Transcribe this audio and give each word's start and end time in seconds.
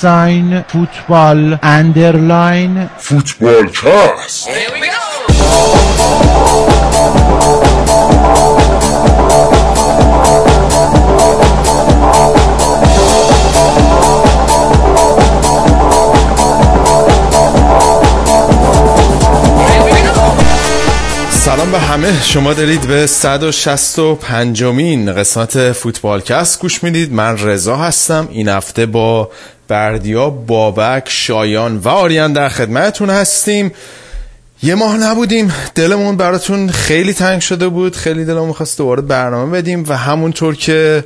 ساین 0.00 0.64
فوتبال 0.68 1.58
اندرلاین 1.62 2.88
فوتبال 2.98 3.66
کست 3.66 4.48
سلام 21.30 21.72
به 21.72 21.78
همه. 21.78 22.22
شما 22.22 22.54
دارید 22.54 22.86
به 22.86 23.06
165 23.06 24.64
مین 24.64 25.12
قسمت 25.12 25.72
فوتبالکست 25.72 26.60
گوش 26.60 26.82
می‌دید. 26.82 27.12
من 27.12 27.38
رضا 27.38 27.76
هستم. 27.76 28.28
این 28.30 28.48
هفته 28.48 28.86
با 28.86 29.30
بردیا 29.70 30.30
بابک 30.30 31.02
شایان 31.06 31.76
و 31.76 31.88
آریان 31.88 32.32
در 32.32 32.48
خدمتتون 32.48 33.10
هستیم. 33.10 33.72
یه 34.62 34.74
ماه 34.74 34.96
نبودیم. 34.96 35.52
دلمون 35.74 36.16
براتون 36.16 36.68
خیلی 36.68 37.12
تنگ 37.12 37.40
شده 37.40 37.68
بود. 37.68 37.96
خیلی 37.96 38.24
دلمون 38.24 38.48
می‌خواست 38.48 38.78
دوباره 38.78 39.02
برنامه 39.02 39.58
بدیم 39.58 39.84
و 39.88 39.96
همونطور 39.96 40.56
که 40.56 41.04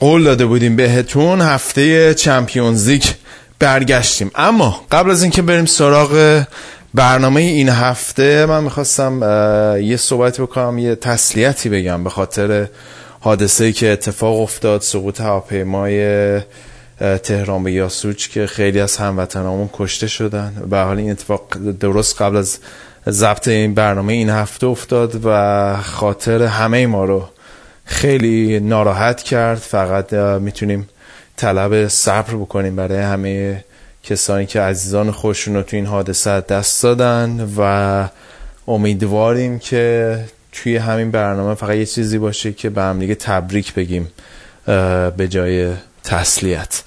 قول 0.00 0.24
داده 0.24 0.46
بودیم 0.46 0.76
بهتون 0.76 1.40
هفته 1.40 2.14
چمپیونزیک 2.14 3.14
برگشتیم. 3.58 4.30
اما 4.34 4.80
قبل 4.90 5.10
از 5.10 5.22
اینکه 5.22 5.42
بریم 5.42 5.66
سراغ 5.66 6.42
برنامه 6.94 7.40
این 7.40 7.68
هفته 7.68 8.46
من 8.46 8.64
می‌خواستم 8.64 9.20
یه 9.82 9.96
صحبت 9.96 10.40
بکنم 10.40 10.78
یه 10.78 10.94
تسلیتی 10.94 11.68
بگم 11.68 12.04
به 12.04 12.10
خاطر 12.10 12.66
حادثه 13.20 13.72
که 13.72 13.92
اتفاق 13.92 14.40
افتاد 14.40 14.80
سقوط 14.80 15.20
هواپیمای 15.20 16.40
تهران 17.22 17.62
به 17.64 17.72
یاسوج 17.72 18.28
که 18.28 18.46
خیلی 18.46 18.80
از 18.80 18.96
هموطنامون 18.96 19.70
کشته 19.72 20.06
شدن. 20.06 20.62
به 20.70 20.78
حال 20.78 20.98
این 20.98 21.10
اتفاق 21.10 21.58
درست 21.80 22.22
قبل 22.22 22.36
از 22.36 22.58
ضبط 23.08 23.48
این 23.48 23.74
برنامه 23.74 24.12
این 24.12 24.30
هفته 24.30 24.66
افتاد 24.66 25.20
و 25.24 25.76
خاطر 25.82 26.42
همه 26.42 26.86
ما 26.86 27.04
رو 27.04 27.28
خیلی 27.84 28.60
ناراحت 28.60 29.22
کرد. 29.22 29.58
فقط 29.58 30.12
می‌تونیم 30.12 30.88
طلب 31.36 31.88
صبر 31.88 32.34
بکنیم 32.34 32.76
برای 32.76 32.98
همه 32.98 33.64
کسانی 34.02 34.46
که 34.46 34.60
عزیزان 34.60 35.10
خودشون 35.10 35.54
رو 35.54 35.62
تو 35.62 35.76
این 35.76 35.86
حادثه 35.86 36.40
دست 36.40 36.82
دادن 36.82 37.48
و 37.56 38.08
امیدواریم 38.68 39.58
که 39.58 40.18
توی 40.52 40.76
همین 40.76 41.10
برنامه 41.10 41.54
فقط 41.54 41.76
یه 41.76 41.86
چیزی 41.86 42.18
باشه 42.18 42.52
که 42.52 42.70
به 42.70 42.82
هم 42.82 43.14
تبریک 43.14 43.74
بگیم 43.74 44.08
به 45.16 45.28
جای 45.28 45.72
تسلیت. 46.04 46.82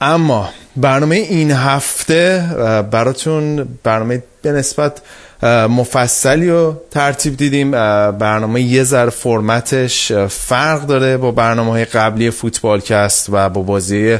اما 0.00 0.48
برنامه 0.76 1.16
این 1.16 1.50
هفته 1.50 2.44
براتون 2.90 3.68
برنامه 3.82 4.22
به 4.42 4.52
نسبت 4.52 5.00
مفصلی 5.68 6.50
رو 6.50 6.80
ترتیب 6.90 7.36
دیدیم. 7.36 7.70
برنامه 8.10 8.62
یه 8.62 8.84
ذره 8.84 9.10
فرمتش 9.10 10.12
فرق 10.28 10.86
داره 10.86 11.16
با 11.16 11.30
برنامه 11.30 11.70
های 11.70 11.84
قبلی 11.84 12.30
فوتبالکست 12.30 13.26
و 13.32 13.48
با 13.48 13.62
بازی 13.62 14.18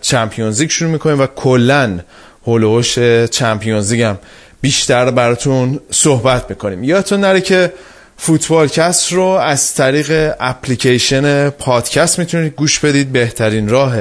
چمپیونزیک 0.00 0.72
شروع 0.72 0.90
می‌کنیم 0.90 1.20
و 1.20 1.26
کلا 1.26 2.00
حول 2.46 2.65
و 2.65 2.72
حوش 2.72 2.98
Champions 3.30 3.72
League 3.72 4.00
هم 4.00 4.18
بیشتر 4.60 5.10
براتون 5.10 5.80
صحبت 5.90 6.50
می‌کنیم. 6.50 6.84
یادتون 6.84 7.20
نره 7.20 7.40
که 7.40 7.72
فوتبالکست 8.22 9.12
رو 9.12 9.24
از 9.24 9.74
طریق 9.74 10.34
اپلیکیشن 10.40 11.50
پادکست 11.50 12.18
می‌تونید 12.18 12.54
گوش 12.54 12.78
بدید. 12.78 13.12
بهترین 13.12 13.68
راه 13.68 13.96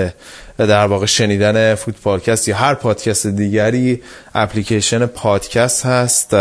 در 0.57 0.85
واقع 0.85 1.05
شنیدن 1.05 1.75
فوتبالکست 1.75 2.47
یا 2.47 2.55
هر 2.55 2.73
پادکست 2.73 3.27
دیگری 3.27 4.01
اپلیکیشن 4.35 5.05
پادکست 5.05 5.85
هست. 5.85 6.33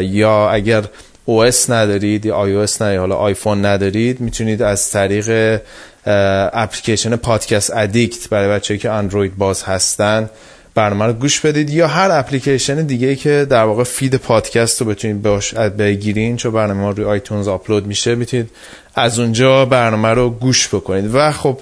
یا 0.00 0.50
اگر 0.50 0.82
OS 1.28 1.70
ندارید 1.70 2.26
یا 2.26 2.66
iOS 2.66 2.74
ندارید 2.74 3.00
حالا 3.00 3.16
آیفون 3.16 3.64
ندارید 3.64 4.20
می‌تونید 4.20 4.62
از 4.62 4.90
طریق 4.90 5.60
اپلیکیشن 6.06 7.16
Podcast 7.16 7.76
Addict 7.76 8.28
برای 8.28 8.48
بچه‌ای 8.48 8.78
که 8.78 8.90
اندروید 8.90 9.36
باز 9.36 9.62
هستن 9.62 10.30
برنامه 10.74 11.06
رو 11.06 11.12
گوش 11.12 11.40
بدید 11.40 11.70
یا 11.70 11.88
هر 11.88 12.10
اپلیکیشن 12.10 12.86
دیگه 12.86 13.08
ای 13.08 13.16
که 13.16 13.46
در 13.50 13.64
واقع 13.64 13.84
feed 13.84 14.14
پادکست 14.14 14.80
رو 14.80 14.86
بتونید 14.86 15.22
باش 15.22 15.54
بگیرین 15.54 16.36
چون 16.36 16.52
برنامه 16.52 16.80
ما 16.80 16.90
روی 16.90 17.04
iTunes 17.04 17.48
آپلود 17.48 17.86
میشه 17.86 18.14
می‌تونید 18.14 18.50
از 18.94 19.18
اونجا 19.18 19.64
برنامه 19.64 20.08
رو 20.08 20.30
گوش 20.30 20.68
بکنید. 20.68 21.10
و 21.14 21.32
خب 21.32 21.58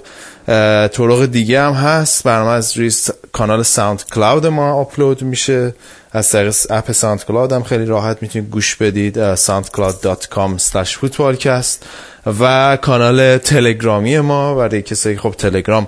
طرق 0.87 1.25
دیگه 1.25 1.61
هم 1.61 1.73
هست. 1.73 2.23
برنامه 2.23 2.51
از 2.51 2.77
روی 2.77 2.91
کانال 3.31 3.63
SoundCloud 3.63 4.45
ما 4.45 4.73
آپلود 4.73 5.21
میشه. 5.21 5.73
از 6.11 6.31
طریق 6.31 6.55
app 6.69 6.91
SoundCloud 6.91 7.51
هم 7.51 7.63
خیلی 7.63 7.85
راحت 7.85 8.17
می‌تونید 8.21 8.49
گوش 8.49 8.75
بدید 8.75 9.35
soundcloud.com 9.35 10.59
footballcast. 11.01 11.85
و 12.39 12.77
کانال 12.81 13.37
تلگرامی 13.37 14.19
ما 14.19 14.55
برای 14.55 14.81
کسایی 14.81 15.17
خب 15.17 15.35
تلگرام 15.37 15.87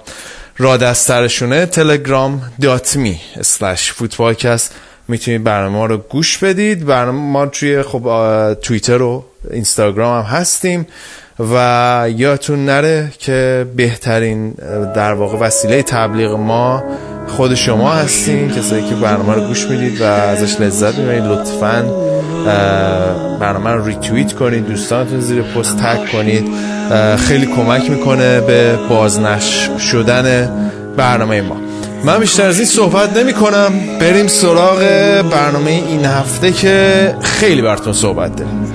را 0.57 0.77
دسترشونه 0.77 1.65
telegram.me 1.65 3.41
slash 3.41 3.93
footballcast. 3.99 4.71
می‌تونید 5.07 5.43
برنامه 5.43 5.87
رو 5.87 5.97
گوش 5.97 6.37
بدید. 6.37 6.85
برنامه 6.85 7.19
ما 7.19 7.45
توی 7.45 7.81
خب 7.81 8.53
توییتر 8.53 9.01
و 9.01 9.25
اینستاگرام 9.51 10.21
هم 10.21 10.37
هستیم 10.37 10.87
و 11.39 12.09
یادتون 12.15 12.65
نره 12.65 13.11
که 13.19 13.67
بهترین 13.75 14.51
در 14.95 15.13
واقع 15.13 15.37
وسیله 15.37 15.83
تبلیغ 15.83 16.31
ما 16.31 16.83
خود 17.27 17.55
شما 17.55 17.91
هستین. 17.91 18.51
کسایی 18.51 18.89
که 18.89 18.95
برنامه 18.95 19.33
رو 19.33 19.41
گوش 19.41 19.65
می‌دید 19.65 20.01
و 20.01 20.03
ازش 20.03 20.61
لذت 20.61 20.95
می‌برید 20.95 21.23
لطفا 21.23 22.10
برنامه 23.39 23.69
رو 23.69 23.85
ریتویت 23.85 24.33
کنید 24.33 24.67
دوستانتون 24.67 25.19
زیر 25.19 25.41
پست 25.41 25.77
تک 25.77 26.11
کنید. 26.11 26.45
خیلی 27.17 27.45
کمک 27.45 27.89
می‌کنه 27.89 28.41
به 28.41 28.79
بازنش 28.89 29.69
شدن 29.91 30.49
برنامه 30.97 31.41
ما. 31.41 31.57
من 32.03 32.19
بیشتر 32.19 32.45
از 32.45 32.57
این 32.57 32.67
صحبت 32.67 33.17
نمی 33.17 33.33
کنم 33.33 33.73
بریم 33.99 34.27
سراغ 34.27 34.79
برنامه 35.31 35.71
این 35.71 36.05
هفته 36.05 36.51
که 36.51 37.15
خیلی 37.21 37.61
براتون 37.61 37.93
صحبت 37.93 38.35
داریم. 38.35 38.71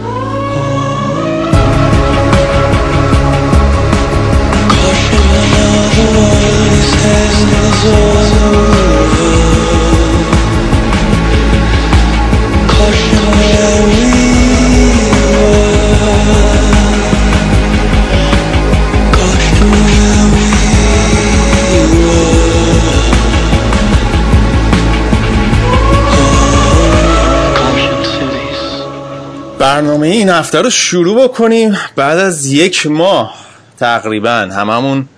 برنامه 29.66 30.06
این 30.06 30.28
هفته 30.28 30.62
رو 30.62 30.70
شروع 30.70 31.24
بکنیم 31.24 31.78
بعد 31.96 32.18
از 32.18 32.46
یک 32.46 32.86
ماه 32.86 33.34
تقریبا. 33.78 34.48
هممون 34.52 35.08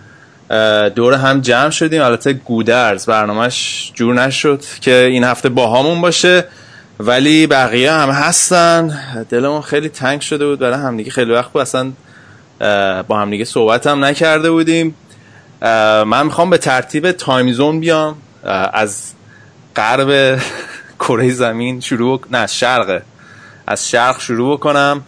دور 0.95 1.15
هم 1.15 1.41
جمع 1.41 1.71
شدیم. 1.71 2.03
البته 2.03 2.33
گودرز 2.33 3.07
برنامهش 3.07 3.91
جور 3.95 4.15
نشد 4.15 4.65
که 4.81 4.95
این 4.95 5.25
هفته 5.25 5.49
با 5.49 5.79
همون 5.79 6.01
باشه 6.01 6.45
ولی 7.01 7.47
بقیه 7.47 7.93
هم 7.93 8.11
هستن. 8.11 9.01
دلمون 9.29 9.61
خیلی 9.61 9.89
تنگ 9.89 10.21
شده 10.21 10.47
بود. 10.47 10.59
برای 10.59 10.79
همدیگه 10.79 11.11
خیلی 11.11 11.33
وقت 11.33 11.53
بود. 11.53 11.63
اصلا 11.63 11.93
با 13.03 13.19
همدیگه 13.19 13.45
صحبت 13.45 13.87
هم 13.87 14.05
نکرده 14.05 14.51
بودیم. 14.51 14.95
من 16.07 16.23
می‌خوام 16.23 16.51
به 16.51 16.59
ترتیب 16.59 17.13
تایمیزون 17.13 17.81
بیام. 17.81 18.17
از 18.73 19.13
غرب 19.77 20.41
کره 21.01 21.31
زمین 21.31 21.81
شروع 21.81 22.21
نه 22.31 22.47
شرقه 22.47 23.03
از 23.69 23.89
شرق 23.91 24.21
شروع 24.21 24.57
بکنم. 24.57 25.05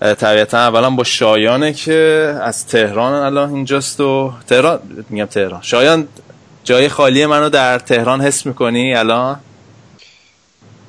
طبیعتا 0.00 0.58
اولا 0.58 0.90
با 0.90 1.04
شایانه 1.04 1.72
که 1.72 2.34
از 2.42 2.66
تهران 2.66 3.12
الان 3.12 3.54
اینجاست 3.54 4.00
و 4.00 4.32
تهران 4.46 4.80
میگم 5.10 5.24
تهران. 5.24 5.62
شایان 5.62 6.08
جای 6.64 6.88
خالی 6.88 7.26
منو 7.26 7.48
در 7.48 7.78
تهران 7.78 8.20
حس 8.20 8.46
می‌کنی 8.46 8.94
الان؟ 8.94 9.40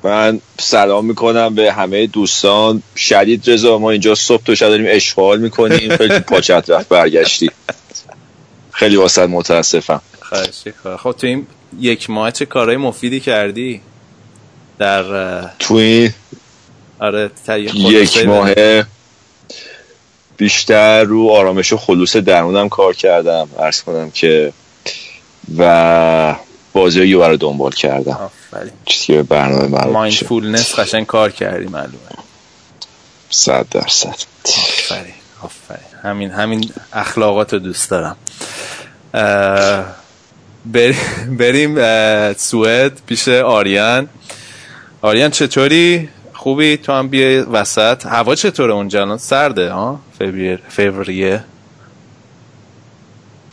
من 0.04 0.40
سلام 0.58 1.06
می‌کنم 1.06 1.54
به 1.54 1.72
همه 1.72 2.06
دوستان. 2.06 2.82
شدید 2.96 3.50
رضا 3.50 3.78
ما 3.78 3.90
اینجا 3.90 4.14
صبح 4.14 4.42
تو 4.42 4.54
شب 4.54 4.68
داریم 4.68 4.86
اشغال 4.88 5.40
می‌کنیم. 5.40 5.96
خیلی 5.96 6.18
پاچت 6.30 6.70
رفت 6.70 6.88
برگشتی. 6.88 7.50
خیلی 8.70 8.96
واسط 8.96 9.28
متاسفم. 9.28 10.00
خب 11.02 11.12
تو 11.12 11.26
این 11.26 11.46
یک 11.80 12.10
ماه 12.10 12.30
چه 12.30 12.46
کارهای 12.46 12.76
مفیدی 12.76 13.20
کردی 13.20 13.80
در 14.78 15.04
تو 15.58 15.74
این 15.74 16.10
آره 17.02 17.30
یک 17.48 18.26
ماه 18.26 18.54
بیشتر 20.36 21.04
رو 21.04 21.30
آرامش 21.30 21.72
و 21.72 21.76
خلوص 21.76 22.16
درونم 22.16 22.68
کار 22.68 22.94
کردم. 22.94 23.48
ارز 23.58 23.82
کنم 23.82 24.10
که 24.10 24.52
و 25.58 26.36
بازی 26.72 27.12
رو 27.12 27.36
دنبال 27.36 27.70
کردم. 27.70 28.30
آفرین. 28.52 28.72
چیزی 28.86 29.06
که 29.06 29.12
به 29.12 29.22
برنامه 29.22 29.66
مربوط 29.66 29.92
مایندفولنس 29.92 30.78
قشنگ 30.78 31.06
کار 31.06 31.30
کردی 31.30 31.66
معلومه. 31.66 31.98
صد 33.30 33.66
درصد. 33.70 34.16
آفرین 34.44 35.14
آفرین. 35.42 36.00
همین 36.02 36.30
همین 36.30 36.70
اخلاقات 36.92 37.52
رو 37.52 37.58
دوست 37.58 37.90
دارم. 37.90 38.16
بریم 41.38 41.78
اه، 41.78 42.32
سوئد 42.32 42.92
پیش 43.06 43.28
آریان. 43.28 44.08
آریان 45.02 45.30
چطوری؟ 45.30 46.08
خوبی؟ 46.42 46.76
تو 46.76 46.92
هم 46.92 47.08
بیای 47.08 47.40
وسط. 47.40 48.06
هوا 48.06 48.34
چطوره 48.34 48.72
اونجا 48.72 49.00
الان؟ 49.00 49.18
سرده 49.18 49.72
ها؟ 49.72 50.00
فوریه. 50.18 50.58
فوریه 50.68 51.44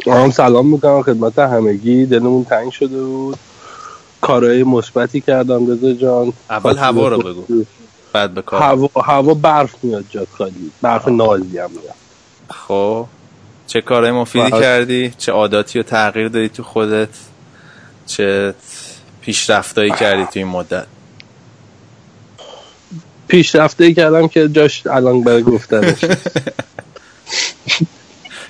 هم 0.07 0.31
سلام 0.31 0.67
می‌کنم 0.67 1.01
خدمت 1.01 1.39
همگی. 1.39 2.05
دلمون 2.05 2.43
تنگ 2.43 2.71
شده 2.71 3.01
بود. 3.01 3.37
کارهای 4.21 4.63
مثبتی 4.63 5.21
کردم 5.21 5.71
رضا 5.71 5.93
جان. 5.93 6.33
اول 6.49 6.77
هوا 6.77 7.07
رو 7.07 7.17
بگو. 7.17 7.65
بعد 8.13 8.33
به 8.33 8.41
کار. 8.41 8.61
هوا 8.61 8.89
هوا 9.01 9.33
برف 9.33 9.75
میاد 9.83 10.05
جات 10.09 10.27
خالی. 10.37 10.71
برف 10.81 11.07
نازی 11.07 11.57
هم 11.57 11.69
میاد. 11.71 11.95
خب. 12.49 13.05
چه 13.67 13.81
کارهای 13.81 14.11
مفیدی. 14.11 14.51
کردی؟ 14.51 15.13
چه 15.17 15.31
عاداتی 15.31 15.79
رو 15.79 15.83
تغییر 15.83 16.27
دادی 16.27 16.49
تو 16.49 16.63
خودت؟ 16.63 17.09
چه 18.05 18.53
پیشرفتایی 19.21 19.91
کردی 19.91 20.23
تو 20.33 20.39
این 20.39 20.47
مدت؟ 20.47 20.85
پیشرفته 23.29 23.93
کردم 23.93 24.27
که 24.27 24.47
جاش 24.47 24.87
الان 24.87 25.23
برای 25.23 25.43
گفتنش. 25.43 25.97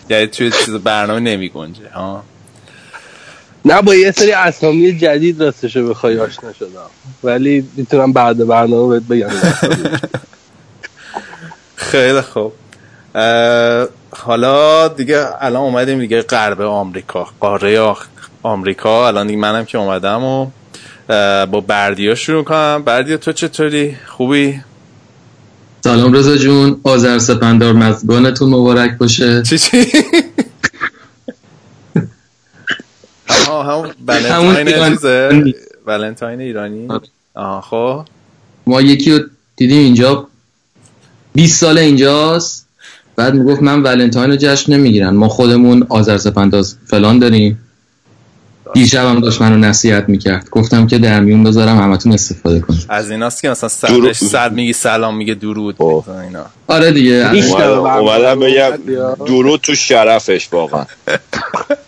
یعنی 0.09 0.27
توی 0.27 0.51
چیز 0.51 0.69
برنامه 0.75 1.19
نمی 1.19 1.49
گنجه 1.49 1.89
ها؟ 1.93 2.23
نه 3.65 3.81
با 3.81 3.95
یه 3.95 4.11
سری 4.11 4.31
اسامی 4.31 4.97
جدید 4.97 5.43
راستشو 5.43 5.89
بخوای 5.89 6.19
آشنا 6.19 6.53
شدم. 6.53 6.89
ولی 7.23 7.67
می‌تونم 7.75 8.13
بعد 8.13 8.47
برنامه 8.47 8.99
بهت 8.99 9.07
بگم. 9.09 9.29
خیلی 11.75 12.21
خوب. 12.21 12.53
حالا 14.11 14.87
دیگه 14.87 15.27
الان 15.39 15.61
اومدیم 15.61 15.99
دیگه 15.99 16.21
غرب 16.21 16.61
آمریکا. 16.61 17.27
قاره 17.39 17.93
آمریکا. 18.43 19.07
الان 19.07 19.27
دیگه 19.27 19.39
منم 19.39 19.65
که 19.65 19.77
اومدم 19.77 20.23
و 20.23 20.47
با 21.45 21.61
بردیا 21.67 22.15
شروع 22.15 22.43
کنم. 22.43 22.83
بردیا 22.85 23.17
تو 23.17 23.31
چطوری؟ 23.31 23.97
خوبی؟ 24.05 24.61
سلام 25.83 26.13
رضا 26.13 26.37
جون. 26.37 26.79
آذر 26.83 27.17
سپندار 27.17 27.73
مزگانتون 27.73 28.49
مبارک 28.49 28.97
باشه. 28.97 29.43
چی 29.43 29.57
چی؟ 29.57 29.85
آها 33.49 33.63
همون 33.63 33.89
ولنتاین 34.07 34.67
ایرانی. 34.67 35.55
ولنتاین 35.85 36.41
ایرانی؟ 36.41 36.87
آها 37.33 38.05
خب. 38.05 38.09
ما 38.67 38.81
یکی 38.81 39.11
رو 39.11 39.19
دیدیم 39.55 39.77
اینجا. 39.83 40.27
20 41.33 41.61
سال 41.61 41.77
اینجاست. 41.77 42.67
بعد 43.15 43.33
می‌گفت 43.33 43.61
من 43.61 43.83
ولنتاین 43.83 44.29
رو 44.31 44.37
جشن 44.39 44.73
نمی‌گیرن 44.73 45.09
ما 45.09 45.29
خودمون 45.29 45.85
آذر 45.89 46.17
سپنداز 46.17 46.75
فلان 46.85 47.19
داریم. 47.19 47.59
دیشب 48.73 49.05
هم 49.05 49.19
داشت 49.19 49.41
منو 49.41 49.57
نصیحت 49.57 50.09
می‌کرد. 50.09 50.49
گفتم 50.49 50.87
که 50.87 50.97
در 50.97 51.19
میون 51.19 51.43
بذارم 51.43 51.77
همتون 51.77 52.11
استفاده 52.11 52.59
کنیم 52.59 52.85
از 52.89 53.11
ایناست 53.11 53.41
که 53.41 53.49
مثلا. 53.49 53.69
صدش 53.69 54.17
صد 54.17 54.53
میگی 54.53 54.73
سلام 54.73 55.17
میگه 55.17 55.33
درود 55.33 55.75
خب. 55.77 56.03
اینا. 56.09 56.45
آره 56.67 56.91
دیگه. 56.91 57.31
اومدم 57.55 58.39
بگم؟ 58.39 58.71
درود 59.25 59.61
تو 59.61 59.75
شرفش 59.75 60.49
واقعا. 60.51 60.85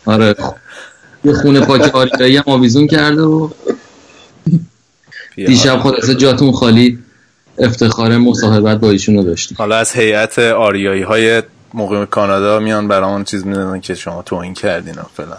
آره. 0.06 0.36
یه 1.24 1.34
خونه 1.34 1.60
پاک 1.60 1.96
آریایی 1.96 2.38
هم 2.38 2.44
آویزون 2.46 2.88
کرده 2.88 3.22
و. 3.22 3.50
دیشب 5.36 5.80
خلاصه 5.80 6.16
جاتون 6.16 6.52
خالی. 6.52 7.00
افتخار 7.58 8.18
مصاحبت 8.18 8.78
با 8.78 8.90
ایشون 8.90 9.16
رو 9.16 9.24
داشتیم. 9.24 9.58
حالا 9.58 9.76
از 9.78 9.92
هیئت 9.92 10.40
آریایی 10.40 11.02
های 11.02 11.44
مقیم 11.74 12.06
کانادا 12.06 12.60
میان 12.60 12.88
برامون 12.88 13.24
چیز 13.24 13.46
می‌دونن 13.46 13.82
که 13.82 13.96
شما 13.96 14.22
توهین 14.22 14.54
کردین 14.54 14.96
و 14.96 15.04
فلان. 15.14 15.38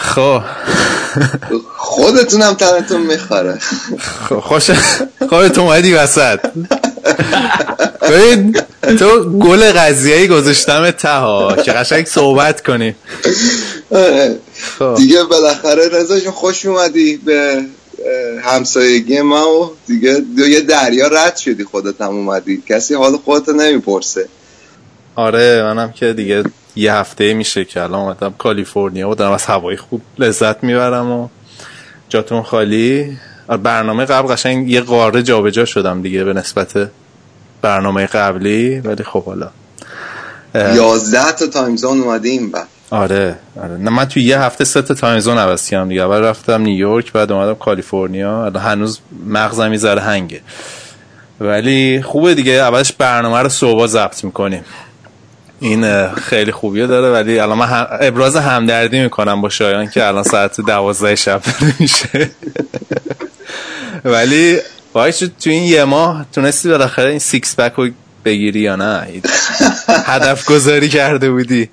خب. 0.00 0.42
خودتونم 1.76 2.54
تنتون 2.54 3.00
می‌خوره. 3.00 3.58
خب، 4.28 4.40
خوش 4.40 4.70
خودت 5.28 5.58
اومدی 5.58 5.94
وسط. 5.94 6.38
ببین 8.02 8.56
تو 8.98 9.30
گل 9.30 9.72
قضیه 9.72 10.16
ای 10.16 10.28
گذاشتم 10.28 10.90
ته 10.90 11.08
ها 11.08 11.56
که 11.56 11.72
قشنگ 11.72 12.06
صحبت 12.06 12.66
کنیم. 12.66 12.96
خب. 14.78 14.94
دیگه 14.94 15.24
بالاخره 15.24 15.88
رضا 15.88 16.30
خوش 16.30 16.66
اومدی 16.66 17.16
به 17.16 17.64
همسایگی 18.42 19.20
ما 19.20 19.48
و 19.48 19.76
دیگه 19.86 20.22
دو 20.36 20.48
یه 20.48 20.60
دریا 20.60 21.08
رد 21.08 21.36
شدی 21.36 21.64
خودت 21.64 22.00
هم 22.00 22.08
اومدی. 22.08 22.62
کسی 22.68 22.94
حال 22.94 23.16
خودت 23.16 23.48
نمی‌پرسه. 23.48 24.28
آره 25.16 25.62
منم 25.62 25.92
که 25.92 26.12
دیگه 26.12 26.44
یه 26.76 26.94
هفته 26.94 27.34
میشه 27.34 27.64
که 27.64 27.82
الان 27.82 28.00
اومدم 28.00 28.34
کالیفرنیا 28.38 29.10
و 29.10 29.14
دارم 29.14 29.32
از 29.32 29.44
هوای 29.44 29.76
خوب 29.76 30.02
لذت 30.18 30.64
می‌برم 30.64 31.10
و 31.10 31.28
جاتون 32.08 32.42
خالی. 32.42 33.18
آره، 33.48 33.60
برنامه 33.60 34.04
قبل 34.04 34.34
قشنگ 34.34 34.70
یه 34.70 34.80
قاره 34.80 35.22
جابجا 35.22 35.64
شدم 35.64 36.02
دیگه 36.02 36.24
به 36.24 36.32
نسبت 36.32 36.90
برنامه 37.62 38.06
قبلی 38.06 38.80
ولی 38.80 39.04
خب 39.04 39.24
حالا 39.24 39.50
یازده 40.54 41.32
تا 41.32 41.46
time 41.46 41.76
zone 41.76 42.00
اومده 42.00 42.28
این 42.28 42.50
بعد. 42.50 42.66
آره 42.90 43.36
آره. 43.62 43.76
نه 43.76 43.90
من 43.90 44.04
توی 44.04 44.22
یه 44.22 44.40
هفته 44.40 44.64
سه 44.64 44.82
تا 44.82 44.94
time 44.94 45.20
zone 45.20 45.38
عوض 45.38 45.68
کردم 45.68 45.88
دیگه. 45.88 46.02
اول 46.02 46.20
رفتم 46.20 46.62
نیویورک 46.62 47.12
بعد 47.12 47.32
اومدم 47.32 47.54
کالیفرنیا. 47.54 48.50
هنوز 48.50 48.98
مغزم 49.26 49.70
می‌ذاره 49.70 50.00
hang 50.00 50.27
ه. 50.27 50.40
ولی 51.40 52.02
خوبه 52.02 52.34
دیگه 52.34 52.52
اولش 52.52 52.92
برنامه 52.92 53.38
رو 53.38 53.48
صبح 53.48 53.86
ضبط 53.86 54.24
می‌کنیم. 54.24 54.64
این 55.60 56.08
خیلی 56.08 56.52
خوبیه 56.52 56.86
داره 56.86 57.12
ولی 57.12 57.38
الان 57.38 57.58
من 57.58 57.66
هم- 57.66 57.86
ابراز 58.00 58.36
همدردی 58.36 59.00
می‌کنم 59.00 59.40
با 59.40 59.48
شایان 59.48 59.90
که 59.90 60.06
الان 60.06 60.22
ساعت 60.22 60.60
دوازده 60.60 61.14
شب 61.14 61.42
میشه. 61.80 62.30
ولی 64.04 64.58
وای 64.94 65.12
تو 65.12 65.50
این 65.50 65.62
یه 65.62 65.84
ماه 65.84 66.26
تونستی 66.32 66.68
بالاخره 66.68 67.10
این 67.10 67.18
six 67.18 67.56
pack 67.56 67.72
رو 67.76 67.88
بگیری 68.24 68.60
یا 68.60 68.76
نه؟ 68.76 69.06
هدف 69.88 70.44
گذاری 70.44 70.88
کرده 70.88 71.30
بودی. 71.30 71.68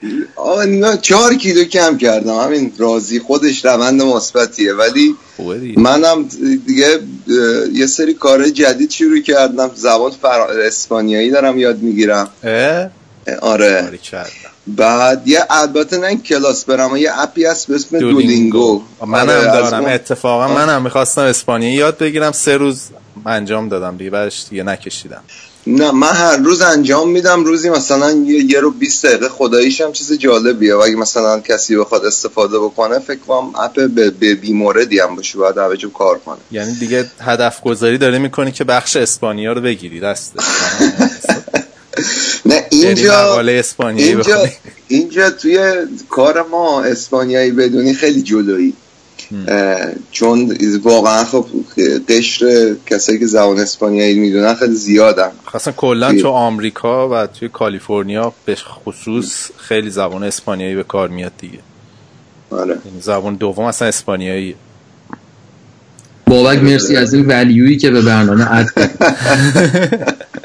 نه 0.67 0.97
چهار 0.97 1.33
کیلو 1.35 1.63
کم 1.63 1.97
کردم. 1.97 2.35
همین 2.39 2.71
راضی 2.77 3.19
خودش 3.19 3.65
روند 3.65 4.01
مثبتیه 4.01 4.73
ولی 4.73 5.15
منم 5.77 6.29
دیگه 6.67 6.99
یه 7.73 7.87
سری 7.87 8.13
کار 8.13 8.49
جدید 8.49 8.91
شروع 8.91 9.19
کردم. 9.21 9.71
زبان 9.75 10.11
فر... 10.21 10.39
اسپانیایی 10.67 11.31
دارم 11.31 11.57
یاد 11.57 11.81
می‌گیرم؟ 11.81 12.29
آره. 13.41 13.99
بعد 14.67 15.27
یه 15.27 15.39
البته 15.49 15.97
نه 15.97 16.15
کلاس 16.15 16.65
برم 16.65 16.95
یه 16.95 17.19
app 17.21 17.39
ی 17.39 17.45
هست 17.45 17.67
به 17.67 17.75
اسم 17.75 17.99
Duolingo. 17.99 18.81
منم 19.07 19.29
آره، 19.29 19.43
دارم 19.43 19.85
اتفاقا 19.85 20.47
منم 20.47 20.81
می‌خواستم 20.81 21.21
اسپانیایی 21.21 21.75
یاد 21.75 21.97
بگیرم. 21.97 22.31
سه 22.31 22.57
روز 22.57 22.81
انجام 23.25 23.69
دادم 23.69 23.97
دیگه 23.97 24.09
بعدش 24.09 24.45
دیگه 24.49 24.63
نکشیدم. 24.63 25.21
نه 25.67 25.91
من 25.91 26.13
هر 26.13 26.37
روز 26.37 26.61
انجام 26.61 27.09
میدم. 27.09 27.43
روزی 27.43 27.69
مثلا 27.69 28.11
یه, 28.11 28.45
یه 28.45 28.59
رو 28.59 28.71
20 28.71 29.05
دقیقه 29.05 29.29
خداییش 29.29 29.81
هم 29.81 29.91
چیز 29.91 30.13
جالبیه. 30.13 30.75
و 30.75 30.79
اگه 30.79 30.95
مثلا 30.95 31.39
کسی 31.39 31.77
بخواد 31.77 32.05
استفاده 32.05 32.59
بکنه 32.59 32.99
فکر 32.99 33.19
کنم 33.19 33.55
اپ 33.55 33.75
به, 34.19 34.35
بیموردی 34.35 34.99
هم 34.99 35.15
باشه. 35.15 35.37
باید 35.37 35.57
همه 35.57 35.77
کار 35.93 36.19
کنه. 36.19 36.37
یعنی 36.51 36.73
دیگه 36.73 37.05
هدف 37.21 37.61
گذاری 37.61 37.97
داره 37.97 38.17
می‌کنی 38.17 38.51
که 38.51 38.63
بخش 38.63 38.95
اسپانیا 38.95 39.53
رو 39.53 39.61
بگیری. 39.61 39.99
دسته 39.99 40.39
نه 42.45 42.63
اینجا 42.69 42.87
اینجا 42.87 43.23
مقاله 43.23 43.51
اسپانیایی 43.51 44.11
اینجا 44.11 44.35
بخونی. 44.35 44.51
اینجا 44.87 45.29
توی 45.29 45.59
کار 46.09 46.45
ما 46.51 46.83
اسپانیایی 46.83 47.51
بدونی 47.51 47.93
خیلی 47.93 48.21
جلویی 48.21 48.73
چون 50.11 50.57
واقعا 50.83 51.23
خب 51.23 51.45
قشر 52.09 52.75
کسایی 52.85 53.19
که 53.19 53.25
زبان 53.25 53.59
اسپانیایی 53.59 54.19
می‌دونن 54.19 54.53
خیلی 54.53 54.75
زیادن. 54.75 55.31
خاصا 55.45 55.71
کلا 55.71 56.13
تو 56.13 56.27
آمریکا 56.27 57.09
و 57.09 57.27
توی 57.27 57.49
کالیفرنیا 57.49 58.33
به 58.45 58.55
خصوص 58.55 59.49
خیلی 59.57 59.89
زبان 59.89 60.23
اسپانیایی 60.23 60.75
به 60.75 60.83
کار 60.83 61.09
میاد 61.09 61.31
دیگه. 61.37 61.59
آره. 62.51 62.77
یعنی 62.85 63.01
زبان 63.01 63.35
دوم 63.35 63.65
اصلا 63.65 63.87
اسپانیایی 63.87 64.55
بابک 66.27 66.63
مرسی 66.63 66.95
از 66.95 67.13
این 67.13 67.25
ولیویی 67.25 67.77
که 67.77 67.91
به 67.91 68.01
برنامه 68.01 68.51
اد 68.51 68.67
کرد. 68.75 70.27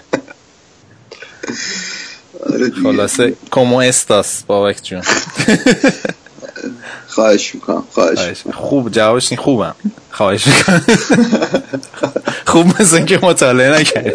آره. 2.51 2.71
خلاصه 2.83 3.35
کمو 3.51 3.77
استاس 3.77 4.43
بابک 4.43 4.85
جون. 4.85 5.03
خواهش 7.09 7.55
می‌کنم 7.55 7.85
خواهش 7.93 8.19
خواهش. 8.19 8.43
خوب 8.55 8.91
جوابش 8.91 9.33
این 9.33 9.41
خوبم. 9.41 9.75
خواهش 10.11 10.47
می‌کنم. 10.47 10.85
خوب 12.53 12.81
مثل 12.81 13.05
که 13.05 13.19
مطالعه 13.23 13.81
نکردی. 13.81 14.11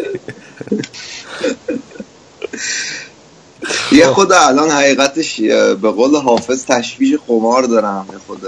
یه 3.92 4.06
خود 4.06 4.32
الان 4.32 4.70
حقیقتش 4.70 5.40
به 5.40 5.90
قول 5.90 6.16
حافظ 6.16 6.64
تشویش 6.64 7.18
خمار 7.26 7.62
دارم 7.62 8.06
یه 8.12 8.18
خود. 8.26 8.42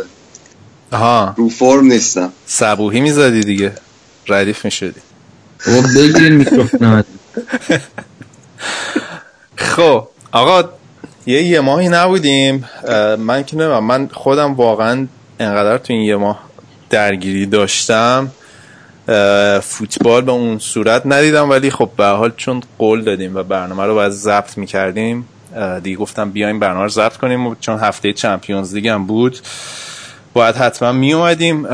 آها. 0.93 1.35
رو 1.37 1.49
فرم 1.49 1.87
نیستم. 1.87 2.33
صبوهی 2.47 3.01
می‌زدی 3.01 3.41
دیگه. 3.41 3.73
ردیف 4.29 4.65
می‌شدی. 4.65 5.01
بابا 5.67 5.81
بگیرین 5.97 6.33
میکروفون 6.33 7.05
خب 9.57 10.09
آقا 10.33 10.69
یه 11.27 11.43
یه 11.43 11.61
ماهی 11.61 11.89
نبودیم. 11.89 12.69
من 13.19 13.45
که 13.45 13.57
نمیم 13.57 13.79
من 13.79 14.09
خودم 14.13 14.55
واقعا 14.55 15.07
انقدر 15.41 15.79
تو 15.79 15.93
این 15.93 16.03
یه 16.03 16.17
ماه 16.17 16.41
درگیری 16.91 17.47
داشتم. 17.47 18.31
فوتبال 19.63 20.23
به 20.23 20.33
اون 20.33 20.59
صورت 20.59 21.03
ندیدم 21.05 21.51
ولی 21.51 21.71
خب 21.71 21.91
به 21.97 22.07
حال 22.07 22.33
چون 22.37 22.63
قول 22.79 23.05
دادیم 23.05 23.37
و 23.37 23.43
برنامه 23.43 23.85
رو 23.85 23.95
باید 23.95 24.13
ضبط 24.13 24.59
می‌کردیم 24.59 25.29
دیگه 25.83 25.97
گفتم 25.97 26.31
بیایم 26.31 26.61
برنامه 26.61 26.83
رو 26.83 26.89
ضبط 26.89 27.17
کنیم. 27.17 27.55
چون 27.55 27.79
هفته 27.79 28.13
چمپیونز 28.13 28.75
لیگ 28.75 28.89
هم 28.89 29.07
بود 29.07 29.39
باید 30.33 30.57
حتما 30.57 30.93
می 30.93 31.13
اومدیم 31.13 31.67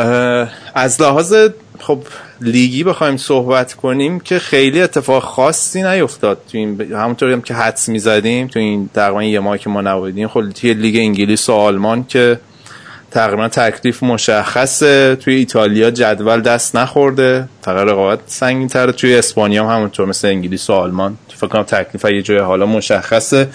از 0.74 1.02
لحاظ 1.02 1.34
خب 1.80 1.98
لیگی 2.40 2.84
بخوایم 2.84 3.16
صحبت 3.16 3.74
کنیم 3.74 4.20
که 4.20 4.38
خیلی 4.38 4.82
اتفاق 4.82 5.22
خاصی 5.22 5.82
نیفتاد 5.82 6.38
تو 6.52 6.58
این 6.58 6.76
ب- 6.76 6.92
همونطوری 6.92 7.32
هم 7.32 7.42
که 7.42 7.54
حدس 7.54 7.88
می‌زدیم 7.88 8.46
تو 8.46 8.58
این 8.58 8.90
تقریبا 8.94 9.22
یه 9.22 9.40
ماه 9.40 9.58
که 9.58 9.70
ما 9.70 9.80
نبودیم. 9.80 10.28
خب 10.28 10.50
توی 10.50 10.74
لیگ 10.74 10.96
انگلیس 10.96 11.48
و 11.48 11.52
آلمان 11.52 12.04
که 12.04 12.40
تقریبا 13.10 13.48
تکلیف 13.48 14.02
مشخصه. 14.02 15.16
توی 15.16 15.34
ایتالیا 15.34 15.90
جدول 15.90 16.40
دست 16.40 16.76
نخورده. 16.76 17.48
فقط 17.62 17.88
رقابت 17.88 18.18
سنگین 18.26 18.68
تره 18.68 18.92
توی 18.92 19.14
اسپانیا 19.16 19.64
هم 19.68 19.76
همونطور 19.76 20.06
مثل 20.06 20.28
انگلیس 20.28 20.70
و 20.70 20.72
آلمان. 20.72 21.18
فکر 21.36 21.46
کنم 21.46 21.62
تکلیف 21.62 22.04
یه 22.04 22.22
جای 22.22 22.38
حالا 22.38 22.66
مشخصه. 22.66 23.48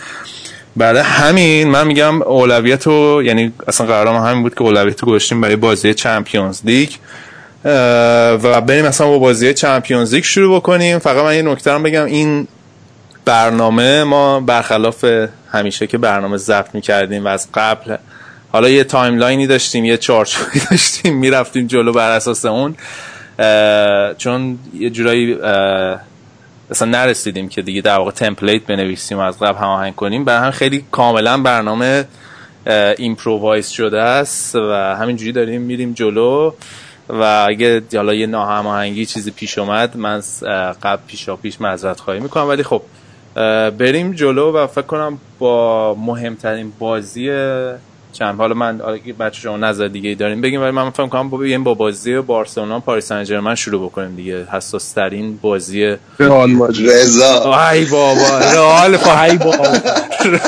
برای 0.76 1.02
همین 1.02 1.68
من 1.68 1.88
میگم 1.88 2.22
اولویت 2.22 2.88
رو 2.88 3.22
یعنی 3.26 3.54
اصلا 3.68 3.88
قرارم 3.88 4.26
همین 4.26 4.44
بود 4.44 4.56
که 4.56 4.62
اولویت 4.62 5.00
رو 5.00 5.08
گذاشتیم 5.08 5.42
برای 5.42 5.56
بازی 5.56 5.94
چمپیونز 5.94 6.62
لیگ. 6.66 6.90
و 7.66 8.62
بریم 8.62 8.86
مثلا 8.86 9.08
با 9.08 9.20
بازی 9.20 9.54
Champions 9.54 10.14
League 10.14 10.24
شروع 10.24 10.56
بکنیم. 10.56 11.00
فقط 11.00 11.24
من 11.24 11.36
یه 11.36 11.42
نکته 11.42 11.78
بگم. 11.78 12.06
این 12.06 12.48
برنامه 13.26 14.04
ما 14.04 14.40
برخلاف 14.40 15.06
همیشه 15.52 15.88
که 15.88 15.98
برنامه 15.98 16.38
ضبط 16.38 16.76
می‌کردیم 16.76 17.26
و 17.26 17.28
از 17.28 17.48
قبل 17.54 17.96
حالا 18.52 18.70
یه 18.70 18.84
timeline 18.84 19.41
ی 19.41 19.48
داشتیم 19.48 19.86
یه 19.86 19.98
چارچوبی 19.98 20.60
داشتیم 20.72 21.18
می‌رفتیم 21.18 21.68
جلو 21.68 21.92
بر 21.92 22.12
اساس 22.12 22.46
اون. 22.46 22.76
چون 24.18 24.60
یه 24.74 24.90
جورایی 24.90 25.38
اصلا 26.72 26.88
نرسیدیم 26.88 27.50
که 27.50 27.62
دیگه 27.62 27.82
در 27.82 27.98
واقع 27.98 28.12
template 28.12 28.62
بنویسیم 28.64 29.18
و 29.18 29.22
از 29.22 29.40
قبل 29.40 29.58
هماهنگ 29.58 29.96
کنیم. 29.96 30.26
برای 30.26 30.46
هم 30.46 30.52
خیلی 30.52 30.86
کاملا 30.92 31.38
برنامه 31.38 32.06
improvise 32.98 33.68
شده 33.68 34.02
است 34.02 34.56
و 34.56 34.96
همینجوری 35.00 35.32
داریم 35.32 35.62
میریم 35.62 35.94
جلو. 35.94 36.52
و 37.12 37.46
اگه 37.50 37.84
حالا 37.94 38.14
یه 38.14 38.28
ناهماهنگی 38.28 39.06
چیزی 39.06 39.32
پیش 39.32 39.58
اومد 39.58 39.98
من 39.98 40.22
قبل 40.84 41.02
پیشا 41.08 41.36
پیش 41.36 41.62
معذرت 41.62 42.00
خواهی 42.00 42.20
می‌کنم. 42.20 42.48
ولی 42.48 42.64
خب 42.64 42.82
بریم 43.78 44.12
جلو 44.12 44.52
و 44.52 44.68
فکر 44.68 44.82
کنم 44.82 45.18
با 45.40 45.96
مهمترین 45.96 46.72
بازی 46.80 47.30
چند 48.14 48.38
حالا 48.38 48.54
من 48.54 48.82
اگه 48.82 49.14
بچه 49.14 49.42
شما 49.42 49.58
نظر 49.58 49.88
دیگه 49.88 50.10
ای 50.10 50.16
داریم 50.16 50.42
بگیم 50.42 50.62
ولی 50.62 50.72
من 50.72 50.90
فکر 50.90 51.08
کنم 51.08 51.30
با 51.30 51.38
بگیم 51.38 51.64
با 51.64 51.74
بازی 51.74 52.20
بارسلونا 52.20 52.80
پاریس 52.80 53.06
سن 53.06 53.24
ژرمن 53.24 53.56
شروع 53.56 53.86
بکنیم 53.90 54.16
دیگه. 54.16 54.48
حساس 54.52 54.92
ترین 54.92 55.38
بازی 55.38 55.96
رئال 56.20 56.52
مادرید. 56.52 56.90
رضا. 56.90 57.70
ای 57.70 57.86
بابا 57.86 58.40
رئال 58.40 58.96
ای 58.96 59.38
بابا. 59.38 59.68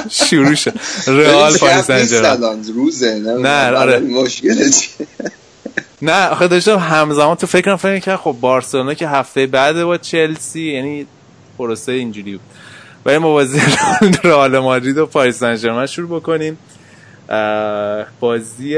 شروع 0.10 0.56
شد. 0.56 0.74
رئال 1.08 1.58
پاریس 1.58 1.86
سن 1.86 2.06
ژرمن 2.06 2.64
روزه 2.76 3.20
نه، 3.40 3.72
آره. 3.72 4.00
مشکل 4.00 4.70
چیه؟ 4.70 5.08
نه 6.04 6.28
آخه 6.30 6.48
داشتم 6.48 6.78
همزمان 6.78 7.36
تو 7.36 7.48
فکرم 7.48 7.76
فکر 7.76 8.00
که 8.00 8.18
خب 8.18 8.36
بارسلونا 8.42 8.94
که 8.94 9.08
هفته 9.08 9.48
بعد 9.48 9.84
با 9.84 9.98
چلسی 9.98 10.62
یعنی 10.62 11.06
پروسه 11.58 11.92
اینجوری 11.92 12.32
بود. 12.32 12.42
برای 13.04 13.18
ما 13.18 13.32
بازی 13.32 13.62
رئال 14.24 14.60
مادرید 14.60 14.98
و 14.98 15.06
پاریس 15.06 15.40
سن 15.40 15.56
ژرمن 15.56 15.86
شروع 15.86 16.20
بکنیم. 16.20 16.58
بازی 18.20 18.78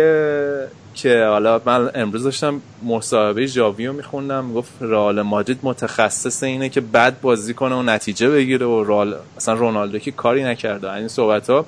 که 0.94 1.26
حالا 1.26 1.62
من 1.66 1.92
امروز 1.96 2.24
داشتم 2.24 2.62
مصاحبه 2.84 3.46
ژاویو 3.46 3.94
میخوندم. 3.94 4.54
گفت 4.54 4.72
رئال 4.82 5.22
مادرید 5.22 5.60
متخصص 5.64 6.44
اینه 6.44 6.70
که 6.70 6.82
بد 6.82 7.22
بازی 7.22 7.54
کنه 7.54 7.76
و 7.76 7.82
نتیجه 7.84 8.30
بگیره 8.30 8.66
و 8.66 8.84
رئال 8.84 9.16
مثلا 9.38 9.54
رونالدو 9.54 10.00
که 10.00 10.12
کاری 10.12 10.44
نکرده. 10.44 10.94
این 10.94 11.08
صحبت 11.08 11.50
ها 11.50 11.66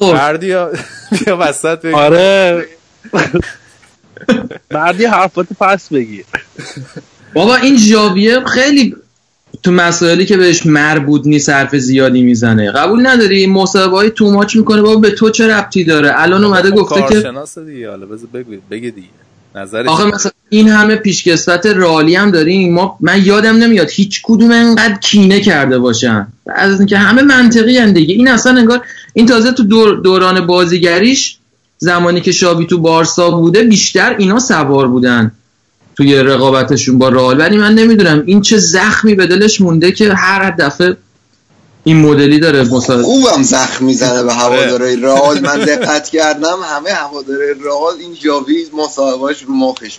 بردیا 0.00 0.70
بیا 1.10 1.36
وسط. 1.40 1.84
آره. 1.84 2.66
بعدی 4.68 5.04
حرفات 5.04 5.46
پس 5.60 5.88
بگیر 5.88 6.24
بابا 7.34 7.56
این 7.56 7.76
ژاویه 7.76 8.44
خیلی 8.44 8.96
تو 9.62 9.72
مسائلی 9.72 10.26
که 10.26 10.36
بهش 10.36 10.66
مربوط 10.66 11.26
نیست 11.26 11.48
حرف 11.48 11.76
زیادی 11.76 12.22
می‌زنه. 12.22 12.70
قبول 12.70 13.06
نداری؟ 13.06 13.46
مصاحبه 13.46 13.96
های 13.96 14.10
تو 14.10 14.30
ماچ 14.30 14.56
می‌کنه. 14.56 14.82
بابا 14.82 15.00
به 15.00 15.10
تو 15.10 15.30
چه 15.30 15.48
ربطی 15.48 15.84
داره؟ 15.84 16.12
الان 16.14 16.44
اومده 16.44 16.70
خب 16.70 16.76
گفته 16.76 16.94
که 16.94 17.00
کارشناس 17.00 17.58
دیگه. 17.58 17.90
حالا 17.90 18.06
بذار 18.06 18.28
بگو 18.34 18.52
بگه 18.70 18.90
دیگه. 18.90 19.08
نظرش 19.54 19.88
آخه 19.88 20.04
مثلا 20.04 20.32
این 20.48 20.68
همه 20.68 20.96
پیشکسوت 20.96 21.66
رالی 21.66 22.14
هم 22.14 22.30
داریم 22.30 22.74
ما 22.74 22.96
من 23.00 23.24
یادم 23.24 23.56
نمیاد 23.56 23.90
هیچ 23.90 24.20
کدوم 24.22 24.50
انقدر 24.50 24.94
کینه 24.94 25.40
کرده 25.40 25.78
باشن. 25.78 26.26
از 26.46 26.78
اینکه 26.78 26.98
همه 26.98 27.22
منطقی 27.22 27.78
هن 27.78 27.92
دیگه. 27.92 28.14
این 28.14 28.28
اصلا 28.28 28.58
انگار 28.58 28.82
این 29.14 29.26
تازه 29.26 29.52
تو 29.52 29.62
دور 29.62 30.00
دوران 30.00 30.46
بازیگریش 30.46 31.36
زمانی 31.82 32.20
که 32.20 32.32
شابی 32.32 32.66
تو 32.66 32.78
بارسا 32.78 33.30
بوده 33.30 33.62
بیشتر 33.62 34.16
اینا 34.18 34.38
سوار 34.38 34.88
بودن 34.88 35.32
توی 35.96 36.14
رقابتشون 36.14 36.98
با 36.98 37.08
رئال. 37.08 37.40
ولی 37.40 37.56
من 37.56 37.74
نمی‌دونم 37.74 38.22
این 38.26 38.40
چه 38.40 38.58
زخمی 38.58 39.14
به 39.14 39.26
دلش 39.26 39.60
مونده 39.60 39.92
که 39.92 40.14
هر 40.14 40.50
دفعه 40.50 40.96
این 41.84 41.96
مدلی 41.96 42.38
داره 42.38 42.62
مصاحبه 42.62 43.02
خوبم 43.02 43.42
زخم 43.42 43.84
می‌زنه 43.84 44.22
به 44.22 44.32
هواداره 44.32 44.96
رئال. 45.06 45.40
من 45.40 45.58
دقت 45.58 46.08
کردم 46.08 46.56
همه 46.64 46.90
هواداره 46.90 47.54
رئال 47.64 47.94
این 48.00 48.14
جاوی 48.14 48.66
مصاحبهاش 48.72 49.42
رو 49.42 49.54
مخش 49.54 49.98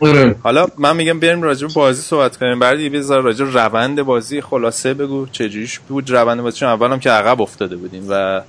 آره. 0.00 0.36
حالا 0.42 0.66
من 0.78 0.96
میگم 0.96 1.20
بریم 1.20 1.42
راجع 1.42 1.66
به 1.66 1.72
بازی 1.74 2.02
صحبت 2.02 2.36
کنیم. 2.36 2.58
بعد 2.58 2.80
یه 2.80 2.90
بذار 2.90 3.22
راجع 3.22 3.44
روند 3.44 4.02
بازی 4.02 4.40
خلاصه 4.40 4.94
بگو 4.94 5.26
چجوریش 5.32 5.78
بود. 5.78 6.10
روند 6.10 6.40
بازی 6.40 6.56
چون 6.58 6.68
اولم 6.68 7.00
که 7.00 7.10
عقب 7.10 7.40
افتاده 7.40 7.76
بودیم 7.76 8.06
و 8.08 8.40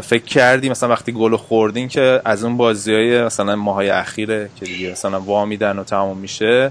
فکر 0.00 0.24
کردیم 0.26 0.70
مثلا 0.70 0.88
وقتی 0.88 1.12
گل 1.12 1.36
خوردین 1.36 1.88
که 1.88 2.20
از 2.24 2.44
اون 2.44 2.56
بازی 2.56 2.92
های 2.92 3.24
مثلا 3.24 3.56
ماهای 3.56 3.90
اخیره 3.90 4.50
که 4.56 4.66
دیگه 4.66 4.92
مثلا 4.92 5.20
وا 5.20 5.44
میدن 5.44 5.78
و 5.78 5.84
تمام 5.84 6.18
میشه. 6.18 6.70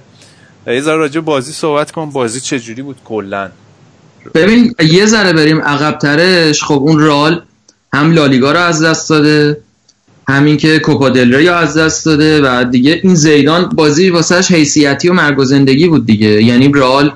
یه 0.68 0.82
ذره 0.82 0.98
راجع 0.98 1.22
بازی 1.22 1.52
صحبت 1.52 1.92
کن. 1.92 2.10
بازی 2.10 2.40
چجوری 2.40 2.82
بود 2.82 2.98
کلا؟ 3.06 3.50
ببین 4.34 4.75
یه 4.80 5.06
ذره 5.06 5.34
بریم 5.34 5.62
عقب 5.62 5.98
ترش 5.98 6.63
خب 6.63 6.74
اون 6.74 7.00
رال 7.00 7.42
هم 7.94 8.12
لالیگا 8.12 8.52
رو 8.52 8.60
از 8.60 8.84
دست 8.84 9.10
داده 9.10 9.58
همین 10.28 10.58
که 10.58 10.80
کوپا 10.80 11.10
دل 11.10 11.34
رو 11.34 11.54
از 11.54 11.78
دست 11.78 12.06
داده 12.06 12.42
و 12.42 12.63
دیگه 12.63 13.00
این 13.04 13.16
زیدان 13.16 13.70
بازی 13.70 14.10
واسهش 14.10 14.52
حیثیتی 14.52 15.10
و 15.10 15.13
مرگ 15.13 15.40
و 15.40 15.44
زندگی 15.44 15.88
بود 15.88 16.06
دیگه. 16.06 16.44
یعنی 16.44 16.72
رال 16.72 17.12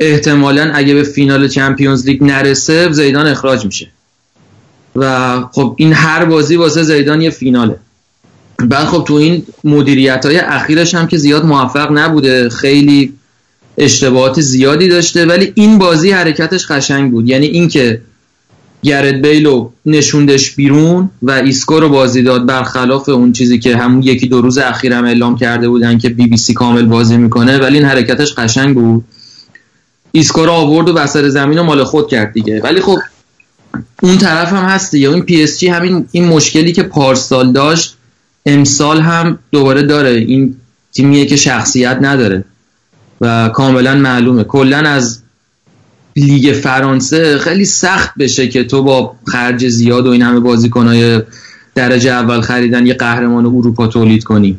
احتمالا 0.00 0.70
اگه 0.74 0.94
به 0.94 1.02
فینال 1.02 1.48
چمپیونز 1.48 2.06
لیگ 2.06 2.24
نرسه 2.24 2.92
زیدان 2.92 3.26
اخراج 3.26 3.64
میشه. 3.64 3.88
و 5.00 5.40
خب 5.52 5.74
این 5.76 5.92
هر 5.92 6.24
بازی 6.24 6.56
واسه 6.56 6.82
زیدان 6.82 7.20
یه 7.20 7.30
فیناله. 7.30 7.76
بعد 8.58 8.84
خب 8.84 9.04
تو 9.08 9.14
این 9.14 9.42
مدیریت 9.64 10.26
های 10.26 10.38
اخیرش 10.38 10.94
هم 10.94 11.06
که 11.06 11.16
زیاد 11.16 11.44
موفق 11.44 11.92
نبوده 11.92 12.48
خیلی 12.48 13.12
اشتباهات 13.78 14.40
زیادی 14.40 14.88
داشته 14.88 15.26
ولی 15.26 15.52
این 15.54 15.78
بازی 15.78 16.10
حرکتش 16.10 16.66
قشنگ 16.66 17.10
بود. 17.10 17.28
یعنی 17.28 17.46
اینکه 17.46 18.00
گرت 18.82 19.14
بیلو 19.14 19.70
نشوندش 19.86 20.54
بیرون 20.54 21.10
و 21.22 21.30
ایسکو 21.30 21.80
رو 21.80 21.88
بازی 21.88 22.22
داد 22.22 22.46
برخلاف 22.46 23.08
اون 23.08 23.32
چیزی 23.32 23.58
که 23.58 23.76
همون 23.76 24.02
یکی 24.02 24.26
دو 24.26 24.40
روز 24.40 24.58
اخیر 24.58 24.92
هم 24.92 25.04
اعلام 25.04 25.36
کرده 25.36 25.68
بودن 25.68 25.98
که 25.98 26.08
بی 26.08 26.26
بی 26.26 26.36
سی 26.36 26.54
کامل 26.54 26.86
بازی 26.86 27.16
می‌کنه 27.16 27.58
ولی 27.58 27.78
این 27.78 27.86
حرکتش 27.86 28.34
قشنگ 28.34 28.74
بود. 28.74 29.04
ایسکو 30.12 30.44
رو 30.44 30.52
آورد 30.52 30.88
و 30.88 30.92
وسط 30.92 31.28
زمین 31.28 31.58
رو 31.58 31.64
مال 31.64 31.84
خود 31.84 32.08
کرد 32.08 32.32
دیگه. 32.32 32.60
ولی 32.60 32.80
خب 32.80 32.98
اون 34.02 34.18
طرف 34.18 34.52
هم 34.52 34.64
هست 34.64 34.92
دیگه. 34.92 35.10
این 35.10 35.22
PSG 35.22 35.68
همین 35.68 36.08
این 36.12 36.24
مشکلی 36.24 36.72
که 36.72 36.82
پارسال 36.82 37.52
داشت 37.52 37.96
امسال 38.46 39.00
هم 39.00 39.38
دوباره 39.52 39.82
داره. 39.82 40.10
این 40.10 40.56
تیمیه 40.92 41.26
که 41.26 41.36
شخصیت 41.36 41.98
نداره. 42.00 42.44
و 43.20 43.48
کاملا 43.48 43.94
معلومه. 43.94 44.44
کلا 44.44 44.78
از 44.78 45.22
لیگ 46.16 46.52
فرانسه 46.52 47.38
خیلی 47.38 47.64
سخت 47.64 48.14
بشه 48.18 48.48
که 48.48 48.64
تو 48.64 48.82
با 48.82 49.16
خرج 49.26 49.68
زیاد 49.68 50.06
و 50.06 50.10
این 50.10 50.22
همه 50.22 50.40
بازیکنهای 50.40 51.22
درجه 51.74 52.10
اول 52.10 52.40
خریدن 52.40 52.86
یه 52.86 52.94
قهرمان 52.94 53.46
اروپا 53.46 53.86
تولید 53.86 54.24
کنی. 54.24 54.58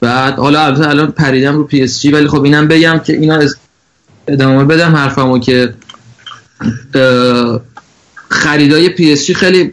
بعد 0.00 0.34
حالا 0.34 0.64
البته 0.64 0.88
الان 0.88 1.10
پریدم 1.10 1.56
رو 1.56 1.64
PSG 1.64 2.10
ولی 2.10 2.28
خب 2.28 2.42
اینم 2.42 2.68
بگم 2.68 3.00
که 3.04 3.12
اینا 3.12 3.40
ادامه 4.28 4.64
بدم 4.64 4.96
حرفمو 4.96 5.38
که 5.38 5.74
خریدای 8.30 8.88
پی 8.88 9.12
اس 9.12 9.26
جی 9.26 9.34
خیلی 9.34 9.72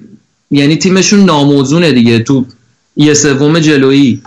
یعنی 0.51 0.75
تیمشون 0.75 1.25
ناموزونه 1.25 1.91
دیگه. 1.91 2.19
تو 2.19 2.45
یه 2.95 3.13
سوم 3.13 3.59
جلویی. 3.59 4.21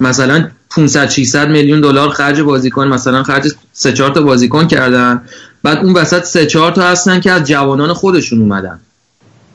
مثلا 0.00 0.48
500 0.70 1.08
600 1.08 1.48
میلیون 1.48 1.80
دلار 1.80 2.10
خرج 2.10 2.40
بازیکن 2.40 2.88
مثلا 2.88 3.22
خرج 3.22 3.52
سه 3.72 3.92
چهار 3.92 4.10
تا 4.10 4.22
بازیکن 4.22 4.66
کردن. 4.66 5.22
بعد 5.62 5.78
اون 5.78 5.92
وسط 5.92 6.24
سه 6.24 6.46
چهار 6.46 6.72
تا 6.72 6.82
هستن 6.82 7.20
که 7.20 7.30
از 7.30 7.44
جوانان 7.44 7.92
خودشون 7.92 8.40
اومدن. 8.40 8.80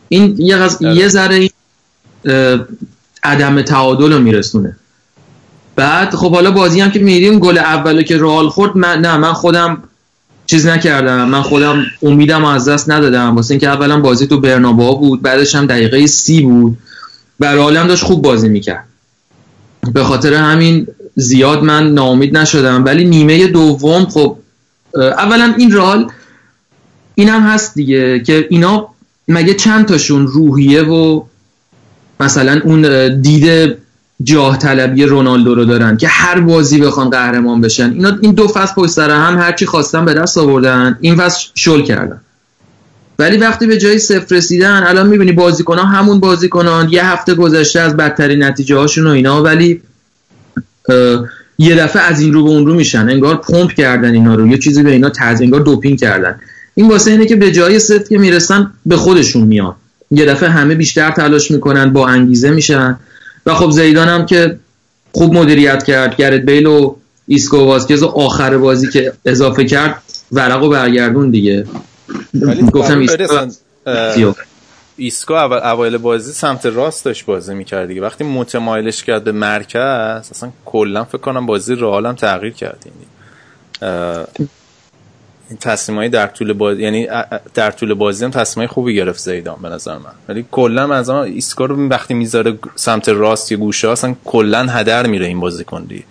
این 0.10 0.36
یه, 0.38 0.58
غز... 0.58 0.82
یه 0.82 1.08
ذره 1.08 1.50
عدم 3.24 3.62
تعادل 3.62 4.14
رو 4.14 4.20
میرسونه. 4.20 4.76
بعد 5.76 6.16
خب 6.16 6.32
حالا 6.32 6.52
بازی 6.52 6.82
هم 6.82 6.92
که 6.92 7.00
میریم 7.00 7.40
گل 7.40 7.58
اولو 7.58 8.02
که 8.02 8.18
رئال 8.18 8.50
خورد 8.50 8.78
من 8.78 9.02
نه 9.02 9.18
من 9.18 9.34
خودم 9.34 9.84
چیز 10.48 10.68
نکردم. 10.68 11.30
من 11.30 11.42
خودم 11.42 11.86
امیدم 12.04 12.46
از 12.46 12.68
دست 12.70 12.90
ندادم. 12.90 13.36
واسه 13.36 13.52
اینکه 13.52 13.68
اولا 13.68 14.00
بازی 14.00 14.28
تو 14.28 14.40
برنابا 14.40 14.94
بود 14.94 15.22
بعدش 15.22 15.56
هم 15.56 15.66
دقیقه 15.66 16.08
سی 16.08 16.42
بود. 16.42 16.78
هم 17.42 17.88
داشت 17.88 18.04
خوب 18.04 18.22
بازی 18.22 18.50
می‌کرد. 18.50 18.88
به 19.94 20.04
خاطر 20.04 20.34
همین 20.34 20.88
زیاد 21.16 21.64
من 21.64 21.94
ناامید 21.94 22.38
نشدم. 22.38 22.86
ولی 22.86 23.06
نیمه 23.06 23.48
دوم 23.48 24.06
خب 24.06 24.38
اولا 24.96 25.54
این 25.58 25.72
رئال 25.72 26.12
این 27.16 27.30
هم 27.30 27.42
هست 27.42 27.76
دیگه 27.76 28.20
که 28.20 28.48
اینا 28.50 28.88
مگه 29.28 29.54
چند 29.54 29.86
تاشون 29.86 30.28
روحیه 30.28 30.82
و 30.82 31.24
مثلا 32.20 32.62
اون 32.64 32.86
اه، 32.86 33.10
دید 33.10 33.78
جاه 34.24 34.58
طلبی 34.58 35.04
رونالدو 35.04 35.56
رو 35.56 35.66
دارن 35.66 35.98
که 35.98 36.08
هر 36.08 36.40
بازی 36.40 36.80
بخوان 36.80 37.10
قهرمان 37.10 37.62
بشن. 37.62 37.92
اینا 37.94 38.18
این 38.22 38.32
دو 38.32 38.48
فصل 38.48 38.74
پشت 38.74 38.92
سر 38.92 39.10
هم 39.10 39.38
هرچی 39.38 39.66
خواستن 39.66 40.06
به 40.06 40.14
دست 40.14 40.38
آوردن. 40.38 40.98
این 41.02 41.16
فصل 41.16 41.48
شل 41.56 41.82
کردن. 41.82 42.22
ولی 43.20 43.38
وقتی 43.38 43.68
به 43.68 43.78
جای 43.78 44.00
صفر 44.00 44.36
رسیدن 44.36 44.84
الان 44.88 45.08
می‌بینی 45.08 45.32
بازیکنان 45.32 45.86
همون 45.86 46.20
بازیکنان 46.20 46.90
یه 46.90 47.06
هفته 47.06 47.34
گذشته 47.34 47.80
از 47.80 47.98
بدترین 47.98 48.44
نتیجه 48.44 48.78
هاشون 48.78 49.08
و 49.08 49.10
اینا 49.10 49.44
ولی 49.44 49.82
یه 51.58 51.76
دفعه 51.76 52.02
از 52.02 52.20
این 52.20 52.34
رو 52.34 52.44
به 52.44 52.50
اون 52.50 52.66
رو 52.66 52.74
میشن. 52.74 53.10
انگار 53.10 53.36
پمپ 53.36 53.72
کردن 53.72 54.14
اینا 54.14 54.36
رو. 54.36 54.48
یه 54.48 54.58
چیزی 54.58 54.84
به 54.84 54.92
اینا 54.92 55.10
تز 55.10 55.42
انگار 55.42 55.62
دوپینگ 55.62 56.00
کردن. 56.00 56.40
این 56.76 56.90
واسه 56.90 57.12
اینه 57.12 57.26
که 57.26 57.36
به 57.36 57.52
جای 57.52 57.80
صفر 57.80 58.04
که 58.10 58.18
می‌رسن 58.18 58.72
به 58.86 58.98
خودشون 58.98 59.44
میان. 59.44 59.76
یه 60.12 60.26
دفعه 60.26 60.50
همه 60.50 60.76
بیشتر 60.76 61.12
تلاش 61.12 61.52
می‌کنن 61.52 61.94
با 61.94 62.08
انگیزه 62.08 62.50
میشن. 62.50 62.98
و 63.48 63.54
خب 63.54 63.72
زیدان 63.72 64.08
هم 64.08 64.26
که 64.26 64.60
خوب 65.12 65.34
مدیریت 65.34 65.84
کرد 65.84 66.16
گرت 66.16 66.42
بیل 66.42 66.66
و 66.66 66.96
ایسکو 67.28 67.58
واسکز 67.58 68.04
و 68.04 68.08
آخر 68.08 68.58
بازی 68.58 68.90
که 68.90 69.14
اضافه 69.26 69.66
کرد 69.66 70.04
ورق 70.32 70.64
و 70.64 70.70
برگردون 70.70 71.30
دیگه. 71.30 71.68
ولی 72.34 72.62
گفتم 72.62 73.00
ایسکو. 73.00 74.34
ایسکو 74.98 75.34
اول 75.34 75.58
اوایل 75.58 75.98
بازی 75.98 76.32
سمت 76.32 76.66
راست 76.66 77.06
داشت 77.06 77.26
بازی 77.26 77.54
می‌کرد 77.54 77.88
دیگه. 77.88 78.02
وقتی 78.02 78.24
متمایلش 78.24 79.04
کرد 79.04 79.24
به 79.24 79.32
مرکز 79.32 80.32
اصلا 80.32 80.52
کلا 80.66 81.04
فکر 81.04 81.18
کنم 81.18 81.46
بازی 81.46 81.76
رئال 81.76 82.06
هم 82.06 82.16
تغییر 82.16 82.54
کرد. 82.54 82.86
یعنی 82.86 83.08
تصمیمایی 85.56 86.10
در 86.10 86.28
طول 86.28 86.54
بازی 86.54 86.82
یعنی 86.82 87.08
در 87.54 87.72
طول 87.72 87.94
بازی 87.94 88.26
هم 88.26 88.32
تصمیمای 88.32 88.68
خوبی 88.68 88.96
گرفت 88.96 89.20
زیدان 89.20 89.58
به 89.62 89.70
نظر 89.70 89.98
من. 89.98 90.12
ولی 90.30 90.46
کلا 90.52 90.96
از 90.96 91.10
آن 91.10 91.24
ایسکو 91.24 91.68
رو 91.68 91.88
وقتی 91.90 92.14
می‌ذاره 92.14 92.60
سمت 92.76 93.10
راست 93.10 93.52
یا 93.52 93.58
گوشه 93.58 93.90
اصلا 93.90 94.16
کلا 94.26 94.66
هدر 94.66 95.08
میره 95.08 95.26
این 95.26 95.40
بازیکن 95.40 95.84
دیگه 95.84 96.04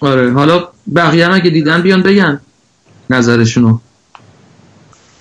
آره 0.00 0.32
حالا 0.32 0.68
بقیه 0.94 1.26
هم 1.26 1.34
اگه 1.34 1.50
دیدن 1.50 1.82
بیان 1.82 2.02
بگن 2.02 2.40
نظرشونو. 3.10 3.78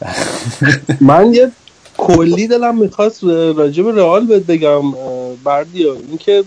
من 1.01 1.33
یه 1.33 1.51
کلی 1.97 2.47
دلم 2.47 2.77
می‌خواست 2.77 3.23
راجع 3.55 3.83
به 3.83 3.91
رئال 3.91 4.25
بهت 4.25 4.45
بگم 4.45 4.81
بردیا. 5.43 5.93
اینکه 5.93 6.43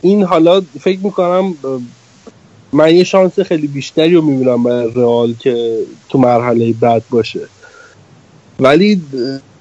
این 0.00 0.24
حالا 0.24 0.60
فکر 0.80 0.98
می‌کنم 0.98 1.54
من 2.72 2.94
یه 2.94 3.04
شانس 3.04 3.40
خیلی 3.40 3.66
بیشتری 3.66 4.14
رو 4.14 4.22
می‌بینم 4.22 4.62
برای 4.62 4.90
رئال 4.94 5.34
که 5.38 5.78
تو 6.08 6.18
مرحله 6.18 6.74
بعد 6.80 7.02
باشه. 7.10 7.40
ولی 8.60 9.02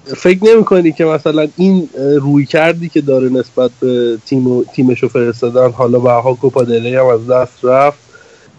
فکر 0.06 0.40
نمی 0.44 0.64
کنی 0.64 0.92
که 0.92 1.06
مثلا 1.06 1.48
این 1.58 1.90
روی 2.22 2.46
کردی 2.46 2.90
که 2.90 3.02
داره 3.02 3.30
نسبت 3.30 3.72
به 3.80 4.18
تیم 4.26 4.48
و 4.48 4.64
تیمشو 4.64 5.08
فرستادن 5.08 5.72
حالا 5.72 6.00
به 6.00 6.36
کوپا 6.36 6.62
هم 6.64 7.06
از 7.06 7.28
دست 7.28 7.66
رفت. 7.66 8.00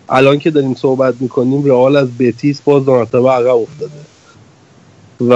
الان 0.08 0.38
که 0.38 0.50
داریم 0.50 0.74
صحبت 0.74 1.14
می‌کنیم 1.20 1.64
رئال 1.64 1.96
از 1.96 2.08
بتیس 2.18 2.60
باز 2.60 2.84
دو 2.84 2.92
مرتبه 2.92 3.30
عقب 3.30 3.56
افتاده. 3.56 3.92
و 5.28 5.32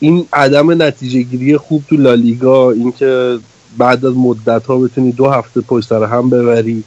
این 0.00 0.26
عدم 0.32 0.82
نتیجه 0.82 1.22
گیری 1.22 1.56
خوب 1.56 1.84
تو 1.88 1.96
لالیگا 1.96 2.70
اینکه 2.70 3.38
بعد 3.78 4.06
از 4.06 4.14
مدت 4.16 4.66
ها 4.66 4.78
بتونی 4.78 5.12
دو 5.12 5.28
هفته 5.28 5.60
پشت 5.60 5.88
سر 5.88 6.04
هم 6.04 6.30
ببری. 6.30 6.84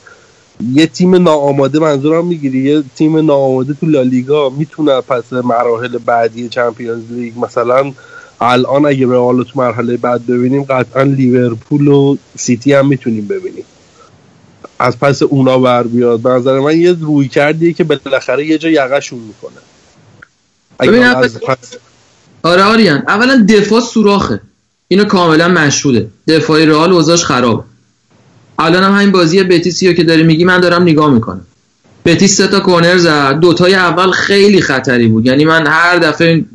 یه 0.74 0.86
تیم 0.86 1.16
ناآماده 1.16 1.80
منظورم 1.80 2.28
می‌گیری؟ 2.28 2.60
یه 2.60 2.84
تیم 2.96 3.18
ناآماده 3.18 3.74
تو 3.74 3.86
لالیگا 3.86 4.50
می‌تونه 4.50 5.02
پس 5.02 5.34
مراحل 5.34 5.98
بعدی 5.98 6.50
چمپیونز 6.50 7.12
لیگ 7.12 7.34
مثلا 7.40 7.94
الان 8.42 8.86
اگه 8.86 9.08
رئال 9.08 9.44
تو 9.44 9.60
مرحله 9.60 9.98
بعد 9.98 10.26
ببینیم 10.26 10.64
قطعا 10.64 11.04
لیورپول 11.04 11.88
و 11.88 12.18
سیتی 12.38 12.74
هم 12.74 12.88
می‌تونیم 12.88 13.28
ببینیم. 13.28 13.64
از 14.80 15.00
پس 15.00 15.22
اونا 15.22 15.60
بر 15.60 15.84
بیاد. 15.84 16.20
به 16.20 16.30
نظر 16.30 16.60
من 16.60 16.78
یه 16.78 16.94
روی 17.02 17.28
کردیه 17.28 17.74
که 17.74 17.84
بالاخره 17.84 18.46
یه 18.46 18.58
جا 18.58 18.70
یقشون 18.70 19.20
می‌کنه. 19.20 19.62
اگه 20.80 21.18
از 21.18 21.40
پس 21.40 21.74
آره 22.44 22.64
آریان 22.64 23.04
اولا 23.08 23.46
دفاع 23.50 23.82
سوراخه. 23.82 24.42
اینو 24.88 25.06
کاملا 25.06 25.48
مشهوده. 25.48 26.10
دفاعی 26.28 26.66
رئال 26.66 26.92
اوضاعش 26.92 27.26
خراب 27.26 27.66
الان 28.60 28.84
هم 28.84 28.96
همین 28.96 29.12
بازی 29.12 29.44
بتیسی 29.44 29.88
رو 29.88 29.94
که 29.94 30.04
داری 30.04 30.24
میگی 30.24 30.46
من 30.46 30.60
دارم 30.60 30.82
نگاه 30.82 31.14
می‌کنم. 31.14 31.42
بتیس 32.06 32.38
سه 32.38 32.48
تا 32.48 32.60
کورنر 32.60 32.98
زد. 32.98 33.40
دوتای 33.40 33.76
اول 33.76 34.12
خیلی 34.12 34.62
خطری 34.62 35.08
بود. 35.08 35.26
یعنی 35.26 35.46
من 35.46 35.68
هر 35.68 35.98
دفعه 35.98 36.46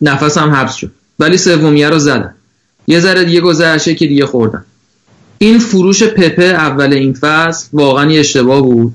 نفسم 0.00 0.50
حبس 0.50 0.74
شد. 0.74 0.90
ولی 1.18 1.38
سومیه 1.38 1.88
رو 1.88 1.98
زدن 1.98 2.34
یه 2.86 3.00
ذره 3.00 3.24
دیگه 3.24 3.40
گذشته 3.40 3.94
که 3.94 4.06
دیگه 4.06 4.26
خوردن 4.26 4.64
این 5.38 5.58
فروش 5.58 6.02
پپه 6.02 6.44
اول 6.44 6.92
این 6.92 7.12
فصل 7.12 7.68
واقعا 7.72 8.10
یه 8.10 8.20
اشتباه 8.20 8.62
بود. 8.62 8.94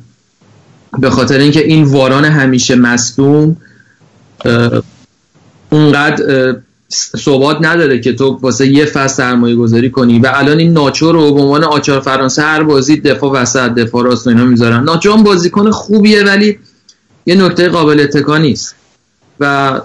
به 0.99 1.09
خاطر 1.09 1.39
اینکه 1.39 1.65
این 1.65 1.83
واران 1.83 2.25
همیشه 2.25 2.75
مصدوم 2.75 3.57
اونقدر 5.69 6.55
ثبات 6.93 7.58
نداره 7.62 7.99
که 7.99 8.13
تو 8.13 8.39
واسه 8.41 8.67
یه 8.67 8.86
فصل 8.86 9.15
سرمایه 9.15 9.56
گذاری 9.56 9.89
کنی 9.89 10.19
و 10.19 10.32
الان 10.34 10.60
این 10.60 10.73
ناچو 10.73 11.12
رو 11.12 11.34
به 11.34 11.41
عنوان 11.41 11.63
آچار 11.63 11.99
فرانسه 11.99 12.41
هر 12.41 12.63
بازی 12.63 12.99
دفاع 12.99 13.32
وسط 13.32 13.73
دفاع 13.73 14.04
راست 14.04 14.27
و 14.27 14.30
اینا 14.30 14.45
می‌ذارن. 14.45 14.84
ناچو 14.84 15.13
هم 15.13 15.23
بازیکن 15.23 15.71
خوبیه 15.71 16.23
ولی 16.23 16.60
یه 17.25 17.36
نکته 17.36 17.69
قابل 17.69 17.99
اتکا 17.99 18.38
نیست. 18.38 18.75
و 19.39 19.82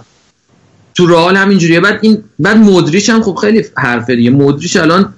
تو 0.94 1.06
رئال 1.06 1.36
همینجوریه 1.36 1.80
بعد 1.80 1.98
این 2.02 2.24
بعد 2.38 2.56
مودریچ 2.56 3.10
هم 3.10 3.22
خب 3.22 3.34
خیلی 3.34 3.64
حرفه 3.76 4.16
دیگه 4.16 4.30
مودریچ 4.30 4.76
الان 4.76 5.14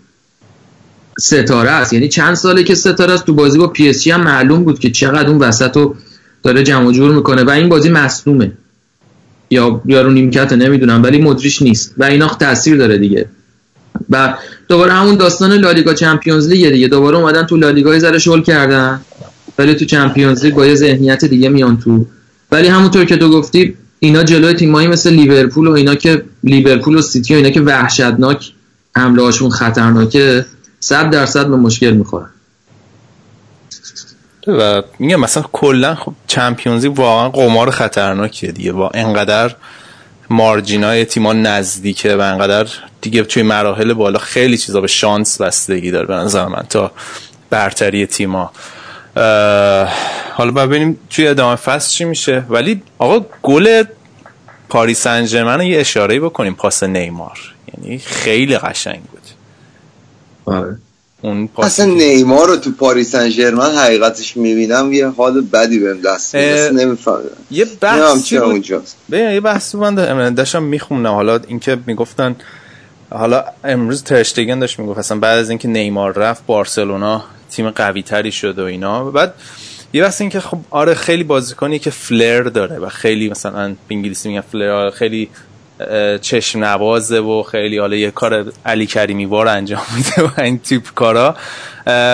ستاره 1.19 1.71
است. 1.71 1.93
یعنی 1.93 2.09
چند 2.09 2.35
ساله 2.35 2.63
که 2.65 2.75
ستاره 2.75 3.13
است. 3.13 3.27
تو 3.27 3.35
بازی 3.35 3.59
با 3.59 3.67
پی 3.67 4.11
هم 4.11 4.21
معلوم 4.21 4.65
بود 4.65 4.79
که 4.79 4.91
چقدر 4.91 5.29
اون 5.29 5.39
وسط 5.39 5.77
رو 5.77 5.97
داره 6.43 6.63
جمع 6.63 6.93
جور 6.93 7.15
می‌کنه 7.15 7.45
و 7.45 7.51
این 7.51 7.69
بازی 7.69 7.89
مصدومه. 7.89 8.53
یا 9.51 9.83
یا 9.87 10.03
رو 10.03 10.11
نیمکت 10.11 10.53
نمی‌دونم 10.53 11.03
ولی 11.03 11.19
مدریچ 11.19 11.63
نیست 11.63 11.95
و 11.99 12.05
اینا 12.05 12.29
تاثیر 12.29 12.77
داره 12.77 12.99
دیگه. 12.99 13.27
و 14.11 14.35
دوباره 14.69 14.93
همون 14.93 15.17
داستان 15.17 15.53
لالیگا 15.53 15.95
Champions 15.95 16.49
League 16.49 16.71
دیگه. 16.71 16.89
دوباره 16.89 17.17
اومدن 17.17 17.43
تو 17.43 17.57
لالیگا 17.57 17.99
ذره 17.99 18.19
شل 18.19 18.43
کردن 18.43 19.01
ولی 19.59 19.75
تو 19.75 19.85
Champions 19.85 20.45
League 20.45 20.55
با 20.55 20.67
یه 20.67 20.75
ذهنیت 20.75 21.25
دیگه 21.25 21.49
میان 21.49 21.79
تو. 21.79 22.07
ولی 22.53 22.69
همونطور 22.69 23.05
که 23.05 23.17
تو 23.17 23.31
گفتی 23.31 23.75
اینا 23.99 24.23
جلوی 24.23 24.55
تیمایی 24.55 24.89
مثل 24.89 25.11
لیورپول 25.11 25.67
و 25.67 25.73
اینا 25.73 25.95
که 25.95 26.23
لیورپول 26.45 26.97
و 26.97 27.03
سیتی 27.03 27.35
و 27.35 27.37
اینا 27.37 27.51
که 27.51 27.61
وحشتناک 27.61 28.53
حمله 28.97 29.23
هاشون 29.23 29.51
خطرناکه 29.51 30.47
صد 30.81 31.11
درصد 31.11 31.47
به 31.49 31.57
مشکل 31.57 31.91
می‌خورن. 31.91 32.31
و 34.49 34.83
میگم 34.99 35.21
مثلا 35.21 35.45
کلا 35.53 35.95
خب 35.95 36.13
چمپیونزی 36.27 36.89
واقعا 36.89 37.29
قمار 37.29 37.71
خطرناکیه 37.71 38.53
دیگه. 38.53 38.73
با 38.73 38.91
انقدر 38.95 39.55
مارجینای 40.31 41.05
تیما 41.05 41.33
نزدیکه 41.33 42.17
و 42.17 42.21
انقدر 42.21 42.67
دیگه 43.01 43.23
توی 43.23 43.43
مراحل 43.43 43.93
بالا 43.93 44.19
خیلی 44.19 44.59
چیزا 44.59 44.81
به 44.81 44.87
شانس 44.87 45.41
بستگی 45.41 45.91
داره 45.91 46.07
به 46.07 46.15
نظر 46.15 46.47
من 46.47 46.63
تا 46.69 46.91
برتری 47.51 48.07
تیما 48.07 48.53
حالا 50.33 50.51
ببینیم 50.51 50.99
توی 51.11 51.29
ادامه 51.29 51.57
فصل 51.57 51.91
چی 51.91 52.05
میشه. 52.05 52.45
ولی 52.49 52.83
آقا 52.99 53.27
گل 53.43 53.85
پاریس 54.69 55.07
رو 55.07 55.63
یه 55.63 55.81
اشاره 55.81 56.21
بکنیم. 56.21 56.55
پاس 56.55 56.83
نیمار. 56.83 57.39
یعنی 57.75 57.99
خیلی 57.99 58.59
قشنگ 58.59 59.03
بود. 59.03 59.23
آره. 60.55 60.79
اون 61.23 61.49
اصلا 61.59 61.87
نیمار 61.87 62.49
رو 62.49 62.57
تو 62.57 62.71
پاریس 62.71 63.17
سن 63.17 63.61
حقیقتش 63.61 64.37
می‌بینم 64.37 64.93
یه 64.93 65.09
حال 65.09 65.41
بدی 65.41 65.79
بهم 65.79 66.01
دست 66.01 66.35
نمی‌فهمم. 66.35 67.19
یه 67.51 67.67
چرا 68.25 68.41
بود 68.45 68.53
اونجاست. 68.53 68.97
ببین 69.11 69.31
یه 69.31 69.41
بحثی 69.41 69.79
من 69.79 69.97
دا- 70.31 70.35
داشتم 70.35 70.63
میخوندم. 70.63 71.15
حالا 71.15 71.41
اینکه 71.49 71.79
می‌گفتن 71.87 72.37
حالا 73.11 73.45
امروز 73.65 74.03
ترشتگن 74.03 74.59
داشت 74.59 74.79
می‌گفت. 74.79 74.99
اصلا 74.99 75.19
بعد 75.19 75.39
از 75.39 75.49
اینکه 75.51 75.69
نیمار 75.69 76.13
رفت 76.13 76.47
بارسلونا 76.47 77.25
تیم 77.51 77.71
قوی 77.71 78.03
تری 78.03 78.33
شد 78.33 78.59
و 78.59 78.65
اینا. 78.65 79.11
بعد 79.11 79.35
یه 79.93 80.03
بس 80.05 80.21
اینکه 80.21 80.41
خب 80.41 80.59
آره 80.71 80.95
خیلی 80.95 81.25
بازیکنی 81.25 81.79
که 81.79 81.91
فلر 81.91 82.43
داره 82.43 82.79
و 82.79 82.89
خیلی 82.89 83.29
مثلا 83.31 83.69
به 83.69 83.95
انگلیسی 83.95 84.29
میگن 84.29 84.41
فلر 84.41 84.71
آره 84.71 84.91
خیلی 84.91 85.29
چشم 86.21 86.65
نوازه 86.65 87.19
و 87.19 87.43
خیلی 87.43 87.79
حالا 87.79 87.97
یه 87.97 88.11
کار 88.11 88.53
علی 88.67 88.87
کریمی 88.87 89.25
وار 89.25 89.49
انجام 89.49 89.83
میده 89.97 90.23
و 90.23 90.41
این 90.41 90.59
تیپ 90.59 90.83
کارا. 90.95 91.37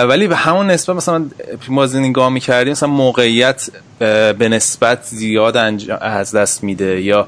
ولی 0.09 0.27
به 0.27 0.35
همون 0.35 0.71
نسبت 0.71 0.95
مثلا 0.95 1.25
بازی 1.69 1.99
نگاه 1.99 2.29
می‌کردیم 2.29 2.71
مثلا 2.71 2.89
موقعیت 2.89 3.69
به 4.39 4.49
نسبت 4.49 5.03
زیاد 5.03 5.57
از 6.01 6.35
دست 6.35 6.63
میده. 6.63 7.01
یا 7.01 7.27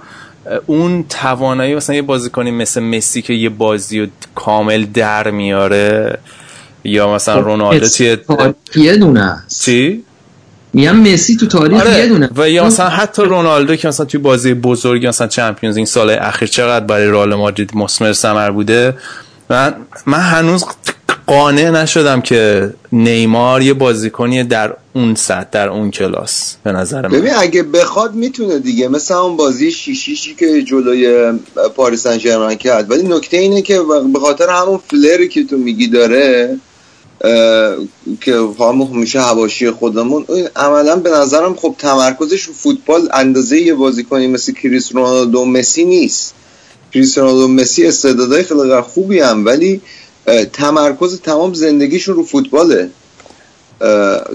اون 0.65 1.05
توانایی 1.09 1.75
مثلا 1.75 1.95
یه 1.95 2.01
بازیکنی 2.01 2.51
مثل 2.51 2.81
مسی 2.81 3.21
که 3.21 3.33
یه 3.33 3.49
بازی 3.49 3.99
رو 3.99 4.07
کامل 4.35 4.85
در 4.85 5.31
میاره 5.31 6.17
یا 6.83 7.13
مثلا 7.13 7.35
خب، 7.35 7.45
رونالدو 7.45 7.87
توی 7.87 8.17
یه 8.75 8.95
دونه 8.97 9.43
چی؟ 9.61 10.03
میگم 10.77 10.95
مسی 10.95 11.35
تو 11.35 11.45
تاریخ 11.45 11.81
آره. 11.81 11.97
یه 11.97 12.07
دونه 12.07 12.29
و 12.35 12.49
یا 12.49 12.65
مثلا 12.65 12.89
حتی 12.89 13.21
رونالدو 13.21 13.75
که 13.75 13.87
مثلا 13.87 14.05
توی 14.05 14.19
بازی 14.19 14.53
بزرگی 14.53 15.07
مثلا 15.07 15.27
چمپیونز 15.27 15.77
این 15.77 15.85
سال 15.85 16.09
اخیر 16.09 16.47
چقدر 16.47 16.85
برای 16.85 17.07
رئال 17.07 17.35
مادرید 17.35 17.71
مسمر 17.73 18.13
ثمر 18.13 18.51
بوده؟ 18.51 18.95
من 19.49 19.73
من 20.05 20.19
هنوز 20.19 20.65
قانع 21.27 21.69
نشدم 21.69 22.21
که 22.21 22.73
نیمار 22.91 23.61
یه 23.61 23.73
بازیکنی 23.73 24.43
در 24.43 24.73
اون 24.93 25.15
سطح 25.15 25.49
در 25.51 25.69
اون 25.69 25.91
کلاس 25.91 26.55
به 26.63 26.71
نظر 26.71 27.07
من. 27.07 27.19
ببین 27.19 27.33
اگه 27.37 27.63
بخواد 27.63 28.13
می‌تونه 28.13 28.59
دیگه. 28.59 28.87
مثل 28.87 29.13
اون 29.13 29.37
بازی 29.37 29.71
شیشیشی 29.71 30.35
که 30.35 30.63
جلوی 30.63 31.33
پاریس 31.75 32.03
سن 32.03 32.17
ژرمن 32.17 32.55
کرد. 32.55 32.91
ولی 32.91 33.03
نکته 33.03 33.37
اینه 33.37 33.61
که 33.61 33.79
به 34.13 34.19
خاطر 34.19 34.49
همون 34.49 34.79
فلری 34.89 35.27
که 35.27 35.43
تو 35.43 35.57
میگی 35.57 35.87
داره 35.87 36.57
که 38.21 38.35
همون 38.59 38.87
میشه 38.91 39.21
هواشی 39.21 39.71
خودمون. 39.71 40.25
عملا 40.55 40.95
به 40.95 41.09
نظرم 41.09 41.55
خب 41.55 41.75
تمرکزش 41.77 42.41
رو 42.41 42.53
فوتبال 42.53 43.09
اندازه 43.13 43.61
یه 43.61 43.73
بازیکنی 43.73 44.27
مثل 44.27 44.53
کریس 44.53 44.95
رونالدو 44.95 45.45
مسی 45.45 45.85
نیست. 45.85 46.33
کریس 46.93 47.17
رونالدو 47.17 47.47
مسی 47.47 47.87
استعدادهای 47.87 48.43
خیلی 48.43 48.81
خوبی 48.81 49.19
هم 49.19 49.45
ولی 49.45 49.81
تمرکز 50.53 51.21
تمام 51.21 51.53
زندگیشون 51.53 52.15
رو 52.15 52.23
فوتباله. 52.23 52.89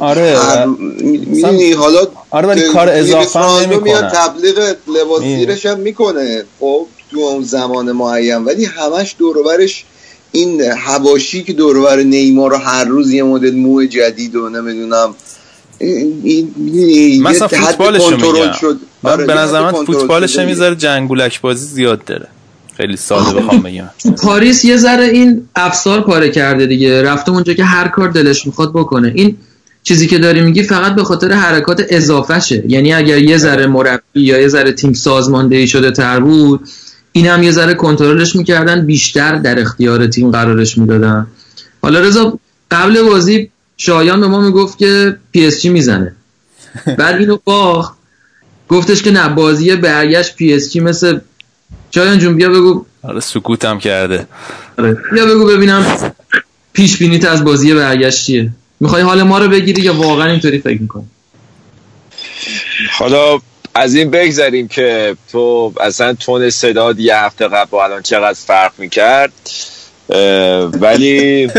آره 0.01 0.67
می‌دونی 1.01 1.73
حالا 1.73 2.07
آره 2.31 2.49
ولی 2.49 2.61
کار 2.61 2.89
اضافه 2.89 3.39
هم 3.39 3.83
میاد 3.83 4.09
تبلیغ 4.09 4.77
لباس 4.89 5.23
زیرش 5.23 5.67
هم 5.67 5.79
می‌کنه. 5.79 6.45
خب 6.61 6.87
تو 7.11 7.21
اون 7.21 7.43
زمان 7.43 7.93
معین 7.93 8.45
ولی 8.45 8.65
همش 8.65 9.17
دوروبرش 9.19 9.85
این 10.33 10.61
هواشی 10.61 11.43
که 11.43 11.53
دوربر 11.53 12.03
نیمار 12.03 12.51
رو 12.51 12.57
هر 12.57 12.85
روز 12.85 13.13
یه 13.13 13.23
مدل 13.23 13.55
مو 13.55 13.85
جدید 13.85 14.37
و 14.37 14.49
نمی‌دونم 14.49 15.15
مثلا 17.23 17.49
فوتبالش 17.49 18.03
میگم. 18.13 18.53
شد. 18.61 18.79
آره 19.03 19.27
به 19.27 19.35
نظر 19.35 19.61
من 19.61 19.85
فوتبالش 19.85 20.39
می‌ذاره 20.39 20.77
جنگولک 20.77 21.41
بازی 21.41 21.67
زیاد 21.67 22.05
داره. 22.05 22.27
خیلی 22.77 22.97
ساده 22.97 23.41
بخوام 23.41 23.63
بگم. 23.63 23.91
تو 24.03 24.11
پاریس 24.11 24.65
یه 24.65 24.77
ذره 24.77 25.05
این 25.05 25.49
افسار 25.57 26.01
پاره 26.01 26.29
کرده 26.29 26.67
دیگه. 26.67 27.03
رفته 27.03 27.31
اونجا 27.31 27.55
که 27.55 27.65
هر 27.65 27.89
کار 27.89 28.11
دلش 28.11 28.47
می‌خواد 28.47 28.71
بکنه. 28.71 29.13
این 29.15 29.37
چیزی 29.83 30.07
که 30.07 30.19
داری 30.19 30.41
میگی 30.41 30.63
فقط 30.63 30.95
به 30.95 31.05
خاطر 31.05 31.33
حرکات 31.33 31.83
اضافهشه. 31.89 32.65
یعنی 32.69 32.93
اگر 32.93 33.19
یه 33.19 33.39
ذره 33.39 33.67
مربی 33.67 34.01
یا 34.15 34.41
یه 34.41 34.49
ذره 34.49 34.73
تیم 34.73 34.93
سازماندهی 34.93 35.67
شده 35.67 35.91
تر 35.91 36.21
بود 36.21 36.69
این 37.13 37.27
هم 37.27 37.43
یه 37.43 37.51
ذره 37.51 37.75
کنترلش 37.75 38.37
می‌کردن 38.37 38.87
بیشتر 38.87 39.37
در 39.37 39.61
اختیار 39.61 40.07
تیم 40.07 40.31
قرارش 40.31 40.79
می‌دادن. 40.79 41.27
حالا 41.83 42.01
رضا 42.01 42.39
قبل 42.71 43.03
بازی 43.03 43.51
شایان 43.77 44.21
به 44.21 44.29
ما 44.29 44.41
می‌گفت 44.41 44.79
که 44.79 45.17
PSG 45.33 45.69
می‌زنه. 45.69 46.15
بعد 46.99 47.15
اینو 47.15 47.39
باخت. 47.45 47.95
گفتش 48.69 49.03
که 49.03 49.11
نه 49.11 49.29
بازی 49.29 49.77
برگشت 49.77 50.37
PSG 50.37 50.81
مثل 50.81 51.19
شایان 51.91 52.19
جون 52.19 52.37
بیا 52.37 52.49
بگو. 52.49 52.85
آره 53.03 53.21
سکوتم 53.21 53.79
کرده. 53.79 54.27
آره. 54.79 54.97
بیا 55.13 55.27
بگو 55.27 55.47
ببینم 55.47 56.13
پیش 56.73 56.99
بینیت 56.99 57.25
از 57.25 57.45
بازی 57.45 57.75
برگشت 57.75 58.27
چیه. 58.27 58.51
می‌خوای 58.81 59.03
حال 59.03 59.23
ما 59.23 59.39
رو 59.39 59.49
بگیری 59.49 59.83
یا 59.83 59.95
واقعا 59.95 60.31
اینطوری 60.31 60.59
فکر 60.59 60.83
می‌کنی؟ 60.83 61.07
حالا 62.99 63.39
از 63.75 63.95
این 63.95 64.11
بگذاریم 64.11 64.69
که 64.69 65.17
تو 65.33 65.73
اصلا 65.81 66.15
تون 66.15 66.51
صداد 66.51 66.99
یه 66.99 67.17
هفته 67.17 67.49
قبل 67.49 67.71
با 67.71 67.85
الان 67.85 68.03
چقدر 68.03 68.39
فرق 68.47 68.73
می‌کرد. 68.79 69.33
ولی 70.73 71.51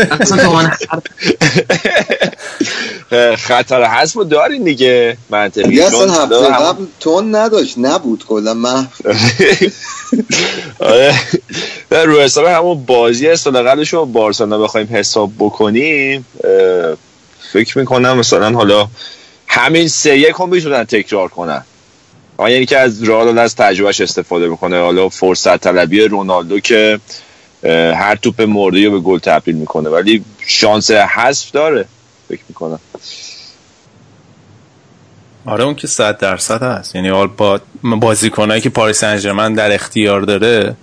خطر 3.36 3.84
حسب 3.84 4.28
دارین 4.28 4.64
دیگه 4.64 5.16
منطقی. 5.30 5.80
اصلا 5.80 6.12
هفته 6.12 6.48
قبل 6.48 6.84
تون 7.00 7.34
نداشت 7.34 7.74
نبود 7.78 8.24
کلا 8.28 8.54
من 8.54 8.88
آره. 10.78 11.14
رو 11.90 12.20
حساب 12.20 12.46
همون 12.46 12.84
بازی 12.84 13.28
اصلا 13.28 13.62
قبلش 13.62 13.92
رو 13.92 14.06
بارسلونا 14.06 14.58
بخوایم 14.58 14.88
حساب 14.92 15.32
بکنیم 15.38 16.26
فکر 17.52 17.78
می‌کنم 17.78 18.18
مثلا 18.18 18.50
حالا 18.50 18.88
همین 19.46 19.88
سه 19.88 20.18
یک 20.18 20.34
هم 20.40 20.48
می‌تونن 20.48 20.84
تکرار 20.84 21.28
کنن. 21.28 21.64
یعنی 22.38 22.66
که 22.66 22.78
از 22.78 23.08
رئال 23.08 23.38
از 23.38 23.56
تجربهش 23.56 24.00
استفاده 24.00 24.48
می‌کنه. 24.48 24.80
حالا 24.80 25.08
فرصت 25.08 25.60
طلبی 25.60 26.00
رونالدو 26.00 26.60
که 26.60 27.00
هر 27.94 28.16
توپ 28.22 28.42
مورده 28.42 28.84
رو 28.84 28.90
به 28.90 28.98
گل 28.98 29.18
تبدیل 29.18 29.54
می‌کنه. 29.54 29.88
ولی 29.88 30.24
شانس 30.46 30.90
حذف 30.90 31.50
داره 31.50 31.84
فکر 32.28 32.42
می‌کنم. 32.48 32.80
آره 35.46 35.64
اون 35.64 35.74
که 35.74 35.86
صد 35.86 36.18
درصد 36.18 36.62
هست. 36.62 36.94
یعنی 36.94 37.10
با 37.36 37.60
بازیکنایی 37.82 38.60
که 38.60 38.70
پاریس 38.70 39.04
انجرمن 39.04 39.54
در 39.54 39.74
اختیار 39.74 40.20
داره 40.20 40.76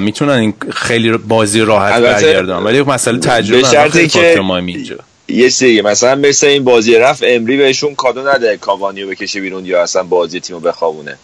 می‌تونن 0.00 0.32
این 0.32 0.54
خیلی 0.72 1.16
بازی 1.16 1.60
راحت 1.60 2.02
برگردن. 2.02 2.56
ولی 2.56 2.82
مسئله 2.82 3.18
تجربه 3.18 3.88
خیلی 3.88 4.08
که 4.08 4.40
اینجا 4.40 4.96
یه 5.28 5.48
سری 5.48 5.82
مثلا 5.82 6.14
مثل 6.14 6.46
این 6.46 6.64
بازی 6.64 6.94
رفت 6.94 7.22
امری 7.26 7.56
بهشون 7.56 7.94
کادو 7.94 8.28
نده 8.28 8.56
کاوانی 8.56 9.02
رو 9.02 9.10
بکشه 9.10 9.40
بیرون 9.40 9.66
یا 9.66 9.82
اصلا 9.82 10.02
بازی 10.02 10.40
تیمو 10.40 10.60
بخوابونه. 10.60 11.18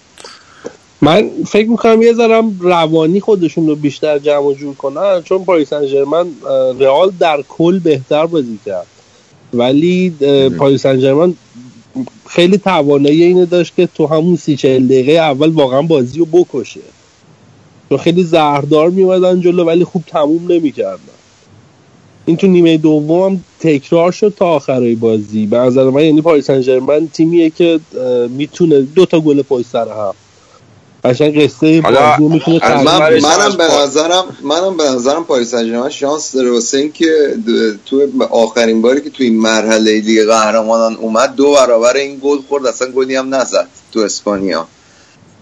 من 1.00 1.30
فکر 1.46 1.68
می‌کنم 1.68 2.02
یه 2.02 2.12
ذرم 2.12 2.58
روانی 2.60 3.20
خودشون 3.20 3.66
رو 3.66 3.76
بیشتر 3.76 4.18
جمع 4.18 4.46
و 4.46 4.54
جور 4.54 4.74
کنن 4.74 5.22
چون 5.22 5.44
پاریس 5.44 5.68
سن 5.68 5.84
رئال 6.78 7.12
در 7.20 7.42
کل 7.48 7.78
بهتر 7.78 8.26
بازی 8.26 8.58
کرد. 8.66 8.86
ولی 9.54 10.10
پاریس 10.58 10.82
سن 10.82 11.34
خیلی 12.28 12.58
توانایی 12.58 13.24
اینو 13.24 13.46
داشت 13.46 13.76
که 13.76 13.88
تو 13.94 14.06
همون 14.06 14.36
سی 14.36 14.56
چهل 14.56 14.86
دقیقه 14.86 15.12
اول 15.12 15.48
واقعا 15.48 15.82
بازی 15.82 16.18
رو 16.18 16.26
بکشه. 16.26 16.80
چون 17.88 17.98
خیلی 17.98 18.22
زهردار 18.22 18.90
میومدن 18.90 19.40
جلو 19.40 19.64
ولی 19.64 19.84
خوب 19.84 20.04
تموم 20.06 20.52
نمی‌کردن. 20.52 20.98
این 22.26 22.36
تو 22.36 22.46
نیمه 22.46 22.76
دوم 22.76 23.44
تکرار 23.62 24.12
شد 24.12 24.34
تا 24.36 24.46
آخرای 24.46 24.94
بازی. 24.94 25.46
به 25.46 25.56
نظر 25.56 25.90
من 25.90 26.04
یعنی 26.04 26.22
پاریس 26.22 26.46
سن 26.46 27.08
تیمیه 27.12 27.50
که 27.50 27.80
می‌تونه 28.30 28.80
دو 28.80 29.06
تا 29.06 29.20
گل 29.20 29.42
پشت 29.42 29.66
سر 29.66 29.88
هم. 29.88 30.14
قشنگ 31.04 31.44
قصه 31.44 31.80
بازی 31.80 32.22
می‌تونه 32.22 32.82
من 32.82 33.20
منم 33.20 33.56
به 33.56 33.64
نظرم 33.64 34.24
منم 34.44 34.76
به 34.76 34.84
نظرم 34.84 35.24
پاریس 35.24 35.50
سن 35.50 35.88
شانس 35.88 36.32
داره. 36.32 36.50
واسه 36.50 36.78
اینکه 36.78 37.36
تو 37.86 38.08
آخرین 38.30 38.82
باری 38.82 39.00
که 39.00 39.10
تو 39.10 39.22
این 39.22 39.40
مرحله 39.40 40.00
لیگ 40.00 40.26
قهرمانان 40.26 40.94
اومد 40.94 41.34
دو 41.34 41.52
برابر 41.52 41.96
این 41.96 42.18
گل 42.22 42.38
خورد. 42.48 42.66
اصلا 42.66 42.88
گلی 42.88 43.16
هم 43.16 43.34
نزد 43.34 43.68
تو 43.92 44.00
اسپانیا. 44.00 44.66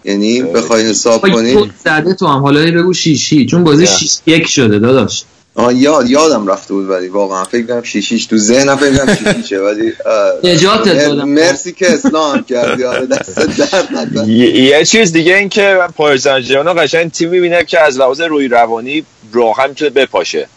یعنی 0.05 0.43
بخوای 0.43 0.83
حساب 0.91 1.21
کنی 1.21 1.71
زده 1.85 2.15
تو 2.15 2.27
هم. 2.27 2.43
حالا 2.43 2.61
بگو 2.61 2.93
شیشی 2.93 3.47
چون 3.47 3.65
بازی 3.65 3.87
شیش 3.87 4.19
یک 4.27 4.47
شده 4.47 4.79
داداش. 4.79 5.25
آه 5.61 5.75
یاد 5.75 6.11
یادم 6.11 6.47
رفته 6.47 6.75
بود 6.75 6.91
ولی 6.91 7.09
واقعا. 7.09 7.45
فکر 7.45 7.67
کنم 7.67 7.83
شیشیش 7.83 8.27
تو 8.27 8.37
ذهنم 8.37 8.77
فکر 8.77 8.97
کنم 8.97 9.15
شیشیشه 9.15 9.59
ولی 9.59 9.93
نجات 10.45 10.89
دادم. 10.89 11.29
مرسی 11.29 11.73
که 11.73 11.93
اسلام 11.93 12.45
کردی. 12.45 12.85
آره 12.85 13.07
دست 13.07 13.41
درد 13.41 14.29
یه 14.29 14.85
چیز 14.85 15.13
دیگه 15.13 15.37
این 15.37 15.49
که 15.49 15.77
من 15.81 15.87
پاریس 15.87 16.23
سن 16.23 16.75
قشنگ 16.77 17.11
تیم 17.11 17.29
می‌بینه 17.29 17.65
که 17.65 17.81
از 17.81 17.99
لحاظ 17.99 18.21
روی 18.21 18.49
روانی 18.49 19.05
راحت 19.33 19.69
می‌تونه 19.69 19.91
بپاشه. 19.91 20.49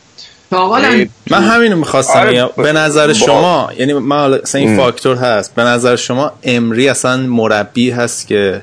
من 1.31 1.43
همینو 1.43 1.75
می‌خواستم 1.75 2.19
آره 2.19 2.49
به 2.57 2.71
نظر 2.71 3.13
شما 3.13 3.69
یعنی 3.79 3.93
من 3.93 4.39
این 4.53 4.77
فاکتور 4.77 5.15
هست. 5.15 5.55
به 5.55 5.63
نظر 5.63 5.95
شما 5.95 6.31
امری 6.43 6.89
اصلا 6.89 7.17
مربی 7.17 7.89
هست 7.89 8.27
که 8.27 8.61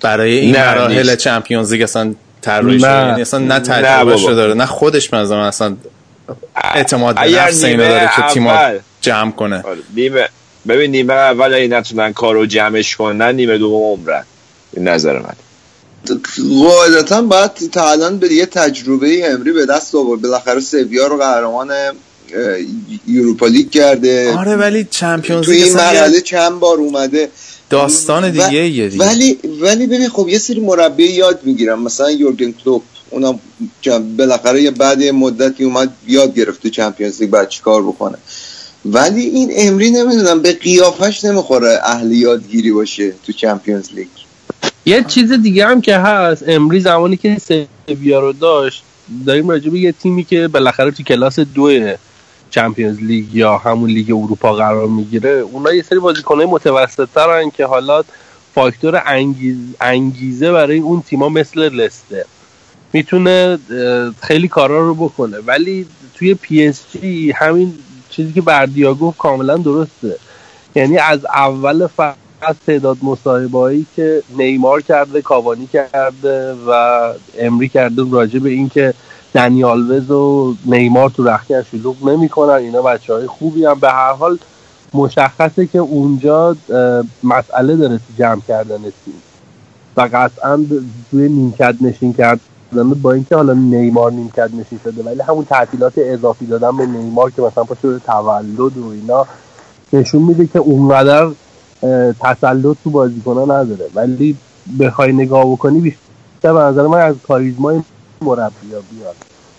برای 0.00 0.38
این 0.38 0.56
مراحل 0.56 1.16
چمپیونز 1.16 1.72
لیگ 1.72 1.82
اصلا 1.82 2.14
طراحی 2.42 2.78
شده 2.78 2.88
یعنی 2.88 3.20
اصلا 3.20 3.40
نه 3.40 3.60
تجربه 3.60 4.34
داره 4.34 4.54
نه 4.54 4.66
خودش 4.66 5.12
مثلا 5.12 5.46
اصلا 5.46 5.76
اعتماد 6.74 7.14
به 7.14 7.38
نفس 7.38 7.64
اینو 7.64 7.88
داره 7.88 8.10
که 8.16 8.22
تیم 8.34 8.48
جمع 9.00 9.30
کنه. 9.30 9.64
نیمه 9.96 10.28
ببین 10.68 10.90
نیمه 10.90 11.12
اول 11.12 11.54
این 11.54 11.74
نتونن 11.74 12.12
کارو 12.12 12.46
جمعش 12.46 12.96
کنن 12.96 13.34
نیمه 13.34 13.58
دوم 13.58 13.82
عمرن. 13.82 14.24
این 14.72 14.88
نظر 14.88 15.18
من. 15.18 15.34
قاعدتا 16.64 17.22
باید 17.22 17.50
تا 17.72 17.90
الان 17.90 18.18
به 18.18 18.32
یه 18.32 18.46
تجربه 18.46 19.32
امری 19.32 19.52
به 19.52 19.66
دست 19.66 19.94
آورد. 19.94 20.22
بالاخره 20.22 20.60
سویا 20.60 21.06
رو 21.06 21.16
قهرمان 21.16 21.72
یوروپا 23.06 23.46
لیگ 23.46 23.70
کرده. 23.70 24.34
آره 24.38 24.56
ولی 24.56 24.84
چمپیونز 24.84 25.44
توی 25.44 25.56
لیگ 25.56 25.64
این 25.64 25.76
مرحله 25.76 26.20
چند 26.20 26.60
بار 26.60 26.78
اومده. 26.78 27.28
داستان 27.70 28.24
و- 28.24 28.30
دیگه 28.30 28.68
یه 28.68 28.88
دیگه. 28.88 29.04
ولی 29.04 29.38
ولی 29.60 29.86
ببین 29.86 30.08
خب 30.08 30.28
یه 30.28 30.38
سری 30.38 30.60
مربی 30.60 31.04
یاد 31.04 31.40
می‌گیرم 31.44 31.82
مثلا 31.82 32.10
یورگن 32.10 32.52
کلوپ 32.52 32.82
اونم 33.10 33.40
بالاخره 34.18 34.62
یه 34.62 34.70
بعد 34.70 35.00
یه 35.00 35.12
مدتی 35.12 35.64
اومد 35.64 35.92
یاد 36.06 36.34
گرفت 36.34 36.62
تو 36.62 36.68
چمپیونز 36.68 37.20
لیگ 37.20 37.30
بعد 37.30 37.48
چیکار 37.48 37.82
بکنه. 37.82 38.18
ولی 38.84 39.22
این 39.26 39.50
امری 39.56 39.90
نمی‌دونم 39.90 40.42
به 40.42 40.52
قیافش 40.52 41.24
نمی‌خوره 41.24 41.78
اهل 41.84 42.12
یادگیری 42.12 42.72
باشه 42.72 43.12
تو 43.26 43.32
چمپیونز 43.32 43.88
لیگ. 43.94 44.06
یه 44.86 45.04
چیز 45.08 45.32
دیگه 45.32 45.66
هم 45.66 45.80
که 45.80 45.96
هست 45.96 46.44
امری 46.46 46.80
زمانی 46.80 47.16
که 47.16 47.36
سویا 47.88 48.20
رو 48.20 48.32
داشت 48.32 48.82
داریم 49.26 49.48
راجع 49.48 49.70
به 49.70 49.78
یه 49.78 49.92
تیمی 49.92 50.24
که 50.24 50.48
بالاخره 50.48 50.90
تو 50.90 51.02
کلاس 51.02 51.38
دو 51.38 51.70
Champions 52.50 52.98
League 52.98 53.34
یا 53.34 53.58
همون 53.58 53.90
لیگ 53.90 54.10
اروپا 54.10 54.52
قرار 54.52 54.86
می‌گیره 54.86 55.30
اونا 55.30 55.72
یه 55.72 55.82
سری 55.82 55.98
بازیکنهای 55.98 56.46
متوسط 56.46 57.08
ترن 57.14 57.50
که 57.50 57.66
حالا 57.66 58.02
فاکتور 58.54 59.02
انگیز، 59.06 59.56
انگیزه 59.80 60.52
برای 60.52 60.78
اون 60.78 61.02
تیما 61.02 61.28
مثل 61.28 61.60
لستر. 61.60 62.24
می‌تونه 62.92 63.58
خیلی 64.20 64.48
کارا 64.48 64.80
رو 64.86 64.94
بکنه. 64.94 65.36
ولی 65.46 65.86
توی 66.14 66.34
PSG 66.34 67.32
همین 67.32 67.74
چیزی 68.10 68.32
که 68.32 68.40
بردیا 68.40 68.94
گفت 68.94 69.18
کاملا 69.18 69.56
درسته. 69.56 70.16
یعنی 70.74 70.98
از 70.98 71.24
اول 71.24 71.86
فقط 71.86 72.56
تعداد 72.66 72.96
مصاحبه 73.02 73.58
هایی 73.58 73.86
که 73.96 74.22
نیمار 74.38 74.82
کرده 74.82 75.22
کاوانی 75.22 75.66
کرده 75.66 76.54
و 76.66 76.70
امری 77.38 77.68
کرده 77.68 78.02
راجع 78.10 78.38
به 78.38 78.50
اینکه 78.50 78.94
دنی 79.34 79.64
آلوز 79.64 80.10
و 80.10 80.54
نیمار 80.66 81.10
تو 81.10 81.24
رخکن 81.24 81.62
شلوغ 81.62 82.08
نمی‌کنن. 82.08 82.52
اینا 82.52 82.82
بچه 82.82 83.14
های 83.14 83.26
خوبی 83.26 83.64
هم. 83.64 83.80
به 83.80 83.90
هر 83.90 84.12
حال 84.12 84.38
مشخصه 84.94 85.66
که 85.66 85.78
اونجا 85.78 86.56
مسئله 87.22 87.76
داره 87.76 87.96
تو 87.96 88.04
جمع 88.18 88.40
کردن 88.48 88.82
تیم. 88.82 89.22
و 89.96 90.08
قطعا 90.12 90.64
توی 91.10 91.28
نیمکت 91.28 91.74
نشین 91.80 92.12
کردن 92.12 92.90
با 93.02 93.12
اینکه 93.12 93.36
حالا 93.36 93.52
نیمار 93.52 94.12
نیمکت 94.12 94.50
نشین 94.54 94.80
شده 94.84 95.02
ولی 95.02 95.20
همون 95.20 95.44
تعطیلات 95.44 95.92
اضافی 95.96 96.46
دادن 96.46 96.76
به 96.76 96.86
نیمار 96.86 97.30
که 97.30 97.42
مثلا 97.42 97.64
پاشو 97.64 97.98
تولد 97.98 98.78
و 98.78 98.88
اینا 98.90 99.26
نشون 99.92 100.22
میده 100.22 100.46
که 100.46 100.58
اونقدر 100.58 101.30
تسلط 102.20 102.76
تو 102.84 102.90
بازیکنان 102.90 103.50
نداره. 103.50 103.90
ولی 103.94 104.36
بخوای 104.80 105.12
نگاه 105.12 105.52
بکنی 105.52 105.80
بیشتر 105.80 106.52
به 106.52 106.60
نظر 106.60 106.86
من 106.86 107.00
از 107.00 107.14
کاریزمای 107.28 107.82
مربیا 108.22 108.80
بیاد 108.90 109.16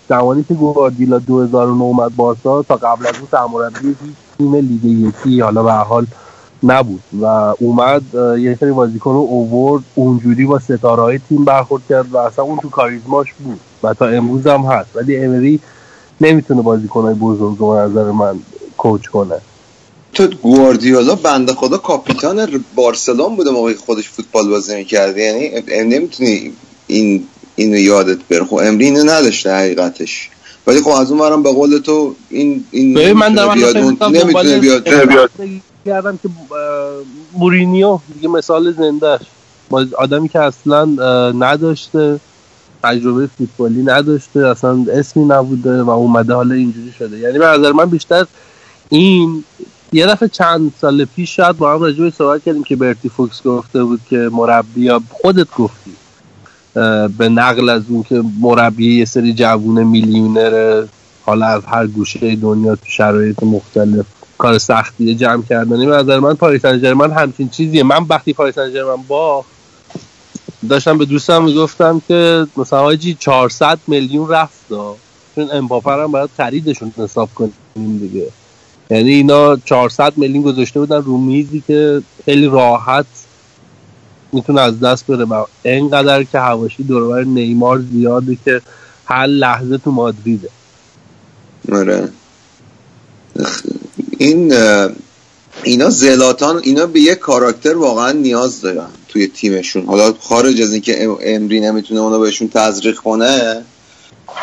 زمانی 0.08 0.44
که 0.48 0.54
گواردیولا 0.54 1.18
2009 1.18 1.82
اومد 1.82 2.16
بارسا 2.16 2.62
تا 2.62 2.76
قبل 2.76 3.06
از 3.06 3.14
اون 3.18 3.28
سرمربی 3.30 3.86
هیچ 3.86 4.16
تیم 4.38 4.54
لیگ 4.54 4.84
یکی 4.84 5.40
حالا 5.40 5.62
به 5.62 5.72
حال 5.72 6.06
نبود. 6.62 7.02
و 7.20 7.24
اومد 7.60 8.02
یه 8.38 8.56
سری 8.60 8.72
بازیکن 8.72 9.10
رو 9.10 9.16
اوورد 9.16 9.82
اونجوری 9.94 10.46
با 10.46 10.58
ستاره 10.58 11.02
های 11.02 11.20
تیم 11.28 11.44
برخورد 11.44 11.82
کرد 11.88 12.12
و 12.12 12.16
اصلا 12.16 12.44
اون 12.44 12.58
تو 12.58 12.68
کاریزماش 12.68 13.32
بود 13.32 13.60
و 13.82 13.94
تا 13.94 14.06
امروز 14.06 14.46
هم 14.46 14.60
هست. 14.60 14.88
ولی 14.94 15.16
امری 15.16 15.60
نمی‌تونه 16.20 16.62
بازیکن 16.62 17.02
های 17.02 17.14
بزرگ 17.14 17.58
رو 17.58 17.76
نظر 17.78 18.10
من 18.10 18.38
کوچ 18.76 19.06
کنه. 19.06 19.40
تو 20.12 20.26
گواردیولا 20.42 21.14
بنده 21.14 21.52
خدا 21.52 21.78
کاپیتان 21.78 22.64
بارسلون 22.74 23.36
بوده 23.36 23.50
موقعی 23.50 23.74
خودش 23.74 24.08
فوتبال 24.08 24.48
بازی 24.48 24.76
می‌کرد. 24.76 25.16
یعنی 25.16 25.50
نمی‌تونی 25.68 26.52
این 26.86 27.24
اینو 27.60 27.78
یادت 27.78 28.18
بره. 28.30 28.44
خب 28.44 28.60
امری 28.62 28.84
اینو 28.84 29.04
نداشته 29.04 29.52
حقیقتش. 29.52 30.30
ولی 30.66 30.80
خب 30.80 30.90
از 30.90 31.10
اون 31.10 31.20
ورم 31.20 31.42
به 31.42 31.52
قول 31.52 31.78
تو 31.78 32.14
این 32.30 32.64
این 32.70 33.12
من 33.12 33.32
نمی‌تونه 33.32 33.34
دارم 33.34 33.54
بیاد 33.54 33.76
اون 33.76 33.96
نمی‌تونه 34.12 34.58
بیاد 35.06 35.30
کردم 35.86 36.18
که 36.22 36.28
مورینیو 37.32 37.98
دیگه 38.14 38.28
مثال 38.28 38.72
زندهش 38.72 39.20
با 39.70 39.86
آدمی 39.98 40.28
که 40.28 40.40
اصلا 40.40 40.84
نداشته 41.32 42.20
تجربه 42.82 43.28
فوتبالی 43.38 43.82
نداشته 43.82 44.46
اصلا 44.46 44.86
اسمی 44.92 45.24
نبوده 45.24 45.82
و 45.82 45.90
اومده 45.90 46.34
حالا 46.34 46.54
اینجوری 46.54 46.92
شده. 46.98 47.18
یعنی 47.18 47.38
به 47.38 47.46
نظر 47.46 47.72
من 47.72 47.84
بیشتر 47.84 48.26
این 48.88 49.44
یه 49.92 50.06
دفعه 50.06 50.28
چند 50.28 50.72
سال 50.80 51.04
پیش 51.04 51.36
شاید 51.36 51.56
با 51.56 51.72
هم 51.72 51.80
راجع 51.82 52.04
به 52.04 52.10
صحبت 52.18 52.44
کردیم 52.44 52.62
که 52.62 52.76
برتی 52.76 53.08
فوکس 53.08 53.42
گفته 53.42 53.84
بود 53.84 54.00
که 54.10 54.16
مربی 54.16 54.90
خودت 55.10 55.46
گفتی. 55.58 55.90
به 57.18 57.28
نقل 57.28 57.68
از 57.68 57.82
اون 57.88 58.02
که 58.02 58.22
مربی 58.40 58.98
یه 58.98 59.04
سری 59.04 59.32
جوون 59.32 59.82
میلیونر 59.82 60.84
حالا 61.22 61.46
از 61.46 61.62
هر 61.64 61.86
گوشه 61.86 62.36
دنیا 62.36 62.74
تو 62.74 62.86
شرایط 62.86 63.42
مختلف 63.42 64.06
کار 64.38 64.58
سختیه 64.58 65.14
جمع 65.14 65.42
کردنی 65.42 65.86
به 65.86 65.96
نظر 65.96 66.20
من 66.20 66.34
پاریس 66.34 66.66
ژرمن 66.66 67.10
همچین 67.10 67.48
چیزیه. 67.48 67.82
من 67.82 68.06
وقتی 68.08 68.32
پاریس 68.32 68.54
ژرمن 68.54 69.02
باخت 69.08 69.48
داشتم 70.68 70.98
به 70.98 71.04
دوستم 71.04 71.44
می‌گفتم 71.44 72.02
که 72.08 72.46
مثلا 72.56 72.80
حاجی 72.80 73.14
400 73.14 73.78
میلیون 73.86 74.28
رفت. 74.28 74.68
چون 75.34 75.48
امپاپر 75.52 76.02
هم 76.02 76.12
باید 76.12 76.30
خریدشون 76.36 76.92
حساب 76.96 77.28
کنیم 77.34 77.98
دیگه. 78.00 78.26
یعنی 78.90 79.10
اینا 79.10 79.56
400 79.56 80.12
میلیون 80.16 80.42
گذاشته 80.42 80.80
بودن 80.80 81.02
رو 81.02 81.18
میزی 81.18 81.62
که 81.66 82.02
خیلی 82.24 82.46
راحت 82.46 83.06
می‌تونه 84.32 84.60
از 84.60 84.80
دست 84.80 85.06
بره 85.06 85.24
و 85.24 85.44
اینقدر 85.62 86.24
که 86.24 86.38
هواشی 86.38 86.82
دوربر 86.82 87.24
نیمار 87.24 87.82
زیاده 87.92 88.36
که 88.44 88.60
هر 89.04 89.26
لحظه 89.26 89.78
تو 89.78 89.90
مادریده. 89.90 90.48
آره. 91.72 92.08
این 94.18 94.54
اینا 95.62 95.90
زلاتان 95.90 96.60
اینا 96.64 96.86
به 96.86 97.00
یه 97.00 97.14
کاراکتر 97.14 97.76
واقعا 97.76 98.12
نیاز 98.12 98.60
دارن 98.60 98.88
توی 99.08 99.26
تیمشون. 99.26 99.84
حالا 99.86 100.14
خارج 100.20 100.62
از 100.62 100.72
اینکه 100.72 101.04
ام- 101.04 101.18
امری 101.22 101.60
نمی‌تونه 101.60 102.00
اونو 102.00 102.18
بهشون 102.20 102.48
تزریق 102.48 102.96
کنه 102.96 103.62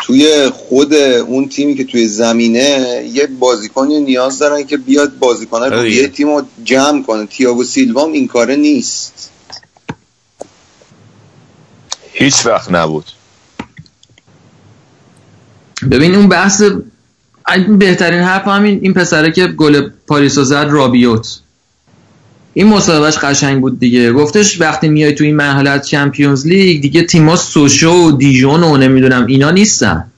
توی 0.04 0.50
خود 0.50 0.94
اون 0.94 1.50
تیمی 1.50 1.76
که 1.76 1.84
توی 1.84 2.08
زمینه 2.08 3.04
یه 3.14 3.28
بازیکنی 3.28 4.00
نیاز 4.00 4.40
دارن 4.40 4.64
که 4.64 4.78
بیاد 4.78 5.18
بازیکن 5.20 5.64
آره 5.64 5.84
دیگه. 5.84 6.02
یه 6.02 6.08
تیم 6.08 6.28
رو 6.28 6.42
جمع 6.64 7.04
کنه. 7.04 7.26
تییاگو 7.26 7.64
سیلوام 7.64 8.12
این 8.12 8.28
کاره 8.28 8.56
نیست. 8.56 9.30
هیچ 12.20 12.46
وقت 12.46 12.72
نبود. 12.72 13.06
ببین 15.92 16.16
اون 16.16 16.28
بحث 16.28 16.64
بهترین 17.70 18.20
حرف 18.20 18.48
همین 18.48 18.80
این 18.82 18.94
پسره 18.94 19.32
که 19.32 19.48
گل 19.48 19.90
پاریسو 20.08 20.44
زد 20.44 20.68
رابیوت. 20.70 21.40
این 22.54 22.68
مصاحبهش 22.68 23.18
قشنگ 23.18 23.62
بود 23.62 23.80
دیگه. 23.80 24.14
گفتش 24.14 24.62
وقتی 24.62 24.90
میای 24.90 25.16
تو 25.16 25.24
این 25.24 25.36
مرحله 25.36 25.70
از 25.70 25.88
چمپیونز 25.88 26.48
لیگ 26.48 26.82
دیگه 26.82 27.04
تیما 27.04 27.36
سوشو 27.36 27.92
و 27.92 28.12
دیژون 28.12 28.64
و 28.64 28.78
نمی‌دونم 28.78 29.26
اینا 29.26 29.52
نیستن. 29.52 30.12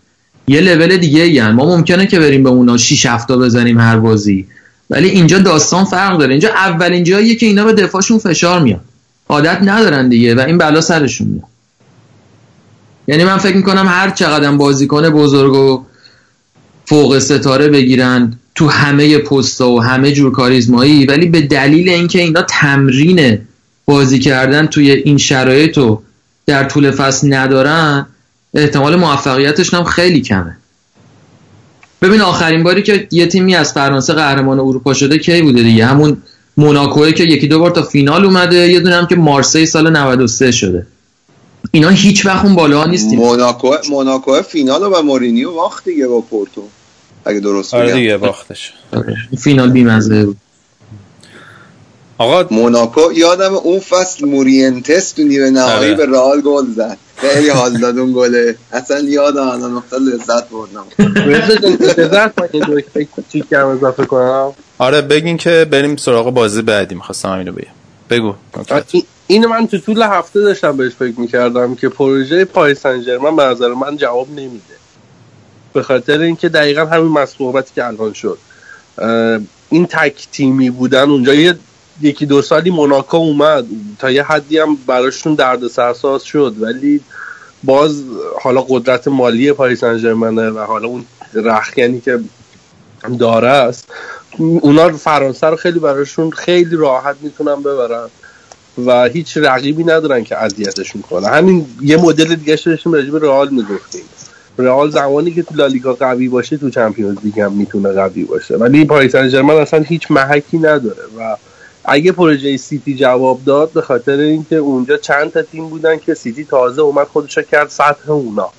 یه 0.48 0.62
لول 0.62 0.98
دیگه 0.98 1.22
ای 1.22 1.52
ما 1.52 1.66
ممکنه 1.66 2.08
که 2.08 2.20
بریم 2.20 2.44
به 2.44 2.50
اونا 2.50 2.78
6 2.78 3.06
هفته 3.06 3.38
بزنیم 3.38 3.80
هر 3.80 3.98
بازی. 3.98 4.48
ولی 4.90 5.10
اینجا 5.10 5.40
داستان 5.40 5.86
فرق 5.86 6.18
داره. 6.18 6.32
اینجا 6.32 6.50
اولین 6.50 7.04
جاییه 7.04 7.36
که 7.36 7.46
اینا 7.46 7.66
به 7.66 7.74
دفاعشون 7.74 8.20
فشار 8.20 8.62
میاد. 8.62 8.82
عادت 9.30 9.60
ندارن 9.62 10.10
دیگه 10.10 10.36
و 10.36 10.40
این 10.40 10.58
بلا 10.58 10.82
سرشون 10.82 11.28
میاد. 11.28 11.49
یعنی 13.10 13.24
من 13.24 13.38
فکر 13.38 13.58
می‌کنم 13.58 13.88
هر 13.88 14.10
چقدر 14.10 14.52
بازیکن 14.52 15.10
بزرگ 15.10 15.54
و 15.54 15.86
فوق 16.86 17.20
ستاره 17.20 17.68
بگیرن 17.68 18.34
تو 18.56 18.68
همه 18.68 19.18
پستا 19.18 19.70
و 19.70 19.84
همه 19.84 20.12
جور 20.12 20.32
کاریزمایی 20.32 21.06
ولی 21.06 21.26
به 21.26 21.42
دلیل 21.42 21.90
اینکه 21.90 22.22
اینا 22.22 22.42
تمرین 22.42 23.40
بازی 23.86 24.20
کردن 24.20 24.66
توی 24.66 24.92
این 24.92 25.18
شرایط 25.18 25.78
رو 25.78 26.04
در 26.46 26.64
طول 26.64 26.92
فصل 26.92 27.34
ندارن 27.34 28.06
احتمال 28.54 28.96
موفقیتش 28.96 29.74
هم 29.74 29.84
خیلی 29.84 30.22
کمه. 30.22 30.58
ببین 32.02 32.22
آخرین 32.22 32.64
باری 32.64 32.84
که 32.84 33.08
یه 33.12 33.26
تیمی 33.26 33.56
از 33.56 33.74
فرانسه 33.74 34.14
قهرمان 34.14 34.60
اروپا 34.60 34.94
شده 34.94 35.18
کی 35.18 35.42
بوده 35.42 35.64
دیگه؟ 35.64 35.86
همون 35.86 36.18
موناکوه 36.58 37.12
که 37.12 37.24
یکی 37.24 37.48
دو 37.48 37.60
بار 37.60 37.72
تا 37.72 37.82
فینال 37.82 38.26
اومده 38.26 38.56
یه 38.56 38.80
دونه 38.80 38.96
هم 38.96 39.08
که 39.08 39.16
مارسی 39.16 39.66
سال 39.66 39.98
93 39.98 40.52
شده. 40.52 40.88
اینا 41.72 41.90
هیچ 41.90 42.26
وقت 42.26 42.46
اون 42.46 42.56
بالا 42.56 42.86
نیستیم. 42.86 43.20
موناکو 43.20 43.76
موناکو 43.90 44.42
فینال 44.42 44.84
رو 44.84 44.90
به 44.90 45.02
مورینیو 45.02 45.52
باخت 45.52 45.86
دیگه 45.86 46.08
با 46.08 46.22
پورتو. 46.22 46.64
اگه 47.26 47.40
درست 47.40 47.74
آره 47.74 47.86
بگم. 47.86 47.96
دیگه 47.96 48.18
باختش. 48.18 48.74
فینال 49.40 49.72
بیمزه. 49.72 50.26
بود 50.26 50.38
آقا 52.18 52.48
موناکو 52.52 53.02
یادم 53.16 53.54
اون 53.54 53.80
فصل 53.80 54.26
مورینتس 54.26 55.12
تو 55.12 55.24
نیمه 55.24 55.50
نهایی 55.50 55.94
آره. 55.94 55.96
به 55.96 56.06
رئال 56.06 56.42
گل 56.42 56.66
زد. 56.76 56.98
خیلی 57.18 57.50
حال 57.50 57.78
داد 57.80 57.98
اون 57.98 58.14
گله. 58.14 58.56
اصلا 58.72 59.00
یادم 59.00 59.48
الان 59.48 59.76
افتاد 59.76 60.02
لذت 60.02 60.50
بردم. 60.50 60.86
اضافه 63.72 64.06
کنم؟ 64.06 64.54
آره 64.78 65.02
بگین 65.02 65.38
که 65.38 65.68
بریم 65.72 65.96
سراغ 65.96 66.34
بازی 66.34 66.62
بعدی. 66.62 66.96
می‌خواستم 66.96 67.30
همینو 67.30 67.52
بگم. 67.52 67.68
بگو. 68.10 68.34
اینو 69.32 69.48
من 69.48 69.68
تو 69.68 69.78
طول 69.78 70.02
هفته 70.02 70.40
داشتم 70.42 70.78
بهش 70.78 70.94
فکر 70.94 71.20
می‌کردم 71.20 71.76
که 71.76 71.90
پروژه 71.90 72.46
پاریس 72.46 72.80
سن 72.80 73.02
به 73.36 73.44
نظر 73.44 73.74
من 73.74 73.98
جواب 73.98 74.30
نمیده. 74.30 74.76
به 75.74 75.84
خاطر 75.84 76.20
اینکه 76.20 76.50
دقیقا 76.50 76.86
همین 76.86 77.12
مسئولیتی 77.12 77.72
که 77.76 77.88
الان 77.88 78.14
شد. 78.14 78.38
این 79.70 79.86
تک 79.86 80.28
تیمی 80.32 80.70
بودن 80.70 81.10
اونجا 81.10 81.34
یه 81.34 81.56
یکی 82.02 82.26
دو 82.26 82.42
سالی 82.42 82.70
موناکو 82.70 83.18
اومد. 83.18 83.66
تا 84.00 84.12
یه 84.12 84.24
حدی 84.24 84.60
هم 84.60 84.76
براشون 84.88 85.36
درد 85.36 85.68
سرساز 85.68 86.24
شد. 86.24 86.56
ولی 86.60 87.02
باز 87.64 88.04
حالا 88.42 88.62
قدرت 88.62 89.08
مالی 89.08 89.54
پاریس 89.54 89.80
سن 89.80 90.06
و 90.14 90.66
حالا 90.66 90.88
اون 90.88 91.06
رختکنی 91.34 92.02
که 92.02 92.20
داره 93.20 93.50
است. 93.50 93.90
اونا 94.38 94.92
فرانسه 94.92 95.48
رو 95.48 95.56
خیلی 95.56 95.80
براشون 95.80 96.32
خیلی 96.32 96.76
راحت 96.76 97.16
می‌تونن 97.22 97.62
ببرن. 97.62 98.10
و 98.86 99.04
هیچ 99.04 99.38
رقیبی 99.38 99.84
ندارن 99.84 100.24
که 100.24 100.38
اذیتشون 100.38 101.02
کنه 101.02 101.28
همین 101.28 101.66
یه 101.82 101.98
مدل 101.98 102.36
دیگه 102.36 102.56
داشتیم 102.66 102.94
راجع 102.94 103.10
به 103.10 103.20
رئال 103.20 103.50
می‌گفتیم. 103.50 104.02
رئال 104.58 104.90
زمانی 104.90 105.32
که 105.32 105.44
تو 105.44 105.56
لالیگا 105.56 105.94
قوی 105.94 106.28
باشه 106.28 106.58
تو 106.58 106.70
Champions 106.70 107.18
League 107.24 107.40
هم 107.40 107.54
می‌تونه 107.54 107.92
قوی 107.92 108.24
باشه. 108.24 108.56
ولی 108.56 108.86
پاریس 108.86 109.12
سن 109.12 109.50
اصلا 109.50 109.80
هیچ 109.80 110.12
محکی 110.12 110.58
نداره 110.58 111.04
و 111.20 111.36
اگه 111.86 112.12
پروژه 112.12 112.58
سیتی 112.58 112.96
جواب 112.96 113.40
داد 113.46 113.72
به 113.72 113.82
خاطر 113.82 114.18
اینکه 114.18 114.56
اونجا 114.56 114.98
چند 114.98 115.32
تا 115.32 115.42
تیم 115.42 115.70
بودن 115.70 115.98
که 115.98 116.14
سیتی 116.14 116.46
تازه 116.46 116.82
اومد 116.82 117.08
خودش 117.08 117.38
کرد 117.38 117.70
سطح 117.70 118.12
اونا. 118.12 118.50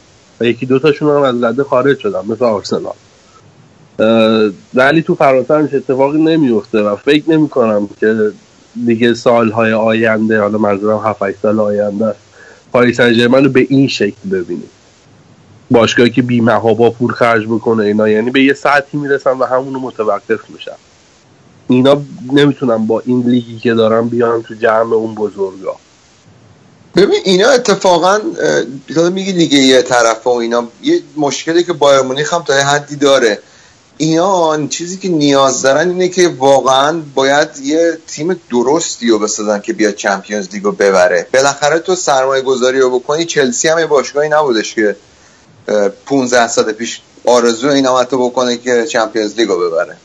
و 0.40 0.44
یکی 0.44 0.66
دوتاشون 0.66 1.16
هم 1.16 1.22
از 1.22 1.44
رده 1.44 1.64
خارج 1.64 1.98
شدن 1.98 2.20
مثل 2.28 2.44
آرسنال. 2.44 2.94
ولی 4.74 5.02
تو 5.02 5.14
فرانسه 5.14 5.54
همش 5.54 5.74
اتفاقی 5.74 6.18
نمیفته 6.18 6.82
و 6.82 6.96
فکر 6.96 7.30
نمی 7.30 7.48
کنم 7.48 7.88
که 8.00 8.32
دیگه 8.86 9.14
سالهای 9.14 9.72
آینده 9.72 10.40
حالا 10.40 10.58
منظورم 10.58 10.98
7 10.98 11.40
سال 11.42 11.60
آینده. 11.60 12.14
پاریس 12.72 12.96
سن 12.96 13.44
رو 13.44 13.48
به 13.48 13.66
این 13.70 13.88
شکل 13.88 14.28
ببینیم. 14.32 14.70
باشگاهی 15.70 16.10
که 16.10 16.22
بی 16.22 16.40
با 16.40 16.90
پول 16.90 17.12
خرج 17.12 17.46
بکنه 17.46 17.84
اینا. 17.84 18.08
یعنی 18.08 18.30
به 18.30 18.42
یه 18.42 18.54
ساعتی 18.54 18.96
می‌رسن 18.96 19.30
و 19.30 19.44
همونو 19.44 19.78
متوقف 19.78 20.50
میشن. 20.50 20.76
اینا 21.68 22.02
نمی‌تونن 22.32 22.86
با 22.86 23.02
این 23.06 23.22
لیگی 23.26 23.58
که 23.58 23.74
دارن 23.74 24.08
بیان 24.08 24.42
تو 24.42 24.54
جمع 24.54 24.94
اون 24.94 25.14
بزرگا. 25.14 25.76
ببین 26.96 27.20
اینا 27.24 27.48
اتفاقا 27.48 28.18
میگی 29.12 29.32
لیگ 29.32 29.52
یه 29.52 29.82
طرف 29.82 30.26
و 30.26 30.30
اینا. 30.30 30.68
یه 30.82 31.00
مشکلی 31.16 31.64
که 31.64 31.72
بایر 31.72 32.00
مونیخ 32.00 32.34
هم 32.34 32.42
تا 32.42 32.54
حدی 32.54 32.96
داره. 32.96 33.38
اینا 34.00 34.66
چیزی 34.66 34.98
که 34.98 35.08
نیاز 35.08 35.62
دارن 35.62 35.90
اینه 35.90 36.08
که 36.08 36.28
واقعا 36.28 37.02
باید 37.14 37.48
یه 37.62 37.98
تیم 38.06 38.40
درستی 38.50 39.08
رو 39.08 39.18
بسازن 39.18 39.60
که 39.60 39.72
بیاد 39.72 39.94
چمپیونز 39.94 40.48
لیگ 40.52 40.64
رو 40.64 40.72
ببره. 40.72 41.26
بالاخره 41.34 41.78
تو 41.78 41.94
سرمایه 41.94 42.42
گذاری 42.42 42.80
رو 42.80 42.98
بکنی 42.98 43.24
چلسی 43.24 43.68
هم 43.68 43.78
یه 43.78 43.86
باشگاهی 43.86 44.28
نبودش 44.28 44.74
که 44.74 44.96
15 46.06 46.48
سال 46.48 46.72
پیش 46.72 47.00
آرزو 47.26 47.68
این 47.68 47.86
حتی 47.86 48.16
بکنه 48.16 48.56
که 48.56 48.86
چمپیونز 48.86 49.34
لیگ 49.34 49.48
رو 49.48 49.70
ببره. 49.70 49.96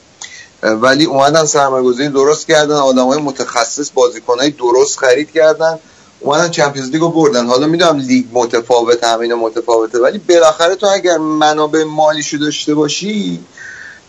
ولی 0.63 1.05
اومدن 1.05 1.45
سرمایه 1.45 1.84
گذاری 1.84 2.10
درست 2.10 2.47
کردن 2.47 2.75
آدم 2.75 3.05
های 3.05 3.19
متخصص 3.19 3.91
بازیکن 3.93 4.39
های 4.39 4.49
درست 4.49 4.99
خرید 4.99 5.31
کردن 5.31 5.79
اومدن 6.19 6.49
Champions 6.50 6.89
League 6.89 7.02
رو 7.01 7.10
بردن. 7.10 7.45
حالا 7.45 7.67
می‌دونم 7.67 7.97
لیگ 7.97 8.25
متفاوت 8.34 9.03
همین 9.03 9.34
متفاوته 9.34 9.99
ولی 9.99 10.17
بالاخره 10.17 10.75
تو 10.75 10.88
اگر 10.88 11.17
منابع 11.17 11.84
مالیشو 11.84 12.38
داشته 12.38 12.73
باشی 12.75 13.39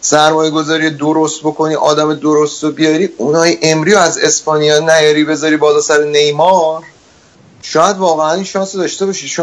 سرمایه 0.01 0.51
گذاری 0.51 0.91
درست 0.91 1.41
بکنی 1.41 1.75
آدم 1.75 2.15
درست 2.15 2.65
رو 2.65 2.71
بیاری 2.71 3.09
اونای 3.17 3.59
امریو 3.63 3.99
از 3.99 4.19
اسپانیا 4.19 4.79
نیاری 4.79 5.25
بذاری 5.25 5.57
بالا 5.57 5.81
سر 5.81 6.05
نیمار. 6.05 6.83
شاید 7.63 7.97
واقعا 7.97 8.33
این 8.33 8.45
شانس 8.45 8.77
داشته 8.77 9.07
باشی. 9.07 9.37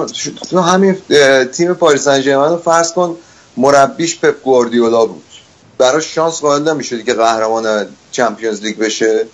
تو 0.50 0.60
همین 0.60 0.98
تیم 1.46 1.74
پاریس 1.74 2.04
سن 2.04 2.24
رو 2.24 2.58
فرض 2.58 2.94
کن 2.94 3.18
مربیش 3.58 4.20
پپ 4.20 4.42
گواردیولا 4.42 5.06
بود. 5.06 5.24
براش 5.78 6.16
شانس 6.16 6.42
قائل 6.42 6.70
نمی‌شدی 6.70 7.04
که 7.04 7.14
قهرمان 7.14 7.88
Champions 8.12 8.62
League 8.62 8.78
بشه. 8.78 9.28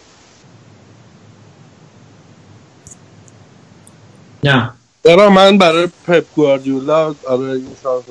نه. 4.43 4.73
برای 5.03 5.29
من 5.29 5.57
برای 5.57 5.87
پپ 6.07 6.23
گواردیولا 6.35 7.15
آره 7.27 7.41
این 7.51 7.75
شانس 7.83 8.03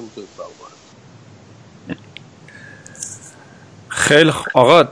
خیلی 3.99 4.33
آقا 4.55 4.85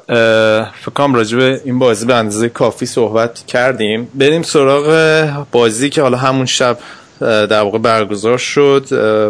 فکر 0.80 0.90
کنم 0.94 1.14
راجع 1.14 1.38
به 1.38 1.60
این 1.64 1.78
بازی 1.78 2.06
به 2.06 2.14
اندازه 2.14 2.48
کافی 2.48 2.86
صحبت 2.86 3.46
کردیم. 3.46 4.08
بریم 4.14 4.42
سراغ 4.42 5.46
بازی 5.52 5.90
که 5.90 6.02
حالا 6.02 6.16
همون 6.16 6.46
شب 6.46 6.78
در 7.20 7.60
واقع 7.60 7.78
برگزار 7.78 8.38
شد 8.38 8.86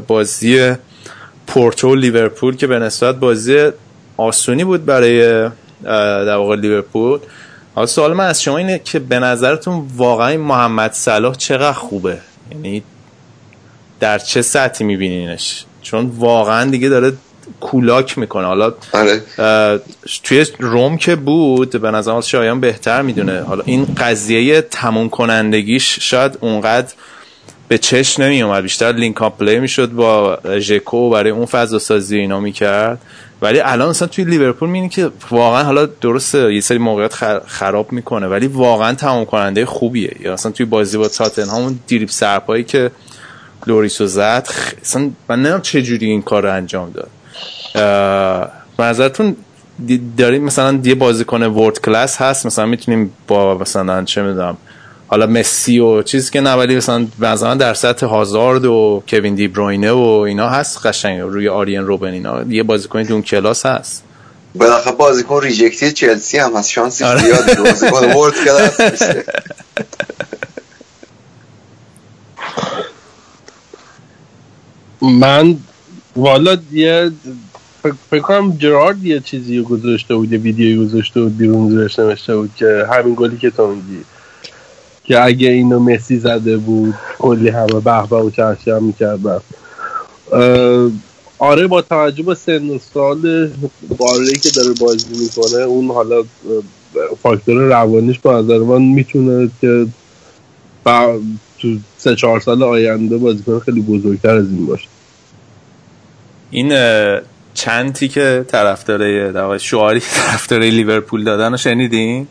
بازی 0.07 0.75
پورتو 1.47 1.95
لیورپول 1.95 2.57
که 2.57 2.67
به 2.67 2.79
نسبت 2.79 3.17
بازی 3.17 3.71
آسونی 4.17 4.65
بود 4.65 4.85
برای 4.85 5.49
در 5.85 6.37
واقع 6.37 6.57
لیورپول. 6.57 7.21
حالا 7.75 7.87
سوال 7.87 8.13
من 8.13 8.27
از 8.27 8.43
شما 8.43 8.59
اینه 8.59 8.81
که 8.85 8.99
به 8.99 9.19
نظرتون 9.19 9.87
واقعا 9.97 10.37
محمد 10.37 10.93
صلاح 10.93 11.35
چقدر 11.35 11.73
خوبه؟ 11.73 12.19
یعنی 12.53 12.83
در 14.01 14.19
چه 14.19 14.43
سطحی 14.43 14.87
میبینینش؟ 14.87 15.65
چون 15.83 16.13
واقعا 16.19 16.71
دیگه 16.71 16.89
داره 16.89 17.13
کولاک 17.61 18.19
می‌کنه. 18.19 18.47
حالا 18.47 18.75
آره. 18.93 19.23
توی 20.25 20.47
روم 20.59 20.97
که 20.97 21.17
بود 21.17 21.81
به 21.83 21.91
نظر 21.91 22.21
شایان 22.21 22.61
بهتر 22.61 23.03
می‌دونه. 23.03 23.41
حالا 23.41 23.63
این 23.67 23.87
قضیه 23.97 24.61
تموم 24.61 25.09
کنندگیش 25.09 25.99
شاید 26.01 26.39
اونقدر 26.41 26.93
به 27.69 27.79
چش 27.79 28.19
نمی 28.19 28.43
اومد 28.43 28.63
بیشتر 28.63 28.93
لینک 28.93 29.23
اپ 29.23 29.39
پلی 29.39 29.61
می‌شد 29.61 29.91
با 29.91 30.39
ژکو 30.59 31.11
برای 31.11 31.31
اون 31.31 31.47
فضا 31.47 31.79
سازی 31.79 32.19
اینا 32.19 32.41
می‌کرد. 32.41 32.99
ولی 33.43 33.61
الان 33.61 33.89
مثلا 33.89 34.09
توی 34.09 34.25
لیورپول 34.25 34.69
می‌بینی 34.69 34.89
که 34.89 35.11
واقعا 35.31 35.63
حالا 35.65 35.87
درسته 35.87 36.55
یه 36.55 36.61
سری 36.61 36.79
موقعیت 36.79 37.15
خراب 37.47 37.93
می‌کنه 37.93 38.27
ولی 38.27 38.47
واقعا 38.47 38.95
تمام 38.95 39.25
کننده 39.25 39.67
خوبیه. 39.67 40.17
یا 40.21 40.33
مثلا 40.33 40.53
توی 40.53 40.67
بازی 40.67 40.99
با 40.99 41.09
تاتن 41.09 41.49
همون 41.49 41.79
دیریب 41.87 42.09
سرپایی 42.09 42.65
که 42.65 42.91
لوریسو 43.67 44.07
زد 44.07 44.49
اصلا 44.83 45.11
من 45.29 45.37
نمی‌دونم 45.37 45.63
چه 45.63 45.83
جوری 45.83 46.07
این 46.07 46.23
کار 46.23 46.43
رو 46.43 46.53
انجام 46.53 46.91
داد. 46.91 47.11
نظرتون 48.79 49.37
داریم 50.19 50.45
مثلا 50.45 50.81
یه 50.85 50.95
بازیکن 50.95 51.43
ورد 51.43 51.81
کلاس 51.81 52.17
هست 52.17 52.47
مثلا 52.47 52.67
می‌تونیم 52.67 53.13
با 53.29 53.59
مثلا 53.59 54.05
چه 54.05 54.23
می‌دونم 54.23 54.57
حالا 55.09 55.27
مسی 55.27 55.79
و 55.79 56.03
چیزی 56.03 56.31
که 56.31 56.41
نه 56.41 56.53
ولی 56.53 56.77
مثلا 56.77 57.07
مثلا 57.19 57.55
در 57.55 57.75
سطح 57.75 58.07
هازارد 58.07 58.65
و 58.65 59.03
کوین 59.09 59.35
دی 59.35 59.49
بروینه 59.49 59.93
و 59.93 60.01
اینا 60.27 60.49
هست 60.49 60.87
قشنگ 60.87 61.21
روی 61.21 61.49
آریان 61.49 61.87
روبن 61.87 62.13
اینا. 62.13 62.43
یه 62.43 62.63
بازیکن 62.63 63.03
دون 63.03 63.23
کلاس 63.23 63.67
هست. 63.67 64.03
بالاخره 64.55 64.93
بازیکن 64.93 65.41
ریجکتی 65.43 65.93
چلسی 65.93 66.39
هم 66.39 66.57
هست 66.57 66.71
شانسی 66.71 67.05
آره. 67.05 67.21
زیاد 67.21 67.59
بازیکن 67.59 68.13
ورد 68.13 68.35
کلاس 68.45 69.03
من 75.01 75.57
والا 76.17 76.57
یه 76.73 77.11
فکر 78.11 78.21
کنم 78.21 78.57
جرارد 78.59 79.05
یه 79.05 79.21
چیزی 79.21 79.63
گذاشته 79.63 80.17
بود 80.17 80.33
یه 80.33 80.39
ویدیوی 80.39 80.87
گذاشته 80.87 81.23
بود 81.23 81.37
بیرون 81.37 81.71
زیرش 81.71 81.99
نوشته 81.99 82.37
بود 82.37 82.51
که 82.57 82.87
همین 82.93 83.15
گلی 83.17 83.37
که 83.37 83.51
تو 83.51 83.67
میگی. 83.67 84.05
که 85.05 85.25
اگه 85.25 85.49
اینو 85.49 85.79
مسی 85.79 86.19
زده 86.19 86.57
بود 86.57 86.95
کلی 87.19 87.49
همه 87.49 87.81
به 87.81 87.93
و 87.93 88.31
چرشی 88.31 88.71
هم 88.71 88.85
می‌کردن. 88.85 89.41
آره 91.39 91.67
با 91.67 91.83
توجه 91.83 92.23
به 92.23 92.35
سن 92.35 92.71
و 92.71 92.79
سال 92.95 93.51
باره 93.99 94.33
که 94.43 94.51
داره 94.51 94.75
بازی 94.81 95.19
می‌کنه 95.19 95.63
اون 95.63 95.87
حالا 95.87 96.25
فاکتور 97.23 97.63
روانیش 97.63 98.19
با 98.19 98.41
نظر 98.41 98.59
من 98.59 98.83
می‌تونه 98.83 99.51
که 99.61 99.87
تو 101.59 101.77
سه 101.99 102.17
چهار 102.17 102.41
سال 102.41 102.63
آینده 102.63 103.17
بازیکن 103.17 103.59
خیلی 103.59 103.81
بزرگتر 103.81 104.37
از 104.37 104.51
این 104.51 104.67
باشه. 104.67 104.89
این 106.51 106.69
چندی 107.57 108.09
که 108.09 108.45
طرفدار 108.49 109.33
در 109.33 109.59
شعاری 109.59 110.01
طرفدار 110.01 110.61
لیورپول 110.61 111.25
دادن 111.25 111.51
رو 111.51 111.57
شنیدین؟ 111.57 112.29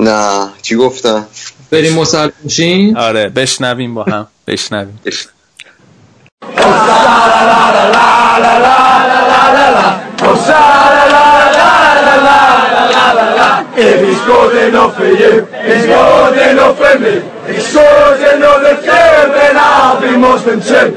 نه. 0.00 0.48
چی 0.62 0.76
گفتن؟ 0.76 1.26
بریم 1.70 1.94
مسلم 1.94 2.32
میشین 2.42 2.96
آره 2.96 3.28
بشنویم 3.28 3.94
با 3.94 4.04
هم. 4.04 4.26
بشنویم. 4.46 5.00
If 13.76 13.98
he's 14.06 14.22
good 14.32 14.54
enough 14.68 14.92
for 14.98 15.10
you, 15.22 15.32
he's 15.68 15.84
good 15.96 16.36
enough 16.50 16.76
for 16.82 16.94
me. 17.04 17.14
He's 17.50 17.68
good 17.72 18.20
enough 18.34 18.60
for 18.62 18.74
you, 18.90 19.32
then 19.36 19.56
I'll 19.56 20.00
be 20.00 20.12
more. 20.24 20.32
aus 20.32 20.44
dem 20.44 20.62
Zelt. 20.62 20.94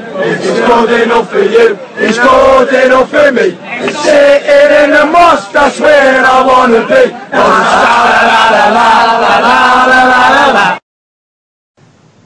Ich 0.54 0.64
konnte 0.68 1.06
noch 1.06 1.26
für 1.30 1.44
ihr, 1.44 1.78
ich 2.08 2.18
konnte 2.20 2.88
noch 2.88 3.06
für 3.08 3.30
mich. 3.32 3.54
Ich 3.88 3.96
sehe 3.98 4.38
in 4.84 4.90
der 4.96 5.06
Most, 5.06 5.52
that's 5.52 5.78
where 5.80 6.20
I 6.24 6.38
wanna 6.50 6.80
be. 6.92 7.02
Das 7.30 7.48
ist 7.60 7.74
la 7.86 7.96
la 8.14 8.22
la 8.30 8.64
la 8.76 8.88
la 9.24 9.34
la 9.46 9.56
la 9.90 10.00
la 10.12 10.22
la 10.36 10.52
la. 10.52 10.78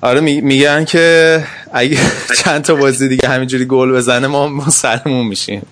آره 0.02 0.20
می- 0.20 0.40
میگن 0.40 0.84
که 0.84 1.44
اگه 1.72 1.98
چند 2.44 2.64
تا 2.64 2.74
بازی 2.74 3.08
دیگه 3.08 3.28
همینجوری 3.28 3.64
گل 3.64 3.92
بزنه 3.92 4.26
ما 4.26 4.48
ما 4.48 4.70
سرمون 4.70 5.26
میشیم 5.26 5.66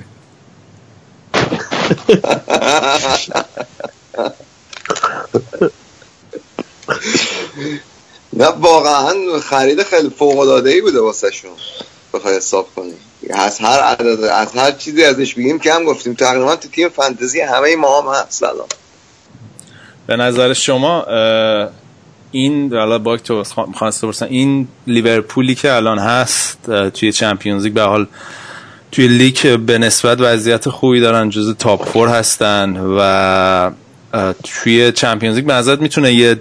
نه 8.32 8.46
واقعا 8.46 9.14
خرید 9.42 9.82
خیلی 9.82 10.10
فوق 10.10 10.38
العاده 10.38 10.70
ای 10.70 10.80
بوده 10.80 11.00
واسه 11.00 11.30
شون 11.30 11.50
بخوای 12.14 12.36
حساب 12.36 12.68
کنی. 12.76 12.94
از 13.30 13.58
هر 13.58 13.80
عدد 13.80 14.24
از 14.24 14.54
هر 14.54 14.70
چیزی 14.70 15.04
ازش 15.04 15.34
بگیم 15.34 15.58
کم 15.58 15.84
گفتیم. 15.84 16.14
تقریبا 16.14 16.56
تو 16.56 16.68
تیم 16.68 16.88
فانتزی 16.88 17.40
همه 17.40 17.76
ما 17.76 18.02
هم 18.02 18.20
هست 18.20 18.42
الان. 18.42 18.66
به 20.06 20.16
نظر 20.16 20.52
شما 20.52 21.06
این 22.30 22.74
حالا 22.74 22.98
باک 22.98 23.22
تو 23.22 23.44
خواسته 23.74 24.06
برسن 24.06 24.26
این 24.26 24.68
لیورپولی 24.86 25.54
که 25.54 25.72
الان 25.72 25.98
هست 25.98 26.58
توی 26.94 27.12
چمپیونز 27.12 27.64
لیگ 27.64 27.72
به 27.72 27.82
حال 27.82 28.06
توی 28.92 29.08
لیگ 29.08 29.56
به 29.56 29.78
نسبت 29.78 30.20
وضعیت 30.20 30.68
خوبی 30.68 31.00
دارن 31.00 31.30
جز 31.30 31.56
تاپ 31.56 31.88
فور 31.88 32.08
هستن 32.08 32.76
و 32.76 33.70
توی 34.44 34.92
چمپیونز 34.92 35.36
لیگ 35.36 35.46
به 35.46 35.52
نظرت 35.52 35.80
می‌تونه 35.80 36.12
یه 36.12 36.40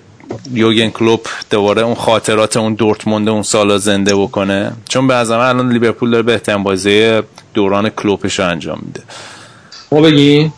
یوگن 0.53 0.89
کلوپ 0.89 1.27
دوباره 1.49 1.81
اون 1.81 1.95
خاطرات 1.95 2.57
اون 2.57 2.73
دورتموند 2.73 3.29
اون 3.29 3.43
سالا 3.43 3.77
زنده 3.77 4.15
بکنه؟ 4.15 4.71
چون 4.89 5.07
به 5.07 5.13
من 5.23 5.31
الان 5.31 5.71
لیورپول 5.71 6.11
داره 6.11 6.23
بهترین 6.23 6.63
بازی 6.63 7.21
دوران 7.53 7.89
کلوپش 7.89 8.39
رو 8.39 8.47
انجام 8.47 8.79
میده. 8.85 9.03
ما 9.91 10.01
بگیم؟ 10.01 10.53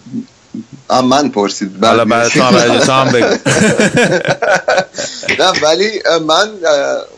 آه، 0.88 1.02
من 1.02 1.30
پرسید. 1.30 1.86
حالا 1.86 2.06
بعد 2.06 2.32
برای 2.36 2.80
تو 2.80 2.92
هم 2.92 3.12
بگو. 3.12 3.26
نه 5.40 5.52
ولی 5.64 6.02
من 6.28 6.50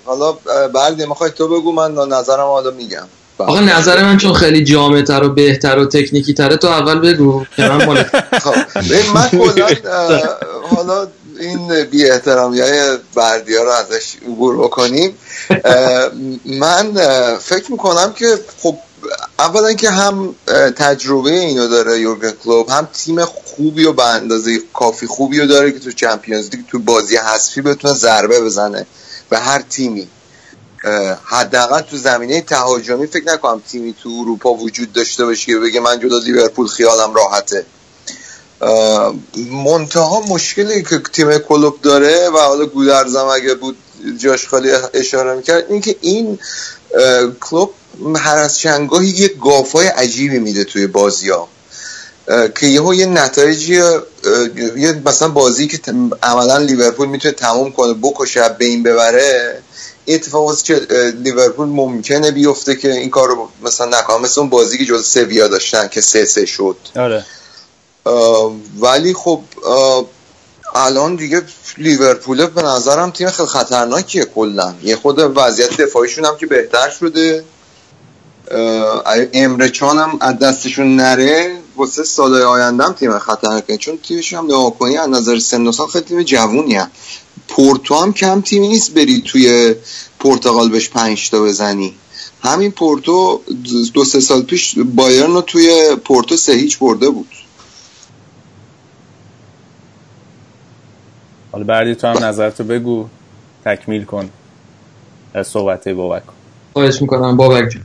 حالا 0.05 0.31
بعد 0.73 1.01
می‌خوای 1.01 1.31
تو 1.31 1.47
بگو 1.47 1.71
من 1.71 1.91
نظرم 1.91 2.39
حالا 2.39 2.71
میگم. 2.71 3.07
آقا 3.37 3.59
نظر 3.59 4.03
من 4.03 4.17
چون 4.17 4.33
خیلی 4.33 4.63
جامع 4.63 5.01
تر 5.01 5.23
و 5.23 5.29
بهتر 5.29 5.77
و 5.77 5.85
تکنیکی 5.85 6.33
تره 6.33 6.57
تو 6.57 6.67
اول 6.67 6.99
بگو 6.99 7.45
که 7.55 7.61
من 7.61 7.85
مال 7.85 8.03
خب 8.43 8.55
من 9.13 9.29
کلا 9.29 9.67
حالا 10.75 11.07
این 11.39 11.83
بی 11.83 12.09
احترامی 12.09 12.59
های 12.59 12.97
بردی 13.15 13.55
ها 13.55 13.63
رو 13.63 13.71
ازش 13.71 14.15
عبور 14.25 14.57
بکنیم. 14.57 15.17
من 16.45 16.93
فکر 17.37 17.71
می‌کنم 17.71 18.13
که 18.13 18.39
خب 18.57 18.77
اولا 19.39 19.73
که 19.73 19.89
هم 19.89 20.35
تجربه 20.77 21.31
اینو 21.31 21.67
داره 21.67 21.99
یورگن 21.99 22.31
کلوب 22.43 22.69
هم 22.69 22.87
تیم 22.93 23.25
خوبی 23.25 23.85
و 23.85 23.93
به 23.93 24.05
اندازه 24.05 24.59
کافی 24.73 25.07
خوبی 25.07 25.39
رو 25.39 25.47
داره 25.47 25.71
که 25.71 25.79
تو 25.79 25.91
چمپیونز 25.91 26.49
لیگ 26.49 26.65
تو 26.71 26.79
بازی 26.79 27.17
حذفی 27.17 27.61
بتونه 27.61 27.93
ضربه 27.93 28.41
بزنه 28.41 28.85
به 29.29 29.39
هر 29.39 29.61
تیمی. 29.69 30.07
حداقل 31.23 31.81
تو 31.81 31.97
زمینه 31.97 32.41
تهاجمی 32.41 33.07
فکر 33.07 33.33
نکنم 33.33 33.61
تیمی 33.71 33.95
تو 34.03 34.09
اروپا 34.09 34.53
وجود 34.53 34.93
داشته 34.93 35.25
باشه 35.25 35.45
که 35.45 35.57
بگه 35.57 35.79
من 35.79 35.99
جدا 35.99 36.17
لیورپول 36.17 36.67
خیالم 36.67 37.13
راحته. 37.13 37.65
منتها 39.65 40.21
مشکلی 40.21 40.83
که 40.83 41.01
تیم 41.13 41.37
کلوب 41.37 41.81
داره 41.81 42.29
و 42.29 42.37
حالا 42.37 42.65
گودرزم 42.65 43.25
اگه 43.25 43.55
بود 43.55 43.77
جاش 44.17 44.47
خالی 44.47 44.71
اشاره 44.93 45.35
می‌کرد 45.35 45.65
این 45.69 45.81
که 45.81 45.95
این 46.01 46.39
کلوب 47.41 47.73
هر 48.15 48.37
از 48.37 48.59
چندگاهی 48.59 49.07
یه 49.07 49.27
گافای 49.27 49.87
عجیبی 49.87 50.39
میده 50.39 50.63
توی 50.63 50.87
بازی 50.87 51.29
ها 51.29 51.47
که 52.55 52.67
یهو 52.67 52.93
یه 52.93 53.05
نتایجی 53.05 53.73
یه 54.77 55.01
مثلا 55.05 55.27
بازی 55.27 55.67
که 55.67 55.79
عملا 56.23 56.57
لیورپول 56.57 57.07
می‌تونه 57.07 57.33
تموم 57.33 57.71
کنه 57.71 57.93
بکشه 57.93 58.41
از 58.41 58.57
بین 58.57 58.83
ببره 58.83 59.61
این 59.70 59.70
اتفاق 60.07 60.45
اه، 60.47 60.55
لیورپول 60.97 61.67
ممکنه 61.67 62.31
بیفته 62.31 62.75
که 62.75 62.91
این 62.91 63.09
کار 63.09 63.27
رو 63.27 63.49
مثلا 63.63 63.99
نکنه. 63.99 64.17
مثل 64.17 64.41
اون 64.41 64.49
بازی 64.49 64.77
که 64.77 64.85
جز 64.85 65.07
سویا 65.07 65.47
داشتن 65.47 65.87
که 65.87 66.01
سه 66.01 66.25
سه 66.25 66.45
شد. 66.45 66.77
آره. 66.95 67.25
ولی 68.79 69.13
خب 69.13 69.41
الان 70.75 71.15
دیگه 71.15 71.41
لیورپول 71.77 72.45
به 72.45 72.61
نظرم 72.61 73.11
تیم 73.11 73.29
خیلی 73.29 73.49
خطرناکیه 73.49 74.25
کلا. 74.25 74.73
یه 74.83 74.95
خود 74.95 75.19
وضعیت 75.19 75.81
دفاعیشون 75.81 76.25
هم 76.25 76.37
که 76.37 76.45
بهتر 76.45 76.89
شده. 76.89 77.43
اه، 78.51 79.01
اگه 79.05 79.29
امره 79.33 79.69
چان 79.69 79.97
هم 79.97 80.17
از 80.21 80.39
دستشون 80.39 80.95
نره 80.95 81.57
واسه 81.75 82.03
سال 82.03 82.41
آینده 82.41 82.83
هم 82.83 82.93
تیم 82.93 83.19
خطرناکه. 83.19 83.77
چون 83.77 83.97
تیمشون 83.97 84.39
هم 84.39 84.45
نگاه 84.45 84.79
کنی 84.79 84.97
از 84.97 85.09
نظر 85.09 85.39
سن 85.39 85.67
و 85.67 85.71
سال 85.71 85.87
خیلی 85.87 86.05
تیم 86.05 86.23
جوونی 86.23 86.75
هم. 86.75 86.91
پورتو 87.55 87.95
هم 87.95 88.13
کم 88.13 88.41
تیمی 88.41 88.67
نیست 88.67 88.93
بری 88.93 89.21
توی 89.21 89.75
پرتغال 90.19 90.69
بهش 90.69 90.89
پنج 90.89 91.29
تا 91.29 91.43
بزنی. 91.43 91.93
همین 92.43 92.71
پورتو 92.71 93.41
دو 93.93 94.05
سه 94.05 94.19
سال 94.19 94.41
پیش 94.41 94.75
بایرن 94.79 95.33
رو 95.33 95.41
توی 95.41 95.95
پورتو 96.05 96.37
سه 96.37 96.53
هیچ 96.53 96.79
برده 96.79 97.09
بود. 97.09 97.27
حالا 101.51 101.63
بردی 101.63 101.95
تو 101.95 102.07
هم 102.07 102.23
نظرتو 102.23 102.63
بگو 102.63 103.07
تکمیل 103.65 104.03
کن. 104.03 104.29
صحبت 105.45 105.89
بابک. 105.89 106.23
خواهش 106.73 107.01
می‌کنم 107.01 107.37
بابک 107.37 107.69
جون 107.69 107.83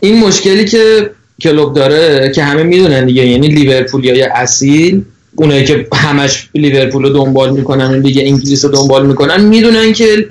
این 0.00 0.18
مشکلی 0.18 0.64
که 0.64 1.10
کلوب 1.42 1.74
داره 1.74 2.32
که 2.34 2.44
همه 2.44 2.62
می‌دونن 2.62 3.06
دیگه 3.06 3.26
یعنی 3.26 3.48
لیورپولیای 3.48 4.22
اصیل 4.22 5.04
اونایی 5.34 5.64
که 5.64 5.86
همش 5.94 6.48
لیورپول 6.54 7.02
رو 7.02 7.08
دنبال 7.08 7.50
می‌کنن 7.50 8.00
لیگ 8.00 8.18
انگلیس 8.20 8.64
رو 8.64 8.70
دنبال 8.70 9.06
می‌کنن 9.06 9.44
می‌دونن 9.44 9.92
که 9.92 10.28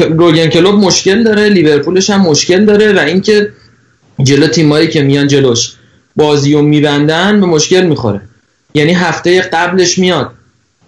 روگن 0.00 0.46
کلوب 0.46 0.74
مشکل 0.74 1.22
داره 1.22 1.48
لیورپولش 1.48 2.10
هم 2.10 2.20
مشکل 2.20 2.64
داره 2.64 2.92
و 2.92 2.98
اینکه 2.98 3.52
جلو 4.22 4.46
تیمایی 4.46 4.88
که 4.88 5.02
میان 5.02 5.28
جلوش 5.28 5.72
بازی 6.16 6.52
رو 6.52 6.62
میبندن 6.62 7.40
به 7.40 7.46
مشکل 7.46 7.86
می‌خوره. 7.86 8.20
یعنی 8.74 8.92
هفته 8.92 9.40
قبلش 9.40 9.98
میاد 9.98 10.30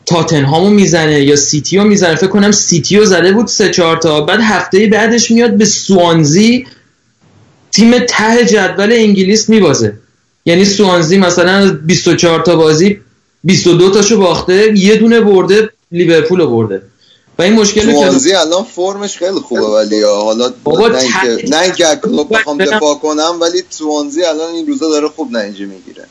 تاتنهامو 0.06 0.70
می‌زنه 0.70 1.20
یا 1.20 1.36
سیتی 1.36 1.78
رو 1.78 1.84
می‌زنه. 1.84 2.14
فکر 2.14 2.26
کنم 2.26 2.50
سیتی 2.50 2.96
رو 2.96 3.04
زده 3.04 3.32
بود 3.32 3.46
سه 3.46 3.70
چهار 3.70 3.96
تا. 3.96 4.20
بعد 4.20 4.40
هفته 4.42 4.86
بعدش 4.86 5.30
میاد 5.30 5.56
به 5.56 5.64
سوانزی 5.64 6.66
تیم 7.72 7.98
ته 7.98 8.44
جدول 8.44 8.92
انگلیس 8.92 9.48
میبازه. 9.48 9.92
یعنی 10.46 10.64
سوانزی 10.64 11.18
مثلا 11.18 11.78
24 11.84 12.40
تا 12.40 12.56
بازی 12.56 13.00
22 13.44 13.90
تاشو 13.90 14.18
باخته 14.18 14.78
یه 14.78 14.96
دونه 14.96 15.20
برده 15.20 15.70
لیورپول 15.92 16.46
برده. 16.46 16.82
و 17.38 17.42
این 17.42 17.52
مشکل 17.52 17.80
که 17.80 17.92
سوانزی 17.92 18.32
الان 18.32 18.64
فرمش 18.64 19.16
خیلی 19.16 19.40
خوبه 19.40 19.60
ولی 19.60 20.02
حالا 20.02 20.52
بابا 20.64 20.88
نه 20.88 20.98
اینکه 20.98 21.48
نه 21.48 21.62
اینکه 21.62 21.84
کلوب 22.04 22.34
بخوام. 22.34 22.58
دفاع 22.58 22.94
کنم 22.94 23.38
ولی 23.40 23.62
سوانزی 23.70 24.24
الان 24.24 24.54
این 24.54 24.66
روزا 24.66 24.90
داره 24.90 25.08
خوب 25.08 25.32
نتیجه 25.32 25.66
می‌گیره. 25.66 26.04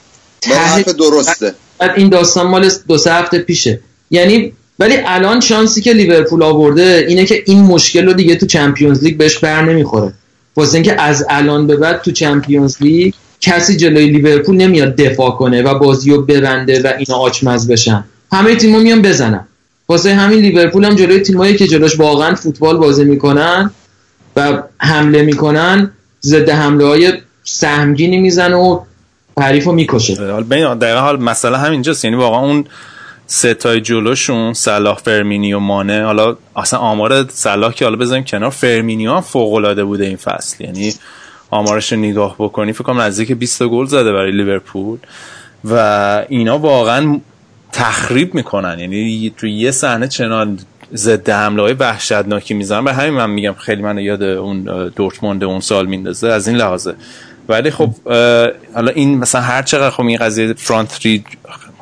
حرف 0.45 0.87
درسته. 0.87 1.55
بعد 1.79 1.91
این 1.97 2.09
داستان 2.09 2.47
مال 2.47 2.71
دو 2.87 2.97
سه 2.97 3.13
هفته 3.13 3.39
پیشه. 3.39 3.79
یعنی 4.11 4.53
ولی 4.79 4.97
الان 5.05 5.39
شانسی 5.39 5.81
که 5.81 5.93
لیورپول 5.93 6.43
آورده 6.43 7.05
اینه 7.07 7.25
که 7.25 7.43
این 7.45 7.59
مشکل 7.59 8.05
رو 8.05 8.13
دیگه 8.13 8.35
تو 8.35 8.45
چمپیونز 8.45 9.03
لیگ 9.03 9.17
بهش 9.17 9.37
بر 9.37 9.65
نمی‌خوره. 9.65 10.13
واسه 10.55 10.73
اینکه 10.73 11.01
از 11.01 11.25
الان 11.29 11.67
به 11.67 11.75
بعد 11.75 12.01
تو 12.01 12.11
چمپیونز 12.11 12.77
لیگ 12.81 13.13
کسی 13.41 13.77
جلوی 13.77 14.09
لیورپول 14.09 14.55
نمیاد 14.55 14.95
دفاع 14.95 15.31
کنه 15.31 15.61
و 15.61 15.79
بازی 15.79 16.11
رو 16.11 16.21
ببنده 16.21 16.81
و 16.81 16.93
اینا 16.97 17.15
آچمز 17.15 17.71
بشن. 17.71 18.03
همه 18.31 18.55
تیم‌ها 18.55 18.79
میان 18.79 19.01
بزنن 19.01 19.47
واسه 19.89 20.15
همین 20.15 20.39
لیورپول 20.39 20.85
هم 20.85 20.95
جلوی 20.95 21.19
تیمایی 21.19 21.55
که 21.55 21.67
جلوش 21.67 21.99
واقعا 21.99 22.35
فوتبال 22.35 22.77
بازی 22.77 23.03
می‌کنن 23.03 23.71
و 24.35 24.63
حمله 24.77 25.21
می‌کنن 25.21 25.91
ضد 26.23 26.49
حمله 26.49 26.85
های 26.85 27.13
سهمگینی 27.43 28.17
می‌زنه 28.17 28.55
و 28.55 28.79
حریف 29.39 29.63
رو 29.63 29.71
می‌کشه. 29.71 30.15
دقیقا 30.15 30.99
حال 30.99 31.23
مسئله 31.23 31.57
همینجاست 31.57 32.05
یعنی 32.05 32.17
واقعا 32.17 32.39
اون 32.39 32.65
ستای 33.27 33.81
جلوشون 33.81 34.53
صلاح 34.53 34.97
فرمینی 34.97 35.53
و 35.53 35.59
مانه 35.59 36.03
حالا 36.03 36.37
اصلا 36.55 36.79
آمار 36.79 37.29
صلاح 37.29 37.73
که 37.73 37.85
حالا 37.85 37.97
بذاریم 37.97 38.23
کنار 38.23 38.49
فرمینیو 38.49 39.13
هم 39.13 39.21
فوق 39.21 39.53
العاده 39.53 39.83
بوده 39.83 40.05
این 40.05 40.17
فصل. 40.17 40.63
یعنی 40.63 40.93
آمارش 41.49 41.93
رو 41.93 41.99
نگاه 41.99 42.35
بکنی 42.39 42.73
فکر 42.73 42.83
کنم 42.83 43.01
نزدیک 43.01 43.31
20 43.31 43.59
تا 43.59 43.67
گل 43.67 43.85
زده 43.85 44.13
برای 44.13 44.31
لیورپول. 44.31 44.99
و 45.65 46.25
اینا 46.29 46.57
واقعا 46.57 47.19
تخریب 47.71 48.35
می‌کنن. 48.35 48.79
یعنی 48.79 49.33
تو 49.37 49.47
یه 49.47 49.71
صحنه 49.71 50.07
چنان 50.07 50.59
ضد 50.95 51.29
حمله 51.29 51.61
های 51.61 51.73
وحشتناکی 51.73 52.53
می‌زنن. 52.53 52.83
به 52.83 52.93
همین 52.93 53.13
من 53.13 53.29
میگم 53.29 53.53
خیلی 53.53 53.81
من 53.81 53.97
یاد 53.97 54.23
اون 54.23 54.87
دورتموند 54.95 55.43
اون 55.43 55.59
سال 55.59 55.85
میندازه 55.85 56.27
از 56.27 56.47
این 56.47 56.57
لحاظه. 56.57 56.95
ولی 57.49 57.71
خب 57.71 57.89
حالا 58.73 58.91
این 58.95 59.17
مثلا 59.17 59.41
هر 59.41 59.61
چقدر 59.61 59.89
خب 59.89 60.05
این 60.05 60.17
قضیه 60.17 60.53
فرانت 60.53 60.99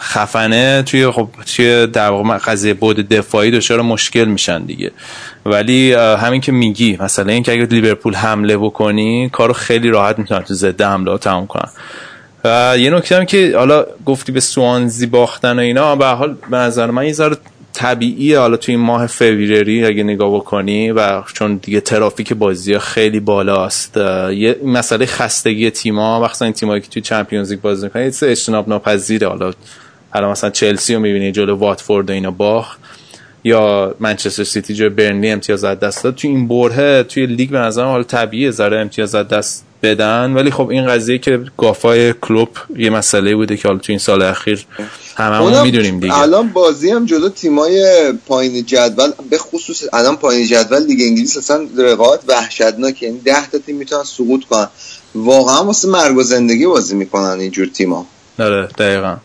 خفنه 0.02 0.84
توی 0.84 1.12
خب 1.12 1.30
توی 1.56 1.88
در 1.88 2.10
واقع 2.10 2.38
قضیه 2.38 2.74
بود 2.74 3.10
دفاعی 3.10 3.52
دچار 3.52 3.82
مشکل 3.82 4.26
میشن 4.26 4.64
دیگه. 4.64 4.92
ولی 5.46 5.94
همین 5.94 6.42
که 6.42 6.52
میگی 6.52 6.98
مثلا 7.00 7.34
اینکه 7.34 7.52
اگه 7.52 7.66
لیورپول 7.66 8.16
حمله 8.16 8.58
بکنی 8.58 9.30
کارو 9.30 9.54
خیلی 9.54 9.90
راحت 9.90 10.20
می‌تونن 10.20 10.42
تو 10.42 10.54
ضد 10.54 10.82
حمله 10.82 11.18
تموم 11.18 11.48
کنن. 11.48 11.70
یه 12.78 12.90
نکته 12.90 13.16
هم 13.18 13.26
که 13.26 13.54
حالا 13.58 13.86
گفتی 14.06 14.32
به 14.32 14.40
سوانزی 14.40 15.06
باختن 15.06 15.60
و 15.60 15.62
اینا 15.62 15.96
به 15.96 16.06
حال 16.06 16.38
به 16.50 16.58
نظر 16.58 16.92
من 16.92 17.06
یه 17.06 17.16
طبیعیه. 17.74 18.40
حالا 18.40 18.58
توی 18.58 18.76
این 18.76 18.84
ماه 18.84 19.08
February 19.08 19.86
اگه 19.86 20.04
نگاه 20.04 20.36
بکنی 20.36 20.92
و 20.92 21.22
چون 21.22 21.56
دیگه 21.56 21.82
ترافیک 21.82 22.34
بازی 22.34 22.74
ها 22.74 22.80
خیلی 22.80 23.20
بالاست 23.20 23.98
یه 23.98 24.60
مسئله 24.66 25.06
خستگی 25.06 25.72
تیما 25.72 26.24
مخصوصا 26.24 26.46
این 26.46 26.54
تیمایی 26.54 26.82
که 26.82 26.88
توی 26.88 27.02
Champions 27.02 27.52
League 27.52 27.62
بازی 27.62 27.86
می‌کنن 27.86 28.12
اجتناب 28.22 28.70
ناپذیره. 28.70 29.28
حالا 29.28 29.54
حالا 30.16 30.32
مثلا 30.32 30.50
چلسی 30.50 30.94
رو 30.94 31.00
می‌بینی 31.00 31.32
جلو 31.32 31.56
واتفورد 31.56 32.10
و 32.10 32.14
اینا 32.14 32.32
باخت 32.32 32.76
یا 33.44 33.96
منچستر 34.00 34.44
سیتی 34.44 34.74
جو 34.74 34.90
برنلی 34.90 35.30
امتیاز 35.30 35.64
از 35.64 35.80
دست 35.80 36.04
داد. 36.04 36.16
توی 36.16 36.30
این 36.30 36.48
برهه 36.48 37.04
توی 37.04 37.26
لیگ 37.26 37.50
به 37.50 37.58
نظرم 37.58 37.88
حالا 37.88 38.04
طبیعیه 38.04 38.52
ذره 38.52 38.80
امتیاز 38.80 39.16
از 39.16 39.28
دست 39.28 39.64
بدن. 39.84 40.34
ولی 40.34 40.52
خب 40.52 40.70
این 40.70 40.88
قضیه 40.88 41.18
که 41.18 41.40
گافای 41.58 42.14
کلوپ 42.22 42.50
یه 42.78 42.90
مسئله 42.90 43.36
بوده 43.36 43.58
که 43.58 43.68
حالا 43.68 43.80
تو 43.80 43.92
این 43.92 44.00
سال 44.00 44.22
اخیر 44.22 44.66
هممون 45.16 45.62
می‌دونیم 45.62 46.00
دیگه. 46.00 46.20
الان 46.20 46.50
بازی 46.50 46.92
هم 46.92 47.06
جلو 47.06 47.30
تیمای 47.30 48.14
پایین 48.28 48.66
جدول 48.66 49.12
به 49.30 49.38
خصوص 49.38 49.84
الان 49.94 50.16
پایین 50.16 50.48
جدول 50.48 50.88
دیگه 50.88 51.06
انگلیس 51.06 51.38
اصلا 51.38 51.68
رقابت 51.78 52.20
وحشتناکه. 52.28 53.06
یعنی 53.06 53.20
10 53.20 53.50
تا 53.52 53.58
تیم 53.58 53.76
می‌تونن 53.76 54.04
سقوط 54.04 54.44
کنن. 54.44 54.68
واقعا 55.16 55.64
واسه 55.64 55.88
مرگ 55.88 56.18
و 56.18 56.24
زندگی 56.24 56.66
بازی 56.66 56.96
می‌کنن 56.96 57.40
اینجور 57.40 57.68
تیما 57.68 58.06
آره 58.40 58.68
دقیقاً. 58.78 59.18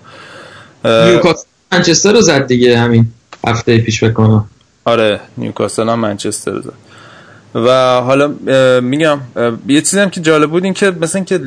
نیوکاسل 0.85 1.47
منچستر 1.73 2.13
رو 2.13 2.21
زد 2.21 2.47
دیگه 2.47 2.79
همین 2.79 3.07
هفته 3.47 3.79
پیش 3.79 4.05
بکنم 4.05 4.45
آره 4.85 5.21
نیوکاسل 5.39 5.89
هم 5.89 5.99
منچستر 5.99 6.51
رو 6.51 6.63
زد. 6.63 6.73
و 7.55 8.01
حالا 8.01 8.29
میگم 8.81 9.21
یه 9.69 9.81
چیزی 9.81 10.01
هم 10.01 10.11
که 10.11 10.21
جالب 10.21 10.51
بود 10.51 10.65
این 10.65 10.75
که 10.75 10.91
مثلا 10.91 11.25
که 11.25 11.41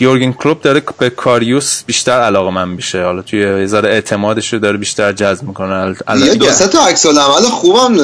یورگن 0.00 0.32
کلوب 0.32 0.60
داره 0.60 0.82
به 0.98 1.10
کاریوس 1.10 1.82
بیشتر 1.86 2.20
علاقه 2.20 2.50
من 2.50 2.68
میشه. 2.68 3.04
حالا 3.04 3.22
توی 3.22 3.40
یه 3.40 3.66
ذره 3.66 3.88
اعتمادش 3.88 4.52
رو 4.52 4.58
داره 4.58 4.76
بیشتر 4.76 5.12
جذب 5.12 5.42
می‌کنه. 5.42 5.94
یه 6.24 6.34
دو 6.34 6.50
سه 6.50 6.66
تا 6.66 6.86
عکس 6.86 7.06
العمل 7.06 7.42
خوبم 7.42 7.96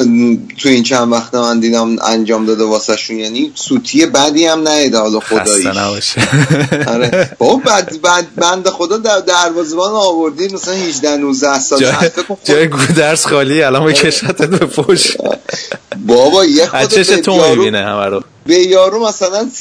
تو 0.57 0.69
این 0.69 0.83
چند 0.83 1.11
وقت 1.11 1.35
من 1.35 1.59
دیدم 1.59 1.95
انجام 1.99 2.45
داده 2.45 2.63
واسه 2.63 2.95
شون 2.95 3.17
یعنی 3.17 3.51
سوتی 3.55 4.05
بدی 4.05 4.45
هم 4.45 4.67
نیده 4.67 4.97
حالا 4.97 5.19
خداییش. 5.19 5.65
آره. 6.93 7.31
بابا 7.37 7.61
بعد 7.65 8.01
بعد 8.01 8.35
بنده 8.35 8.69
خدا 8.69 8.97
در 8.97 9.19
دروازه‌بان 9.19 9.91
آوردید 9.91 10.53
مثلا 10.53 10.73
18 10.73 11.17
19 11.17 11.59
سال 11.59 11.79
جای, 11.79 11.93
جای 12.43 12.67
گودرس 12.67 13.27
خالی 13.27 13.63
الان 13.63 13.85
بکشتت 13.85 14.45
به 14.45 14.65
پشت. 14.65 15.17
بابا 16.07 16.45
یه 16.45 16.65
خود 16.65 17.03
تو 17.03 17.49
می‌بینه 17.49 17.85
همه 17.85 18.05
رو. 18.05 18.23
به 18.45 18.55
یارو 18.55 19.07
مثلا 19.07 19.49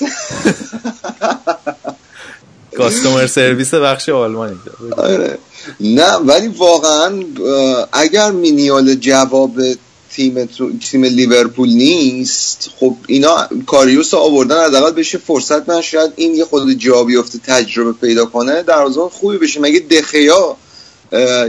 کاستومر 2.76 3.26
سرویس 3.26 3.74
بخش 3.74 4.08
آلمانی. 4.08 4.56
آره. 4.96 5.38
نه 5.80 6.14
ولی 6.14 6.48
واقعا 6.48 7.24
اگر 7.92 8.30
مینیال 8.30 8.94
جواب 8.94 9.52
تیم 10.10 10.48
تیم 10.90 11.04
لیورپول 11.04 11.68
نیست 11.68 12.70
خب 12.80 12.96
اینا 13.06 13.48
کاریوس 13.66 14.14
آوردن 14.14 14.64
حداقل 14.64 14.92
بشه 14.92 15.18
فرصت 15.18 15.68
من 15.68 15.80
شاید 15.80 16.12
این 16.16 16.34
یه 16.34 16.44
خود 16.44 16.72
جا 16.72 17.04
بیفته 17.04 17.38
تجربه 17.38 17.92
پیدا 17.92 18.24
کنه. 18.24 18.62
در 18.62 18.88
خوبی 19.12 19.38
بشه. 19.38 19.60
مگه 19.60 19.80
دخیا 19.80 20.56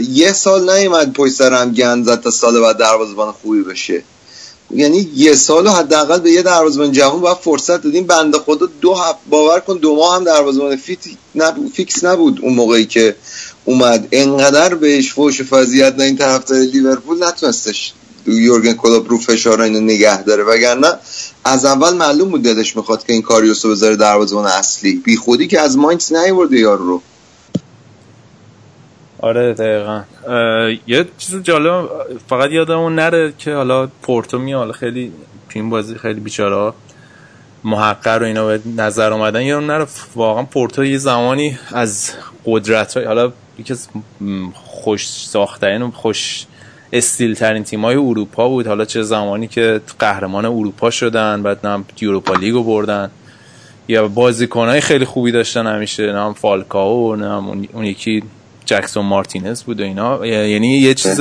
یه 0.09 0.34
سال 0.34 0.78
نیومد 0.78 1.13
پشت 1.13 1.34
سرم 1.34 1.71
گند 1.71 2.05
زد 2.05 2.21
تا 2.21 2.32
سال 2.32 2.61
بعد 2.61 2.78
دروازه‌بان 2.78 3.32
خوبی 3.32 3.63
بشه؟ 3.63 4.03
یعنی 4.72 5.09
یه 5.16 5.36
سال 5.36 5.68
حداقل 5.68 6.20
به 6.20 6.32
یه 6.32 6.41
دروازه‌بان 6.41 6.91
جوان 6.91 7.22
باید 7.22 7.38
فرصت 7.38 7.84
دادیم. 7.84 8.07
بنده 8.07 8.38
خدا 8.38 8.68
دو 8.82 8.93
هفت 8.93 9.18
باور 9.30 9.59
کن 9.59 9.78
دو 9.78 9.95
ماه 9.95 10.16
هم 10.16 10.24
دروازه‌بان 10.24 10.76
fit 10.76 10.99
نبود 11.36 11.72
فیکس 11.72 12.03
نبود 12.03 12.39
اون 12.41 12.53
موقعی 12.53 12.86
که 12.86 13.16
اومد. 13.66 14.07
انقدر 14.11 14.76
بهش 14.76 15.13
فوش 15.13 15.41
فضیحت 15.41 15.95
نه 15.95 16.03
این 16.03 16.18
طرفدار 16.18 16.59
لیورپول 16.59 17.24
نتونستش 17.24 17.93
یورگن 18.28 18.74
کلوب 18.74 19.09
رو 19.09 19.18
فشار 19.18 19.61
اینو 19.61 19.80
نگه 19.80 20.24
داره. 20.24 20.43
وگرنه 20.43 20.93
از 21.43 21.66
اول 21.66 21.93
معلوم 21.93 22.30
بود 22.30 22.43
دلش 22.43 22.76
می‌خواد 22.76 23.05
که 23.05 23.13
این 23.13 23.22
کاریوسو 23.22 23.72
بذاره 23.72 23.95
دروازه‌بان 23.95 24.45
اصلی. 24.45 24.93
بی 24.93 25.18
خودی 25.18 25.47
که 25.47 25.61
از 25.61 25.78
ماینز 25.78 26.13
نیورده 26.13 26.57
یارو 26.57 26.88
رو. 26.88 27.01
آره 29.26 29.53
دقیقا. 29.53 30.01
یه 30.88 31.05
چیز 31.17 31.43
جالب 31.43 31.89
فقط 32.28 32.51
یادمون 32.51 32.95
نره 32.95 33.34
که 33.38 33.53
حالا 33.53 33.88
پورتو 34.01 34.38
حالا 34.38 34.71
خیلی 34.71 35.11
این 35.53 35.69
بازی 35.69 35.95
خیلی 35.95 36.19
بیچاره 36.19 36.73
محقر 37.63 38.19
و 38.21 38.26
اینا 38.26 38.45
به 38.45 38.59
نظر 38.78 39.13
اومدن. 39.13 39.41
یا 39.41 39.59
نره 39.59 39.88
واقعا 40.15 40.43
پورتو 40.43 40.86
یه 40.86 40.97
زمانی 40.97 41.57
از 41.73 42.11
قدرت 42.45 42.97
های 42.97 43.05
حالا 43.05 43.32
یکی 43.59 43.73
از 43.73 43.88
خوش 44.53 45.07
ساختن 45.07 45.82
و 45.82 45.91
خوش 45.91 46.45
استیل 46.93 47.34
ترین 47.34 47.63
تیم 47.63 47.86
های 47.86 47.95
اروپا 47.95 48.49
بود. 48.49 48.67
حالا 48.67 48.86
چه 48.86 49.03
زمانی 49.03 49.47
که 49.47 49.82
قهرمان 49.99 50.45
اروپا 50.45 50.89
شدن 50.89 51.43
بعد 51.43 51.67
نم 51.67 51.86
یوروپا 52.01 52.34
لیگو 52.34 52.63
بردن. 52.63 53.11
یا 53.88 54.07
بازیکن 54.07 54.67
های 54.67 54.82
خیلی 54.82 55.05
خوبی 55.05 55.32
داشتن 55.32 55.67
همیشه 55.67 56.11
نام 56.11 56.34
فالکاو 56.34 57.15
نام 57.15 57.67
اون 57.73 57.86
یکی 57.86 58.23
جکسون 58.66 59.05
مارتینز 59.05 59.63
بود 59.63 59.80
و 59.80 59.84
اینا. 59.84 60.26
یعنی 60.26 60.78
یه 60.78 60.93
چیز 60.93 61.20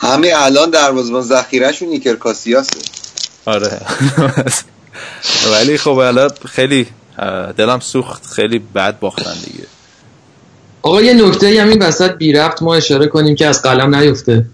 همین 0.00 0.34
الان 0.34 0.70
دروازه‌بان 0.70 1.22
ذخیره‌شون 1.22 1.88
نیکر 1.88 2.14
کاسیاسه. 2.14 2.78
آره. 3.46 3.80
ولی 5.52 5.78
خب 5.78 5.90
الان 5.90 6.30
خیلی 6.48 6.86
دلم 7.56 7.80
سوخت. 7.80 8.26
خیلی 8.26 8.58
بد 8.58 8.98
باختن 8.98 9.34
دیگه. 9.44 9.66
آقا 10.82 11.02
یه 11.02 11.14
نکته 11.14 11.62
همین 11.62 11.82
وسط 11.82 12.16
بی 12.16 12.32
رفت 12.32 12.62
ما 12.62 12.74
اشاره 12.74 13.06
کنیم 13.06 13.34
که 13.34 13.46
از 13.46 13.62
قلم 13.62 13.94
نیفته. 13.94 14.46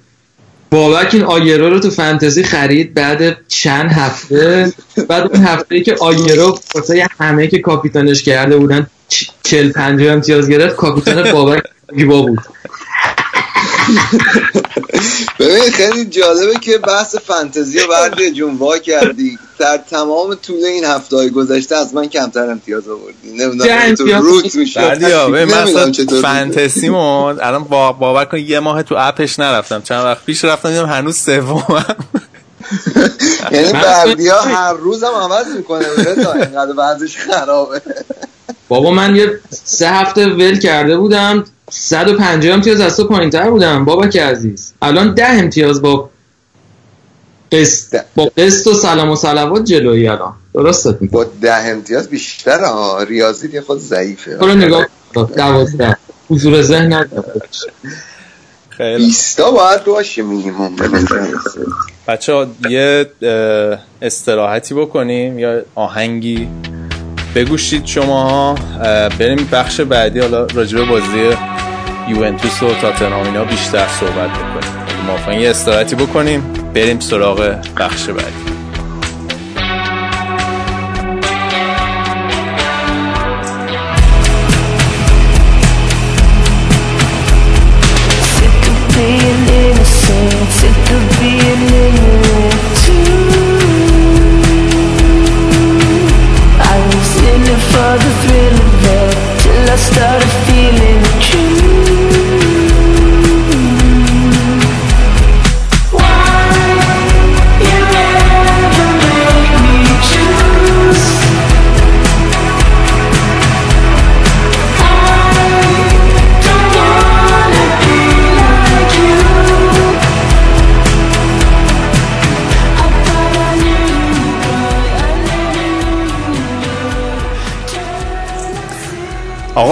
بابک 0.70 1.14
این 1.14 1.22
آیرو 1.22 1.70
رو 1.70 1.80
تو 1.80 1.90
فانتزی 1.90 2.44
خرید 2.44 2.94
بعد 2.94 3.48
چند 3.48 3.90
هفته؟ 3.90 4.72
بعد 5.08 5.22
اون 5.32 5.44
هفته 5.44 5.80
که 5.80 5.96
آیرو 6.00 6.58
واسه 6.74 7.06
همه 7.20 7.46
که 7.46 7.58
کاپیتانش 7.58 8.22
کرده 8.22 8.56
بودن 8.56 8.86
چل 9.42 9.72
پنجه 9.72 10.10
امتیاز 10.10 10.48
گرفت 10.48 10.76
کاپیتان 10.76 11.32
بابک 11.32 11.62
گیبا 11.96 12.22
بود. 12.22 12.38
ببین 15.38 15.70
خیلی 15.70 16.04
جالبه 16.04 16.54
که 16.60 16.78
بحث 16.78 17.16
فانتزی 17.16 17.80
رو 17.80 17.88
بردی 17.88 18.30
جون 18.30 18.54
وا 18.54 18.78
کردی. 18.78 19.38
در 19.58 19.76
تمام 19.90 20.34
طول 20.34 20.64
این 20.64 20.84
هفته 20.84 21.16
های 21.16 21.30
گذشته 21.30 21.76
از 21.76 21.94
من 21.94 22.06
کمتر 22.06 22.50
امتیاز 22.50 22.88
آوردی. 22.88 23.30
نمی‌دونم 23.30 23.94
تو 23.94 24.04
روت 24.06 24.54
میشه 24.54 24.80
بردیا 24.80 25.28
مثلا 25.28 25.92
فانتزیمون 26.22 27.40
الان 27.40 27.64
باور 27.64 28.24
کن 28.24 28.38
یه 28.38 28.60
ماه 28.60 28.82
تو 28.82 28.94
اپش 28.98 29.38
نرفتم. 29.38 29.82
چند 29.82 30.04
وقت 30.04 30.24
پیش 30.24 30.44
رفتم 30.44 30.68
دیدم 30.70 30.86
هنوز 30.86 31.16
سومم. 31.16 31.96
یعنی 33.50 33.72
بردیا 33.72 34.40
هر 34.40 34.72
روزم 34.72 35.06
عوض 35.06 35.46
می‌کنه. 35.56 35.86
اینقدر 36.34 36.72
بعضش 36.72 37.16
خرابه. 37.16 37.82
بابا 38.68 38.90
من 38.90 39.16
یه 39.16 39.40
سه 39.50 39.88
هفته 39.88 40.26
ول 40.26 40.58
کرده 40.58 40.96
بودم 40.96 41.44
150 41.70 42.54
امتیاز 42.54 42.80
از 42.80 42.96
تو 42.96 43.08
پایین 43.08 43.30
تر 43.30 43.50
بودم 43.50 43.84
بابا 43.84 44.06
که 44.06 44.22
عزیز. 44.22 44.72
الان 44.82 45.14
ده 45.14 45.28
امتیاز 45.28 45.82
با 45.82 46.10
قسط 47.52 48.00
با 48.14 48.32
قسط 48.36 48.66
و 48.66 48.74
سلام 48.74 49.10
و 49.10 49.16
صلوات 49.16 49.64
جلوی 49.64 50.08
الان. 50.08 50.32
درستت 50.54 50.98
با 51.02 51.24
ده 51.24 51.54
امتیاز 51.54 52.08
بیشتر 52.08 52.64
ها 52.64 53.02
ریاضی 53.02 53.48
یه 53.52 53.60
خود 53.60 53.78
ضعیفه. 53.78 54.36
برو 54.36 54.54
نگاه 54.54 54.86
دوازده. 55.36 55.96
حضور 56.30 56.62
ذهن 56.62 56.92
نداره. 56.92 57.42
خیلی. 58.70 59.04
بیستا 59.04 59.50
باید 59.50 59.84
باشه 59.84 60.22
میگیم 60.22 60.54
بچه 62.08 62.32
ها 62.32 62.46
یه 62.70 63.10
استراحتی 64.02 64.74
بکنیم؟ 64.74 65.38
یا 65.38 65.62
آهنگی؟ 65.74 66.48
بگوشید 67.34 67.86
شما 67.86 68.54
بریم 69.18 69.48
بخش 69.52 69.80
بعدی 69.80 70.20
حالا 70.20 70.46
راجبه 70.54 70.84
بازی 70.84 71.30
یوونتوس 72.08 72.62
و 72.62 72.74
تاتنهام 72.74 73.26
اینا 73.26 73.44
بیشتر 73.44 73.86
صحبت 74.00 74.30
بکنیم. 74.30 74.78
ما 75.26 75.32
یه 75.32 75.50
استراحتی 75.50 75.96
بکنیم 75.96 76.42
بریم 76.74 77.00
سراغ 77.00 77.54
بخش 77.76 78.08
بعدی. 78.08 78.57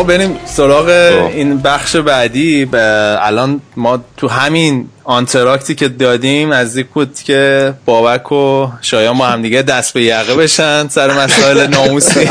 بریم 0.06 0.38
سراغ 0.46 0.86
خب. 1.10 1.24
این 1.36 1.58
بخش 1.58 1.96
بعدی. 1.96 2.68
الان 2.72 3.60
ما 3.76 4.04
تو 4.16 4.28
همین 4.28 4.88
آنتراکتی 5.04 5.74
که 5.74 5.88
دادیم 5.88 6.52
نزدیک 6.52 6.86
بود 6.86 7.14
که 7.24 7.74
بابک 7.84 8.32
و 8.32 8.68
شایان 8.82 9.18
با 9.18 9.26
هم 9.26 9.42
دیگه 9.42 9.62
دست 9.62 9.94
به 9.94 10.02
یقه 10.02 10.34
بشن 10.34 10.88
سر 10.88 11.24
مسائل 11.24 11.66
ناموسی. 11.76 12.28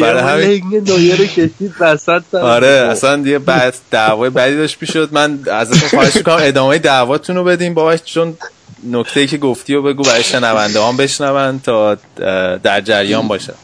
برای 0.00 0.22
همین- 0.22 0.86
رو 1.18 1.24
کشید 1.26 1.74
وسط 1.80 2.34
آره 2.34 2.66
اصلا 2.90 3.18
یه 3.26 3.38
بعد 3.38 3.74
دعوای 3.90 4.30
بعدی 4.30 4.56
داشت 4.56 4.78
پیشد 4.78 5.08
من 5.12 5.38
ازتون 5.52 5.88
خواهش 5.88 6.16
می‌کنم 6.16 6.36
ادامه 6.40 6.78
دعواتون 6.78 7.36
رو 7.36 7.44
بدیم 7.44 7.74
بابک 7.74 8.04
چون 8.04 8.36
نکته 8.90 9.20
ای 9.20 9.26
که 9.26 9.36
گفتی 9.38 9.74
و 9.74 9.82
بگو 9.82 10.02
برای 10.02 10.22
شنونده 10.22 10.82
هم 10.82 10.96
بشنون 10.96 11.60
تا 11.64 11.96
در 12.62 12.80
جریان 12.80 13.28
باشه. 13.28 13.54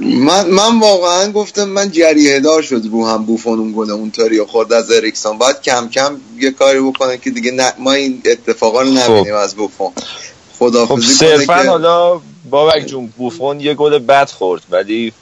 من 0.00 0.46
من 0.46 0.80
واقعا 0.80 1.32
گفتم 1.32 1.64
من 1.64 1.90
جریه 1.90 2.40
دار 2.40 2.62
شد 2.62 2.82
رو 2.92 3.06
هم 3.06 3.24
بوفون 3.24 3.58
اون 3.58 3.72
گل 3.76 3.90
اونطوری 3.90 4.38
و 4.38 4.46
خورد 4.46 4.72
از 4.72 4.90
اریکسون. 4.90 5.38
باید 5.38 5.60
کم 5.62 5.88
کم 5.88 6.20
یه 6.38 6.50
کاری 6.50 6.80
بکنه 6.80 7.18
که 7.18 7.30
دیگه 7.30 7.50
نه 7.50 7.72
ما 7.78 7.92
این 7.92 8.22
اتفاقا 8.24 8.82
رو 8.82 8.88
نبینیم 8.88 9.34
از 9.34 9.54
بوفون. 9.54 9.92
خب 10.58 10.58
خدافزی 10.58 11.14
صرفا 11.14 11.62
که 11.62 11.68
حالا 11.68 12.20
بابک 12.50 12.86
جون 12.86 13.12
بوفون 13.16 13.60
یه 13.60 13.74
گل 13.74 13.98
بد 13.98 14.30
خورد 14.30 14.62
ولی 14.70 15.12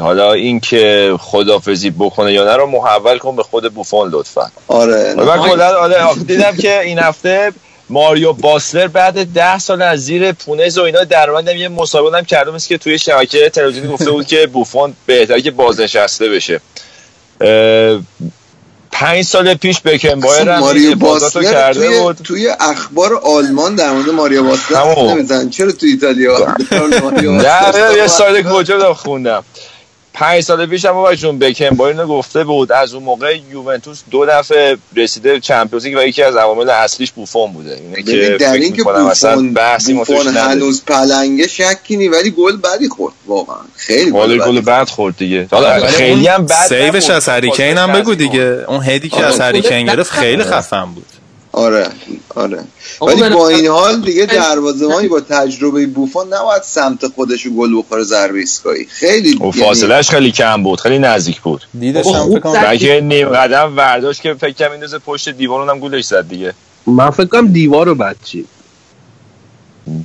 حالا 0.00 0.32
این 0.32 0.60
که 0.60 1.14
خدافزی 1.20 1.90
بکنه 1.90 2.32
یا 2.32 2.44
نه 2.44 2.56
رو 2.56 2.66
محول 2.66 3.18
کن 3.18 3.36
به 3.36 3.42
خود 3.42 3.74
بوفون 3.74 4.10
لطفا. 4.10 4.50
آره 4.68 5.14
و 5.14 5.38
کلا 5.38 5.78
آره 5.78 6.14
دیدم 6.26 6.56
که 6.56 6.80
این 6.80 6.98
هفته 6.98 7.52
ماریو 7.90 8.32
باسلر 8.32 8.86
بعد 8.86 9.32
ده 9.32 9.58
سال 9.58 9.82
از 9.82 10.04
زیر 10.04 10.32
پونز 10.32 10.78
و 10.78 10.82
اینا 10.82 11.04
در 11.04 11.30
اومدم 11.30 11.56
یه 11.56 11.68
مسابقه 11.68 12.18
هم 12.18 12.24
کردم 12.24 12.58
که 12.58 12.78
توی 12.78 12.98
شبکه 12.98 13.50
تلویزیونی 13.50 13.88
گفته 13.88 14.10
بود 14.10 14.26
که 14.26 14.46
بوفون 14.46 14.94
بهتره 15.06 15.42
که 15.42 15.50
بازنشسته 15.50 16.28
بشه. 16.28 16.60
پنج 18.92 19.24
سال 19.24 19.54
پیش 19.54 19.80
بکنبایر 19.80 20.40
اصلا 20.40 20.54
هم 20.54 20.60
ماریو 20.60 20.94
باسلر 20.96 21.52
کرده 21.52 21.86
توی, 21.86 21.98
بود. 21.98 22.16
توی 22.16 22.48
اخبار 22.60 23.14
آلمان 23.14 23.74
در 23.74 23.90
مورد 23.90 24.08
ماریو 24.08 24.42
باسلر. 24.42 25.14
نمیزن 25.14 25.50
چرا 25.50 25.72
توی 25.72 25.90
ایتالیا 25.90 26.38
نه 27.22 27.96
یه 27.96 28.06
سایت 28.06 28.52
کجا 28.52 28.94
خوندم. 28.94 29.44
پنج 30.12 30.40
سال 30.40 30.66
پیش 30.66 30.84
هم 30.84 30.92
بابا 30.92 31.14
جون 31.14 31.38
بکنبایر 31.38 31.96
اینو 31.96 32.08
گفته 32.08 32.44
بود 32.44 32.72
از 32.72 32.94
اون 32.94 33.02
موقع 33.02 33.36
یوونتوس 33.50 34.02
دو 34.10 34.26
دفعه 34.26 34.76
رسیده 34.96 35.40
چمپیونز 35.40 35.86
لیگ 35.86 35.96
و 35.96 36.02
یکی 36.02 36.22
از 36.22 36.36
عوامل 36.36 36.70
اصلیش 36.70 37.12
بوفون 37.12 37.52
بوده. 37.52 37.80
اینه 37.80 38.02
که 38.02 38.36
در 38.40 38.52
این 38.52 38.72
که 38.72 38.82
بوفون, 38.82 39.54
بحثی 39.54 39.94
بوفون. 39.94 40.36
هنوز 40.36 40.84
پلنگه 40.84 41.48
شکی 41.48 41.96
نی 41.96 42.08
ولی 42.08 42.30
گل 42.30 42.56
بدی 42.56 42.88
خورد 42.88 43.14
واقعا. 43.26 43.56
خیلی 43.76 44.10
گل 44.10 44.38
گل 44.38 44.60
بعد 44.60 44.88
خورد 44.88 45.16
دیگه. 45.16 45.48
حالا 45.50 45.70
ولی 45.70 45.86
خیلی 45.86 46.26
هم 46.26 46.46
بد 46.46 46.66
سیوش. 46.68 47.10
از 47.10 47.28
هریکین 47.28 47.78
هم 47.78 47.92
بگو 47.92 48.14
دیگه. 48.14 48.64
اون 48.68 48.82
هدی 48.84 49.08
که 49.08 49.16
آره. 49.16 49.26
از 49.26 49.40
هریکین 49.40 49.86
گرفت 49.86 50.12
خیلی 50.12 50.44
خفن 50.44 50.84
بود. 50.84 51.06
آره 51.52 51.88
آره. 52.34 52.64
ولی 53.00 53.28
با 53.30 53.48
این 53.48 53.66
حال 53.66 54.00
دیگه 54.00 54.26
دروازه‌بانی 54.26 55.08
با 55.08 55.20
تجربه 55.20 55.86
بوفون 55.86 56.34
نباید 56.34 56.62
سمت 56.62 57.06
خودش 57.06 57.46
گل 57.46 57.78
بخوره 57.78 58.02
ضربه 58.02 58.38
ایستگاهی. 58.38 58.84
خیلی 58.84 59.30
و 59.36 59.44
یعنی- 59.44 59.52
فاصلهش 59.52 60.10
خیلی 60.10 60.32
کم 60.32 60.62
بود 60.62 60.80
خیلی 60.80 60.98
نزدیک 60.98 61.40
بود. 61.40 61.62
دیدش 61.80 62.04
بابا 62.04 62.18
هم 62.18 63.04
نیم 63.04 63.28
قدم 63.28 63.76
ورداشت 63.76 64.22
که 64.22 64.34
فکر 64.34 64.52
کنم 64.52 64.70
میندازه 64.70 64.98
پشت 64.98 65.28
دیوار 65.28 65.60
اونم 65.60 65.78
گولش 65.78 66.04
زد 66.04 66.28
دیگه. 66.28 66.54
من 66.86 67.10
فکر 67.10 67.26
کنم 67.26 67.46
دیوار 67.52 67.86
رو 67.86 67.94
بد 67.94 68.16
چید. 68.24 68.48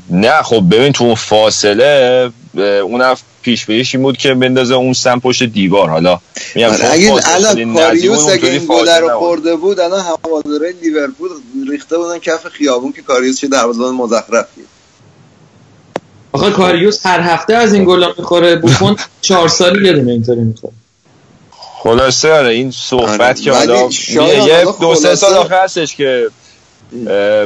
نه 0.09 0.41
خب 0.41 0.63
ببین 0.71 0.91
تو 0.93 1.03
اون 1.03 1.15
فاصله 1.15 2.31
اه، 2.57 2.63
اونم 2.63 3.15
پیش 3.45 3.65
بینیش 3.65 3.95
این 3.95 4.03
بود 4.03 4.17
که 4.17 4.33
بندازه 4.33 4.75
اون 4.75 4.93
سم 4.93 5.19
پشت 5.19 5.43
دیوار. 5.43 5.89
حالا 5.89 6.19
میگم 6.55 6.67
آره، 6.67 6.77
چون 6.77 6.87
اگه 6.91 7.13
الان 7.25 7.73
کاریوس 7.73 8.19
بود، 8.19 8.31
اگه 8.31 8.49
این 8.49 8.65
گل 8.65 8.89
رو. 9.01 9.19
خورده 9.19 9.55
بود 9.55 9.79
الان 9.79 9.99
هواداره 9.99 10.73
لیورپول 10.81 11.29
ریخته 11.69 11.97
بودن 11.97 12.19
کف 12.19 12.47
خیابون 12.47 12.91
که 12.91 13.01
کاریوس 13.01 13.39
چه 13.39 13.47
دروازه‌بان 13.47 13.95
مزخرفیه. 13.95 14.63
آخه 16.31 16.51
کاریوس 16.51 17.05
هر 17.05 17.19
هفته 17.19 17.53
از 17.53 17.73
این 17.73 17.85
گلا 17.85 18.13
می‌خوره. 18.17 18.55
بوفون 18.55 18.95
چهار 19.21 19.47
سالی 19.47 19.85
یه 19.85 19.93
دونه 19.93 20.11
اینطوری 20.11 20.41
می‌خوره. 20.41 20.73
خلاصه 21.83 22.33
آره 22.33 22.53
این 22.53 22.71
صحبت 22.71 23.21
آره، 23.21 23.33
که 23.33 23.51
حالا 23.51 23.89
یه 24.47 24.65
دو 24.81 24.95
سه 24.95 25.15
سال 25.15 25.33
آخه 25.33 25.55
هستش 25.63 25.95
که 25.95 26.27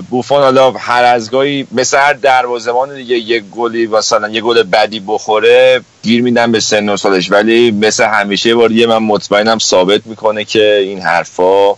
بوفون 0.09 0.41
حالا 0.41 0.71
هر 0.71 1.03
از 1.03 1.31
گاهی 1.31 1.67
مثل 1.71 1.97
هر 1.97 2.13
دروازه‌بان 2.13 2.95
دیگه 2.95 3.15
یک 3.15 3.43
گلی 3.43 3.87
مثلا 3.87 4.29
یه 4.29 4.41
گل 4.41 4.63
بدی 4.63 4.99
بخوره 5.07 5.81
گیر 6.03 6.21
میدن 6.21 6.51
به 6.51 6.59
سن 6.59 6.89
و 6.89 6.97
سالش. 6.97 7.31
ولی 7.31 7.71
مثل 7.71 8.03
همیشه 8.03 8.55
بار 8.55 8.69
دیگه 8.69 8.85
من 8.85 8.97
مطمئنم 8.97 9.59
ثابت 9.59 10.01
می‌کنه 10.05 10.45
که 10.45 10.77
این 10.77 11.01
حرفا 11.01 11.73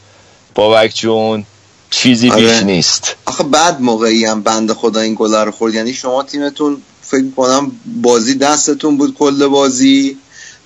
بابک 0.56 0.96
جون 0.96 1.46
چیزی 1.90 2.30
آره. 2.30 2.42
بیش 2.42 2.64
نیست. 2.64 3.16
آخه 3.26 3.44
بعد 3.44 3.82
موقعی 3.82 4.26
هم 4.26 4.42
بند 4.42 4.74
خدا 4.74 5.00
این 5.00 5.16
گل 5.20 5.36
رو 5.36 5.52
خورد. 5.52 5.74
یعنی 5.74 5.94
شما 5.94 6.24
تیمتون 6.24 6.82
فکر 7.02 7.32
کنم 7.38 7.72
بازی 8.02 8.36
دستتون 8.36 8.98
بود 8.98 9.16
کل 9.20 9.48
بازی. 9.48 10.18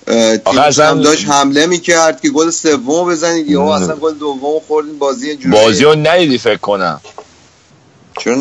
تیم 0.06 0.58
هم 0.84 1.00
داشت 1.02 1.28
حمله 1.28 1.66
می‌کرد 1.66 2.20
که 2.20 2.28
گل 2.30 2.50
سوم 2.50 3.08
بزنید. 3.10 3.50
یا. 3.50 3.74
اصلا 3.76 3.96
گل 3.96 4.14
دوم 4.14 4.60
خوردین 4.66 4.98
بازی 4.98 5.36
جوری 5.36 5.50
بازی 5.50 5.84
رو 5.84 5.94
ندیدی 5.94 6.38
فکر 6.38 6.56
کنم. 6.56 7.00
چرا 8.18 8.36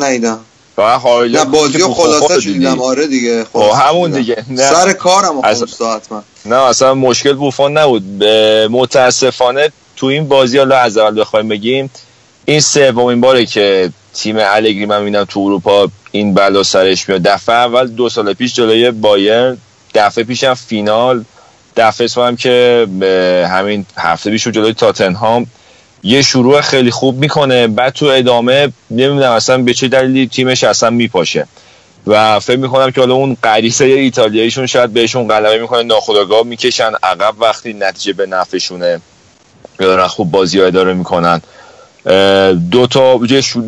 highlight 0.77 1.45
نه 1.45 1.51
بازی 1.51 1.77
رو 1.77 1.87
بوفون 1.87 2.05
خلاصه 2.05 2.19
خودت 2.27 2.39
دیدی. 2.39 2.53
دیدم 2.59 2.81
آره 2.81 3.07
دیگه 3.07 3.43
خب 3.43 3.49
خلاصه 3.59 3.75
همون. 3.75 4.11
دیگه. 4.11 4.43
نه. 4.49 4.69
سر 4.69 4.93
کارم 4.93 5.39
از- 5.43 5.57
خونس 5.57 5.81
حتما 5.81 6.23
نه 6.45 6.55
اصلا 6.55 6.93
مشکل 6.93 7.33
بوفون 7.33 7.77
نبود. 7.77 8.19
به- 8.19 8.67
متاسفانه 8.71 9.71
تو 9.95 10.05
این 10.05 10.27
بازی 10.27 10.57
حالا 10.57 10.77
از 10.77 10.97
اول 10.97 11.19
بخوایم 11.21 11.47
بگیم 11.47 11.91
این 12.45 12.61
سومین 12.61 13.21
باره 13.21 13.45
که 13.45 13.89
تیم 14.13 14.35
الگری 14.39 14.85
من 14.85 14.99
می‌بینم 14.99 15.23
تو 15.23 15.39
اروپا 15.39 15.87
این 16.11 16.33
بلا 16.33 16.63
سرش 16.63 17.09
میاد. 17.09 17.21
دفعه 17.21 17.55
اول 17.55 17.87
دو 17.87 18.09
سال 18.09 18.33
پیش 18.33 18.53
جلوی 18.53 18.91
بایر 18.91 19.57
دفعه 19.95 20.23
پیش 20.23 20.43
هم 20.43 20.53
فینال. 20.53 21.23
دفعه 21.77 22.05
اسم 22.05 22.21
هم 22.21 22.35
که 22.35 22.87
همین 23.51 23.85
هفته 23.97 24.31
پیش 24.31 24.47
جلوی 24.47 24.73
تاتنهام 24.73 25.47
یه 26.03 26.21
شروع 26.21 26.61
خیلی 26.61 26.91
خوب 26.91 27.17
می‌کنه. 27.17 27.67
بعد 27.67 27.93
تو 27.93 28.05
ادامه 28.05 28.71
نمی‌دونم 28.91 29.31
اصلا 29.31 29.57
به 29.57 29.73
چه 29.73 29.87
دلیلی 29.87 30.27
تیمش 30.27 30.63
اصلا 30.63 30.89
میپاشه. 30.89 31.47
و 32.07 32.39
فکر 32.39 32.57
می‌کنم 32.57 32.91
که 32.91 33.01
حالا 33.01 33.13
اون 33.13 33.37
غریزه 33.43 33.85
ایتالیاییشون 33.85 34.65
شاید 34.65 34.93
بهشون 34.93 35.27
غلبه 35.27 35.57
می‌کنه 35.57 35.83
ناخودآگاه 35.83 36.43
می‌کشن. 36.43 36.91
عقب 37.03 37.33
وقتی 37.39 37.73
نتیجه 37.73 38.13
به 38.13 38.25
نفعشونه 38.25 39.01
یا 39.79 39.87
دارن 39.87 40.07
خوب 40.07 40.31
بازی 40.31 40.59
ها 40.59 40.65
اداره 40.65 40.93
می‌کنن. 40.93 41.41
دو 42.71 42.87
تا 42.87 43.19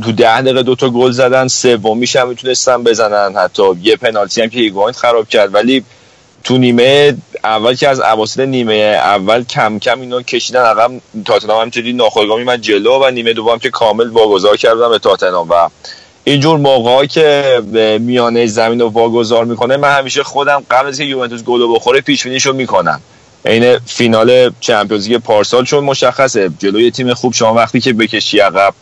تو 0.04 0.12
ده 0.12 0.42
دقیقه 0.42 0.64
دو 0.64 0.76
تا 0.76 0.90
گل 0.90 1.12
زدن 1.12 1.48
سومیش 1.48 2.16
هم 2.16 2.30
می‌تونستن 2.30 2.84
بزنن. 2.84 3.36
حتی 3.36 3.64
یه 3.82 3.96
پنالتی 3.96 4.42
هم 4.42 4.50
که 4.50 4.60
هیگوین 4.60 4.94
خراب 4.94 5.30
کرد. 5.30 5.54
ولی 5.56 5.84
تو 6.48 6.58
نیمه 6.58 7.18
اول 7.44 7.76
که 7.76 7.88
از 7.88 8.00
اواسط 8.00 8.40
نیمه 8.40 8.74
اول 8.74 9.44
کم 9.44 9.80
کم 9.80 10.02
اینا 10.02 10.22
کشیدن 10.22 10.62
عقب 10.62 10.92
تاتنهام 11.26 11.60
همینجوری 11.60 11.94
ناخودآگاه 11.94 12.38
میمد 12.38 12.62
جلو 12.62 13.00
و 13.00 13.12
نیمه 13.12 13.34
دوم 13.34 13.60
که 13.60 13.70
کامل 13.70 14.08
واگذار 14.08 14.58
کردن 14.58 14.90
به 14.90 15.00
تاتنهام. 15.00 15.50
و 15.50 15.70
اینجور 16.24 16.58
موقعی 16.58 17.08
که 17.08 17.62
میانه 18.02 18.46
زمین 18.46 18.82
رو 18.82 18.88
واگذار 18.88 19.46
می‌کنه 19.46 19.78
من 19.78 19.98
همیشه 19.98 20.24
خودم 20.24 20.64
قبل 20.72 20.88
از 20.88 20.98
که 20.98 21.04
یوونتوس 21.04 21.44
گل 21.44 21.76
بخوره 21.76 22.02
پیش 22.02 22.24
بینیشو 22.24 22.54
می‌کنم. 22.54 23.02
عین 23.46 23.78
فینال 23.86 24.52
چمپیونز 24.60 25.08
لیگ 25.08 25.18
پارسال 25.18 25.66
چون 25.66 25.84
مشخصه. 25.84 26.52
جلوی 26.60 26.92
تیم 26.92 27.14
خوب 27.14 27.34
شما 27.34 27.54
وقتی 27.54 27.80
که 27.80 27.94
بکشی 27.94 28.40
عقب 28.40 28.74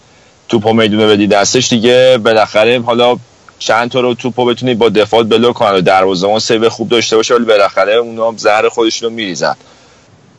توپو 0.49 0.73
می‌دونه 0.73 1.07
بدی 1.07 1.27
دستش 1.27 1.69
دیگه. 1.69 2.19
بالاخره 2.23 2.81
حالا 2.81 3.17
چند 3.59 3.91
تا 3.91 3.99
رو 3.99 4.13
توپو 4.13 4.45
بتونی 4.45 4.73
با 4.73 4.89
دفاع 4.89 5.23
بلو 5.23 5.53
کنن 5.53 5.71
و 5.71 5.81
دروازه‌بان 5.81 6.39
سیو 6.39 6.69
خوب 6.69 6.89
داشته 6.89 7.15
باشه 7.15 7.35
ولی 7.35 7.45
بالاخره 7.45 7.93
اونا 7.93 8.33
زهر 8.37 8.69
خودشون 8.69 9.09
رو 9.09 9.15
میریزن. 9.15 9.55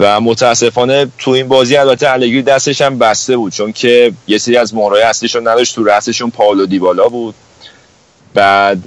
و 0.00 0.20
متاسفانه 0.20 1.06
تو 1.18 1.30
این 1.30 1.48
بازی 1.48 1.76
البته 1.76 2.10
الگری 2.10 2.42
دستش 2.42 2.80
هم 2.80 2.98
بسته 2.98 3.36
بود 3.36 3.52
چون 3.52 3.72
که 3.72 4.12
یه 4.28 4.38
سری 4.38 4.56
از 4.56 4.74
مهرهای 4.74 5.02
اصلیشون 5.02 5.48
نداشت. 5.48 5.74
تو 5.74 5.84
رأسشون 5.84 6.30
پاولو 6.30 6.66
دیبالا 6.66 7.08
بود. 7.08 7.34
بعد 8.34 8.82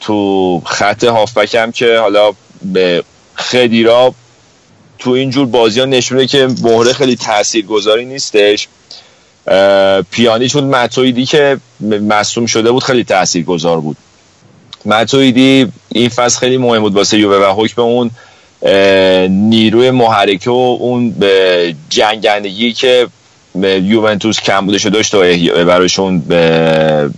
تو 0.00 0.60
خط 0.66 1.04
هافبک 1.04 1.54
هم 1.54 1.72
که 1.72 1.98
حالا 1.98 2.32
به 2.62 3.04
خدیرا 3.36 4.14
تو 4.98 5.10
اینجور 5.10 5.46
بازی 5.46 5.80
ها 5.80 5.86
نشونه 5.86 6.26
که 6.26 6.48
مهره 6.62 6.92
خیلی 6.92 7.16
تاثیرگذاری 7.16 8.04
نیستش. 8.04 8.68
پیانی 10.10 10.48
چون 10.48 10.64
متویدی 10.64 11.26
که 11.26 11.56
مصوم 11.80 12.46
شده 12.46 12.72
بود 12.72 12.82
خیلی 12.82 13.04
تاثیرگذار 13.04 13.80
بود. 13.80 13.96
متویدی 14.84 15.72
این 15.88 16.08
فصل 16.08 16.38
خیلی 16.38 16.56
مهم 16.56 16.80
بود 16.80 16.94
واسه 16.94 17.18
یووه 17.18 17.46
و 17.46 17.62
حکم 17.62 17.82
اون 17.82 18.10
نیروی 19.28 19.90
محرکه 19.90 20.50
و 20.50 20.76
اون 20.80 21.14
جنگندگی 21.88 22.72
که 22.72 23.06
یوونتوس 23.62 24.40
کم 24.40 24.66
بودش 24.66 24.86
داشت 24.86 25.14
و 25.14 25.20
به 26.18 27.10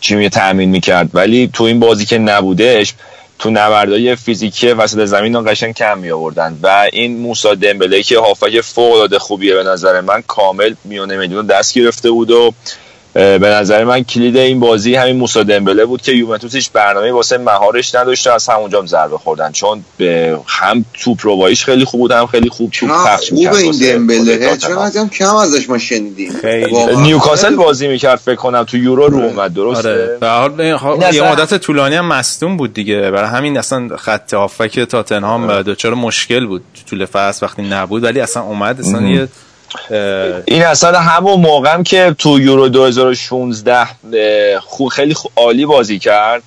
چی 0.00 0.14
می 0.14 0.30
تامین 0.30 0.70
می‌کرد. 0.70 1.10
ولی 1.14 1.50
تو 1.52 1.64
این 1.64 1.80
بازی 1.80 2.06
که 2.06 2.18
نبودش 2.18 2.94
تو 3.42 3.50
نبردهای 3.50 4.16
فیزیکی 4.16 4.68
وسط 4.68 5.04
زمین 5.04 5.34
رو 5.34 5.42
قشنگ 5.42 5.74
کم 5.74 5.98
می 5.98 6.10
آوردن 6.10 6.58
و 6.62 6.88
این 6.92 7.18
موسا 7.18 7.54
دمبله 7.54 8.02
که 8.02 8.18
هافک 8.18 8.60
فوق 8.60 8.92
العاده 8.92 9.18
خوبیه 9.18 9.54
به 9.54 9.62
نظر 9.62 10.00
من 10.00 10.22
کامل 10.26 10.74
میونه 10.84 11.16
میدون 11.16 11.46
دست 11.46 11.74
گرفته 11.74 12.10
بود 12.10 12.30
و 12.30 12.52
به 13.14 13.38
نظر 13.38 13.84
من 13.84 14.04
کلید 14.04 14.36
این 14.36 14.60
بازی 14.60 14.94
همین 14.94 15.16
موسا 15.16 15.42
دمبله 15.42 15.84
بود 15.84 16.02
که 16.02 16.12
یوونتوس 16.12 16.54
هیچ 16.54 16.70
برنامه 16.70 17.12
واسه 17.12 17.38
مهارش 17.38 17.94
نداشته 17.94 18.32
از 18.32 18.48
همونجا 18.48 18.78
هم 18.78 18.86
ضربه 18.86 19.18
خوردن. 19.18 19.52
چون 19.52 19.84
به 19.96 20.38
هم 20.46 20.84
توپ 20.94 21.18
رواییش 21.22 21.64
خیلی 21.64 21.84
خوب 21.84 22.00
بود 22.00 22.10
هم 22.10 22.26
خیلی 22.26 22.48
خوب 22.48 22.70
توپ 22.70 22.90
پخش 22.90 23.28
خوب 23.28 23.38
می‌کرد 23.38 23.54
این 23.54 23.72
دمبله. 23.72 24.56
هم 24.96 25.08
کم 25.08 25.36
ازش 25.36 25.68
ما 25.68 25.78
شنیدیم. 25.78 26.32
نیوکاسل 26.96 27.56
بازی 27.56 27.88
می‌کرد 27.88 28.18
فکر 28.18 28.34
کنم 28.34 28.62
تو 28.62 28.76
یورو 28.76 29.06
رو 29.06 29.18
اومد 29.18 29.54
درسته؟ 29.54 29.88
آره. 29.88 30.18
به 30.20 30.26
هر 30.26 30.40
حال 30.40 30.60
این 30.60 30.76
خب 30.76 31.14
یه 31.14 31.32
مدت 31.32 31.54
طولانی 31.54 31.94
هم 31.94 32.06
مصدوم 32.06 32.56
بود 32.56 32.74
دیگه. 32.74 33.10
برای 33.10 33.30
همین 33.30 33.58
اصلا 33.58 33.96
خط 33.96 34.34
هافک 34.34 34.80
تاتنهام 34.80 35.62
دچار 35.62 35.94
مشکل 35.94 36.46
بود. 36.46 36.62
تو 36.74 36.90
طول 36.90 37.06
فصل 37.06 37.46
وقتی 37.46 37.62
نبود 37.62 38.04
ولی 38.04 38.20
اصلا 38.20 38.42
اومد 38.42 38.80
اصلا 38.80 39.02
یه 39.02 39.28
این 40.46 40.62
اصلا 40.62 41.00
همون 41.00 41.40
موقع 41.40 41.72
هم 41.74 41.82
که 41.82 42.14
تو 42.18 42.40
یورو 42.40 42.68
2016 42.68 43.76
اه، 43.78 44.60
خو 44.60 44.88
خیلی 44.88 45.14
خو- 45.14 45.28
عالی 45.36 45.66
بازی 45.66 45.98
کرد. 45.98 46.42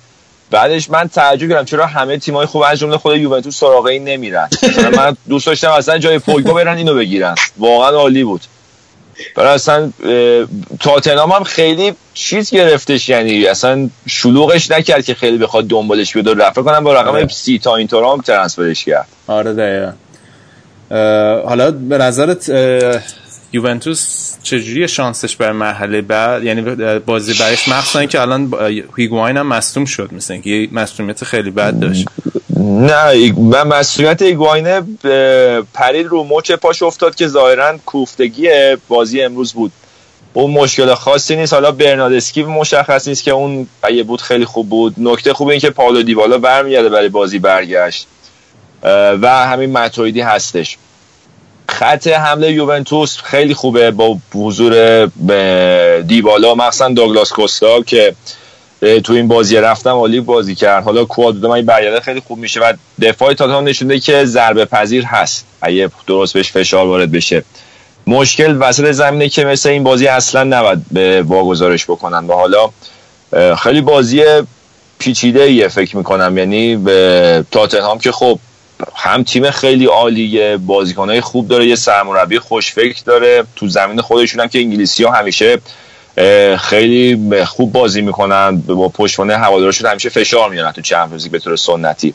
بعدش 0.50 0.90
من 0.90 1.08
تعجب 1.08 1.48
کردم 1.48 1.64
چرا 1.64 1.86
همه 1.86 2.18
تیمای 2.18 2.46
خوب 2.46 2.62
از 2.62 2.78
جمله 2.78 2.96
خود 2.96 3.16
یوونتوس 3.16 3.58
سراغ 3.58 3.84
این 3.86 4.04
نمیرن. 4.04 4.48
من 4.96 5.16
دوست 5.28 5.46
داشتم 5.46 5.70
اصلا 5.70 5.98
جای 5.98 6.18
پوگبا 6.18 6.52
برن 6.54 6.76
اینو 6.76 6.94
بگیرن. 6.94 7.34
واقعا 7.58 7.90
عالی 7.90 8.24
بود. 8.24 8.40
برای 9.36 9.54
اصلا 9.54 9.90
اه، 10.04 10.46
تاتنهام 10.80 11.32
هم 11.32 11.44
خیلی 11.44 11.92
چیز 12.14 12.50
گرفتش 12.50 13.08
یعنی 13.08 13.46
اصلا 13.46 13.90
شلوغش 14.08 14.70
نکرد 14.70 15.04
که 15.04 15.14
خیلی 15.14 15.38
بخواد 15.38 15.66
دنبالش 15.66 16.12
بیاد 16.12 16.26
و 16.26 16.34
رفت 16.34 16.58
کنم 16.60 16.84
با 16.84 16.94
رقم 16.94 17.08
آره. 17.10 17.28
سی 17.28 17.58
تا 17.58 17.76
اینطور 17.76 18.04
هم 18.04 18.20
ترنسفرش 18.20 18.84
کرد. 18.84 19.06
آره 19.26 19.52
دقیقا. 19.54 19.92
حالا 21.48 21.70
به 21.70 21.98
نظرت 21.98 22.50
یوونتوس 23.52 24.32
چجوری 24.42 24.88
شانسش 24.88 25.36
بر 25.36 25.52
مرحله 25.52 26.02
بعد 26.02 26.44
یعنی 26.44 26.62
بازی 27.06 27.34
برش 27.34 27.68
مخصوصا 27.68 28.04
که 28.04 28.20
الان 28.20 28.54
هیگواین 28.96 29.36
هم 29.36 29.46
مصدوم 29.46 29.84
شد 29.84 30.10
مثل 30.12 30.32
اینکه 30.32 30.50
یه 30.50 30.68
مصدومیت 30.72 31.24
خیلی 31.24 31.50
بد 31.50 31.80
داشت. 31.80 32.08
نه 32.60 33.32
من 33.32 33.62
مسئولیت 33.62 34.22
ایگواینه 34.22 34.82
اه، 35.04 35.60
پرید 35.74 36.06
رو 36.06 36.24
مچ 36.24 36.52
پاش 36.52 36.82
افتاد 36.82 37.14
که 37.14 37.28
ظاهرا 37.28 37.78
کوفتگی 37.86 38.48
بازی 38.88 39.22
امروز 39.22 39.52
بود. 39.52 39.72
اون 40.32 40.50
مشکل 40.50 40.94
خاصی 40.94 41.36
نیست. 41.36 41.52
حالا 41.52 41.72
برنادسکی 41.72 42.42
مشخص 42.42 43.08
نیست 43.08 43.22
که 43.22 43.30
اون 43.30 43.66
اگه 43.82 44.02
بود 44.02 44.20
خیلی 44.20 44.44
خوب 44.44 44.68
بود. 44.68 44.94
نکته 44.98 45.32
خوب 45.32 45.48
این 45.48 45.60
که 45.60 45.70
پاولو 45.70 46.02
دیبالا 46.02 46.38
برمیگرده 46.38 46.88
برای 46.88 47.08
بازی 47.08 47.38
برگشت. 47.38 48.06
و 49.22 49.46
همین 49.46 49.72
متویدی 49.72 50.20
هستش. 50.20 50.76
خط 51.68 52.06
حمله 52.06 52.52
یوونتوس 52.52 53.18
خیلی 53.18 53.54
خوبه 53.54 53.90
با 53.90 54.16
حضور 54.34 55.06
دیبالا 56.00 56.54
مخصوصا 56.54 56.88
دوگلاس 56.88 57.32
کوستا 57.32 57.82
که 57.82 58.14
تو 59.04 59.12
این 59.12 59.28
بازی 59.28 59.56
رفتم 59.56 59.90
عالی 59.90 60.20
بازی 60.20 60.54
کرد. 60.54 60.84
حالا 60.84 61.04
کوادو 61.04 61.48
من 61.48 61.62
برگرده 61.62 62.00
خیلی 62.00 62.20
خوب 62.20 62.38
میشه 62.38 62.60
و 62.60 62.72
دفاع 63.02 63.34
تاتنهام 63.34 63.64
نشونده 63.64 63.98
که 63.98 64.24
ضربه 64.24 64.64
پذیر 64.64 65.04
هست. 65.04 65.46
اگه 65.60 65.90
درست 66.06 66.34
بهش 66.34 66.52
فشار 66.52 66.86
وارد 66.86 67.12
بشه. 67.12 67.44
مشکل 68.06 68.56
وسط 68.60 68.92
زمینه 68.92 69.28
که 69.28 69.44
مثل 69.44 69.68
این 69.68 69.84
بازی 69.84 70.06
اصلا 70.06 70.44
نباید 70.44 70.78
به 70.90 71.22
واگذارش 71.22 71.84
بکنن. 71.84 72.26
و 72.26 72.32
حالا 72.32 72.70
خیلی 73.56 73.80
بازی 73.80 74.24
پیچیده 74.98 75.42
ایه 75.42 75.68
فکر 75.68 75.96
می‌کنم. 75.96 76.38
یعنی 76.38 76.76
به 76.76 77.44
تاتنهام 77.50 77.98
که 77.98 78.12
خب 78.12 78.38
هم 78.94 79.22
تیم 79.22 79.50
خیلی 79.50 79.86
عالیه 79.86 80.56
بازیکنهای 80.56 81.20
خوب 81.20 81.48
داره 81.48 81.66
یه 81.66 81.76
سرمربی 81.76 82.38
خوشفکر 82.38 83.02
داره. 83.04 83.44
تو 83.56 83.68
زمین 83.68 84.00
خودشون 84.00 84.40
هم 84.40 84.48
که 84.48 84.58
انگلیسی 84.58 85.04
ها 85.04 85.12
همیشه 85.12 85.58
خیلی 86.58 87.44
خوب 87.44 87.72
بازی 87.72 88.00
می‌کنن 88.00 88.56
با 88.56 88.88
پشتوانه 88.88 89.36
هوادارشون 89.36 89.90
همیشه 89.90 90.08
فشار 90.08 90.50
میارن 90.50 90.72
تو 90.72 90.80
چمپیونز 90.80 91.28
به 91.28 91.38
طور 91.38 91.56
سنتی. 91.56 92.14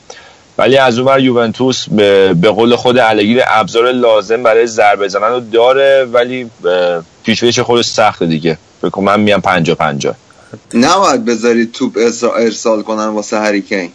ولی 0.58 0.78
از 0.78 1.00
اون 1.00 1.08
ور 1.08 1.20
یوونتوس 1.20 1.90
به, 1.90 2.34
قول 2.56 2.76
خود 2.76 2.98
الگری 2.98 3.42
ابزار 3.48 3.92
لازم 3.92 4.44
برای 4.44 4.68
ضربه 4.68 5.08
زدن 5.08 5.28
رو 5.28 5.40
داره 5.40 6.06
ولی 6.12 6.50
پیشویش 7.24 7.60
خود 7.60 7.82
سخته 7.82 8.26
دیگه. 8.26 8.58
فکر 8.82 9.02
من 9.02 9.20
میام 9.20 9.42
50 9.42 9.76
50 9.76 10.16
نباید 10.74 11.26
بذارید 11.26 11.72
توپ 11.72 11.94
ارسا- 11.98 12.40
ارسال 12.40 12.82
کنن 12.82 13.06
واسه 13.08 13.40
هریکین 13.40 13.92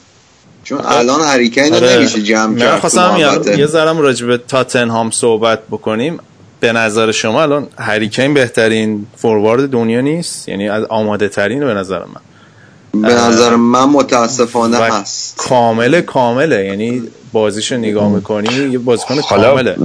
چون 0.67 0.81
الان 0.85 1.21
هریکین 1.21 1.75
رو 1.75 1.85
نمیشه 1.85 2.23
جمع 2.23 2.59
کرد 2.59 2.81
خواستم 2.81 3.17
یه- 3.59 3.67
ذرم 3.67 3.99
راجع 3.99 4.27
به 4.27 4.39
تاتنهام 4.39 5.11
صحبت 5.11 5.59
بکنیم. 5.71 6.19
به 6.61 6.73
نظر 6.73 7.13
شما 7.13 7.43
الان 7.43 7.67
هریکین 7.79 8.35
بهترین 8.35 9.07
فوروارد 9.17 9.71
دنیا 9.71 10.01
نیست؟ 10.01 10.49
یعنی 10.49 10.69
از 10.69 10.85
آماده 10.85 11.29
ترین 11.29 11.61
به 11.61 11.75
نظر 11.75 11.99
من. 11.99 13.03
به 13.03 13.15
نظر 13.15 13.57
من 13.57 13.85
متاسفانه 13.85 14.79
هست. 14.79 15.37
کامل 15.37 16.01
کامله. 16.01 16.65
یعنی 16.65 17.03
بازیشو 17.33 17.77
نگاه 17.77 18.09
می‌کنی 18.09 18.55
یه 18.55 18.79
بازیکن 18.79 19.21
کامله. 19.21 19.77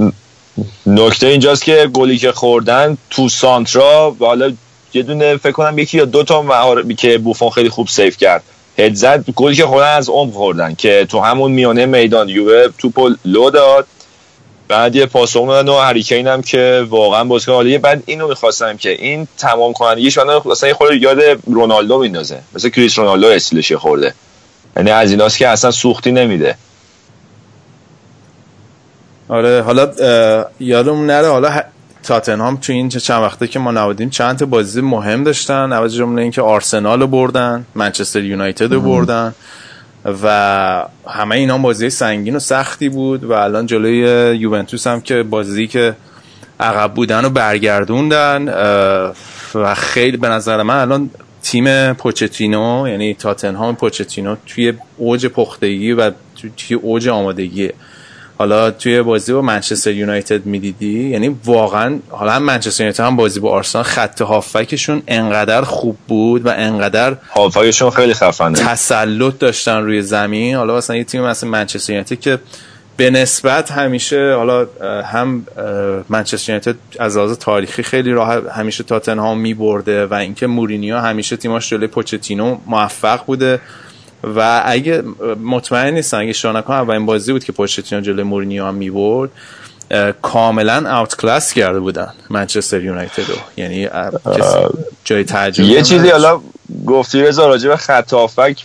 نکته 0.86 1.26
اینجاست 1.26 1.64
که 1.64 1.90
گلی 1.92 2.18
که 2.18 2.32
خوردن 2.32 2.96
تو 3.10 3.28
سانترا 3.28 4.16
حالا 4.20 4.52
یه 4.94 5.02
دونه 5.02 5.36
فکر 5.36 5.52
کنم 5.52 5.78
یکی 5.78 5.98
یا 5.98 6.04
دو 6.04 6.22
تا 6.22 6.42
مهار 6.42 6.92
که 6.92 7.18
بوفون 7.18 7.50
خیلی 7.50 7.68
خوب 7.68 7.88
سیف 7.88 8.16
کرد. 8.16 8.42
هد 8.78 8.94
زد 8.94 9.24
گلی 9.36 9.56
که 9.56 9.66
خوردن 9.66 9.96
از 9.96 10.08
عمق 10.08 10.32
خوردن 10.32 10.74
که 10.74 11.06
تو 11.10 11.20
همون 11.20 11.52
میانه 11.52 11.86
میدان 11.86 12.28
یووه 12.28 12.68
توپو 12.78 13.10
لو 13.24 13.50
داد. 13.50 13.86
بعد 14.68 14.96
یه 14.96 15.06
پاس 15.06 15.32
دادن 15.32 15.68
و 15.68 15.78
هریکین 15.78 16.26
هم 16.26 16.42
که 16.42 16.86
واقعا 16.88 17.24
بازیکن 17.24 17.52
عالیه. 17.52 17.78
بعد 17.78 18.02
اینو 18.06 18.28
می‌خواستم 18.28 18.76
که 18.76 18.90
این 18.90 19.28
تمام 19.38 19.72
کنندگیش 19.72 20.18
من 20.18 20.28
اصلا 20.50 20.68
یه 20.68 20.74
خورده 20.74 20.96
یاد 20.96 21.20
رونالدو 21.46 21.98
میندازه. 21.98 22.38
مثل 22.54 22.68
کریس 22.68 22.98
رونالدو 22.98 23.26
استیلش 23.26 23.72
خورده. 23.72 24.14
یعنی 24.76 24.90
از 24.90 25.10
ایناست 25.10 25.38
که 25.38 25.48
اصلا 25.48 25.70
سوختی 25.70 26.12
نمیده. 26.12 26.56
آره 29.28 29.62
حالا 29.62 29.86
اه، 29.86 30.46
یادمون 30.60 31.06
نره. 31.06 31.28
حالا 31.28 31.62
تاتنهام 32.02 32.56
تو 32.56 32.72
این 32.72 32.88
چند 32.88 33.22
وقته 33.22 33.46
که 33.48 33.58
ما 33.58 33.70
نبودیم 33.70 34.10
چند 34.10 34.38
تا 34.38 34.46
بازی 34.46 34.80
مهم 34.80 35.24
داشتن 35.24 35.72
از 35.72 35.94
جمله 35.94 36.22
اینکه 36.22 36.42
آرسنال 36.42 37.00
رو 37.00 37.06
بردن 37.06 37.66
منچستر 37.74 38.22
یونایتد 38.24 38.72
رو 38.72 38.80
بردن 38.80 39.34
و 40.22 40.86
همه 41.08 41.34
اینا 41.36 41.58
بازی 41.58 41.90
سنگین 41.90 42.36
و 42.36 42.38
سختی 42.38 42.88
بود 42.88 43.24
و 43.24 43.32
الان 43.32 43.66
جلوی 43.66 44.36
یوونتوس 44.36 44.86
هم 44.86 45.00
که 45.00 45.22
بازی 45.22 45.66
که 45.66 45.96
عقب 46.60 46.94
بودن 46.94 47.22
رو 47.24 47.30
برگردوندن 47.30 48.48
و 49.54 49.74
خیلی 49.74 50.16
به 50.16 50.28
نظر 50.28 50.62
من 50.62 50.76
الان 50.76 51.10
تیم 51.42 51.92
پوچتینو 51.92 52.88
یعنی 52.88 53.14
تاتنهام 53.14 53.76
پوچتینو 53.76 54.36
توی 54.46 54.72
اوج 54.96 55.26
پختگی 55.26 55.92
و 55.92 56.10
تو- 56.10 56.48
توی 56.56 56.76
اوج 56.76 57.08
آمادگیه. 57.08 57.74
حالا 58.38 58.70
توی 58.70 59.02
بازی 59.02 59.32
با 59.32 59.42
منچستر 59.42 59.90
یونایتد 59.90 60.46
می‌دیدی؟ 60.46 61.08
یعنی 61.08 61.36
واقعا 61.44 61.98
حالا 62.10 62.32
هم 62.32 62.42
منچستر 62.42 62.82
یونایتد 62.82 63.04
هم 63.04 63.16
بازی 63.16 63.40
با 63.40 63.50
آرسنال 63.50 63.84
خط 63.84 64.22
هافکشون 64.22 65.02
انقدر 65.08 65.62
خوب 65.62 65.96
بود 66.08 66.46
و 66.46 66.48
انقدر 66.56 67.16
هافایشون 67.36 67.90
خیلی 67.90 68.14
خفنه. 68.14 68.58
تسلط 68.58 69.38
داشتن 69.38 69.82
روی 69.82 70.02
زمین. 70.02 70.56
حالا 70.56 70.76
مثلا 70.76 70.96
یه 70.96 71.04
تیم 71.04 71.22
مثل 71.22 71.46
منچستر 71.46 71.92
یونایتد 71.92 72.20
که 72.20 72.38
به 72.96 73.10
نسبت 73.10 73.70
همیشه 73.70 74.34
حالا 74.34 74.66
هم 75.02 75.46
منچستر 76.08 76.52
یونایتد 76.52 76.74
از 76.98 77.16
لحاظ 77.16 77.38
تاریخی 77.38 77.82
خیلی 77.82 78.10
راحت 78.10 78.42
همیشه 78.52 78.84
تاتنهام 78.84 79.38
میبرده 79.38 80.06
و 80.06 80.14
اینکه 80.14 80.46
مورینیو 80.46 80.98
همیشه 80.98 81.36
تیماش 81.36 81.70
جلوی 81.70 81.86
پوچتینو 81.86 82.58
موفق 82.66 83.24
بوده. 83.26 83.60
و 84.24 84.62
اگه 84.64 85.02
مطمئن 85.44 85.94
نیستم 85.94 86.18
اگه 86.20 86.32
شانکان 86.32 86.76
اولین 86.76 87.06
بازی 87.06 87.32
بود 87.32 87.44
که 87.44 87.52
پوچتینو 87.52 88.00
جلوی 88.00 88.22
مورینیو 88.22 88.66
هم 88.66 88.74
می‌برد 88.74 89.30
کاملا 90.22 91.00
اوت 91.00 91.16
کلاس 91.16 91.52
کرده 91.52 91.80
بودن 91.80 92.12
منچستر 92.30 92.82
یونایتد 92.82 93.28
رو. 93.28 93.34
یعنی 93.56 93.88
جای 95.04 95.24
تعجب 95.24 95.64
یه 95.64 95.82
چیزی. 95.82 96.08
حالا 96.08 96.40
گفتی 96.86 97.22
رضا 97.22 97.46
راجع 97.46 97.68
به 97.68 97.76
خط 97.76 98.14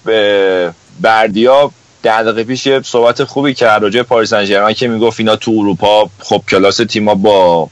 به 0.05 0.73
بردیا 1.01 1.71
ده 2.03 2.23
دقیقه 2.23 2.43
پیش 2.43 2.65
یه 2.65 2.81
صحبت 2.81 3.23
خوبی 3.23 3.53
کرد 3.53 3.81
راجع 3.83 4.01
پاریس 4.01 4.29
سن 4.29 4.73
که 4.73 4.87
می‌گفت 4.87 5.19
اینا 5.19 5.35
تو 5.35 5.51
اروپا 5.51 6.09
خب 6.19 6.41
کلاس 6.49 6.77
تیما 6.77 7.15
با 7.15 7.69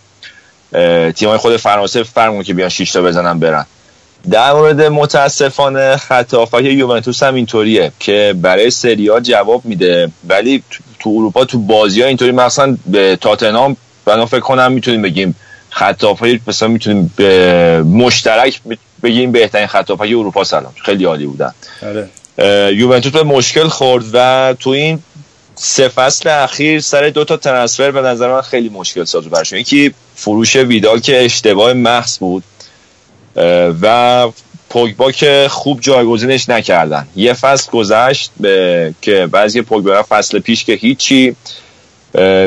تیمای 1.12 1.38
خود 1.38 1.58
فرانسه 1.58 2.04
فرق 2.04 2.44
که 2.44 2.54
بیان 2.54 2.70
6 2.70 2.92
تا 2.92 3.02
بزنن 3.02 3.40
برن. 3.40 3.66
در 4.32 4.54
مورد 4.54 4.82
متاسفانه 4.82 5.98
خط 5.98 6.34
هافک 6.34 6.62
یوونتوس 6.62 7.24
هم 7.24 7.36
اینطوریه 7.36 7.92
که 8.00 8.36
برای 8.42 8.70
سریا 8.70 9.20
جواب 9.20 9.66
میده. 9.66 10.12
ولی 10.30 10.64
تو- 11.00 11.10
اروپا 11.10 11.46
تو 11.46 11.60
بازی 11.60 12.02
ها 12.02 12.08
اینطوری 12.08 12.32
مثلا 12.32 12.78
به 12.86 13.18
تاتنهام 13.22 13.78
بنا 14.06 14.26
فکر 14.26 14.40
کنم 14.40 14.72
می‌تونیم 14.72 15.02
بگیم 15.02 15.36
خط 15.70 16.04
مثلا 16.48 16.70
می‌تونیم 16.70 17.14
به 17.16 17.84
مشترک 17.84 18.62
بگیم 19.04 19.32
بهترین 19.32 19.68
خط 19.68 19.92
اروپا 20.20 20.44
سلام. 20.44 20.74
خیلی 20.86 21.06
عالی 21.06 21.26
بودن. 21.26 21.54
آره. 21.84 22.10
یوونتوس 22.74 23.12
به 23.12 23.24
مشکل 23.24 23.68
خورد 23.68 24.06
و 24.14 24.54
تو 24.60 24.70
این 24.70 25.00
سه 25.56 25.88
فصل 25.88 26.30
اخیر 26.30 26.80
سر 26.80 27.10
دو 27.10 27.24
تا 27.24 27.38
ترنسفر 27.38 27.92
به 27.92 28.02
نظر 28.02 28.32
من 28.34 28.42
خیلی 28.42 28.70
مشکل 28.70 29.04
ساز 29.04 29.24
برشون 29.24 29.60
یکی 29.60 29.94
فروش 30.16 30.56
ویدال 30.56 31.00
که 31.00 31.26
اشتباه 31.26 31.74
محض 31.74 32.18
بود. 32.18 32.44
و 33.82 34.28
پوگبا 34.70 35.12
که 35.12 35.48
خوب 35.50 35.82
جایگزینش 35.82 36.50
نکردن. 36.50 37.08
یه 37.16 37.34
فصل 37.34 37.72
گذشت 37.72 38.32
به- 38.40 38.94
که 39.02 39.28
بعضی 39.32 39.62
پوگبا 39.62 40.04
فصل 40.10 40.40
پیش 40.40 40.64
که 40.64 40.74
هیچی 40.74 41.36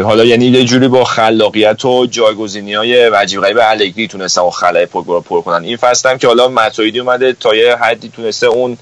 حالا 0.04 0.24
یعنی 0.24 0.44
یه 0.46 0.64
جوری 0.64 0.88
با 0.88 1.04
خلاقیت 1.04 1.84
و 1.84 2.06
جایگزینی 2.06 2.74
های 2.74 3.04
عجیب 3.04 3.40
غریب 3.40 3.58
الگری 3.62 4.08
تونستن 4.08 4.40
و 4.42 4.50
خلای 4.50 4.86
پوگبا 4.86 5.14
رو 5.14 5.20
پر 5.20 5.40
کنن. 5.40 5.64
این 5.64 5.76
فصل 5.76 6.10
هم 6.10 6.18
که 6.18 6.26
حالا 6.26 6.48
متویدی 6.48 6.98
اومده 7.00 7.32
تا 7.32 7.54
یه 7.56 7.76
حدی 7.76 8.08
تونسته 8.16 8.46
اون 8.46 8.78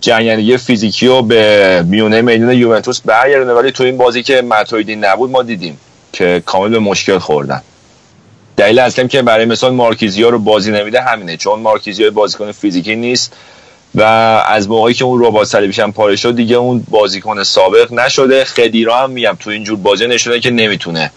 جنگندگی 0.00 0.56
فیزیکی 0.56 1.06
رو 1.06 1.22
به 1.22 1.84
میونه 1.88 2.22
میدون 2.22 2.52
یوونتوس 2.52 3.00
برگردونه. 3.04 3.52
ولی 3.52 3.70
تو 3.72 3.84
این 3.84 3.96
بازی 3.96 4.22
که 4.22 4.42
متویدی 4.42 4.96
نبود 4.96 5.30
ما 5.30 5.42
دیدیم 5.42 5.78
که 6.12 6.42
کامل 6.46 6.68
به 6.68 6.78
مشکل 6.78 7.18
خوردن. 7.18 7.62
دلیل 8.60 8.78
اصلا 8.78 9.06
که 9.06 9.22
برای 9.22 9.44
مثال 9.44 9.74
مارکیزیا 9.74 10.28
رو 10.28 10.38
بازی 10.38 10.72
نمیده 10.72 11.00
همینه 11.00 11.36
چون 11.36 11.60
مارکیزیا 11.60 12.10
بازیکن 12.10 12.52
فیزیکی 12.52 12.96
نیست 12.96 13.36
و 13.94 14.02
از 14.48 14.68
موقعی 14.68 14.94
که 14.94 15.04
اون 15.04 15.24
ربات 15.24 15.46
صلیبیش 15.46 15.78
هم 15.78 15.92
پاره 15.92 16.16
شد 16.16 16.36
دیگه 16.36 16.56
اون 16.56 16.86
بازیکن 16.90 17.42
سابق 17.42 17.92
نشده. 17.92 18.44
خدیرا 18.44 18.96
هم 18.96 19.10
میگم 19.10 19.36
تو 19.40 19.50
اینجور 19.50 19.76
بازی 19.76 20.06
نشده 20.06 20.40
که 20.40 20.50
نمی‌تونه 20.50 21.10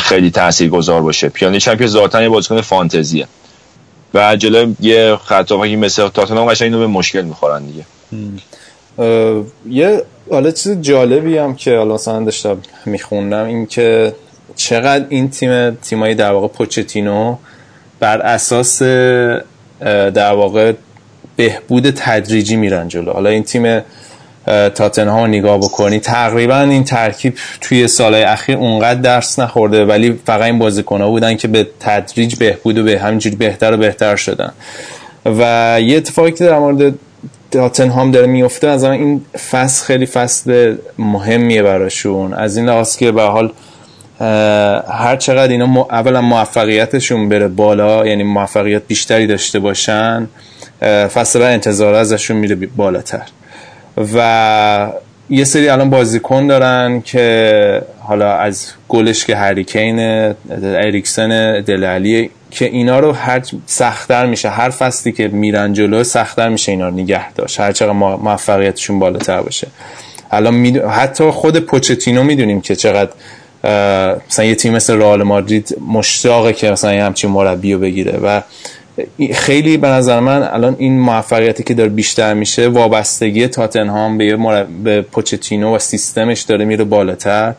خیلی 0.00 0.30
تاثیرگذار 0.30 1.02
باشه. 1.02 1.28
پیانیچ 1.28 1.68
هم 1.68 1.76
که 1.76 1.86
ذاتا 1.86 2.22
یه 2.22 2.28
بازیکن 2.28 2.60
فانتزیه. 2.60 3.26
و 4.14 4.36
جلوی 4.36 4.74
یه 4.80 5.16
خطاپاکی 5.24 5.76
مثل 5.76 6.08
تاتنهام 6.08 6.48
قشنگ 6.48 6.66
اینو 6.66 6.78
به 6.78 6.86
مشکل 6.86 7.22
می‌خورن 7.22 7.62
دیگه. 7.66 7.84
یه 9.70 10.02
حالا 10.30 10.50
چیز 10.50 10.80
جالبی 10.80 11.38
هم 11.38 11.54
که 11.54 11.76
حالا 11.76 11.94
مثلا 11.94 12.24
داشتم 12.24 12.58
میخوندم 12.86 13.44
این 13.44 13.66
که 13.66 14.14
چقدر 14.56 15.04
این 15.08 15.30
تیم 15.30 15.70
تیمایی 15.70 16.14
در 16.14 16.32
واقع 16.32 16.48
پوچتینو 16.48 17.36
بر 18.00 18.20
اساس 18.20 18.82
در 20.14 20.32
واقع 20.32 20.72
بهبود 21.36 21.90
تدریجی 21.90 22.56
میرن 22.56 22.88
جلو. 22.88 23.12
حالا 23.12 23.30
این 23.30 23.42
تیم 23.42 23.82
تاتنهام 24.74 25.20
رو 25.20 25.26
نگاه 25.26 25.58
بکنی 25.58 26.00
تقریبا 26.00 26.60
این 26.60 26.84
ترکیب 26.84 27.34
توی 27.60 27.88
سالهای 27.88 28.22
اخیر 28.22 28.56
اونقدر 28.56 29.00
درس 29.00 29.38
نخورده 29.38 29.84
ولی 29.84 30.18
فقط 30.26 30.42
این 30.42 30.58
بازیکن‌ها 30.58 31.08
بودن 31.08 31.36
که 31.36 31.48
به 31.48 31.66
تدریج 31.80 32.34
بهبود 32.34 32.78
و 32.78 32.82
به 32.82 33.00
همینجوری 33.00 33.36
بهتر 33.36 33.72
و 33.72 33.76
بهتر 33.76 34.16
شدن. 34.16 34.52
و 35.26 35.78
یه 35.82 35.96
اتفاقی 35.96 36.32
که 36.32 36.44
در 36.44 36.58
مورد 36.58 36.94
تاتنهام 37.50 38.10
داره 38.10 38.26
میفته 38.26 38.68
از 38.68 38.84
این 38.84 39.24
فصل 39.50 39.84
خیلی 39.84 40.06
فصل 40.06 40.76
مهمیه 40.98 41.62
براشون. 41.62 42.34
از 42.34 42.56
این 42.56 42.66
لحاظ 42.66 42.96
که 42.96 43.12
به 43.12 43.22
حال 43.22 43.52
هر 44.20 45.16
چقدر 45.16 45.52
اینا 45.52 45.86
اولا 45.90 46.20
موفقیتشون 46.20 47.28
بره 47.28 47.48
بالا 47.48 48.06
یعنی 48.06 48.22
موفقیت 48.22 48.82
بیشتری 48.88 49.26
داشته 49.26 49.58
باشن 49.58 50.28
فصل 51.14 51.42
انتظار 51.42 51.94
ازشون 51.94 52.36
میره 52.36 52.54
بالاتر. 52.54 53.22
و 54.14 54.90
یه 55.30 55.44
سری 55.44 55.68
الان 55.68 55.90
بازیکن 55.90 56.46
دارن 56.46 57.00
که 57.00 57.82
حالا 58.00 58.32
از 58.32 58.66
گلش 58.88 59.24
که 59.24 59.36
هریکین 59.36 59.98
اریکسن 60.62 61.60
دلالی 61.60 62.30
که 62.50 62.64
اینا 62.64 63.00
رو 63.00 63.12
هر 63.12 63.42
سختتر 63.66 64.26
میشه. 64.26 64.48
هر 64.48 64.70
فصلی 64.70 65.12
که 65.12 65.28
میرن 65.28 65.72
جلو 65.72 66.04
سختتر 66.04 66.48
میشه 66.48 66.72
اینا 66.72 66.88
رو 66.88 66.94
نگه 66.94 67.32
داشت. 67.32 67.60
هر 67.60 67.72
چقدر 67.72 67.92
مو- 67.92 68.16
موفقیتشون 68.16 68.98
بالاتر 68.98 69.40
باشه. 69.42 69.66
الان 70.30 70.54
می 70.54 70.78
حتی 70.78 71.30
خود 71.30 71.58
پوچتینو 71.58 72.22
می‌دونیم 72.22 72.60
که 72.60 72.76
چقدر 72.76 73.10
مثلا 74.28 74.44
یه 74.44 74.54
تیم 74.54 74.72
مثل 74.72 74.96
رئال 74.96 75.22
مادرید 75.22 75.76
مشتاقه 75.88 76.52
که 76.52 76.70
مثلا 76.70 76.94
یه 76.94 77.04
همچین 77.04 77.30
مربی 77.30 77.72
رو 77.72 77.80
بگیره 77.80 78.18
و 78.22 78.42
خیلی 79.34 79.76
به 79.76 79.88
نظر 79.88 80.20
من 80.20 80.42
الان 80.42 80.76
این 80.78 81.00
موفقیتی 81.00 81.62
که 81.62 81.74
داره 81.74 81.88
بیشتر 81.88 82.34
میشه 82.34 82.68
وابستگی 82.68 83.48
تاتنهام 83.48 84.18
به. 84.18 84.36
به 84.84 85.02
پوچتینو 85.02 85.76
و 85.76 85.78
سیستمش 85.78 86.42
داره 86.42 86.64
میره 86.64 86.84
بالاتر 86.84 87.54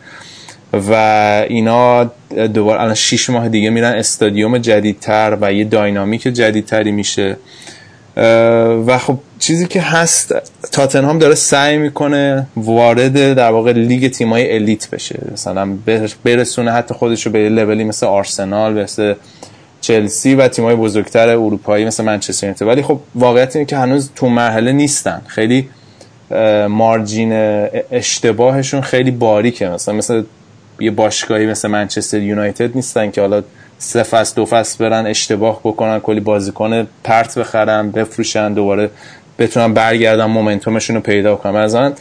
و 0.74 0.93
اینا 1.49 2.03
دوباره 2.53 2.82
الان 2.82 2.93
6 2.93 3.30
ماه 3.30 3.49
دیگه 3.49 3.70
میرن 3.70 3.93
استادیوم 3.93 4.58
جدیدتر 4.58 5.38
و 5.41 5.53
یه 5.53 5.64
داینامیک 5.64 6.22
جدیدتری 6.22 6.91
میشه 6.91 7.38
و 8.88 8.97
خب 8.97 9.20
چیزی 9.39 9.67
که 9.67 9.81
هست 9.81 10.35
تاتنهام 10.71 11.19
داره 11.19 11.35
سعی 11.35 11.77
می‌کنه 11.77 12.47
وارد 12.57 13.33
در 13.33 13.51
واقع 13.51 13.71
لیگ 13.71 14.11
تیمای 14.11 14.55
الیت 14.55 14.89
بشه. 14.89 15.19
مثلا 15.33 15.77
بر- 15.85 16.09
برسونه 16.23 16.71
حتی 16.71 16.93
خودش 16.93 17.25
رو 17.25 17.31
به 17.31 17.49
لولی 17.49 17.83
مثل 17.83 18.05
آرسنال 18.05 18.83
مثل 18.83 19.13
چلسی 19.81 20.35
و 20.35 20.47
تیمای 20.47 20.75
بزرگتر 20.75 21.29
اروپایی 21.29 21.85
مثل 21.85 22.03
منچستر 22.03 22.47
یونایتد. 22.47 22.67
ولی 22.67 22.81
خب 22.81 22.99
واقعیت 23.15 23.55
اینه 23.55 23.65
که 23.65 23.77
هنوز 23.77 24.09
تو 24.15 24.29
مرحله 24.29 24.71
نیستن. 24.71 25.21
خیلی 25.27 25.69
مارجین 26.69 27.31
اشتباهشون 27.91 28.81
خیلی 28.81 29.11
باریکه. 29.11 29.69
مثلا 29.69 29.95
مثل 29.95 30.23
یه 30.79 30.91
باشگاهی 30.91 31.45
مثل 31.45 31.67
منچستر 31.67 32.21
یونایتد 32.21 32.75
نیستن 32.75 33.11
که 33.11 33.21
حالا 33.21 33.43
سه 33.79 34.03
فصل 34.03 34.35
دو 34.35 34.45
فصل 34.45 34.89
برن 34.89 35.05
اشتباه 35.05 35.59
بکنن 35.63 35.99
کلی 35.99 36.19
بازیکن 36.19 36.88
پرت 37.03 37.39
بخرن 37.39 37.91
بفروشن 37.91 38.53
دوباره 38.53 38.89
بتونن 39.39 39.73
برگردن 39.73 40.25
مومنتومشون 40.25 40.95
رو 40.95 41.01
پیدا 41.01 41.35
کنن 41.35 41.65
مثلا 41.65 41.93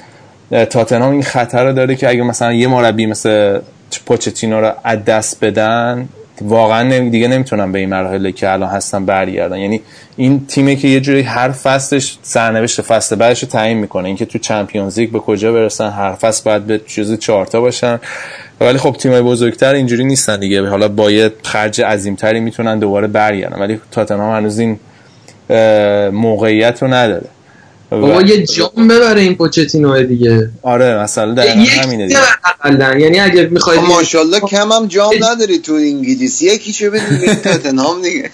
تاتنهام 0.65 1.13
این 1.13 1.23
خطر 1.23 1.65
رو 1.65 1.73
داره 1.73 1.95
که 1.95 2.09
اگه 2.09 2.23
مثلا 2.23 2.53
یه 2.53 2.69
مربی 2.69 3.07
مثل 3.07 3.59
پوچتینو 4.07 4.61
رو 4.61 4.73
از 4.85 5.05
دست 5.05 5.45
بدن 5.45 6.09
واقعا 6.41 7.09
دیگه 7.09 7.29
نمی‌تونن 7.29 7.73
به 7.73 7.79
این 7.79 7.89
مرحله 7.89 8.33
که 8.33 8.53
الان 8.53 8.69
هستن 8.69 9.07
برگردن. 9.07 9.59
یعنی 9.59 9.81
این 10.17 10.47
تیمی 10.47 10.77
که 10.77 10.89
یه 10.89 11.01
جوری 11.01 11.23
هر 11.23 11.51
فصلش 11.51 12.19
سرنوشت 12.23 12.83
فصل 12.83 13.17
بعدش 13.17 13.43
رو 13.43 13.49
تعیین 13.49 13.79
می‌کنه. 13.79 14.09
اینکه 14.09 14.25
تو 14.25 14.39
چمپیونز 14.39 14.99
لیگ 14.99 15.11
به 15.11 15.19
کجا 15.19 15.53
برسن 15.53 15.91
هر 15.91 16.13
فصل 16.13 16.43
باید 16.45 16.67
به 16.67 16.79
جزو 16.79 17.17
چهارتا 17.17 17.61
باشن. 17.61 18.01
ولی 18.61 18.79
خب 18.79 18.97
تیمای 18.99 19.23
بزرگتر 19.23 19.75
اینجوری 19.75 20.05
نیستن 20.05 20.41
دیگه. 20.41 20.69
حالا 20.69 20.89
با 20.89 21.11
یه 21.11 21.33
خرج 21.43 21.83
عظیمتری 21.83 22.41
می‌تونن 22.41 22.79
دوباره 22.79 23.07
برگردن. 23.07 23.61
ولی 23.61 23.81
تاتنهام 23.91 24.37
هنوز 24.37 24.59
این 24.59 24.79
موقعیت 26.13 26.79
رو 26.83 26.89
نداره. 26.89 27.29
بابا 27.91 28.23
یه 28.23 28.47
جام 28.47 28.89
ببره 28.89 29.21
این 29.21 29.35
پوچتینو 29.35 30.03
دیگه. 30.03 30.51
آره 30.63 30.99
مثلا 30.99 31.45
یک 31.45 31.79
همینه 31.79 32.07
دیگه. 32.07 32.21
حداقل. 32.61 33.01
یعنی 33.01 33.21
اگه 33.21 33.49
می‌خواید 33.51 33.81
خب 33.81 33.89
ماشاءالله 33.89 34.41
کم 34.41 34.73
هم 34.73 34.87
جام 34.87 35.13
نداری 35.21 35.59
تو 35.59 35.73
انگلیس 35.73 36.43
یکیشو 36.43 36.91
بدیم 36.91 37.21
به 37.27 37.35
تاتنهام 37.35 38.03
دیگه. 38.03 38.31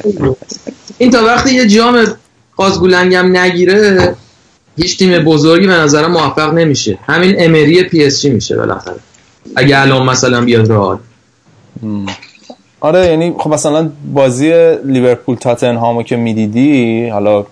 این 0.98 1.10
تا 1.10 1.24
وقتی 1.24 1.54
یه 1.54 1.66
جام 1.66 2.06
قازگولنگم 2.56 3.36
نگیره 3.36 4.14
هیچ 4.76 4.98
تیم 4.98 5.18
بزرگی 5.18 5.66
به 5.66 5.72
نظرم 5.72 6.10
موفق 6.10 6.54
نمیشه. 6.54 6.98
همین 7.06 7.34
امری 7.38 7.82
پی 7.82 8.04
اس 8.04 8.22
جی 8.22 8.30
میشه 8.30 8.56
بالاخره. 8.56 8.96
اگه 9.56 9.80
الان 9.80 10.06
مثلا 10.06 10.40
بیاد 10.40 10.72
رئال. 10.72 10.98
آره 12.82 13.06
یعنی 13.06 13.34
خب 13.38 13.50
مثلا 13.50 13.90
بازی 14.12 14.76
لیورپول 14.84 15.36
تاتنهامو 15.36 16.02
که 16.02 16.16
می‌دیدی 16.16 17.08
حالا 17.08 17.44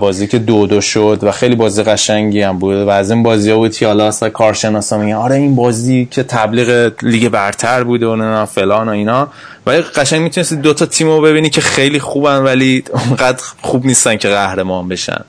بازی 0.00 0.26
که 0.26 0.38
دو 0.38 0.66
دو 0.66 0.80
شد 0.80 1.18
و 1.22 1.30
خیلی 1.30 1.54
بازی 1.54 1.82
قشنگی 1.82 2.42
هم 2.42 2.58
بود 2.58 2.76
و 2.76 2.88
از 2.88 3.10
این 3.10 3.22
بازی 3.22 3.50
ها 3.50 3.56
بود 3.56 3.82
حالا 3.82 4.08
اصلا 4.08 4.30
کارشناسا 4.30 4.98
میگن 4.98 5.14
آره 5.14 5.36
این 5.36 5.54
بازی 5.54 6.08
که 6.10 6.22
تبلیغ 6.22 6.92
لیگ 7.02 7.28
برتر 7.28 7.84
بوده 7.84 8.06
و 8.06 8.16
نه 8.16 8.44
فلان 8.44 8.88
و 8.88 8.92
اینا. 8.92 9.28
ولی 9.66 9.80
قشنگ 9.80 10.20
می‌تونستی 10.20 10.56
دو 10.56 10.74
تا 10.74 10.86
تیم 10.86 11.06
رو 11.06 11.20
ببینی 11.20 11.50
که 11.50 11.60
خیلی 11.60 11.98
خوبن 11.98 12.38
ولی 12.38 12.84
اونقدر 13.06 13.42
خوب 13.62 13.86
نیستن 13.86 14.16
که 14.16 14.28
قهرمان 14.28 14.88
بشن. 14.88 15.24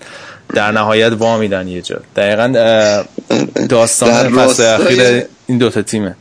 در 0.56 0.72
نهایت 0.72 1.12
وا 1.12 1.38
میدن 1.38 1.68
یه 1.68 1.82
جا. 1.82 2.00
دقیقا 2.16 2.48
داستان 3.70 4.30
فصل 4.30 4.64
اخیر 4.64 5.24
این 5.48 5.58
دوتا 5.58 5.82
تیمه. 5.82 6.16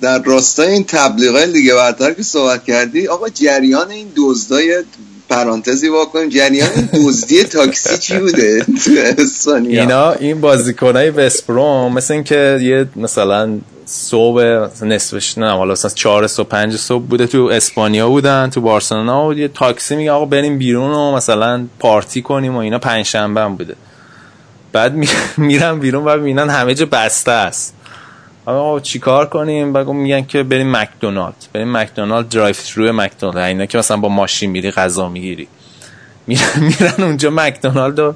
در 0.00 0.22
راستای 0.22 0.68
این 0.68 0.84
تبلیغات 0.84 1.48
لیگ 1.48 1.74
برتر 1.74 2.12
که 2.12 2.22
صحبت 2.22 2.64
کردی 2.64 3.08
آقا 3.08 3.28
جریان 3.28 3.90
این 3.90 4.06
دزدای 4.16 4.82
پرانتزی 5.28 5.88
واکنیم 5.88 6.28
جریان 6.28 6.68
این 6.74 6.88
دزدی 7.06 7.44
تاکسی 7.44 7.98
چی 7.98 8.18
بوده؟ 8.18 8.66
اینا 9.80 10.12
این 10.12 10.40
بازیکنای 10.40 11.10
وستبروم 11.10 11.92
مثل 11.92 12.14
اینکه 12.14 12.58
یه 12.62 12.86
مثلا 12.96 13.58
صبح 13.86 14.42
نصفش 14.84 15.38
نه 15.38 15.50
حالا 15.50 15.72
مثلا 15.72 15.90
4 15.90 16.26
صبح 16.26 16.48
5 16.48 16.76
صبح 16.76 17.04
بوده 17.04 17.26
تو 17.26 17.42
اسپانیا 17.52 18.08
بودن 18.08 18.50
تو 18.50 18.60
بارسلونا 18.60 19.26
و 19.28 19.34
یه 19.34 19.48
تاکسی 19.48 19.96
میگه 19.96 20.10
آقا 20.12 20.24
بریم 20.24 20.58
بیرون 20.58 20.90
و 20.90 21.12
مثلا 21.16 21.66
پارتی 21.78 22.22
کنیم 22.22 22.54
و 22.56 22.58
اینا 22.58 22.78
پنج 22.78 23.06
شنبه 23.06 23.40
هم 23.40 23.56
بوده. 23.56 23.74
بعد 24.72 24.94
می- 24.94 25.08
میرن 25.36 25.78
بیرون 25.78 26.04
و 26.04 26.16
می‌بینن 26.16 26.50
همه 26.50 26.74
جا 26.74 26.86
بسته 26.86 27.32
است. 27.32 27.74
آقا 28.46 28.80
چیکار 28.80 29.26
کنیم؟ 29.26 29.72
بگو 29.72 29.92
میگن 29.92 30.24
که 30.24 30.42
بریم 30.42 30.76
مکدونالد. 30.76 31.34
بریم 31.52 31.76
مکدونالد 31.76 32.28
drive 32.28 32.54
through 32.54 32.92
مکدونالد. 32.92 33.38
اینا 33.38 33.66
که 33.66 33.78
مثلا 33.78 33.96
با 33.96 34.08
ماشین 34.08 34.50
میری 34.50 34.70
غذا 34.70 35.08
می‌گیری. 35.08 35.48
میرن, 36.28 36.94
اونجا 36.98 37.30
مکدونالد 37.30 38.00
رو 38.00 38.14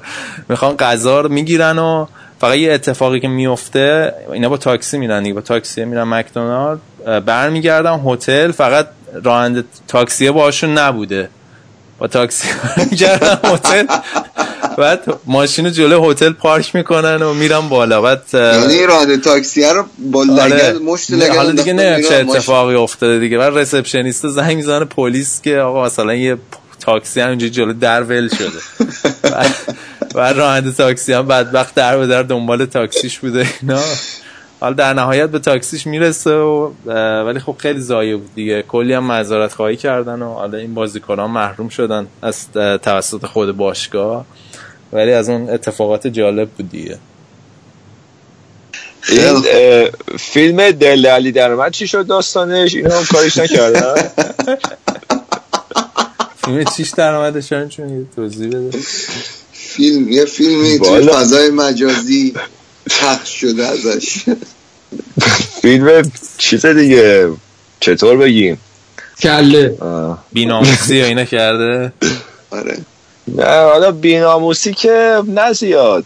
می‌خوان 0.49 0.77
غذا 0.77 1.21
رو 1.21 1.29
می‌گیرن 1.29 1.79
و 1.79 2.05
فقط 2.39 2.55
یه 2.55 2.73
اتفاقی 2.73 3.19
که 3.19 3.27
میفته 3.27 4.13
اینا 4.33 4.49
با 4.49 4.57
تاکسی 4.57 4.97
میرن 4.97 5.33
با 5.33 5.41
تاکسی 5.41 5.85
میرن 5.85 6.03
مکدونالد 6.03 6.79
برمیگردن 7.25 8.01
هتل. 8.05 8.51
فقط 8.51 8.87
راننده 9.23 9.63
تاکسی 9.87 10.31
باشون 10.31 10.77
نبوده. 10.77 11.29
با 11.99 12.07
تاکسی 12.07 12.47
میگردن 12.91 13.39
هتل. 13.43 13.85
بعد 14.77 15.19
ماشین 15.25 15.65
رو 15.65 15.71
جلو 15.71 16.11
هتل 16.11 16.31
پارک 16.31 16.75
می‌کنن 16.75 17.21
و 17.21 17.33
میرن 17.33 17.69
بالا. 17.69 18.01
بعد 18.01 18.21
یعنی 18.33 18.85
راننده 18.85 19.17
تاکسی 19.17 19.63
رو 19.63 19.85
با 20.11 20.23
لگل 20.23 20.77
مشت 20.77 21.11
لگل 21.11 21.35
حالا 21.35 21.51
دیگه 21.51 21.73
نه 21.73 22.03
چه. 22.03 22.15
اتفاقی 22.15 22.75
افتاده 22.75 23.19
دیگه. 23.19 23.37
بعد 23.37 23.57
رسپشنیست 23.57 24.27
زنگ 24.27 24.55
می‌زنه 24.55 24.85
پلیس 24.85 25.41
که 25.41 25.57
آقا 25.59 25.85
مثلا 25.85 26.13
یه 26.13 26.37
تاکسی 26.79 27.21
همینجوری 27.21 27.51
جلو 27.51 27.73
در 27.73 28.03
ول 28.03 28.27
شده. 28.27 28.89
بعد- 29.23 29.55
بعد 30.15 30.37
راننده 30.37 30.71
تاکسی 30.71 31.13
هم 31.13 31.27
بدبخت 31.27 31.75
در 31.75 31.97
به 31.97 32.07
در 32.07 32.23
دنبال 32.23 32.65
تاکسیش 32.65 33.19
بوده 33.19 33.47
اینا. 33.61 33.79
حالا 34.59 34.73
در 34.73 34.93
نهایت 34.93 35.29
به 35.29 35.39
تاکسیش 35.39 35.87
می‌رسه 35.87 36.31
و 36.35 36.71
ولی 37.25 37.39
خب 37.39 37.55
خیلی 37.57 37.79
ضایع 37.79 38.15
بود 38.15 38.35
دیگه. 38.35 38.61
کلی 38.67 38.93
هم 38.93 39.03
معذرت 39.03 39.53
خواهی 39.53 39.75
کردن 39.75 40.21
و 40.21 40.33
حالا 40.33 40.57
این 40.57 40.73
بازیکنان 40.73 41.31
محروم 41.31 41.69
شدن 41.69 42.07
از 42.21 42.47
توسط 42.83 43.25
خود 43.25 43.57
باشگاه. 43.57 44.25
ولی 44.93 45.13
از 45.13 45.29
اون 45.29 45.49
اتفاقات 45.49 46.07
جالب 46.07 46.49
بود 46.49 46.69
دیگه. 46.69 46.97
این 49.09 49.43
فیلم 50.19 50.71
دل 50.71 51.05
علی 51.05 51.31
درآمد 51.31 51.71
چی 51.71 51.87
شد 51.87 52.07
داستانش؟ 52.07 52.75
اینا 52.75 52.97
هم 52.97 53.05
کارش 53.05 53.37
نکردن؟ 53.37 53.95
فیلم 56.45 56.63
چیش 56.77 56.89
در 56.89 57.13
اومده 57.13 57.41
شاید 57.41 57.69
چون 57.69 57.89
یه 57.89 58.05
توضیح 58.15 58.49
بده. 58.49 58.77
فیلم 59.51 60.11
یه 60.11 60.25
فیلمی 60.25 60.79
توی. 60.79 61.07
فضای 61.07 61.49
مجازی 61.49 62.33
پخش 62.89 63.41
شده 63.41 63.67
ازش. 63.67 64.23
فیلم 65.61 66.11
چیز 66.37 66.65
دیگه. 66.65 67.29
چطور 67.79 68.17
بگیم؟ 68.17 68.57
کله. 69.19 69.77
بیناموسی 70.33 71.01
و 71.01 71.05
اینا 71.05 71.25
کرده؟ 71.25 71.93
آره. 72.51 72.77
نه 73.27 73.45
حالا 73.45 73.91
بیناموسی 73.91 74.73
که 74.73 75.21
نه 75.27 75.53
زیاد. 75.53 76.03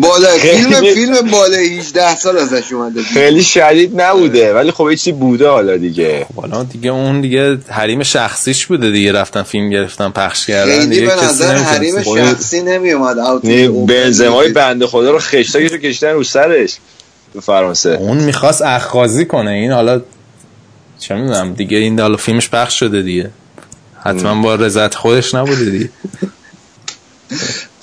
بالا 0.00 0.28
فیلم 0.42 0.94
فیلم 0.94 1.30
بالا 1.30 1.56
18 1.56 2.14
سال 2.16 2.38
ازش 2.38 2.72
اومده. 2.72 3.02
خیلی 3.02 3.42
شدید 3.42 4.00
نبوده 4.00 4.54
ولی 4.54 4.70
خب 4.70 4.90
یه 4.90 4.96
چیزی 4.96 5.12
بوده 5.12 5.48
حالا 5.48 5.76
دیگه. 5.76 6.26
حالا 6.36 6.62
دیگه 6.62 6.90
اون 6.90 7.20
دیگه 7.20 7.58
حریم 7.68 8.02
شخصیش 8.02 8.66
بوده 8.66 8.90
دیگه 8.90 9.12
رفتن 9.12 9.42
فیلم 9.42 9.70
گرفتن 9.70 10.10
پخش 10.10 10.46
کردن 10.46 10.88
دیگه 10.88 11.06
به 11.06 11.14
نظر 11.24 11.54
حریم. 11.56 12.02
شخصی 12.02 12.62
نمی 12.62 12.92
اومد 12.92 13.16
بنزمای 13.86 14.52
بنده 14.52 14.86
خدا 14.86 15.10
رو 15.10 15.18
خشتاکش 15.18 15.72
رو 15.72 15.78
کشتن 15.78 16.10
رو 16.10 16.24
سرش 16.24 16.76
تو 17.32 17.40
فرانسه. 17.40 17.90
اون 17.90 18.16
می‌خواست 18.16 18.62
اخخازی 18.62 19.24
کنه 19.24 19.50
این 19.50 19.72
حالا 19.72 20.00
چه 20.98 21.14
می‌دونم 21.14 21.54
دیگه 21.54 21.78
این 21.78 22.00
حالا 22.00 22.16
فیلمش 22.16 22.48
پخش 22.50 22.78
شده 22.80 23.02
دیگه. 23.02 23.30
حتما 24.04 24.42
با 24.42 24.54
رضایت 24.54 24.94
خودش 24.94 25.34
نبوده 25.34 25.64
دیگه. 25.70 25.88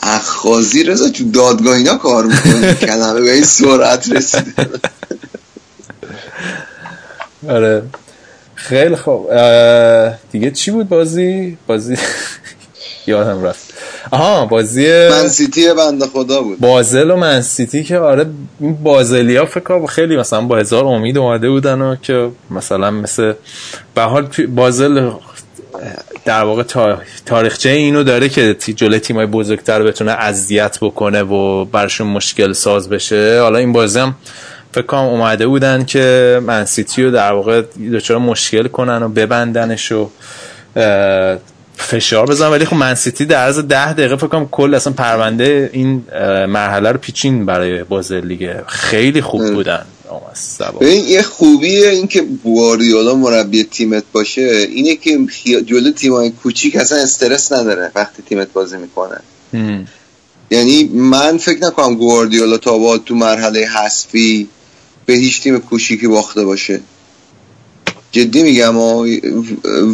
اخخازی 0.03 0.83
رضا 0.83 1.09
تو 1.09 1.31
دادگاه 1.31 1.75
اینا 1.75 1.95
کار 1.97 2.25
می‌کنه. 2.25 2.73
کلمه 2.87 3.21
به 3.21 3.33
این 3.33 3.43
سرعت 3.43 4.11
رسیده. 4.11 4.69
آره. 7.49 7.83
خیلی 8.55 8.95
خوب. 8.95 9.29
دیگه 10.31 10.51
چی 10.51 10.71
بود 10.71 10.89
بازی؟ 10.89 11.57
بازی 11.67 11.97
یادم 13.07 13.43
رفت. 13.43 13.73
آها 14.11 14.45
بازی 14.45 14.87
من 15.09 15.27
سیتی 15.27 15.73
بنده 15.73 16.05
خدا 16.07 16.41
بود. 16.41 16.59
بازل 16.59 17.11
و 17.11 17.15
منسیتی 17.15 17.83
که 17.83 17.97
آره 17.97 18.25
این 18.59 18.73
بازلی 18.83 19.35
ها 19.35 19.45
فکر 19.45 19.59
کنم 19.59 19.85
خیلی 19.85 20.17
مثلا 20.17 20.41
با 20.41 20.57
هزار 20.57 20.85
امید 20.85 21.17
اومده 21.17 21.49
بودن 21.49 21.81
و 21.81 21.95
که 21.95 22.31
مثلا 22.51 22.91
مثل 22.91 23.33
به 23.95 24.01
حال 24.01 24.27
بازل 24.55 25.11
در 26.25 26.43
واقع 26.43 26.63
تا- 26.63 26.97
تاریخچه 27.25 27.69
اینو 27.69 28.03
داره 28.03 28.29
که 28.29 28.53
جلوی 28.53 28.99
تیمای 28.99 29.25
بزرگتر 29.25 29.83
بتونه 29.83 30.11
اذیت 30.11 30.77
بکنه 30.81 31.23
و 31.23 31.65
برشون 31.65 32.07
مشکل 32.07 32.53
ساز 32.53 32.89
بشه 32.89 33.39
حالا 33.41 33.57
این 33.57 33.73
بازی 33.73 33.99
هم 33.99 34.15
فکر 34.71 34.85
کنم 34.85 35.01
اومده 35.01 35.47
بودن 35.47 35.85
که 35.85 36.39
منسیتی 36.45 37.03
رو 37.03 37.11
در 37.11 37.31
واقع 37.31 37.61
دچار 37.93 38.17
مشکل 38.17 38.67
کنن 38.67 39.03
و 39.03 39.09
ببندنش 39.09 39.91
و 39.91 40.09
فشار 41.77 42.25
بزن 42.25 42.47
ولی 42.47 42.65
خب 42.65 42.75
منسیتی 42.75 43.25
در 43.25 43.37
عرض 43.45 43.59
ده 43.59 43.93
دقیقه 43.93 44.15
فکر 44.15 44.27
کنم 44.27 44.47
کل 44.51 44.75
اصلا 44.75 44.93
پرونده 44.93 45.69
این 45.73 46.03
مرحله 46.45 46.91
رو 46.91 46.97
پیچین 46.97 47.45
برای 47.45 47.83
بازل 47.83 48.27
دیگه 48.27 48.63
خیلی 48.67 49.21
خوب. 49.21 49.53
بودن. 49.53 49.85
ببین 50.81 51.07
یه 51.07 51.21
خوبیه 51.21 51.89
این 51.89 52.07
که 52.07 52.21
گواردیولا 52.21 53.15
مربی 53.15 53.63
تیمت 53.63 54.03
باشه 54.11 54.67
اینه 54.71 54.95
که 54.95 55.19
جلو 55.65 55.91
تیمای 55.91 56.29
کوچیک 56.29 56.75
اصلا 56.75 56.97
استرس 56.97 57.51
نداره 57.51 57.91
وقتی 57.95 58.23
تیمت 58.23 58.53
بازی 58.53 58.77
می‌کنه. 58.77 59.17
هم. 59.53 59.87
یعنی 60.51 60.83
من 60.83 61.37
فکر 61.37 61.65
نکنم 61.65 61.95
گواردیولا 61.95 62.57
تا 62.57 62.77
با 62.77 62.97
تو 62.97 63.15
مرحله 63.15 63.67
حذفی 63.67 64.47
به 65.05 65.13
هیچ 65.13 65.41
تیم 65.41 65.59
کوچیکی 65.59 66.07
باخته 66.07 66.45
باشه. 66.45 66.81
جدی 68.11 68.43
میگم 68.43 68.77
و, 68.77 69.07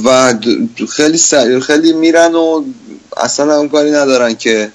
و 0.06 0.34
خیلی 0.90 1.18
سریع 1.18 1.60
خیلی 1.60 1.94
میرن 1.94 2.36
و 2.36 2.64
اصلا 3.18 3.60
هم 3.60 3.70
کاری 3.70 3.92
ندارن 3.92 4.36
که 4.36 4.72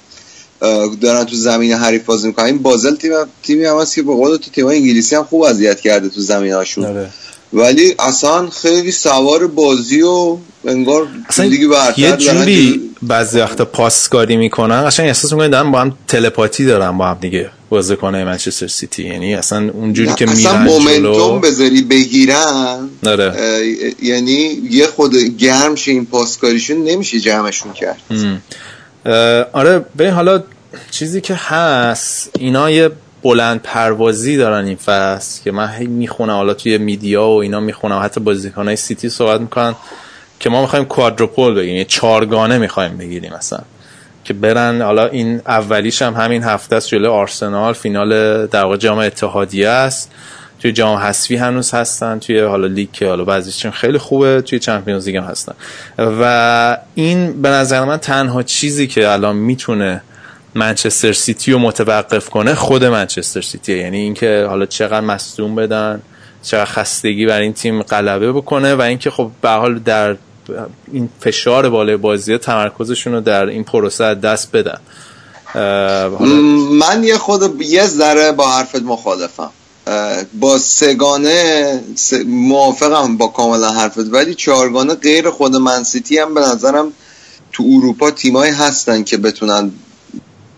دارن 1.01 1.23
تو 1.23 1.35
زمین 1.35 1.73
حریف 1.73 2.05
بازی 2.05 2.27
می‌کنن 2.27 2.45
این 2.45 2.57
بازل 2.57 2.95
تیم 2.95 3.11
تیمی 3.43 3.65
هم 3.65 3.77
هست 3.77 3.95
که 3.95 4.01
به 4.01 4.13
قول 4.13 4.37
تو 4.37 4.51
تیم 4.51 4.67
انگلیسی 4.67 5.15
هم 5.15 5.23
خوب 5.23 5.41
اذیت 5.41 5.81
کرده 5.81 6.09
تو 6.09 6.21
زمین 6.21 6.53
هاشون 6.53 6.85
آره. 6.85 7.09
ولی 7.53 7.95
اصلا 7.99 8.49
خیلی 8.49 8.91
سوار 8.91 9.47
بازی 9.47 10.01
و 10.01 10.37
انگار 10.65 11.07
اصلا 11.29 11.45
لیگ 11.45 11.69
برتر 11.69 11.99
یه 11.99 12.17
جوری 12.17 12.81
بعضی 13.01 13.39
وقتا 13.39 13.65
پاسکاری 13.65 14.37
می‌کنن 14.37 14.87
قشنگ 14.87 15.07
احساس 15.07 15.33
می‌کنن 15.33 15.49
دارن 15.49 15.71
با 15.71 15.81
هم 15.81 15.97
تلپاتی 16.07 16.65
دارن 16.65 16.97
با 16.97 17.07
هم 17.07 17.17
دیگه 17.21 17.49
بازیکنای 17.69 18.23
منچستر 18.23 18.67
سیتی 18.67 19.03
یعنی 19.03 19.35
اصلا 19.35 19.69
اونجوری 19.73 20.13
که 20.13 20.29
اصلا 20.29 20.57
میرن 20.57 20.63
مومنتوم 20.63 21.13
جلو 21.13 21.39
بذاری 21.39 21.81
بگیرن. 21.81 22.89
اه، 23.05 23.19
یعنی 24.01 24.61
یه 24.69 24.87
خود 24.87 25.15
گرم 25.15 25.75
شه 25.75 25.91
این 25.91 26.05
پاسکاریشون 26.05 26.83
نمیشه 26.83 27.19
جمعشون 27.19 27.73
کرد 27.73 28.01
ام. 28.11 28.41
آره 29.53 29.85
به 29.95 30.11
حالا 30.11 30.43
چیزی 30.91 31.21
که 31.21 31.35
هست 31.35 32.31
اینا 32.39 32.69
یه 32.69 32.89
بلند 33.23 33.61
پروازی 33.61 34.37
دارن 34.37 34.65
این 34.65 34.75
فصل 34.75 35.43
که 35.43 35.51
من 35.51 35.69
هی 35.69 35.87
می‌خونم. 35.87 36.33
حالا 36.33 36.53
توی 36.53 36.77
میدیا 36.77 37.23
و 37.23 37.41
اینا 37.41 37.59
می‌خونم. 37.59 38.01
حتی 38.03 38.19
بازیکنهای 38.19 38.75
سیتی 38.75 39.09
صحبت 39.09 39.41
می‌کنن 39.41 39.75
که 40.39 40.49
ما 40.49 40.61
می‌خوایم 40.61 40.85
کوادروپول 40.85 41.55
بگیریم. 41.55 41.83
چارگانه 41.83 42.57
می‌خوایم 42.57 42.97
بگیریم 42.97 43.33
مثلا. 43.33 43.59
که 44.23 44.33
برن 44.33 44.81
حالا 44.81 45.07
این 45.07 45.41
اولیش 45.47 46.01
هم 46.01 46.13
همین 46.13 46.43
هفته 46.43 46.75
است 46.75 46.87
جلو 46.87 47.11
آرسنال. 47.11 47.73
فینال 47.73 48.45
در 48.47 48.75
جام 48.75 48.97
اتحادیه 48.97 49.69
است. 49.69 50.11
توی 50.63 50.71
جام 50.71 50.97
حذفی 50.97 51.35
هنوز 51.35 51.71
هستن 51.71 52.19
توی 52.19 52.39
حالا 52.39 52.67
لیگ 52.67 52.91
که 52.91 53.07
حالا 53.07 53.23
بعضیشون 53.23 53.71
خیلی 53.71 53.97
خوبه 53.97 54.41
توی 54.41 54.59
Champions 54.59 55.07
League 55.07 55.15
هم 55.15 55.23
هستن. 55.23 55.53
و 55.97 56.77
این 56.95 57.41
به 57.41 57.49
نظر 57.49 57.83
من 57.83 57.97
تنها 57.97 58.43
چیزی 58.43 58.87
که 58.87 59.11
الان 59.11 59.35
می‌تونه 59.35 60.01
منچستر 60.55 61.13
سیتی 61.13 61.51
رو 61.51 61.59
متوقف 61.59 62.29
کنه 62.29 62.55
خود 62.55 62.85
منچستر 62.85 63.41
سیتی 63.41 63.77
یعنی 63.77 63.97
اینکه 63.97 64.45
حالا 64.49 64.65
چقدر 64.65 65.01
مصدوم 65.01 65.55
بدن 65.55 66.01
چقدر 66.43 66.65
خستگی 66.65 67.25
بر 67.25 67.39
این 67.39 67.53
تیم 67.53 67.81
غلبه 67.81 68.31
بکنه 68.31 68.75
و 68.75 68.81
اینکه 68.81 69.09
خب 69.09 69.31
به 69.41 69.49
حال 69.49 69.79
در 69.79 70.15
این 70.91 71.09
فشار 71.19 71.69
بالای 71.69 71.97
بازی 71.97 72.37
تمرکزشون 72.37 73.13
رو 73.13 73.21
در 73.21 73.45
این 73.45 73.63
پروسه 73.63 74.15
دست 74.15 74.55
بدن. 74.55 74.77
من 76.79 77.03
یه 77.03 77.17
خود 77.17 77.61
یه 77.61 77.85
ذره 77.85 78.31
با 78.31 78.51
حرفت 78.51 78.81
مخالفم. 78.81 79.51
با 80.39 80.57
سگانه 80.57 81.79
موافقم 82.25 83.17
با 83.17 83.27
کاملا 83.27 83.69
حرفت 83.69 84.13
ولی 84.13 84.35
چهارگانه 84.35 84.95
غیر 84.95 85.29
خود 85.29 85.55
منسیتی 85.55 86.17
هم 86.17 86.33
به 86.33 86.41
نظرم 86.41 86.93
تو 87.51 87.63
اروپا 87.63 88.11
تیمایی 88.11 88.51
هستن 88.51 89.03
که 89.03 89.17
بتونن 89.17 89.71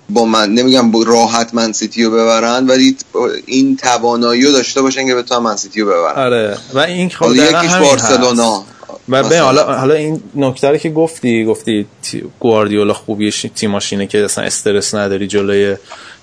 با 0.10 0.26
من 0.26 0.54
نمیگم 0.54 0.92
با 0.92 1.04
راحت 1.04 1.54
منسیتی 1.54 2.04
رو 2.04 2.12
ببرن 2.12 2.68
ولی 2.68 2.98
این 3.46 3.78
توانایی 3.78 4.46
رو 4.46 4.52
داشته 4.52 4.82
باشن 4.82 5.08
که 5.08 5.16
بتونن 5.16 5.42
منسیتی 5.42 5.82
رو 5.82 5.88
ببرن 5.88 6.26
آره 6.26 6.58
و 6.74 6.80
این 6.80 7.10
خب 7.10 7.36
یکیش 7.36 7.76
بارسلونا. 7.76 8.64
و 9.10 9.24
به. 9.24 9.40
حالا 9.40 9.64
حالا 9.78 9.94
این 9.94 10.22
نکته 10.36 10.70
رو 10.70 10.78
که 10.78 10.90
گفتی 10.90 11.46
گفتی 11.46 11.86
تی- 12.02 12.24
گواردیولا 12.40 12.94
خوبیش 12.94 13.46
تیماش 13.56 13.94
اینه 13.94 14.08
که 14.08 14.24
اصلا 14.26 14.44
استرس 14.44 14.96
نداری 14.96 15.28
جلوی 15.28 15.76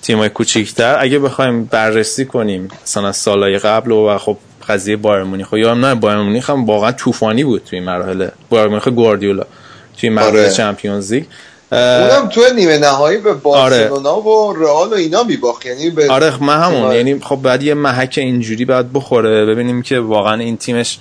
تیمای 0.02 0.28
کوچیکتر. 0.28 0.96
اگه 1.00 1.18
بخوایم 1.18 1.64
بررسی 1.64 2.24
کنیم 2.24 2.68
مثلا 2.82 3.12
سالهای 3.12 3.58
قبل 3.58 3.92
و 3.92 4.18
خب 4.18 4.36
قضیه 4.68 4.96
بایر 4.96 5.22
مونیخ 5.22 5.52
یادم 5.52 5.84
نه 5.86 5.94
بایر 5.94 6.18
مونیخ 6.18 6.50
هم 6.50 6.66
واقعا 6.66 6.92
طوفانی 6.92 7.44
بود 7.44 7.62
توی 7.70 7.80
مراحل. 7.80 8.28
بایر 8.50 8.68
مونیخ 8.68 8.88
گواردیولا 8.88 9.44
توی 10.00 10.10
مقابل 10.10 10.38
آره. 10.38 10.50
چمپیونز 10.50 11.12
لیگ. 11.12 11.24
اونم 11.72 12.28
تو 12.28 12.40
نیمه 12.56 12.78
نهایی 12.78 13.18
به 13.18 13.32
بارسلونا 13.34 14.20
و 14.20 14.52
رئال 14.52 14.88
و 14.88 14.94
اینا 14.94 15.22
میباخت. 15.22 15.66
یعنی 15.66 15.90
به 15.90 16.10
آره 16.10 16.42
من 16.44 16.60
همون. 16.62 16.92
یعنی 16.94 17.18
خب 17.20 17.36
بعد 17.36 17.62
یه 17.62 17.74
محک 17.74 18.14
اینجوری 18.16 18.64
باید 18.64 18.92
بخوره. 18.92 19.46
ببینیم 19.46 19.82
که 19.82 19.98
واقعا 20.00 20.34
این 20.40 20.56
تیمش 20.56 20.98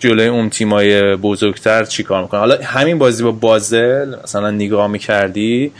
جلوی 0.00 0.26
اون 0.26 0.50
تیمای 0.50 1.16
بزرگتر 1.16 1.84
چی 1.84 2.02
کار 2.02 2.22
می‌کنه؟ 2.22 2.40
حالا 2.40 2.58
همین 2.64 2.98
بازی 2.98 3.22
با 3.22 3.32
بازل 3.32 4.14
مثلا 4.24 4.50
نگاه 4.50 4.86
می‌کردی 4.86 5.72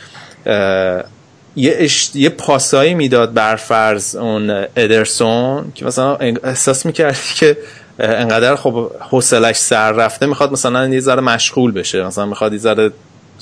یه, 1.56 1.74
اش... 1.78 2.10
یه 2.14 2.28
پاسایی 2.28 2.94
می‌داد 2.94 3.34
برفرض 3.34 4.16
اون 4.16 4.50
ادرسون 4.76 5.72
که 5.74 5.84
مثلا 5.84 6.16
احساس 6.44 6.86
می‌کردی 6.86 7.34
که 7.36 7.56
انقدر 7.98 8.56
خب 8.56 8.90
حوصلش 9.10 9.56
سر 9.56 9.92
رفته 9.92 10.26
می‌خواد 10.26 10.52
مثلا 10.52 10.88
یه 10.88 11.00
ذره 11.00 11.20
مشغول 11.20 11.72
بشه 11.72 12.02
مثلا 12.02 12.26
می‌خواد 12.26 12.52
یه 12.52 12.58
ذره 12.58 12.90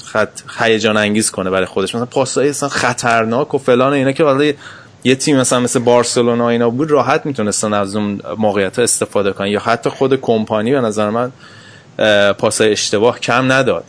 خط 0.05 0.41
هیجان 0.59 0.97
انگیز 0.97 1.31
کنه 1.31 1.51
برای 1.51 1.67
خودش. 1.67 1.95
مثلا 1.95 2.07
پاسایی 2.07 2.51
اصلا 2.51 2.69
خطرناک 2.69 3.55
و 3.55 3.59
فلان 3.59 3.93
اینا 3.93 4.13
که 4.13 4.25
حالا 4.25 4.53
یه 5.05 5.15
تیم 5.15 5.37
مثلا 5.37 5.61
مثل 5.61 5.79
بارسلونا 5.79 6.49
اینا 6.49 6.71
بود 6.71 6.91
راحت 6.91 7.27
می‌تونستن 7.27 7.75
از 7.75 7.97
اون 7.97 8.21
موقعیت 8.39 8.79
استفاده 8.79 9.33
کنن. 9.33 9.47
یا 9.47 9.61
حتی 9.61 9.91
خود 9.91 10.21
کمپانی 10.21 10.73
به 10.73 10.81
نظر 10.81 11.11
من 11.11 11.33
پاسای 12.33 12.73
اشتباه 12.73 13.21
کم 13.21 13.53
نداد. 13.53 13.85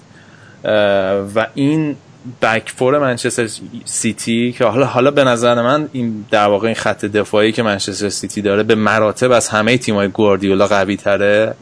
و 1.36 1.48
این 1.54 1.96
back 2.42 2.71
four 2.71 3.00
منچستر 3.00 3.50
سیتی 3.86 4.56
که 4.58 4.66
حالا 4.66 4.86
حالا 4.86 5.12
به 5.12 5.24
نظر 5.24 5.62
من 5.62 5.90
این 5.92 6.26
در 6.32 6.48
واقع 6.48 6.68
این 6.68 6.76
خط 6.76 7.06
دفاعی 7.06 7.52
که 7.52 7.64
منچستر 7.64 8.10
سیتی 8.10 8.42
داره 8.42 8.64
به 8.64 8.76
مراتب 8.76 9.32
از 9.32 9.50
همه 9.50 9.78
تیمای 9.78 10.08
گواردیولا 10.08 10.68
قوی 10.68 10.98
تره 10.98 11.54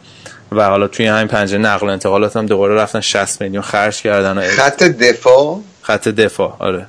و 0.51 0.69
حالا 0.69 0.87
توی 0.87 1.05
همین 1.05 1.27
پنجره 1.27 1.59
نقل 1.59 1.87
و 1.87 1.89
انتقالات 1.89 2.37
هم 2.37 2.45
دوباره 2.45 2.75
رفتن 2.75 3.01
60 3.01 3.41
میلیون 3.41 3.63
خرج 3.63 4.01
کردن 4.01 4.37
و 4.37 4.41
خط 4.41 4.83
دفاع؟ 4.83 5.61
خط 5.81 6.07
دفاع 6.07 6.55
آره. 6.59 6.87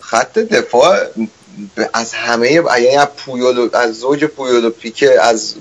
خط 0.00 0.38
دفاع 0.38 0.96
از 1.92 2.12
همه 2.14 2.52
یعنی 2.52 2.96
از 2.96 3.08
پویول 3.16 3.58
و- 3.58 3.68
از 3.76 3.94
زوج 4.00 4.24
پویول 4.24 4.64
و 4.64 4.70
پیکه 4.70 5.20
از 5.22 5.54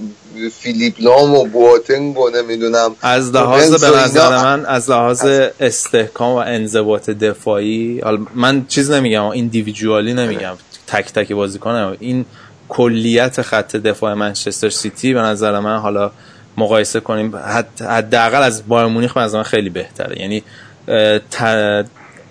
فیلیپ 0.59 0.93
لام 0.99 1.33
و 1.35 1.45
بواتنگ 1.45 2.17
و 2.17 2.29
نمی‌دونم. 2.29 2.95
از 3.01 3.31
لحاظ 3.31 3.71
به 3.83 3.97
نظر 3.97 4.29
من 4.43 4.65
از 4.65 4.89
لحاظ 4.89 5.25
استحکام 5.59 6.31
و 6.35 6.43
انضباط 6.45 7.09
دفاعی 7.09 8.01
من 8.35 8.65
چیز 8.67 8.91
نمیگم 8.91 9.23
ایندیویدوالی 9.25 10.13
نمیگم 10.13 10.53
تک 10.87 11.13
تک 11.13 11.31
بازیکن 11.31 11.97
این 11.99 12.25
کلیت 12.69 13.41
خط 13.41 13.75
دفاع 13.75 14.13
منچستر 14.13 14.69
سیتی 14.69 15.13
به 15.13 15.19
نظر 15.21 15.59
من 15.59 15.77
حالا 15.77 16.11
مقایسه 16.57 16.99
کنیم 16.99 17.35
حد- 17.35 17.81
حداقل 17.81 18.43
از 18.43 18.67
بایر 18.67 18.87
مونیخ 18.87 19.13
به 19.13 19.21
نظر 19.21 19.37
من 19.37 19.43
خیلی 19.43 19.69
بهتره. 19.69 20.21
یعنی 20.21 20.43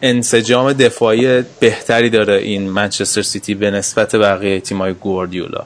انسجام 0.03 0.73
دفاعی 0.73 1.43
بهتری 1.61 2.11
داره 2.11 2.35
این 2.35 2.71
منچستر 2.71 3.23
سیتی 3.23 3.55
به 3.55 3.71
نسبت 3.71 4.17
بقیه 4.17 4.61
تیمای 4.61 4.93
گواردیولا. 4.93 5.65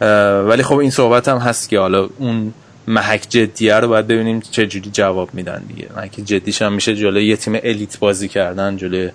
اه، 0.00 0.08
ولی 0.40 0.62
خب 0.62 0.76
این 0.76 0.90
صحبت 0.90 1.28
هم 1.28 1.38
هست 1.38 1.68
که 1.68 1.78
حالا 1.78 2.08
اون 2.18 2.54
محک 2.86 3.26
جدیه 3.28 3.74
رو 3.74 3.88
باید 3.88 4.06
ببینیم 4.06 4.40
چه 4.40 4.66
جوری 4.66 4.90
جواب 4.90 5.34
میدن 5.34 5.62
دیگه. 5.68 5.88
محک 5.96 6.20
جدیش 6.24 6.62
هم 6.62 6.72
میشه 6.72 6.96
جلوی 6.96 7.26
یه 7.26 7.36
تیم 7.36 7.58
الیت 7.62 7.98
بازی 7.98 8.28
کردن 8.28 8.76
جلوی 8.76 9.10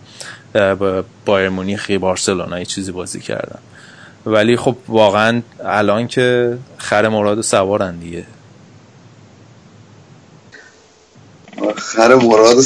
بایر 1.26 1.50
مونیخ 1.50 1.91
بارسلونا 1.91 2.60
یه 2.60 2.66
چیزی 2.66 2.91
بازی 2.91 3.20
کردن. 3.20 3.60
ولی 4.26 4.58
خب 4.58 4.76
واقعا 4.88 5.41
الان 5.66 6.08
که 6.08 6.58
خر 6.78 7.08
مراد 7.08 7.41
سوارن 7.41 7.98
دیگه. 7.98 8.24
خر 11.78 12.16
مراد 12.16 12.58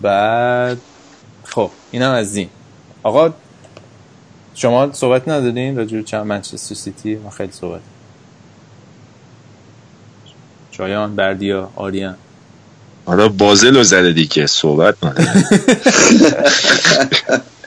بعد 0.00 0.78
خب 1.44 1.70
اینم 1.90 2.10
از 2.12 2.36
این. 2.36 2.48
آقا 3.02 3.34
شما 4.54 4.92
صحبت 4.92 5.28
ندارین 5.28 5.76
راجع 5.76 5.96
به 5.96 6.02
چند 6.02 6.26
منچستر 6.26 6.74
سیتی؟ 6.74 7.14
ما 7.14 7.30
خیلی 7.30 7.52
صحبت 7.52 7.80
شایان 10.70 11.16
بردیا 11.16 11.70
آریان. 11.76 12.16
حالا 13.06 13.28
بازل 13.28 13.76
رو 13.76 13.82
زده 13.82 14.12
دیگه 14.12 14.46
صحبت 14.46 15.04
نداره 15.04 15.44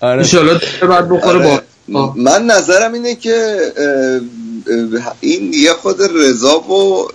آره. 0.00 0.22
بعد 0.88 1.08
بخوره 1.08 1.38
با 1.38 1.60
با- 1.88 2.12
من 2.16 2.46
نظرم 2.46 2.92
اینه 2.92 3.14
که 3.14 3.58
این 5.20 5.52
یه 5.54 5.72
خود 5.72 5.96
رضا 6.16 6.60
و 6.60 7.08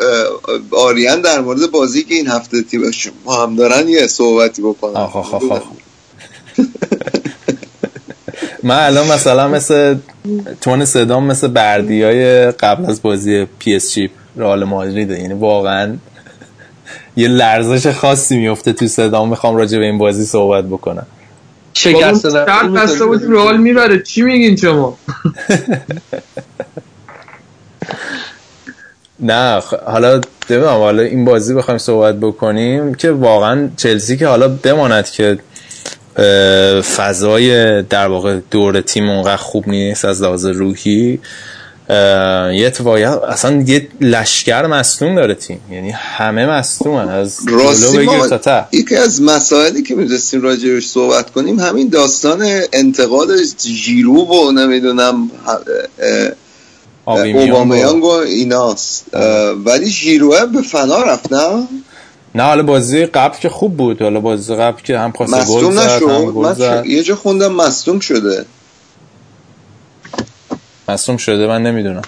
آریان 0.75 1.21
در 1.21 1.39
مورد 1.41 1.71
بازی 1.71 2.03
که 2.03 2.15
این 2.15 2.27
هفته 2.27 2.61
تیم 2.61 2.91
شما 2.91 3.43
هم 3.43 3.55
دارن 3.55 3.89
یه 3.89 4.07
صحبتی 4.07 4.61
بکنن. 4.61 4.93
آخ 4.95 5.15
آخ 5.15 5.33
آخ. 5.33 5.61
من 8.63 8.79
الان 8.85 9.07
مثلا 9.11 9.47
مثل 9.47 9.95
تون 10.61 10.85
صدام 10.85 11.25
مثل 11.25 11.47
بردی 11.47 12.03
های 12.03 12.51
قبل 12.51 12.85
از 12.85 13.01
بازی 13.01 13.45
پی 13.59 13.75
اس 13.75 13.93
جی 13.93 14.09
رئال 14.37 14.63
مادریده 14.63 15.19
یعنی 15.21 15.33
واقعا 15.33 15.95
یه 17.15 17.27
لرزش 17.27 17.87
خاصی 17.87 18.37
میفته 18.37 18.73
تو 18.73 18.87
صدام. 18.87 19.29
می‌خوام 19.29 19.55
راجع 19.55 19.79
به 19.79 19.85
این 19.85 19.97
بازی 19.97 20.25
صحبت 20.25 20.63
بکنم. 20.65 21.05
شکست 21.73 22.25
بابا، 22.27 22.45
شرط 22.45 22.71
بسته 22.71 23.05
بود 23.05 23.23
رئال 23.31 23.57
می‌بره. 23.57 24.01
چی 24.03 24.21
میگین 24.21 24.55
شما؟ 24.55 24.97
نه 29.19 29.59
خ- 29.61 29.83
حالا 29.89 30.21
ببینم 30.49 30.67
حالا 30.67 31.03
این 31.03 31.25
بازی 31.25 31.53
بخوایم 31.53 31.77
صحبت 31.77 32.15
بکنیم 32.15 32.93
که 32.93 33.11
واقعا 33.11 33.69
چلسی 33.77 34.17
که 34.17 34.27
حالا 34.27 34.47
بماند 34.47 35.09
که 35.09 35.37
فضای 36.81 37.81
در 37.81 38.07
واقع 38.07 38.39
دور 38.51 38.81
تیم 38.81 39.09
اونقدر 39.09 39.35
خوب 39.37 39.69
نیست 39.69 40.05
از 40.05 40.23
لحاظ 40.23 40.45
روحی 40.45 41.19
یه 41.89 42.63
اتفاقی 42.65 43.03
اصلا 43.03 43.63
یه 43.67 43.87
لشکر 44.01 44.65
مصدوم 44.65 45.15
داره 45.15 45.35
تیم. 45.35 45.59
یعنی 45.71 45.91
همه 45.91 46.45
مصدومن. 46.45 47.09
از 47.09 47.39
راستی 47.47 47.97
ما 47.97 48.27
یکی 48.71 48.95
از 48.95 49.21
مسائلی 49.21 49.83
که 49.83 49.95
می‌رسیم 49.95 50.41
راجعش 50.41 50.87
صحبت 50.87 51.31
کنیم 51.31 51.59
همین 51.59 51.89
داستان 51.89 52.61
انتقاد 52.73 53.29
ژیرو 53.65 54.25
و 54.25 54.51
نمی‌دونم 54.51 55.31
اوبامیانگ 57.05 58.03
و 58.03 58.07
ایناست. 58.07 59.05
ولی 59.65 59.89
ژیروه 59.89 60.45
به 60.45 60.61
فنا 60.61 61.03
رفت 61.03 61.33
نه؟ 61.33 61.67
نه 62.35 62.43
حالا 62.43 62.63
بازی 62.63 63.05
قبل 63.05 63.37
که 63.37 63.49
خوب 63.49 63.77
بود. 63.77 64.01
حالا 64.01 64.19
بازی 64.19 64.55
قبل 64.55 64.81
که 64.81 64.99
هم 64.99 65.11
پاس 65.11 65.29
گل 65.29 65.71
زد 65.71 65.79
هم 65.79 65.95
نشد 65.95 66.31
گل 66.31 66.53
زد. 66.53 66.85
یه 66.85 67.03
جا 67.03 67.15
خوندم 67.15 67.51
مصدوم 67.51 67.99
شده. 67.99 68.45
مصدوم 70.89 71.17
شده 71.17 71.47
من 71.47 71.63
نمی‌دونم. 71.63 72.01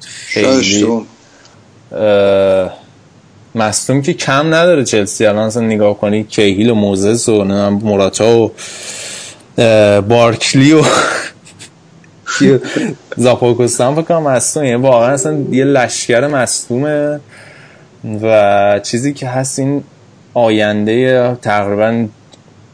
خیلی 0.00 0.86
مصدوم 3.54 4.02
که 4.02 4.14
کم 4.14 4.54
نداره 4.54 4.84
چلسی. 4.84 5.26
الان 5.26 5.46
اصلا 5.46 5.62
نگاه 5.62 5.98
کنی 5.98 6.24
کیهیل 6.24 6.70
و 6.70 6.74
موزس 6.74 7.28
و 7.28 7.44
موراتا 7.70 8.38
و 8.38 8.52
بارکلی 10.02 10.72
و 10.72 10.82
زاپاکوستان 13.16 13.94
فکر 13.94 14.02
کنم 14.02 14.22
مصدوم 14.22 14.64
یعنی 14.64 14.82
واقعا 14.82 15.12
اصلا 15.12 15.44
یه 15.50 15.64
لشکر 15.64 16.26
مصدومه 16.26 17.20
و 18.22 18.80
چیزی 18.82 19.12
که 19.12 19.28
هست 19.28 19.58
این 19.58 19.84
آینده 20.34 21.36
تقریبا 21.42 22.06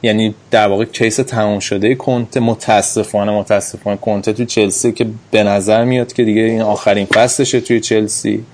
یعنی 0.03 0.35
در 0.51 0.69
واقع 0.69 0.85
کیس 0.85 1.17
تمام 1.17 1.59
شده 1.59 1.95
کنته 1.95 2.41
متاسفانه 2.41 3.33
متاسفانه 3.33 3.97
کنته 3.97 4.33
تو 4.33 4.45
چلسی 4.45 4.93
که 4.93 5.07
به 5.31 5.43
نظر 5.43 5.85
میاد 5.85 6.13
که 6.13 6.25
دیگه 6.25 6.43
این 6.43 6.63
آخرین 6.63 7.07
فصلشه 7.07 7.61
توی 7.61 7.81
چلسی. 7.81 8.45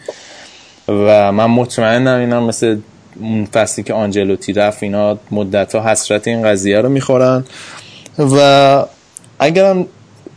و 0.88 1.32
من 1.32 1.46
مطمئنم 1.46 2.20
اینا 2.20 2.40
مثل 2.46 2.78
اون 3.20 3.44
فصلی 3.44 3.84
که 3.84 3.94
آنجلوتی 3.94 4.52
رفت 4.52 4.82
اینا 4.82 5.18
مدت 5.30 5.74
ها 5.74 5.90
حسرت 5.90 6.28
این 6.28 6.42
قضیه 6.42 6.80
رو 6.80 6.88
می‌خورن. 6.88 7.44
و 8.18 8.84
اگرم 9.38 9.86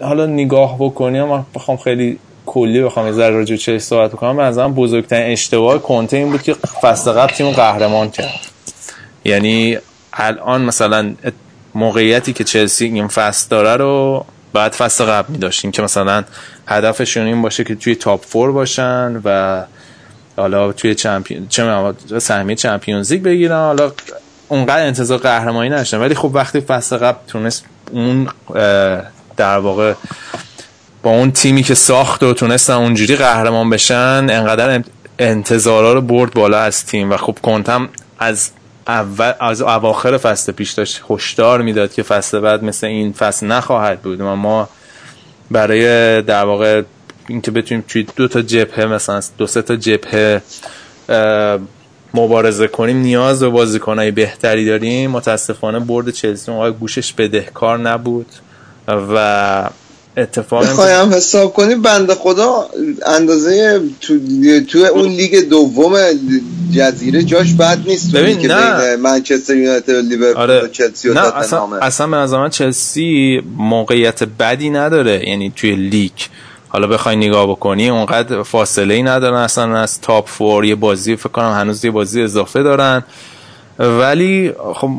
حالا 0.02 0.26
نگاه 0.26 0.76
بکنیم 0.80 1.24
من 1.24 1.46
بخوام 1.56 1.78
خیلی 1.78 2.20
کلی 2.46 2.82
بخوام 2.82 3.06
یه 3.06 3.12
ذره 3.12 3.38
به 3.38 3.46
چلسی 3.46 3.80
صحبت 3.80 4.12
بکنم 4.12 4.38
به 4.38 4.44
نظرم 4.44 4.74
بزرگترین 4.74 5.32
اشتباه 5.32 5.82
کنته 5.82 6.18
این 6.18 6.32
بود 6.32 6.42
که 6.42 6.54
فصل 6.54 7.12
قبل 7.12 7.34
تیم 7.34 7.52
قهرمان 7.52 8.10
کرد. 8.10 8.40
یعنی 9.26 9.78
الان 10.14 10.62
مثلا 10.62 11.14
موقعیتی 11.76 12.34
که 12.34 12.44
چلسی 12.44 12.86
این 12.86 13.08
فصل 13.08 13.48
داره 13.50 13.76
رو 13.76 14.26
بعد 14.54 14.72
فصل 14.72 15.06
قبل 15.06 15.32
می 15.32 15.38
داشتیم 15.38 15.72
که 15.72 15.82
مثلا 15.82 16.24
هدفشون 16.68 17.26
این 17.26 17.42
باشه 17.42 17.64
که 17.64 17.76
توی 17.76 17.96
تاپ 17.96 18.26
فور 18.26 18.52
باشن 18.52 19.22
و 19.26 19.64
حالا 20.38 20.72
توی 20.72 20.96
چمپیون 20.96 21.48
چه 21.48 22.20
سهمیه 22.20 22.56
چمپیونز 22.56 23.12
لیگ 23.12 23.24
بگیرن. 23.24 23.56
حالا 23.56 23.92
اونقدر 24.48 24.86
انتظار 24.86 25.18
قهرمانی 25.18 25.70
نداشتن. 25.70 26.00
ولی 26.00 26.16
خب 26.16 26.32
وقتی 26.34 26.62
فصل 26.62 26.98
قبل 26.98 27.18
تونست 27.28 27.66
اون 27.92 28.28
در 29.38 29.58
واقع 29.58 29.94
با 31.04 31.12
اون 31.12 31.32
تیمی 31.32 31.64
که 31.64 31.76
ساخت 31.76 32.24
و 32.24 32.34
تونستن 32.34 32.74
اونجوری 32.74 33.16
قهرمان 33.16 33.70
بشن 33.70 34.28
انقدر 34.30 34.84
انتظارا 35.20 35.94
رو 35.94 36.02
برد 36.02 36.34
بالا 36.34 36.60
از 36.60 36.86
تیم. 36.86 37.12
و 37.12 37.18
خب 37.18 37.38
کنتم 37.42 37.90
از 38.20 38.50
اول 38.92 39.34
از 39.40 39.62
اواخر 39.62 40.18
فصل 40.18 40.52
پیش 40.52 40.72
داشت 40.72 41.02
هشدار 41.10 41.62
می‌داد 41.62 41.94
که 41.94 42.04
فصل 42.04 42.40
بعد 42.40 42.64
مثل 42.64 42.88
این 42.88 43.14
فصل 43.14 43.48
نخواهد 43.48 44.02
بود. 44.02 44.22
و 44.22 44.36
ما 44.36 44.70
برای 45.52 46.22
در 46.22 46.46
واقع 46.46 46.82
اینکه 47.28 47.52
بتونیم 47.52 47.84
توی 47.88 48.08
دو 48.16 48.28
تا 48.28 48.42
جبهه 48.42 48.86
مثلا 48.86 49.22
دو 49.38 49.48
سه 49.48 49.62
تا 49.62 49.76
جبهه 49.76 50.42
مبارزه 52.14 52.68
کنیم 52.68 52.98
نیاز 52.98 53.40
به 53.40 53.50
بازیکنهای 53.50 54.12
بهتری 54.12 54.66
داریم. 54.66 55.12
متاسفانه 55.12 55.80
برد 55.80 56.10
چلسی 56.10 56.52
اون 56.52 56.72
گوشش 56.72 57.14
بدهکار 57.14 57.78
نبود 57.78 58.28
و 58.88 59.70
اتفاق 60.18 60.64
بخوایم 60.64 61.14
حساب 61.14 61.54
کنیم 61.54 61.82
بنده 61.82 62.16
خدا 62.16 62.70
اندازه 63.06 63.82
تو, 64.02 64.20
تو 64.70 64.80
اون 64.80 65.10
لیگ 65.10 65.50
دوم 65.50 65.94
جزیره 66.72 67.24
جاش 67.24 67.54
بد 67.54 67.80
نیست 67.88 68.12
ببین 68.12 68.40
که 68.40 68.48
نه. 68.48 68.96
منچستر 68.96 69.56
یونایتد 69.56 69.90
و 69.90 70.02
لیورپول 70.02 70.42
آره. 70.42 70.62
و 70.64 70.68
چلسی 70.68 71.10
و 71.10 71.14
نه 71.14 71.38
اصلا. 71.38 71.76
اصلا 71.82 72.08
به 72.08 72.18
نظر 72.18 72.38
من 72.38 72.50
چلسی 72.50 73.42
موقعیت 73.58 74.24
بدی 74.24 74.70
نداره 74.70 75.30
یعنی 75.30 75.54
توی 75.56 75.76
لیگ 75.76 76.12
حالا 76.68 76.88
بخوای 76.88 77.16
نگاه 77.16 77.50
بکنی 77.50 77.90
اونقدر 77.90 78.44
فاصله 78.44 78.94
ای 78.94 79.04
ندارن 79.04 79.38
اصلا 79.38 79.78
از 79.78 80.02
top 80.02 80.28
four 80.28 80.66
یه 80.66 80.76
بازی 80.76 81.16
فکر 81.16 81.30
کنم 81.30 81.52
هنوز 81.52 81.86
یه 81.86 81.92
بازی 81.92 82.22
اضافه 82.22 82.64
دارن 82.64 83.04
ولی 83.80 84.54
خب 84.74 84.90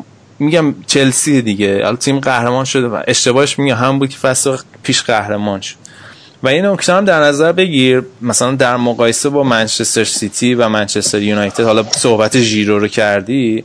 میگم 0.43 0.75
چلسی 0.87 1.43
دیگه. 1.43 1.85
حالا 1.85 1.97
تیم 1.97 2.21
قهرمان 2.21 2.65
شده 2.65 2.87
و 2.87 3.03
اشتباهش 3.09 3.59
میگم 3.59 3.77
هم 3.77 3.99
بود 3.99 4.09
که 4.09 4.19
فصل 4.19 4.57
پیش 4.83 5.03
قهرمان 5.03 5.61
شد. 5.61 5.75
و 6.43 6.49
این 6.49 6.67
نکته 6.67 6.93
هم 6.93 7.05
در 7.05 7.21
نظر 7.21 7.53
بگیر 7.53 8.03
مثلا 8.23 8.53
در 8.55 8.77
مقایسه 8.77 9.29
با 9.29 9.43
منچستر 9.43 10.05
سیتی 10.05 10.55
و 10.55 10.69
منچستر 10.69 11.23
یونایتد 11.23 11.65
حالا 11.65 11.83
صحبت 11.83 12.39
ژیرو 12.39 12.79
رو 12.79 12.89
کردی 12.89 13.65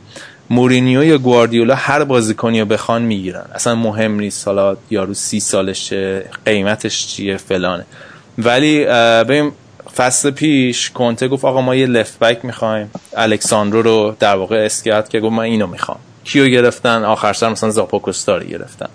مورینیو 0.50 1.04
یا 1.04 1.18
گواردیولا 1.18 1.74
هر 1.74 2.04
بازیکنی 2.04 2.60
رو 2.60 2.66
بخوان 2.66 3.02
می‌گیرن. 3.02 3.44
اصلا 3.54 3.74
مهم 3.74 4.20
نیست 4.20 4.46
حالا 4.46 4.76
یارو 4.90 5.14
سی 5.14 5.40
سالشه 5.40 6.24
قیمتش 6.46 7.06
چیه 7.06 7.36
فلانه. 7.36 7.86
ولی 8.38 8.84
ببین 9.24 9.52
فصل 9.96 10.30
پیش 10.30 10.90
کنته 10.90 11.28
گفت 11.28 11.44
آقا 11.44 11.60
ما 11.60 11.74
یه 11.74 11.86
left 11.86 12.18
back 12.18 12.44
می‌خوایم. 12.44 12.90
الکس 13.16 13.45
ساندرو 13.45 13.82
رو 13.82 14.16
در 14.20 14.36
واقع 14.36 14.56
اسکیات 14.56 15.10
که 15.10 15.20
گفت 15.20 15.32
من 15.32 15.42
اینو 15.42 15.66
می‌خوام. 15.66 15.98
کیو 16.32 16.46
گرفتن؟ 16.46 17.04
آخر 17.04 17.32
سر 17.32 17.48
مثلا 17.48 17.70
زاپاکوستا 17.70 18.38
گرفتن. 18.38 18.88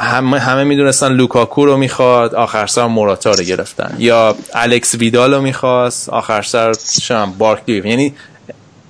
همه 0.00 0.38
همه 0.38 0.64
می‌دونستن 0.64 1.12
لوکاکو 1.12 1.66
رو 1.66 1.76
می‌خواد 1.76 2.34
آخر 2.34 2.66
سر 2.66 2.86
موراتا 2.86 3.30
رو 3.30 3.44
گرفتن. 3.44 3.96
یا 3.98 4.36
الکس 4.54 4.94
ویدال 4.94 5.34
رو 5.34 5.40
می‌خواست 5.40 6.08
آخر 6.08 6.42
سر 6.42 6.72
شم 7.02 7.32
بارکلی 7.38 7.88
یعنی 7.88 8.14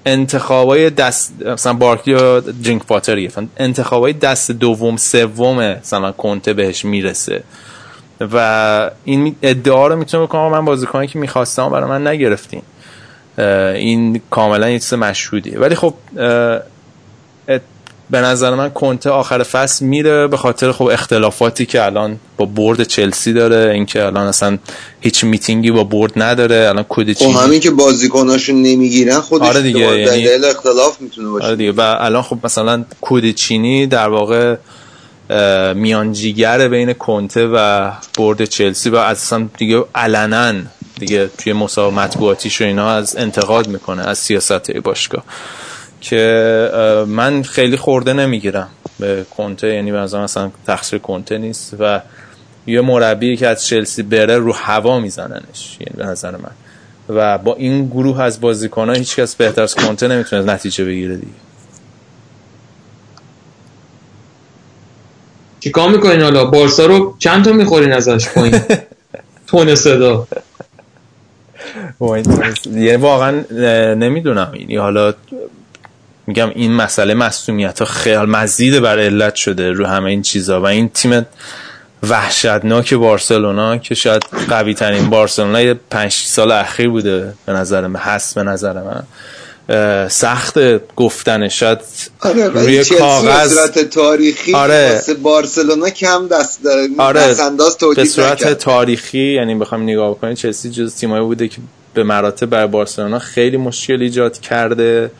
انتخابای 0.07 0.91
دست 0.91 1.43
مثلا 1.47 1.73
بارکلی 1.73 2.15
و 2.15 2.41
جینک 2.63 2.83
پاتر 2.87 3.21
گرفتن. 3.21 3.49
انتخابای 3.57 4.13
دست 4.13 4.51
دوم 4.51 4.97
سوم 4.97 5.59
مثلا 5.59 6.13
کنته 6.13 6.53
بهش 6.53 6.85
می‌رسه. 6.85 7.43
و 8.33 8.91
این 9.05 9.37
ادعا 9.43 9.87
رو 9.87 9.97
می‌تونه 9.97 10.23
بکنم 10.27 10.51
من 10.51 10.65
بازیکنی 10.65 11.07
که 11.07 11.19
می‌خواستم 11.19 11.71
برای 11.71 11.89
من 11.89 12.07
نگرفتین. 12.07 12.63
این 13.75 14.21
کاملا 14.31 14.71
یه 14.71 14.79
چیز 14.79 14.95
مشهودیه. 14.95 15.59
ولی 15.59 15.75
خب 15.75 15.95
به 18.11 18.21
نظر 18.21 18.55
من 18.55 18.71
کنته 18.71 19.11
آخر 19.11 19.43
فصل 19.43 19.85
میره 19.85 20.27
به 20.27 20.37
خاطر 20.37 20.73
خب 20.73 20.85
اختلافاتی 20.85 21.67
که 21.67 21.85
الان 21.85 22.19
با 22.37 22.45
برد 22.45 22.83
چلسی 22.83 23.33
داره 23.33 23.73
اینکه 23.73 24.05
الان 24.05 24.27
اصلا 24.27 24.59
هیچ 25.01 25.25
میتینگی 25.25 25.71
با 25.71 25.85
برد 25.85 26.13
نداره 26.17 26.67
الان 26.69 26.85
کد 26.89 27.13
خب 27.13 27.25
همین 27.25 27.61
که 27.61 27.71
بازیکناشون 27.71 28.63
نمی‌گیرن 28.63 29.21
خودش 29.21 29.47
آره 29.47 29.63
دیگه 29.63 29.99
یعنی... 29.99 30.25
دلیل 30.25 30.45
اختلاف 30.45 31.01
می‌تونه 31.01 31.29
باشه. 31.29 31.47
آره 31.47 31.57
دیگه 31.57 31.73
و 31.73 31.81
الان 31.81 32.23
خب 32.23 32.39
مثلا 32.45 32.85
کد 33.01 33.31
چینی 33.31 33.87
در 33.87 34.09
واقع 34.09 34.57
میانجیگر 35.75 36.69
بین 36.69 36.93
کنته 36.93 37.47
و 37.47 37.91
برد 38.19 38.45
چلسی 38.45 38.91
و 38.91 38.97
اصلا 38.97 39.49
دیگه 39.59 39.85
علنا 39.95 40.55
دیگه 40.99 41.31
توی 41.39 41.53
مسابقه 41.53 41.97
مطبوعاتیش 41.97 42.61
و 42.61 42.65
اینا 42.65 42.91
از 42.91 43.17
انتقاد 43.17 43.69
می‌کنه 43.69 44.09
از 44.09 44.19
سیاست 44.19 44.71
باشگاه. 44.71 45.25
که 46.01 47.05
من 47.09 47.43
خیلی 47.43 47.77
خورده 47.77 48.13
نمی‌گیرم 48.13 48.69
به 48.99 49.27
کنته 49.37 49.75
یعنی 49.75 49.93
به 49.93 50.01
مثلا 50.01 50.51
تقصیر 50.67 50.99
کنته 50.99 51.39
نیست 51.39 51.77
و 51.81 52.01
یه 52.67 52.81
مربی 52.81 53.37
که 53.37 53.49
از 53.49 53.67
چلسی 53.67 54.03
بره 54.03 54.39
رو 54.39 54.53
هوا 54.53 55.01
میزننش 55.01 55.77
یعنی 55.81 55.97
به 55.97 56.07
نظر 56.07 56.31
من. 56.31 56.51
و 57.09 57.39
با 57.39 57.55
این 57.55 57.87
گروه 57.87 58.21
از 58.21 58.41
بازیکن‌ها 58.41 58.93
هیچ 58.95 59.17
کس 59.17 59.35
بهتر 59.35 59.63
از 59.63 59.75
کنته 59.75 60.09
نمی‌تونه 60.09 60.53
نتیجه 60.53 60.85
بگیره 60.85 61.17
دیگه. 61.17 61.33
چیکار 65.61 65.91
می‌کنین 65.91 66.21
حالا؟ 66.21 66.45
بارسا 66.45 66.87
رو 66.87 67.17
چند 67.19 67.45
تا 67.45 67.53
می‌خورین 67.53 67.93
ازش 67.93 68.29
پایین؟ 68.29 68.61
تون 69.47 69.75
صدا. 69.75 70.27
یعنی 72.67 72.97
واقعا 72.97 73.41
نمی‌دونم. 73.95 74.53
یعنی 74.55 74.77
حالا 74.77 75.15
میگم 76.31 76.51
این 76.55 76.73
مسئله 76.73 77.15
مصومیت 77.15 77.79
ها 77.79 77.85
خیال 77.85 78.29
مزید 78.29 78.81
بر 78.81 78.99
علت 78.99 79.35
شده 79.35 79.73
رو 79.73 79.87
همه 79.87 80.11
این 80.11 80.23
چیزا 80.23 80.61
و 80.61 80.67
این 80.67 80.89
تیم 80.89 81.27
وحشتناک 82.09 82.95
بارسلونا 82.95 83.79
که 83.79 83.95
شاید 83.95 84.23
قوی 84.49 84.75
ترین 84.75 85.11
بارسلونا 85.11 85.75
پنج 85.91 86.13
سال 86.13 86.53
اخیر 86.53 86.89
بوده 86.89 87.35
به 87.47 87.53
نظر 87.53 87.87
من 87.87 88.01
هست 88.01 88.35
به 88.35 88.43
نظر 88.43 88.73
من. 88.73 89.03
سخت 90.09 90.59
گفتنه. 90.97 91.49
شاید 91.49 91.79
آره 92.21 92.49
روی 92.49 92.85
کاغذ 92.85 93.71
تاریخی 93.71 94.55
آره. 94.55 95.03
بارسلونا 95.23 95.91
کم 95.91 96.29
دست 96.29 96.61
آره. 96.99 97.21
دست 97.21 97.41
انداز 97.41 97.77
به 97.97 98.05
صورت 98.05 98.33
نکرد. 98.33 98.55
تاریخی 98.55 99.35
یعنی 99.35 99.55
بخوام 99.55 99.83
نگاه 99.83 100.11
بکنید 100.11 100.37
چلسی 100.37 100.71
جز 100.71 100.95
تیمایی 100.95 101.25
بوده 101.25 101.49
که 101.49 101.59
به 101.95 102.05
مراتب 102.05 102.47
بر 102.47 102.67
بارسلونا 102.67 103.19
خیلی 103.19 103.57
مشکل 103.57 104.03
ایجاد 104.03 104.41
کرده. 104.41 105.11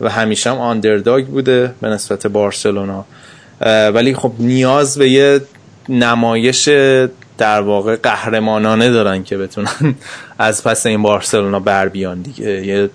و 0.00 0.08
همیشه 0.08 0.50
هم 0.50 0.58
آندرداگ 0.58 1.26
بوده 1.26 1.74
به 1.80 1.88
نسبت 1.88 2.26
بارسلونا. 2.26 3.04
ولی 3.66 4.14
خب 4.14 4.32
نیاز 4.38 4.98
به 4.98 5.10
یه 5.10 5.40
نمایش 5.88 6.68
در 7.38 7.60
واقع 7.60 7.96
قهرمانانه 7.96 8.90
دارن 8.90 9.24
که 9.24 9.36
بتونن 9.36 9.94
از 10.38 10.64
پس 10.64 10.86
این 10.86 11.02
بارسلونا 11.02 11.60
بر 11.60 11.88
بیان 11.88 12.22
دیگه. 12.22 12.66
یه 12.66 12.90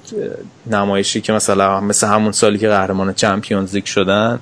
نمایشی 0.72 1.22
که 1.22 1.34
مثلا 1.34 1.82
مثل 1.82 2.08
همون 2.08 2.32
سالی 2.32 2.58
که 2.58 2.70
قهرمان 2.70 3.14
چمپیونز 3.14 3.76
لیگ 3.76 3.86
شدن 3.86 4.40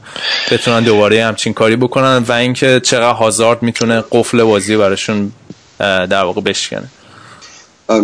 بتونن 0.52 0.84
دوباره 0.84 1.26
همچین 1.26 1.53
کاری 1.53 1.76
بکنن 1.76 2.18
و 2.27 2.31
اینکه 2.31 2.80
چقدر 2.80 3.14
هازارد 3.14 3.64
می‌تونه 3.64 4.03
قفل 4.11 4.44
بازی 4.44 4.77
براشون 4.77 5.31
در 5.80 6.23
واقع 6.23 6.41
بشکنه. 6.41 6.88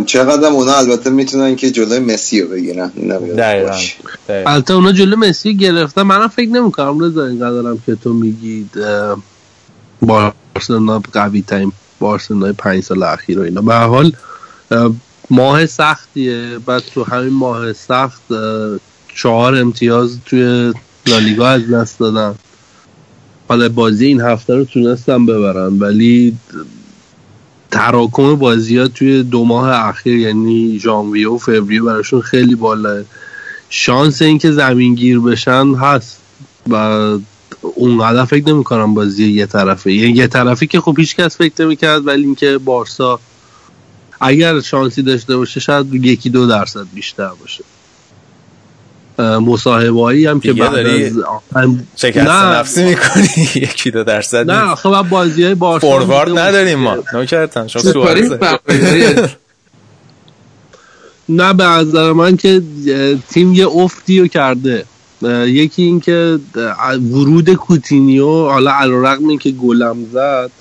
چقدر 0.05 0.47
اونا 0.47 0.73
البته 0.73 1.09
می‌تونن 1.09 1.55
که 1.55 1.71
جلوی 1.71 1.99
مسی 1.99 2.41
رو 2.41 2.47
بگیرن 2.47 2.87
دقیقاً 3.37 3.77
البته 4.29 4.73
اونا 4.73 4.91
جلوی 4.91 5.29
مسی 5.29 5.57
گرفتن. 5.57 6.01
منم 6.01 6.27
فکر 6.27 6.49
نمی‌کنم 6.49 6.99
رضا 6.99 7.25
اینقدرم 7.25 7.79
که 7.85 7.95
تو 7.95 8.13
میگید 8.13 8.69
بارسلونا 10.01 11.01
قوی 11.13 11.41
ترین 11.41 11.71
بارسلونای 11.99 12.53
پنج 12.53 12.83
سال 12.83 13.03
اخیر 13.03 13.39
و 13.39 13.41
اینا. 13.41 13.61
به 13.61 13.75
حال 13.75 14.11
ماه 15.29 15.65
سختیه. 15.65 16.59
بعد 16.65 16.83
تو 16.93 17.03
همین 17.03 17.33
ماه 17.33 17.73
سخت 17.73 18.21
چهار 19.15 19.55
امتیاز 19.55 20.17
توی 20.25 20.73
لالیگا 21.07 21.47
از 21.47 21.69
دست 21.69 21.99
دادن. 21.99 22.35
حالا 23.47 23.69
بازی 23.69 24.05
این 24.05 24.21
هفته 24.21 24.55
رو 24.55 24.65
تونستم 24.65 25.25
ببرن 25.25 25.79
ولی 25.79 26.37
تراکم 27.71 28.35
بازی 28.35 28.77
ها 28.77 28.87
توی 28.87 29.23
دو 29.23 29.45
ماه 29.45 29.69
اخیر 29.69 30.17
یعنی 30.17 30.79
ژانویه 30.79 31.29
و 31.29 31.37
فوریه 31.37 31.81
براشون 31.81 32.21
خیلی 32.21 32.55
بالاه 32.55 33.03
شانس 33.69 34.21
اینکه 34.21 34.51
زمین 34.51 34.95
گیر 34.95 35.19
بشن 35.19 35.75
هست 35.75 36.17
و 36.69 36.75
اونقدر 37.61 38.25
فکر 38.25 38.49
نمی 38.49 38.63
کنم 38.63 38.93
بازی 38.93 39.31
یه 39.31 39.45
طرفه. 39.45 39.93
یه, 39.93 40.09
یه 40.09 40.27
طرفی 40.27 40.67
که 40.67 40.81
خب 40.81 40.95
هیچ 40.99 41.15
کس 41.15 41.37
فکر 41.37 41.65
نمی 41.65 41.75
کرد 41.75 42.07
ولی 42.07 42.23
اینکه 42.23 42.57
بارسا 42.57 43.19
اگر 44.21 44.59
شانسی 44.59 45.01
داشته 45.01 45.37
باشه 45.37 45.59
شاید 45.59 45.93
یکی 45.93 46.29
دو 46.29 46.47
درصد 46.47 46.85
بیشتر 46.93 47.29
باشه. 47.41 47.63
مصاحبه 49.19 50.01
هایی 50.01 50.25
هم 50.25 50.39
که 50.39 50.53
بعد 50.53 50.75
از 50.75 51.69
شکست 51.95 52.27
نفسی 52.27 52.83
می‌کنی. 52.83 53.49
یکی 53.55 53.91
دو 53.91 54.03
درصد 54.03 54.51
نه 54.51 54.75
خب 54.75 55.01
بازی 55.09 55.43
های 55.43 55.55
بارسا 55.55 55.87
فوروارد 55.87 56.37
نداریم 56.37 56.79
ما. 56.79 56.97
نوکرتن 57.13 57.67
شما 57.67 57.81
نه 61.29 61.53
به 61.53 61.63
نظر 61.63 62.11
من 62.13 62.37
که 62.37 62.61
تیم 63.29 63.53
یه 63.53 63.67
افتی 63.67 64.19
رو 64.19 64.27
کرده. 64.27 64.85
یکی 65.45 65.83
این 65.83 65.99
که 65.99 66.39
ورود 67.11 67.53
کوتینیو 67.53 68.27
حالا 68.27 68.71
علیرغم 68.71 69.27
اینکه 69.27 69.51
گلم 69.51 69.97
زد 70.13 70.51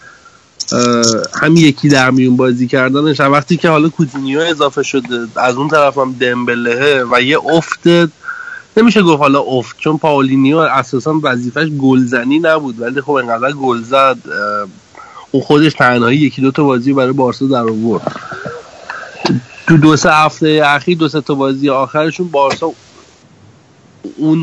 هم 1.42 1.56
یکی 1.56 1.88
در 1.88 2.10
میون 2.10 2.36
بازی 2.36 2.66
کردنش. 2.66 3.20
وقتی 3.20 3.56
که 3.56 3.68
حالا 3.68 3.88
کوتینیو 3.88 4.40
اضافه 4.40 4.82
شده 4.82 5.26
از 5.36 5.54
اون 5.54 5.68
طرف 5.68 5.98
هم 5.98 6.12
دمبلهه 6.20 7.04
و 7.12 7.22
یه 7.22 7.38
افت 7.46 7.82
نمیشه 8.78 9.02
گفت 9.02 9.18
حالا 9.18 9.40
افت 9.40 9.76
چون 9.78 9.98
پاولینیو 9.98 10.56
اساسا 10.56 11.20
وظیفش 11.22 11.66
گلزنی 11.66 12.38
نبود 12.38 12.80
ولی 12.80 13.00
خب 13.00 13.12
انقدر 13.12 13.52
گل 13.52 13.82
زد 13.82 14.18
اون 15.30 15.42
خودش 15.42 15.74
تنهایی 15.74 16.18
یکی 16.18 16.42
دو 16.42 16.50
تا 16.50 16.64
بازی 16.64 16.92
برای 16.92 17.12
بارسا 17.12 17.46
در 17.46 17.62
آورد. 17.62 18.20
تو 19.68 19.76
دو 19.76 19.96
سه 19.96 20.12
هفته 20.12 20.62
اخیر 20.64 20.98
دو 20.98 21.08
سه 21.08 21.20
تا 21.20 21.34
بازی 21.34 21.70
آخرشون 21.70 22.28
بارسا 22.28 22.72
اون 24.16 24.42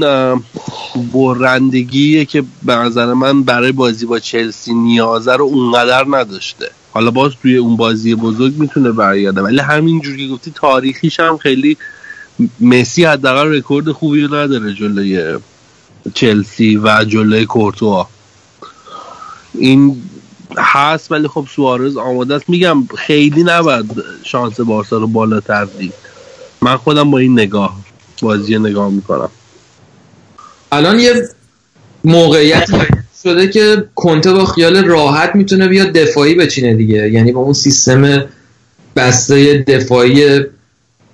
برندگیه 1.13 2.25
که 2.25 2.43
به 2.63 2.75
نظر 2.75 3.13
من 3.13 3.43
برای 3.43 3.71
بازی 3.71 4.05
با 4.05 4.19
چلسی 4.19 4.73
نیازه 4.73 5.35
رو 5.35 5.45
اونقدر 5.45 6.05
نداشته. 6.09 6.71
حالا 6.93 7.11
باز 7.11 7.31
توی 7.41 7.57
اون 7.57 7.75
بازی 7.75 8.15
بزرگ 8.15 8.53
می‌تونه 8.57 8.91
برگرده 8.91 9.41
ولی 9.41 9.59
همینجور 9.59 10.17
که 10.17 10.27
گفتی 10.27 10.51
تاریخیش 10.55 11.19
هم 11.19 11.37
خیلی 11.37 11.77
مسی 12.59 13.05
حداقل 13.05 13.47
رکورد 13.47 13.91
خوبی 13.91 14.21
رو 14.21 14.35
نداره 14.35 14.73
جلوی 14.73 15.39
چلسی 16.13 16.77
و 16.77 17.05
جلوی 17.07 17.45
کورتوا. 17.45 18.07
این 19.53 20.03
هست 20.57 21.11
ولی 21.11 21.27
خب 21.27 21.47
سوارز 21.55 21.97
آماده 21.97 22.35
است. 22.35 22.49
میگم 22.49 22.87
خیلی 22.97 23.43
نباید 23.43 23.85
شانس 24.23 24.59
بارسا 24.59 24.97
رو 24.97 25.07
بالاتر 25.07 25.65
دید. 25.65 25.93
من 26.61 26.77
خودم 26.77 27.11
با 27.11 27.17
این 27.17 27.33
نگاه 27.33 27.79
بازی 28.21 28.59
نگاه 28.59 28.89
می‌کنم. 28.91 29.29
الان 30.71 30.99
یه 30.99 31.29
موقعیت 32.03 32.69
شده 33.23 33.49
که 33.49 33.85
کنته 33.95 34.33
با 34.33 34.45
خیال 34.45 34.85
راحت 34.85 35.35
می‌تونه 35.35 35.67
بیاد 35.67 35.91
دفاعی 35.91 36.35
بچینه 36.35 36.75
دیگه. 36.75 37.11
یعنی 37.11 37.31
با 37.31 37.41
اون 37.41 37.53
سیستم 37.53 38.25
بسته 38.95 39.63
دفاعی 39.67 40.39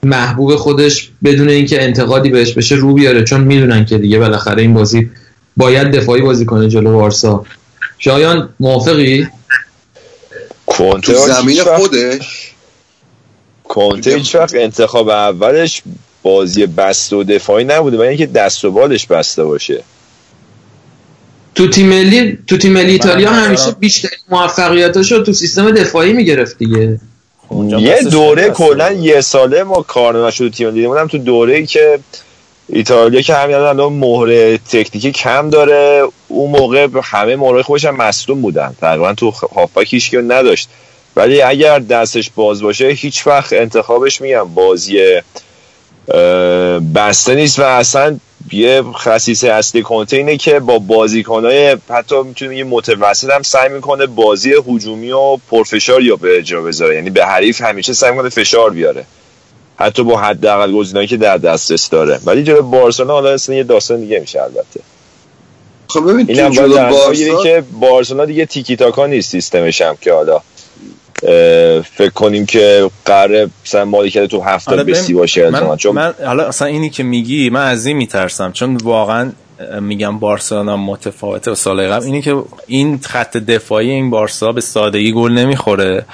محبوب 0.04 0.56
خودش 0.56 1.12
بدون 1.24 1.50
اینکه 1.50 1.84
انتقادی 1.84 2.30
بهش 2.30 2.54
بشه 2.54 2.76
رو 2.76 2.94
بیاره 2.94 3.24
چون 3.24 3.42
می‌دونن 3.42 3.86
که 3.86 3.98
دیگه 3.98 4.20
بالاخره 4.20 4.62
این 4.62 4.74
بازی 4.74 5.10
باید 5.58 5.92
دفاعی 5.92 6.22
بازی 6.22 6.46
کنه 6.46 6.70
جلو 6.70 6.94
بارسا 6.94 7.46
شایان 8.00 8.50
موافقی؟ 8.60 9.28
تو 11.02 11.14
زمین 11.14 11.64
خودش؟ 11.64 12.54
کنته 13.64 14.16
هیچ 14.16 14.36
وقت 14.36 14.56
انتخاب 14.56 15.10
اولش 15.10 15.84
بازی 16.24 16.66
بسته 16.66 17.16
و 17.16 17.24
دفاعی 17.24 17.66
نبوده 17.66 17.98
و 17.98 18.02
اینکه 18.02 18.26
دست 18.26 18.66
و 18.66 18.72
بالش 18.72 19.08
بسته 19.08 19.44
باشه. 19.44 19.84
تو 21.56 21.68
تیم 21.68 21.88
ملی 21.88 22.38
تو 22.48 22.58
تیم 22.58 22.74
ملی 22.74 22.92
ایتالیا 22.92 23.30
همیشه 23.30 23.72
بیشتر 23.72 24.10
موفقیتاشو 24.30 25.24
تو 25.24 25.34
سیستم 25.34 25.72
دفاعی 25.72 26.14
می‌گرفت 26.14 26.58
دیگه. 26.58 27.00
اونجا 27.52 27.80
یه 27.80 28.02
دوره 28.02 28.50
کلا. 28.50 28.92
یه 28.92 29.22
ساله 29.22 29.64
ما 29.64 29.82
کار 29.82 30.28
نشد 30.28 30.52
تیم 30.52 30.72
دیدیم 30.72 30.90
اونم 30.90 31.08
تو 31.08 31.18
دوره 31.18 31.56
ای 31.56 31.66
که 31.66 32.00
ایتالیا 32.70 33.22
که 33.22 33.34
همین 33.34 33.56
الان 33.56 33.94
مهره 33.94 34.58
تکنیکی 34.58 35.12
کم 35.12 35.50
داره 35.50 36.04
اون 36.28 36.52
موقع 36.52 36.88
همه 37.04 37.36
مهره 37.36 37.64
خودش 37.64 37.86
هم 37.86 37.96
مصدوم 37.96 38.42
بودن. 38.42 38.76
تقریبا 38.82 39.14
تو 39.14 39.32
هافبک 39.32 39.94
هیچ 39.94 40.14
نداشت. 40.14 40.70
ولی 41.16 41.42
اگر 41.42 41.80
دستش 41.80 42.32
باز 42.36 42.62
باشه 42.62 42.88
هیچ 42.88 43.28
وقت 43.28 43.54
انتخابش 43.54 44.22
میگم 44.22 44.54
بازی 44.54 45.22
بسته 46.96 47.36
نیست 47.36 47.60
و 47.60 47.64
اصلا 47.64 48.18
یه 48.52 48.82
خصیصه 48.82 49.50
اصلی 49.50 49.82
کنته 49.82 50.18
اینه 50.18 50.38
که 50.38 50.60
با 50.60 50.80
بازیکنهای 50.80 51.78
حتی 51.90 52.24
می‌تونیم 52.24 52.58
یه 52.58 52.64
متوسط 52.64 53.30
هم 53.30 53.42
سعی 53.42 53.70
می‌کنه 53.70 54.06
بازی 54.06 54.54
هجومی 54.68 55.12
و 55.12 55.38
پرفشار 55.38 56.02
یا 56.02 56.16
به 56.16 56.38
اجرا 56.38 56.62
بذاره. 56.62 56.96
یعنی 56.96 57.10
به 57.10 57.26
حریف 57.26 57.62
همیشه 57.62 57.94
سعی 57.94 58.12
می‌کنه 58.12 58.30
فشار 58.30 58.70
بیاره. 58.70 59.06
حتی 59.76 60.04
با 60.04 60.18
حداقل 60.18 60.72
گزینه‌ای 60.72 61.08
که 61.08 61.18
در 61.18 61.38
دسترس 61.38 61.90
داره. 61.90 62.20
ولی 62.26 62.44
جلو 62.44 62.62
بارسلونا 62.62 63.14
حالا 63.14 63.30
اصلا 63.30 63.56
یه 63.56 63.64
داستان 63.64 64.00
دیگه 64.00 64.20
میشه 64.20 64.42
البته. 64.42 64.80
خب 65.88 66.12
ببین 66.12 66.30
این 66.30 66.40
هم 66.40 66.90
باید 66.90 67.40
که 67.44 67.64
بارسلونا 67.80 68.26
دیگه 68.26 68.46
تیکی 68.46 68.76
تاکا 68.76 69.08
نیست 69.08 69.32
سیستمش 69.32 69.82
هم 69.82 69.98
که 70.02 70.14
حالا 70.14 70.42
فکر 71.96 72.10
کنیم 72.16 72.46
که 72.46 72.90
قراره 73.06 73.50
مثلا 73.66 73.86
مالکیت 73.86 74.26
تو 74.26 74.42
هفتاد 74.42 74.74
حالا 74.74 74.84
به 74.84 74.92
ببین، 74.92 75.04
سی 75.04 75.14
باشه 75.14 75.46
الزاما. 75.46 75.70
من, 75.70 75.78
چون 75.78 75.96
من 75.96 76.14
حالا 76.26 76.48
اصلا 76.48 76.68
اینی 76.68 76.90
که 76.90 77.04
میگی 77.04 77.50
من 77.50 77.68
از 77.68 77.86
این 77.86 77.98
میترسم 77.98 78.52
چون 78.52 78.76
واقعا 78.76 79.32
میگم 79.82 80.20
بارسلونا 80.20 80.78
متفاوته 80.78 81.52
و 81.52 81.56
سال 81.56 81.88
قبل. 81.88 82.06
اینی 82.06 82.22
که 82.22 82.44
این 82.68 83.00
خط 83.04 83.38
دفاعی 83.38 83.90
این 83.90 84.10
بارسا 84.10 84.52
به 84.52 84.62
سادگی 84.62 85.12
گل 85.12 85.32
نمی‌خوره 85.32 86.06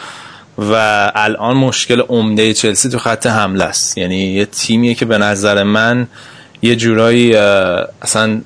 و 0.57 0.73
الان 1.15 1.57
مشکل 1.57 2.01
عمده 2.01 2.53
چلسی 2.53 2.89
تو 2.89 2.97
خط 2.97 3.27
حمله 3.27 3.63
است. 3.63 3.97
یعنی 3.97 4.17
یه 4.17 4.45
تیمیه 4.45 4.93
که 4.93 5.05
به 5.05 5.17
نظر 5.17 5.63
من 5.63 6.07
یه 6.61 6.75
جورایی 6.75 7.35
اصلا 7.35 8.41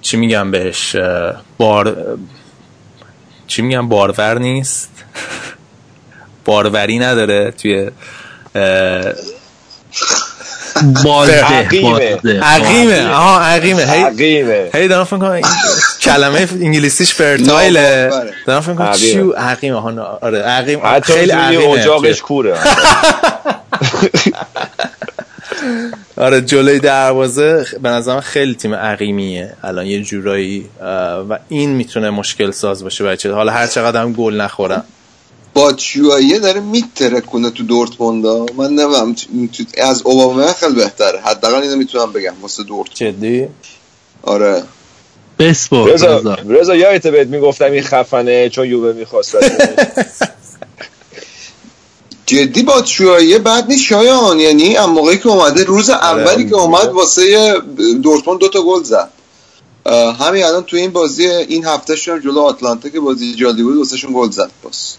چی 0.00 0.16
میگم 0.16 0.50
بهش 0.50 0.96
بار 1.58 2.16
چی 3.46 3.62
میگم؟ 3.62 3.88
بارور 3.88 4.38
نیست. 4.38 4.90
باروری 6.44 6.98
نداره 6.98 7.50
توی 7.50 7.90
بازده 11.04 11.44
عقیمه. 11.44 12.18
عقیمه. 12.42 13.08
آها 13.08 13.40
عقیمه. 13.40 13.82
هی 13.82 14.02
عقیمه. 14.02 14.70
هی 14.74 14.88
دارم 14.88 15.04
فکر 15.04 15.16
کنم 15.16 15.40
کلمه 16.00 16.48
انگلیسیش 16.60 17.14
فرتایله. 17.14 18.10
دارم 18.46 18.60
فکر 18.60 18.74
کنم 18.74 18.86
عقیمه. 18.86 19.12
چیو 19.12 19.32
عقیم 19.32 19.74
آها 19.74 19.90
نه، 19.90 20.00
آره 20.00 20.38
عقیم 20.38 21.00
خیلی 21.00 21.30
عقیمه 21.30 21.64
اجاقش 21.64 22.20
کوره 22.20 22.56
آره 26.16 26.40
جلوی 26.40 26.78
دروازه 26.78 27.66
به 27.82 27.88
نظرم 27.88 28.20
خیلی 28.20 28.54
تیم 28.54 28.74
عقیمیه 28.74 29.54
الان. 29.64 29.86
یه 29.86 30.02
جورایی 30.02 30.68
و 31.30 31.38
این 31.48 31.70
می‌تونه 31.70 32.10
مشکل 32.10 32.50
ساز 32.50 32.84
باشه 32.84 33.04
بچه 33.04 33.32
حالا 33.32 33.52
هر 33.52 33.66
چقدر 33.66 34.02
هم 34.02 34.12
گل 34.12 34.40
نخورم. 34.40 34.84
باتشواییه 35.54 36.38
داره 36.38 36.60
میترکونه 36.60 37.50
تو 37.50 37.62
دورتموندا 37.62 38.46
من 38.56 38.70
نمیم 38.70 39.16
از 39.78 40.02
اوباما 40.02 40.52
خیلی 40.52 40.74
بهتره. 40.74 41.20
حداقل 41.20 41.62
اینو 41.62 41.76
می‌تونم 41.76 42.12
بگم 42.12 42.34
واسه 42.42 42.62
دورت 42.62 42.88
جدی؟ 42.94 43.48
آره. 44.22 44.62
بسپار 45.38 45.92
رضا 45.92 46.16
رضا 46.16 46.34
رضا 46.48 46.76
یادت 46.76 47.06
بهت 47.06 47.28
می‌گفتم 47.28 47.72
این 47.72 47.82
خفنه 47.82 48.48
چون 48.48 48.68
یووه 48.68 48.92
می‌خواست 48.92 49.36
جدی 52.26 52.62
باتشواییه 52.62 53.38
بعد 53.38 53.66
نیست 53.68 53.82
شایان. 53.82 54.40
یعنی 54.40 54.76
اما 54.76 54.92
موقعی 54.92 55.18
که 55.18 55.28
اومده 55.28 55.64
روز 55.64 55.90
اولی 55.90 56.48
که 56.48 56.54
اومد 56.56 56.86
واسه 56.86 57.54
دورتموند 58.02 58.40
دوتا 58.40 58.62
گل 58.62 58.82
زد. 58.82 59.10
همین 60.20 60.44
الان 60.44 60.62
تو 60.62 60.76
این 60.76 60.90
بازی 60.90 61.26
این 61.26 61.64
هفته 61.64 61.96
شون 61.96 62.20
جلو 62.20 62.40
آتلانتا 62.40 62.88
که 62.88 63.00
بازی 63.00 63.34
جالبی 63.34 63.62
بود 63.62 63.76
واسه 63.76 63.96
شون 63.96 64.12
گل 64.14 64.30
زد 64.30 64.50
باز. 64.62 64.96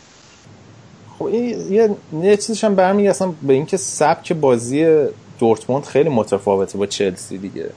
خب 1.23 1.29
این 1.29 1.73
یه 1.73 1.95
یه 2.23 2.37
چیزش 2.37 2.63
هم 2.63 2.75
برمیگه 2.75 3.09
اصلا 3.09 3.33
به 3.41 3.53
اینکه 3.53 3.77
سبک 3.77 4.33
بازی 4.33 5.05
دورتموند 5.39 5.85
خیلی 5.85 6.09
متفاوته 6.09 6.77
با 6.77 6.85
چلسی 6.85 7.37
دیگه. 7.37 7.69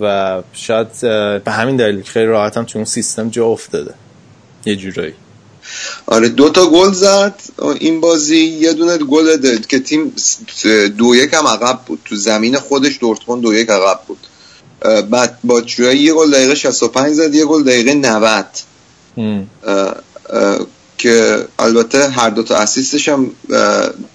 و 0.00 0.42
شاید 0.52 1.00
به 1.44 1.50
همین 1.50 1.76
دلیل 1.76 2.02
خیلی 2.02 2.26
راحت 2.26 2.56
هم 2.56 2.64
تو 2.64 2.78
اون 2.78 2.84
سیستم 2.84 3.28
جا 3.28 3.46
افتاده. 3.46 3.94
یه 4.66 4.76
جورایی. 4.76 5.14
آره 6.06 6.28
دو 6.28 6.50
تا 6.50 6.70
گل 6.70 6.92
زد. 6.92 7.34
این 7.80 8.00
بازی 8.00 8.36
یه 8.36 8.72
دونه 8.72 8.98
گل 8.98 9.36
داد 9.36 9.66
که 9.66 9.78
تیم 9.78 10.12
دو 10.98 11.14
یک 11.16 11.34
هم 11.34 11.46
عقب 11.46 11.80
بود. 11.86 12.00
تو 12.04 12.16
زمین 12.16 12.58
خودش 12.58 12.98
دورتموند 13.00 13.42
دو 13.42 13.54
یک 13.54 13.70
عقب 13.70 14.00
بود. 14.06 14.18
بعد 15.10 15.38
با 15.44 15.62
یه 15.78 16.14
گل 16.14 16.30
دقیقه 16.30 16.54
65 16.54 17.12
زد 17.14 17.34
یه 17.34 17.44
گل 17.44 17.62
دقیقه 17.62 17.94
90 17.94 18.46
هم. 19.16 19.46
اه، 19.66 19.96
اه، 20.30 20.66
که 21.02 21.46
البته 21.58 22.08
هر 22.08 22.30
دو 22.30 22.42
تا 22.42 22.56
اسیستش 22.56 23.08
هم 23.08 23.30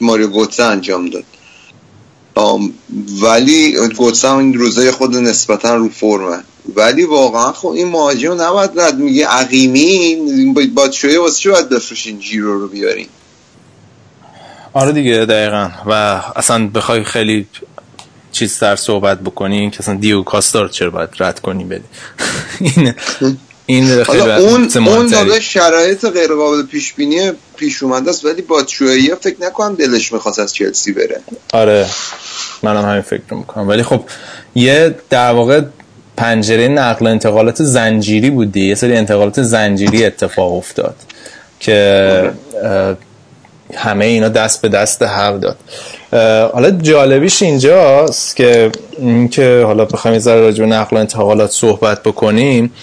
ماریو 0.01 0.27
گوتسه 0.27 0.63
انجام 0.63 1.09
داد. 1.09 1.23
ولی 3.21 3.75
گوتسه 3.97 4.29
هم 4.29 4.37
این 4.37 4.53
روزای 4.53 4.91
خود 4.91 5.15
نسبتا 5.15 5.75
رو 5.75 5.89
فرمه. 5.89 6.37
ولی 6.75 7.03
واقعا 7.03 7.51
خب 7.51 7.67
این 7.67 7.87
مهاجم 7.87 8.41
نباید 8.41 8.79
رد 8.79 8.99
میگه 8.99 9.27
عقیمی 9.27 10.17
با 10.75 10.91
شویه 10.91 11.19
واسه 11.19 11.39
چی 11.39 11.49
باید 11.49 11.69
بفروشین 11.69 12.19
جیرو 12.19 12.59
رو 12.59 12.67
بیارین؟ 12.67 13.07
آره 14.73 14.91
دیگه 14.91 15.25
دقیقا. 15.25 15.69
و 15.85 16.21
اصلا 16.35 16.67
بخوای 16.67 17.03
خیلی 17.03 17.47
چیز 18.31 18.59
تر 18.59 18.75
صحبت 18.75 19.19
بکنی 19.19 19.71
که 19.71 19.77
اصلا 19.79 19.95
دیو 19.95 20.23
کاستا 20.23 20.61
رو 20.61 20.67
چرا 20.67 20.89
باید 20.89 21.09
رد 21.19 21.39
کنی 21.39 21.63
بدی 21.63 21.83
این 22.59 22.93
این 23.69 24.03
خیلی 24.03 24.21
اون 24.21 24.69
اون. 24.75 25.07
داده 25.07 25.39
شرایط 25.39 26.05
غیر 26.05 26.33
قابل 26.33 26.63
پیش 26.63 26.93
بینی 26.93 27.31
پیش 27.57 27.83
اومده 27.83 28.09
است 28.09 28.25
ولی 28.25 28.41
با 28.41 28.63
فکر 29.21 29.35
نکنم 29.41 29.75
دلش 29.75 30.13
می‌خواست 30.13 30.39
از 30.39 30.53
چلسی 30.53 30.91
بره. 30.91 31.21
آره. 31.53 31.85
منم 32.63 32.85
همین 32.85 33.01
فکر 33.01 33.21
رو 33.29 33.37
می‌کنم. 33.37 33.67
ولی 33.67 33.83
خب 33.83 34.01
یه 34.55 34.95
در 35.09 35.31
واقع 35.31 35.61
پنجره 36.17 36.67
نقل 36.67 37.07
و 37.07 37.09
انتقالات 37.09 37.63
زنجیری 37.63 38.29
بود 38.29 38.51
دیگه. 38.51 38.67
یه 38.67 38.75
سری 38.75 38.97
انتقالات 38.97 39.41
زنجیری 39.41 40.05
اتفاق 40.05 40.53
افتاد 40.53 40.95
که 41.59 42.31
همه 43.73 44.05
اینا 44.05 44.29
دست 44.29 44.61
به 44.61 44.69
دست 44.69 45.01
هم 45.01 45.39
داد. 45.39 45.57
حالا 46.53 46.71
جالبیش 46.71 47.41
اینجاست 47.41 48.35
که 48.35 48.71
اینکه 48.97 49.63
حالا 49.65 49.85
بخوایم 49.85 50.13
یه 50.13 50.19
ذره 50.19 50.41
راجع 50.41 50.63
به 50.63 50.69
نقل 50.69 50.97
و 50.97 50.99
انتقالات 50.99 51.51
صحبت 51.51 52.03
بکنیم. 52.03 52.73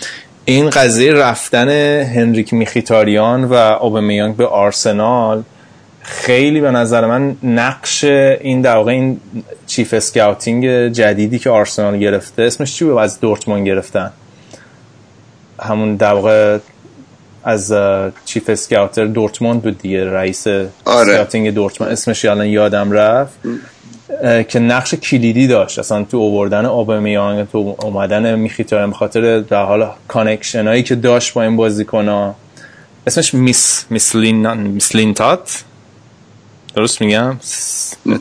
این 0.44 0.70
قضیه 0.70 1.12
رفتن 1.12 1.68
هنریک 2.02 2.54
میخیتاریان 2.54 3.44
و 3.44 3.54
اوبامیانگ 3.54 4.36
به 4.36 4.46
آرسنال 4.46 5.42
خیلی 6.02 6.60
به 6.60 6.70
نظر 6.70 7.06
من 7.06 7.36
نقش 7.42 8.04
این 8.04 8.60
در 8.60 8.76
واقع 8.76 8.92
این 8.92 9.20
chief 9.66 9.94
scouting 9.94 10.88
جدیدی 10.88 11.38
که 11.38 11.50
آرسنال 11.50 11.98
گرفته 11.98 12.42
اسمش 12.42 12.76
چی 12.76 12.84
بود؟ 12.84 12.98
از 12.98 13.20
دورتموند 13.20 13.66
گرفتن. 13.66 14.12
همون 15.62 15.96
در 15.96 16.12
واقع 16.12 16.58
از 17.44 17.74
chief 18.24 18.50
scouter 18.50 19.04
دورتموند 19.04 19.62
بود 19.62 19.78
دیگه 19.78 20.10
رئیس 20.10 20.46
آره. 20.46 20.66
scouting 20.86 21.54
دورتموند. 21.54 21.92
اسمش 21.92 22.24
الان 22.24 22.46
یادم 22.46 22.92
رفت. 22.92 23.38
که 24.48 24.58
نقش 24.58 24.94
کلیدی 24.94 25.46
داشت. 25.46 25.78
اصلا 25.78 26.04
تو 26.04 26.16
اووردن 26.16 26.66
اوبامیانگ 26.66 27.48
تو 27.52 27.76
اومدن 27.82 28.38
میخیتاریان 28.38 28.90
به 28.90 28.96
خاطر 28.96 29.40
در 29.40 29.64
حال 29.64 29.90
connection 30.08 30.66
هایی 30.66 30.82
که 30.82 30.94
داشت 30.94 31.34
با 31.34 31.42
این 31.42 31.56
بازیکن 31.56 32.08
ها. 32.08 32.34
اسمش 33.06 33.34
میس 33.34 33.84
میسلین 33.90 34.52
میسلینتات 34.54 35.64
درست 36.74 37.00
میگم؟ 37.00 37.36
من 38.06 38.18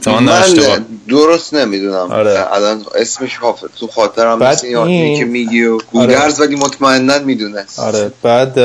درست 1.10 1.54
نمی‌دونم. 1.54 2.12
آره. 2.12 2.54
الان 2.54 2.82
اسمش 2.96 3.38
حافظ 3.38 3.68
تو 3.80 3.88
خاطرم 3.88 4.40
بعد 4.40 4.54
مثل 4.54 4.68
این 4.68 5.20
که 5.20 5.26
میگی 5.26 5.64
و 5.64 5.78
گودرز 5.92 6.40
ولی 6.40 6.56
مطمئنا 6.56 7.20
می‌دونست. 7.20 7.80
آره. 7.80 8.12
بعد 8.24 8.58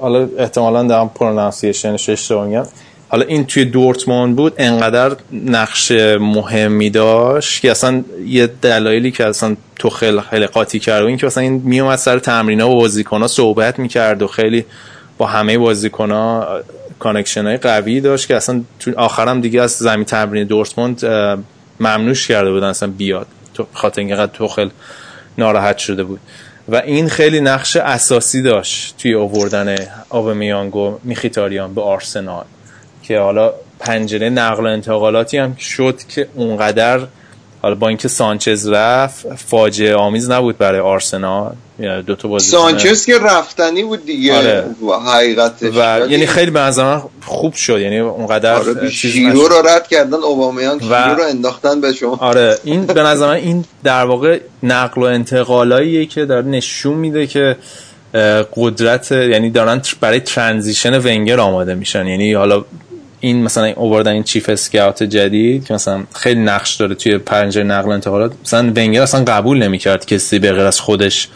حالا 0.00 0.28
احتمالا 0.38 0.82
دارم 0.82 1.10
pronunciation 1.14 1.95
ش 1.95 2.08
اشتباه 2.08 2.46
میگم. 2.46 2.66
حالا 3.16 3.28
این 3.28 3.46
توی 3.46 3.64
دورتموند 3.64 4.36
بود 4.36 4.52
انقدر 4.56 5.16
نقش 5.32 5.92
مهمی 6.20 6.90
داشت 6.90 7.60
که 7.60 7.70
اصلا 7.70 8.04
یه 8.26 8.46
دلایلی 8.46 9.10
که 9.10 9.26
اصلا 9.26 9.56
توخل 9.78 10.46
قاطی 10.46 10.78
کرد 10.78 11.02
و 11.02 11.06
این 11.06 11.16
که 11.16 11.26
اصلا 11.26 11.42
این 11.42 11.62
میومد 11.64 11.96
سر 11.96 12.18
تمرینا 12.18 12.70
و 12.70 12.74
بازیکن‌ها 12.74 13.26
صحبت 13.26 13.78
می‌کرد 13.78 14.22
و 14.22 14.26
خیلی 14.26 14.64
با 15.18 15.26
همه 15.26 15.58
بازیکن‌ها 15.58 16.48
connection 16.98 17.46
های 17.46 17.56
قوی 17.56 18.00
داشت 18.00 18.28
که 18.28 18.36
اصلا 18.36 18.62
تو 18.80 18.92
آخرم 18.96 19.40
دیگه 19.40 19.62
از 19.62 19.70
زمین 19.70 20.04
تمرین 20.04 20.46
دورتموند 20.46 21.04
ممنوش 21.80 22.28
کرده 22.28 22.52
بودن 22.52 22.66
اصلا 22.66 22.92
بیاد. 22.98 23.26
به 23.54 23.66
خاطر 23.72 24.00
اینقدر 24.00 24.32
توخل 24.32 24.70
ناراحت 25.38 25.78
شده 25.78 26.04
بود. 26.04 26.20
و 26.68 26.76
این 26.76 27.08
خیلی 27.08 27.40
نقش 27.40 27.76
اساسی 27.76 28.42
داشت 28.42 28.94
توی 28.98 29.14
آوردن 29.14 29.76
اوبامیانگ 30.08 30.76
و 30.76 30.98
میخیتاریان 31.04 31.74
به 31.74 31.80
آرسنال. 31.80 32.44
که 33.08 33.18
حالا 33.18 33.52
پنجره 33.80 34.30
نقل 34.30 34.64
و 34.64 34.66
انتقالاتی 34.66 35.38
هم 35.38 35.56
شد 35.56 36.00
که 36.08 36.28
اونقدر 36.34 37.00
حالا 37.62 37.74
با 37.74 37.88
اینکه 37.88 38.08
سانچز 38.08 38.68
رفت 38.68 39.34
فاجعه 39.34 39.94
آمیز 39.94 40.30
نبود 40.30 40.58
برای 40.58 40.80
آرسنال. 40.80 41.52
یعنی 41.78 42.02
دو 42.02 42.14
تا 42.14 42.28
بازیکن. 42.28 42.58
سانچز 42.58 43.06
که 43.06 43.18
رفتنی 43.18 43.82
بود 43.84 44.06
دیگه. 44.06 44.36
آره. 44.36 44.64
و 44.88 44.92
حقیقتش 45.10 45.74
و 45.76 46.06
یعنی 46.10 46.26
خیلی 46.26 46.50
به 46.50 46.60
نظر 46.60 46.98
خوب 47.24 47.54
شد. 47.54 47.80
یعنی 47.80 47.98
اونقدر 47.98 48.54
آره 48.54 48.90
شیرو. 48.90 49.48
رو 49.48 49.68
رد 49.68 49.88
کردن 49.88 50.14
اوبامیان 50.14 50.76
و- 50.76 50.80
شیرو 50.80 51.14
رو 51.14 51.22
انداختن 51.28 51.80
به 51.80 51.92
شما. 51.92 52.16
آره 52.20 52.58
این 52.64 52.86
به 52.86 53.02
نظر 53.02 53.26
من 53.26 53.34
این 53.34 53.64
در 53.84 54.04
واقع 54.04 54.40
نقل 54.62 55.00
و 55.02 55.04
انتقالاییه 55.04 56.06
که 56.06 56.24
داره 56.24 56.46
نشون 56.46 56.94
میده 56.94 57.26
که 57.26 57.56
قدرت 58.56 59.12
یعنی 59.12 59.50
دارن 59.50 59.82
برای 60.00 60.20
ترانزیشن 60.20 60.98
ونگر 60.98 61.40
آماده 61.40 61.74
میشن. 61.74 62.06
یعنی 62.06 62.32
حالا 62.32 62.64
این 63.26 63.42
مثلا 63.42 63.64
این 63.64 63.74
اووردن 63.76 64.12
این 64.12 64.22
چیف 64.22 64.48
اسکاوت 64.48 65.02
جدید 65.02 65.64
که 65.64 65.74
مثلا 65.74 66.02
خیلی 66.14 66.40
نقش 66.40 66.74
داره 66.74 66.94
توی 66.94 67.18
پنجره 67.18 67.64
نقل 67.64 67.88
و 67.88 67.92
انتقالات 67.92 68.32
مثلا 68.44 68.72
ونگر 68.76 69.02
اصلا 69.02 69.24
قبول 69.24 69.62
نمی‌کرد 69.62 70.06
کسی 70.06 70.38
به 70.38 70.52
غیر 70.52 70.60
از 70.64 70.80
خودش 70.80 71.28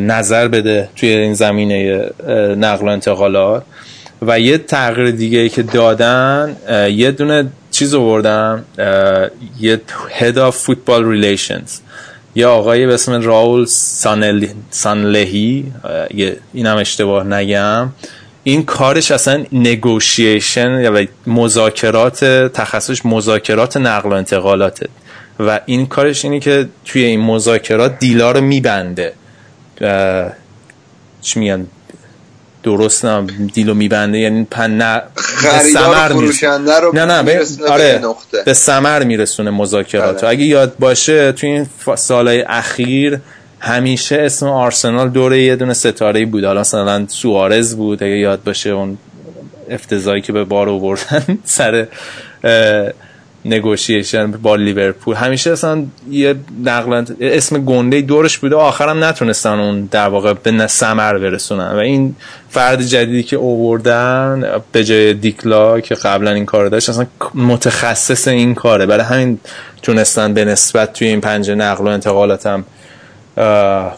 نظر 0.00 0.48
بده 0.48 0.88
توی 0.96 1.08
این 1.08 1.34
زمینه 1.34 2.10
نقل 2.56 2.86
و 2.86 2.90
انتقالات. 2.90 3.62
و 4.22 4.40
یه 4.40 4.58
تغییر 4.58 5.10
دیگه 5.10 5.48
که 5.48 5.62
دادن 5.62 6.56
یه 6.94 7.10
دونه 7.10 7.46
چیز 7.70 7.94
آوردن 7.94 8.64
یه 9.60 9.80
head 10.20 10.34
of 10.34 10.54
football 10.66 11.02
relations. 11.14 11.70
یه 12.34 12.46
آقایی 12.46 12.86
به 12.86 12.94
اسم 12.94 13.22
راول 13.22 13.64
سانل... 13.64 14.46
سانلهی 14.70 15.72
یه- 16.14 16.36
اینم 16.54 16.76
اشتباه 16.76 17.26
نگم. 17.26 17.88
این 18.50 18.64
کارش 18.64 19.10
اصلا 19.10 19.44
نگوشیشن 19.52 20.80
یا 20.80 21.06
مذاکرات 21.26 22.24
تخصصش 22.54 23.06
مذاکرات 23.06 23.76
نقل 23.76 24.08
و 24.08 24.12
انتقالاته. 24.12 24.88
و 25.40 25.60
این 25.66 25.86
کارش 25.86 26.24
اینه 26.24 26.40
که 26.40 26.68
توی 26.84 27.04
این 27.04 27.20
مذاکرات 27.20 27.98
دیلا 27.98 28.32
رو 28.32 28.40
میبنده. 28.40 29.12
چی 31.22 31.40
میگن؟ 31.40 31.66
درست 32.62 33.04
نه 33.04 33.26
دیلو 33.54 33.74
میبنده 33.74 34.18
یعنی 34.18 34.46
پن 34.50 34.76
نه 34.76 35.02
خریدار 35.16 36.08
فروشنده 36.08 36.80
رو 36.80 36.92
نه 36.94 37.04
نه 37.04 37.22
به 37.22 37.46
آره 37.68 38.00
نقطه. 38.04 38.42
به 38.44 38.52
ثمر 38.52 39.04
میرسونه 39.04 39.50
مذاکرات. 39.50 40.24
آره. 40.24 40.28
اگه 40.28 40.44
یاد 40.44 40.76
باشه 40.78 41.32
توی 41.32 41.50
این 41.50 41.66
سالهای 41.96 42.42
اخیر 42.42 43.20
همیشه 43.60 44.16
اسم 44.20 44.46
آرسنال 44.46 45.08
دوره 45.08 45.42
یه 45.42 45.56
دونه 45.56 45.72
ستاره 45.72 46.26
بود. 46.26 46.44
حالا 46.44 46.60
مثلا 46.60 47.04
سوارز 47.08 47.76
بود 47.76 48.02
اگه 48.02 48.18
یاد 48.18 48.44
باشه 48.44 48.70
اون 48.70 48.98
افتضاحی 49.70 50.20
که 50.20 50.32
به 50.32 50.44
بار 50.44 50.68
آوردن 50.68 51.38
سر 51.44 51.86
negotiation 53.44 54.30
با 54.30 54.56
لیورپول. 54.56 55.14
همیشه 55.14 55.50
اصلا 55.50 55.84
یه 56.10 56.34
نقل 56.64 57.04
اسم 57.20 57.64
گنده 57.64 58.00
دورش 58.00 58.38
بوده 58.38 58.56
آخرم 58.56 59.04
نتونستن 59.04 59.58
اون 59.58 59.88
در 59.90 60.08
واقع 60.08 60.32
به 60.32 60.66
سمر 60.66 61.18
برسونن. 61.18 61.72
و 61.72 61.76
این 61.76 62.16
فرد 62.50 62.82
جدیدی 62.82 63.22
که 63.22 63.36
اووردن 63.36 64.60
به 64.72 64.84
جای 64.84 65.14
دیکلا 65.14 65.80
که 65.80 65.94
قبلا 65.94 66.30
این 66.30 66.46
کار 66.46 66.68
داشت 66.68 66.88
اصلا 66.88 67.06
متخصص 67.34 68.28
این 68.28 68.54
کاره. 68.54 68.86
برای 68.86 69.04
همین 69.04 69.38
تونستن 69.82 70.34
به 70.34 70.44
نسبت 70.44 70.92
توی 70.92 71.08
این 71.08 71.20
پنجه 71.20 71.54
نقل 71.54 71.84
و 71.84 71.88
انتقالات 71.88 72.46
هم 72.46 72.58
اه، 72.58 72.64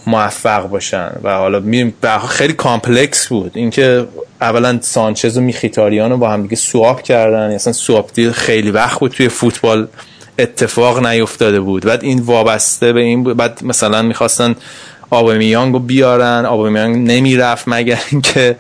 موفق 0.07 0.69
باشن. 0.69 1.11
و 1.23 1.35
حالا 1.37 1.61
میریم 1.61 1.95
خیلی 2.29 2.53
complex 2.53 3.29
بود. 3.29 3.51
اینکه 3.55 4.07
اولا 4.41 4.79
سانچز 4.81 5.39
و 5.39 5.41
میخیتاریان 5.41 6.11
رو 6.11 6.17
با 6.17 6.31
هم 6.31 6.43
دیگه 6.43 6.57
swap 6.57 7.03
کردن. 7.03 7.51
اصلا 7.51 7.73
swap 7.73 8.11
deal 8.15 8.31
خیلی 8.33 8.71
وقت 8.71 9.01
بود 9.01 9.11
توی 9.11 9.29
فوتبال 9.29 9.89
اتفاق 10.39 11.07
نیفتاده 11.07 11.61
بود. 11.61 11.85
بعد 11.85 12.05
این 12.05 12.21
وابسته 12.21 12.93
به 12.93 13.01
این 13.01 13.25
بود. 13.25 13.37
بعد 13.37 13.59
مثلا 13.63 14.03
می‌خواستن 14.03 14.57
آبامیانگ 15.11 15.73
رو 15.73 15.79
بیارن. 15.79 16.47
آبامیانگ 16.47 17.11
نمی‌رفت 17.11 17.65
مگر 17.67 17.99
اینکه 18.11 18.57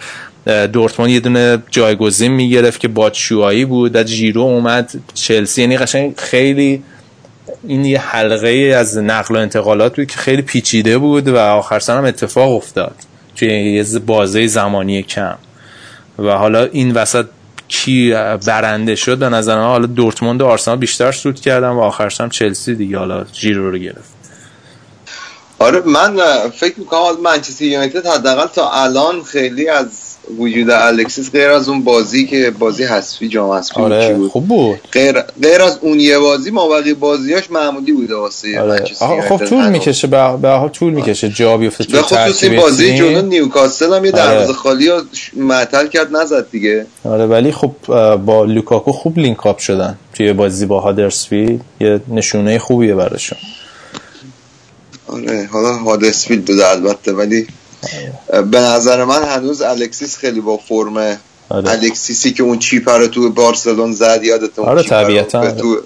دورتموند 0.73 1.11
یه 1.11 1.20
دونه 1.20 1.62
جایگزین 1.70 2.32
می‌گرفت 2.32 2.81
که 2.81 2.89
باتشوایی 2.89 3.65
بود. 3.65 3.93
بعد 3.93 4.07
ژیرو 4.07 4.40
اومد 4.40 4.90
چلسی. 5.15 5.61
یعنی 5.61 5.77
قشنگ 5.77 6.15
خیلی 6.16 6.82
این 7.66 7.84
یه 7.84 8.01
حلقه 8.01 8.48
از 8.76 8.98
نقل 8.98 9.36
و 9.36 9.39
انتقالات 9.39 9.97
بود 9.97 10.06
که 10.06 10.16
خیلی 10.16 10.43
پیچیده 10.43 10.98
بود 10.98 11.28
و 11.28 11.36
آخر 11.39 11.78
سر 11.78 11.98
هم 11.98 12.05
اتفاق 12.05 12.52
افتاد 12.52 12.94
توی 13.36 13.48
یه 13.48 13.98
بازه 13.98 14.47
زمانی 14.47 15.02
کم. 15.02 15.39
و 16.18 16.30
حالا 16.30 16.64
این 16.64 16.94
وسط 16.94 17.26
کی 17.68 18.14
برنده 18.47 18.97
شد 18.97 19.18
به 19.18 19.28
نظر 19.28 19.56
من 19.56 19.66
حالا 19.66 19.86
دورتموند 19.86 20.43
و 20.43 20.47
آرسنال 20.47 20.76
بیشتر 20.76 21.12
سود 21.12 21.40
کردن 21.40 21.68
و 21.68 21.80
آخر 21.80 22.09
سر 22.09 22.24
هم 22.24 22.30
چلسی 22.30 22.74
دیگه 22.74 22.98
حالا 22.98 23.24
ژیرو 23.34 23.70
رو 23.70 23.78
گرفت. 23.78 24.12
آره 25.59 25.80
من 25.80 26.16
فکر 26.51 26.80
می‌کنم 26.80 27.20
منچستر 27.24 27.64
یونایتد 27.64 28.06
حداقل 28.06 28.47
تا 28.47 28.70
الان 28.70 29.22
خیلی 29.22 29.68
از 29.68 29.86
وجود 30.39 30.70
الکسیس 30.70 31.31
غیر 31.31 31.51
از 31.51 31.69
اون 31.69 31.85
بازی 31.85 32.27
که 32.27 32.53
بازی 32.59 32.85
حذفی 32.85 33.28
جام 33.28 33.51
حذفی 33.51 33.74
چی 33.74 33.81
آره 33.81 34.15
بود 34.15 34.31
خوب 34.31 34.49
بود 34.49 34.81
غیر, 34.93 35.20
غیر 35.43 35.62
از 35.62 35.78
اون 35.81 36.01
یه 36.01 36.19
بازی 36.19 36.51
ما 36.51 36.69
بقیه 36.69 36.94
بازیاش 36.94 37.51
معمولی 37.51 37.93
بوده 37.93 38.15
واسه 38.15 38.61
آره. 38.61 38.85
خب 39.28 39.44
طول. 39.44 39.69
می‌کشه 39.69 40.07
به 40.07 40.49
حال 40.49 40.69
طول 40.69 40.93
می‌کشه 40.93 41.28
جا 41.28 41.57
بیفته 41.57 41.85
به 41.85 42.03
خصوص 42.03 42.44
این 42.44 42.61
بازی. 42.61 42.97
جلو 42.99 43.23
نیوکاسل 43.23 43.94
هم 43.94 44.05
یه 44.05 44.12
آره. 44.12 44.23
دروازه 44.23 44.53
خالی 44.53 44.89
رو 44.89 45.01
معطل 45.36 45.86
کرد 45.86 46.16
نزد 46.16 46.51
دیگه 46.51 46.86
آره 47.05 47.27
ولی 47.27 47.53
خب 47.53 47.73
با 48.16 48.44
لوکاکو 48.44 48.93
خوب 48.93 49.19
link 49.19 49.47
up 49.47 49.59
شدن 49.59 49.99
توی 50.15 50.32
بازی 50.32 50.66
با 50.66 50.81
هادرسفیلد 50.81 51.61
یه 51.81 52.01
نشونه 52.09 52.59
خوبیه 52.59 52.94
براشون 52.94 53.39
آره 55.07 55.49
حالا 55.53 55.73
هادرسفیلد 55.73 56.44
بوده 56.44 56.70
البته 56.70 57.12
ولی 57.12 57.47
به 58.50 58.60
نظر 58.60 59.04
من 59.04 59.24
هنوز 59.24 59.62
الکسیس 59.62 60.16
خیلی 60.16 60.40
با 60.40 60.56
فرم 60.56 61.18
آره. 61.48 61.70
الکسیسی 61.70 62.32
که 62.32 62.42
اون 62.42 62.59
chip 62.59 62.90
ر 62.90 62.98
رو 62.98 63.06
تو 63.06 63.30
بارسلون 63.30 63.92
زد 63.92 64.24
یادت 64.24 64.59
اون 64.59 64.68
آره، 64.68 64.82
طبیعتا. 64.82 65.50
تو, 65.50 65.80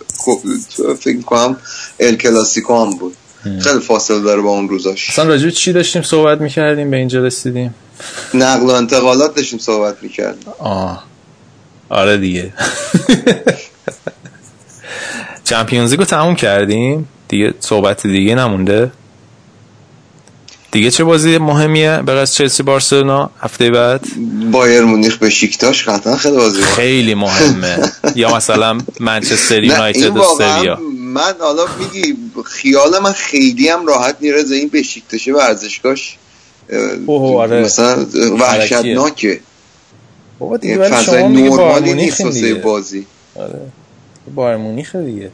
تو 0.77 0.95
فکر 0.95 1.23
کنم 1.23 1.57
ال 2.01 2.17
کلاسیکو 2.17 2.85
هم 2.85 2.91
بود. 2.91 3.17
خیلی 3.61 3.81
فاصله 3.81 4.21
داره 4.21 4.43
با 4.43 4.51
اون 4.51 4.69
روزاش. 4.69 5.11
اصلا 5.11 5.25
راجع 5.25 5.51
چی 5.51 5.73
داشتیم 5.73 6.03
صحبت 6.03 6.41
می‌کردیم؟ 6.41 6.91
به 6.91 6.97
اینجا 6.97 7.25
رسیدیم. 7.25 7.75
نقل 8.35 8.67
و 8.67 8.71
انتقالات 8.71 9.35
داشتیم 9.35 9.59
صحبت 9.59 9.97
می‌کرد 10.03 10.37
آه. 10.59 11.05
آره 11.89 12.17
دیگه. 12.17 12.53
چمپیونز 15.45 15.93
رو 15.93 16.05
تموم 16.05 16.35
کردیم. 16.35 17.09
دیگه 17.29 17.55
صحبت 17.61 18.07
دیگه 18.07 18.35
نمونده. 18.35 18.91
دیگه 20.77 20.91
چه 20.91 21.05
بازی 21.05 21.39
مهمیه؟ 21.39 22.03
به 22.07 22.13
از 22.13 22.35
چلسی 22.35 22.63
بارسلونا؟ 22.63 23.31
هفته 23.41 23.71
بعد؟ 23.71 24.07
بایر 24.53 24.83
مونیخ 24.83 25.17
به 25.17 25.31
شیکتاش 25.31 25.89
قطعا 25.89 26.17
خیلی 26.17 26.37
بازی 26.37 26.61
مهمه. 26.61 26.75
خیلی 26.75 27.15
مهمه. 27.15 27.93
یا 28.15 28.37
مثلا 28.37 28.79
منچستر 29.01 29.65
یونایتد 29.65 30.23
سویا. 30.37 30.79
من 31.15 31.35
حالا 31.41 31.65
میگی 31.79 32.17
خیال 32.45 32.99
من 33.03 33.13
خیلی 33.13 33.69
هم 33.69 33.87
راحت 33.87 34.17
نیرزه 34.21 34.57
این 34.57 34.69
بشیکتشه 34.69 35.33
ورزشگاهش. 35.33 36.17
آره. 37.09 37.63
مثلا 37.63 38.07
وحشتناکه. 38.41 39.41
بابا 40.39 40.57
دیگه 40.57 40.73
این 40.73 40.83
ولی 40.83 40.93
فضای 40.93 41.21
شما 41.23 41.57
بایر 41.57 41.85
مونیخ 41.85 42.21
نیست 42.21 42.43
دیگه. 42.43 42.55
بازی. 42.55 43.07
آره. 43.37 43.61
بایر 44.35 44.57
مونیخ 44.57 44.97
دیگه. 44.97 45.31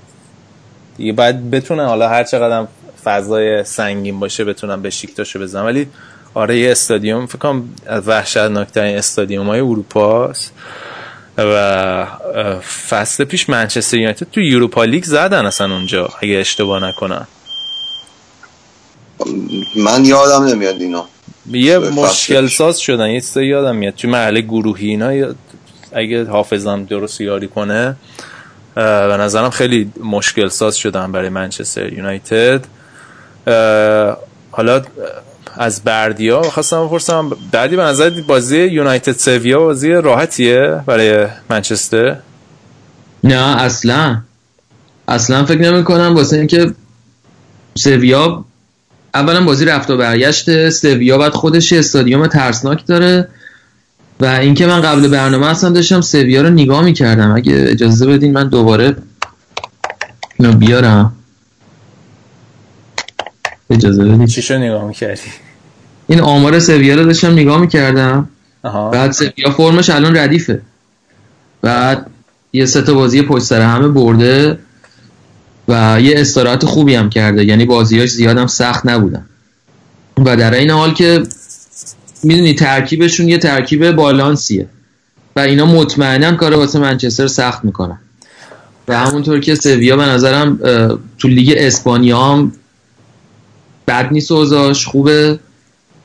دیگه 0.97 1.13
باید 1.13 1.51
بتونن 1.51 1.87
حالا 1.87 2.09
هر 2.09 2.25
چقدر 2.25 2.67
فضای 3.05 3.65
سنگین 3.65 4.21
باشه 4.21 4.45
بتونن 4.45 4.83
به 4.83 4.91
شیکتاشو 4.91 5.41
بزنن 5.41 5.65
ولی 5.65 5.87
آره 6.35 6.59
یه 6.59 6.71
استادیوم 6.71 7.27
فکر 7.27 7.39
کنم 7.39 7.69
وحشتناکترین 8.07 8.97
استادیوم 8.97 9.47
های 9.47 9.61
اروپا 9.61 10.29
است 10.29 10.53
و 11.39 12.07
فصل 12.89 13.25
پیش 13.25 13.49
منچستر 13.49 13.97
یونایتد 13.97 14.27
تو 14.33 14.41
یوروپا 14.41 14.85
لیگ 14.85 15.05
زدن 15.05 15.47
اصلا 15.47 15.75
اونجا 15.75 16.09
اگه 16.21 16.39
اشتباه 16.39 16.85
نکنم. 16.85 17.27
من 19.77 20.05
یادم 20.05 20.45
نمیاد 20.45 20.81
اینا. 20.81 21.05
یه 21.53 21.79
مشکل. 21.79 22.47
ساز 22.47 22.79
شدن 22.79 23.11
یه 23.11 23.21
چیزایی 23.21 23.49
یادم 23.49 23.77
میاد. 23.77 23.95
تو 23.95 24.09
مرحله 24.09 24.41
گروهی 24.41 24.89
اینا 24.89 25.35
اگه 25.93 26.25
حافظم 26.25 26.85
درست 26.85 27.21
یاری 27.21 27.49
کنه 27.49 27.97
به 28.75 29.17
نظرم 29.21 29.51
خیلی 29.51 29.93
مشکل 30.05 30.49
ساز 30.49 30.77
شدن 30.77 31.13
برای 31.13 31.29
منچستر 31.29 31.93
یونایتد. 31.93 32.65
حالا 34.51 34.83
از 35.57 35.85
بردیا 35.85 36.43
خواستم 36.43 36.87
بپرسم 36.87 37.31
بعدی 37.53 37.77
به 37.77 37.83
نظر 37.83 38.11
بازی 38.11 38.59
یونایتد 38.59 39.13
سویا 39.13 39.61
بازی 39.61 39.93
راحتیه 39.93 40.81
برای 40.87 41.27
منچستر؟ 41.51 42.17
نه 43.25 43.63
اصلا. 43.63 44.21
اصلا 45.09 45.45
فکر 45.45 45.61
نمی 45.61 45.85
کنم 45.85 46.15
واسه 46.15 46.37
اینکه 46.37 46.75
سویا 47.75 48.45
اولا 49.15 49.45
بازی 49.45 49.65
رفت 49.65 49.91
و 49.91 49.97
برگشت 49.97 50.69
سویا 50.69 51.19
بعد 51.19 51.33
خودش 51.33 51.73
استادیوم 51.73 52.27
ترسناک 52.27 52.87
داره 52.87 53.29
و 54.21 54.27
اینکه 54.27 54.67
من 54.67 54.81
قبل 54.81 55.09
برنامه 55.09 55.47
اصلا 55.47 55.71
داشتم 55.71 56.01
سویا 56.01 56.43
رو 56.43 56.51
نگاه 56.51 56.85
می‌کردم. 56.85 57.37
اگه 57.37 57.67
اجازه 57.69 58.07
بدین 58.07 58.33
من 58.33 58.49
دوباره 58.49 58.97
اینو 60.39 60.53
بیارم. 60.53 61.13
اجازه 63.73 64.05
بدین. 64.05 64.27
چی 64.27 64.43
شو 64.43 64.59
نگاه 64.59 64.85
می‌کردی؟ 64.85 65.21
این 66.07 66.21
آمار 66.21 66.59
سویا 66.59 66.95
رو 66.95 67.05
داشتم 67.05 67.33
نگاه 67.33 67.61
می‌کردم. 67.61 68.29
آها. 68.63 68.91
بعد 68.91 69.13
سویا 69.13 69.51
فرمش 69.57 69.91
الان 69.91 70.17
ردیفه. 70.17 70.61
بعد 71.63 72.07
یه 72.53 72.67
سه 72.67 72.83
تا 72.83 72.95
بازی 72.95 73.23
پشت 73.23 73.45
سر 73.45 73.61
همه 73.61 73.89
برده 73.89 74.59
و 75.69 75.99
یه 76.01 76.21
استراحت 76.21 76.65
خوبی 76.65 76.95
هم 76.95 77.11
کرده. 77.11 77.45
یعنی 77.45 77.65
بازیاش 77.65 78.11
زیادم 78.11 78.47
سخت 78.47 78.87
نبودن. 78.87 79.27
و 80.25 80.37
در 80.37 80.55
این 80.55 80.71
حال 80.71 80.95
که 80.95 81.23
می‌دونی 82.23 82.55
ترکیبشون 82.55 83.29
یه 83.29 83.39
ترکیب 83.39 83.91
بالانسیه 83.91 84.67
و 85.37 85.41
اینا 85.41 85.67
مطمئنا 85.67 86.33
کار 86.33 86.55
واسه 86.55 86.79
منچستر 86.79 87.27
سخت 87.27 87.65
می‌کنن. 87.65 87.99
و 88.89 88.99
همونطور 88.99 89.41
که 89.41 89.55
سویا 89.55 89.97
به 89.97 90.03
نظرم 90.03 90.59
تو 91.19 91.29
لیگ 91.29 91.55
اسپانیا 91.57 92.23
هم 92.23 92.53
بد 93.93 94.13
نیست 94.13 94.33
اوضاعش 94.33 94.87
خوبه. 94.87 95.39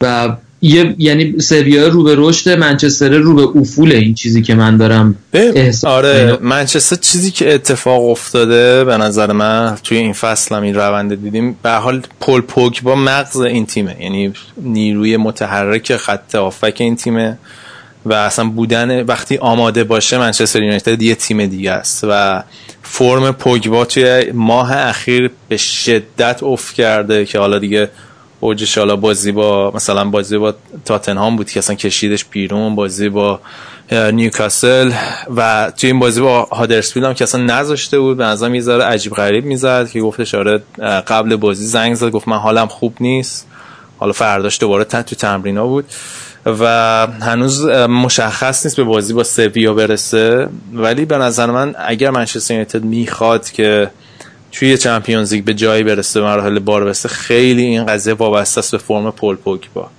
و 0.01 0.37
یه 0.61 0.95
یعنی 0.97 1.39
سویا 1.39 1.87
رو 1.87 2.03
به 2.03 2.15
رشد 2.17 2.49
منچستر 2.49 3.09
رو 3.09 3.33
به 3.35 3.59
افول 3.59 3.91
این 3.91 4.13
چیزی 4.13 4.41
که 4.41 4.55
من 4.55 4.77
دارم 4.77 5.15
احساس 5.33 5.85
آره. 5.85 6.37
منچستر 6.41 6.95
چیزی 6.95 7.31
که 7.31 7.53
اتفاق 7.53 8.09
افتاده 8.09 8.83
به 8.83 8.97
نظر 8.97 9.31
من 9.31 9.77
توی 9.83 9.97
این 9.97 10.13
فصل 10.13 10.55
هم 10.55 10.63
این 10.63 10.75
رونده 10.75 11.15
دیدیم 11.15 11.57
به 11.63 11.69
هر 11.69 11.79
حال 11.79 12.01
پل 12.19 12.41
پوگبا 12.41 12.95
مغز 12.95 13.37
این 13.41 13.65
تیمه. 13.65 13.95
یعنی 13.99 14.33
نیروی 14.57 15.17
متحرک 15.17 15.97
خط 15.97 16.35
آفک 16.35 16.75
این 16.79 16.95
تیمه. 16.95 17.37
و 18.05 18.13
اصلا 18.13 18.45
بودن 18.45 19.03
وقتی 19.03 19.37
آماده 19.37 19.83
باشه 19.83 20.17
منچستر 20.17 20.63
یونایتد 20.63 21.01
یه 21.01 21.15
تیم 21.15 21.45
دیگه 21.45 21.71
است 21.71 22.05
و 22.09 22.43
فرم 22.83 23.31
پوگبا 23.31 23.85
توی 23.85 24.31
ماه 24.33 24.77
اخیر 24.77 25.31
به 25.49 25.57
شدت 25.57 26.43
افت 26.43 26.75
کرده 26.75 27.25
که 27.25 27.39
حالا 27.39 27.59
دیگه 27.59 27.89
اوجش 28.39 28.77
حالا 28.77 28.95
بازی 28.95 29.31
با 29.31 29.71
مثلا 29.75 30.05
بازی 30.05 30.37
با 30.37 30.53
تاتنهام 30.85 31.35
بود 31.35 31.49
که 31.49 31.59
اصلا 31.59 31.75
کشیدش 31.75 32.25
بیرون 32.25 32.75
بازی 32.75 33.09
با 33.09 33.39
نیوکاسل 33.91 34.91
و 35.35 35.71
توی 35.77 35.89
این 35.89 35.99
بازی 35.99 36.21
با 36.21 36.43
هادرسفیلد 36.43 37.05
هم 37.05 37.13
که 37.13 37.23
اصلا 37.23 37.41
نذاشته 37.41 37.99
بود 37.99 38.17
به 38.17 38.23
نظرم 38.23 38.55
یه 38.55 38.61
ذره 38.61 38.83
عجیب 38.83 39.13
غریب 39.13 39.45
می‌زد 39.45 39.89
که 39.89 40.01
گفتش 40.01 40.35
آره 40.35 40.63
قبل 41.07 41.35
بازی 41.35 41.65
زنگ 41.65 41.95
زد 41.95 42.09
گفت 42.09 42.27
من 42.27 42.37
حالم 42.37 42.67
خوب 42.67 42.95
نیست. 42.99 43.47
حالا 43.97 44.11
فرداش 44.11 44.59
دوباره 44.59 44.83
تو 44.83 45.15
تمرینا 45.15 45.67
بود. 45.67 45.85
و 46.59 46.67
هنوز 47.21 47.65
مشخص 47.89 48.65
نیست 48.65 48.77
به 48.77 48.83
بازی 48.83 49.13
با 49.13 49.23
سویا 49.23 49.73
برسه. 49.73 50.49
ولی 50.73 51.05
به 51.05 51.17
نظر 51.17 51.45
من 51.45 51.75
اگر 51.87 52.09
منچستر 52.09 52.53
یونایتد 52.53 52.83
می‌خواد 52.83 53.51
که 53.51 53.91
توی 54.51 54.77
چمپیونز 54.77 55.33
لیگ 55.33 55.43
به 55.43 55.53
جایی 55.53 55.83
برسه 55.83 56.21
مراحل 56.21 56.59
بالا 56.59 56.85
برسه 56.85 57.09
خیلی 57.09 57.63
این 57.63 57.85
قضیه 57.85 58.13
وابسته 58.13 58.59
است 58.59 58.71
به 58.71 58.77
فرم 58.77 59.11
پول 59.11 59.35
پوگبا. 59.35 59.89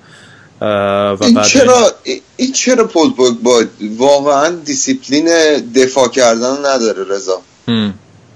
و 0.60 0.64
این 1.20 1.34
بعد 1.34 1.46
چرا 1.46 1.92
این 2.36 2.52
چرا 2.52 2.86
پوگبا 2.86 3.64
واقعا 3.96 4.48
دیسیپلین 4.48 5.28
دفاع 5.74 6.08
کردن 6.08 6.58
نداره 6.66 7.04
رضا. 7.08 7.40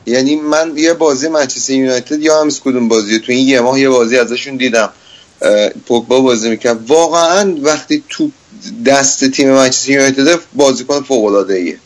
یعنی 0.06 0.36
من 0.36 0.72
یه 0.76 0.94
بازی 0.94 1.28
منچستر 1.28 1.72
یونایتد 1.72 2.22
یا 2.22 2.40
هم 2.40 2.46
از 2.46 2.60
کدوم 2.60 2.88
بازی؟ 2.88 3.18
تو 3.18 3.32
این 3.32 3.48
یه 3.48 3.60
ماه 3.60 3.80
یه 3.80 3.88
بازی 3.88 4.18
ازشون 4.18 4.56
دیدم. 4.56 4.90
پوگبا 5.86 6.20
بازی 6.20 6.50
می‌کرد. 6.50 6.90
واقعا 6.90 7.54
وقتی 7.62 8.04
تو 8.08 8.30
دست 8.86 9.30
تیم 9.30 9.50
منچستر 9.50 9.90
یونایتد 9.90 10.38
بازیکن 10.54 11.00
فوق 11.02 11.24
العاده 11.24 11.54
ایه 11.54 11.78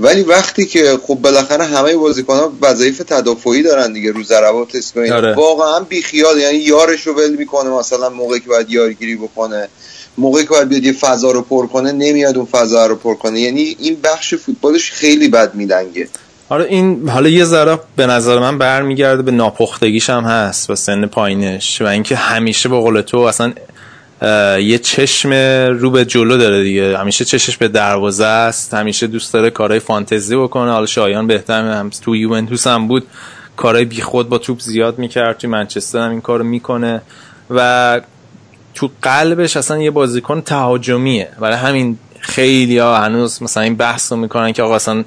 ولی 0.00 0.22
وقتی 0.22 0.66
که 0.66 0.98
خب 1.06 1.14
بالاخره 1.14 1.64
همه 1.64 1.96
بازیکن‌ها 1.96 2.52
وظایف 2.62 2.98
تدافعی 2.98 3.62
دارن 3.62 3.92
دیگه 3.92 4.12
رو 4.12 4.22
ضربات 4.22 4.74
اسکوین 4.74 5.12
آره. 5.12 5.34
واقعا 5.34 5.80
بیخیال. 5.80 6.38
یعنی 6.38 6.58
یارش 6.58 7.06
رو 7.06 7.14
ول 7.14 7.36
می‌کنه. 7.36 7.70
مثلا 7.70 8.10
موقعی 8.10 8.40
که 8.40 8.48
باید 8.48 8.70
یارگیری 8.70 9.16
بکنه 9.16 9.68
موقعی 10.18 10.44
که 10.44 10.50
باید 10.50 10.68
بیاد 10.68 10.84
یه 10.84 10.92
فضا 10.92 11.30
رو 11.30 11.42
پر 11.42 11.66
کنه 11.66 11.92
نمیاد 11.92 12.36
اون 12.36 12.46
فضا 12.46 12.86
رو 12.86 12.96
پر 12.96 13.14
کنه. 13.14 13.40
یعنی 13.40 13.76
این 13.78 14.00
بخش 14.00 14.34
فوتبالش 14.34 14.90
خیلی 14.90 15.28
بد 15.28 15.54
میدنگه 15.54 16.08
حالا 16.48 16.64
این 16.64 17.08
حالا 17.08 17.28
یه 17.28 17.44
ذره 17.44 17.78
به 17.96 18.06
نظر 18.06 18.38
من 18.38 18.58
برمیگرده 18.58 19.22
به 19.22 19.30
ناپختگیش 19.30 20.10
هم 20.10 20.24
هست 20.24 20.70
و 20.70 20.74
سن 20.74 21.06
پایینش 21.06 21.82
و 21.82 21.86
اینکه 21.86 22.16
همیشه 22.16 22.68
به 22.68 22.76
قول 22.76 23.00
تو 23.00 23.18
اصلا 23.18 23.52
یه 24.60 24.78
چشم 24.78 25.32
رو 25.78 25.90
به 25.90 26.04
جلو 26.04 26.36
داره 26.36 26.62
دیگه. 26.62 26.98
همیشه 26.98 27.24
چشش 27.24 27.56
به 27.56 27.68
دروازه 27.68 28.24
است 28.24 28.74
همیشه 28.74 29.06
دوست 29.06 29.32
داره 29.32 29.50
کارهای 29.50 29.80
فانتزی 29.80 30.36
بکنه. 30.36 30.70
حالا 30.70 30.86
شایان 30.86 31.26
بهتر 31.26 31.60
هم 31.60 31.90
تو 31.90 32.16
یوونتوس 32.16 32.66
هم 32.66 32.88
بود. 32.88 33.06
کارهای 33.56 33.84
بیخود 33.84 34.28
با 34.28 34.38
توپ 34.38 34.60
زیاد 34.60 34.98
می‌کرد 34.98 35.38
تو 35.38 35.48
منچستر 35.48 35.98
هم 35.98 36.10
این 36.10 36.20
کارو 36.20 36.44
می‌کنه. 36.44 37.02
و 37.50 38.00
تو 38.74 38.90
قلبش 39.02 39.56
اصلا 39.56 39.78
یه 39.78 39.90
بازیکن 39.90 40.40
تهاجمیه. 40.40 41.28
برای 41.40 41.56
همین 41.56 41.98
خیلی 42.20 42.78
ها 42.78 42.98
هنوز 42.98 43.42
مثلا 43.42 43.62
این 43.62 43.76
بحث 43.76 44.12
رو 44.12 44.18
می‌کنن 44.18 44.52
که 44.52 44.62
آقا 44.62 44.76
اصلا 44.76 45.04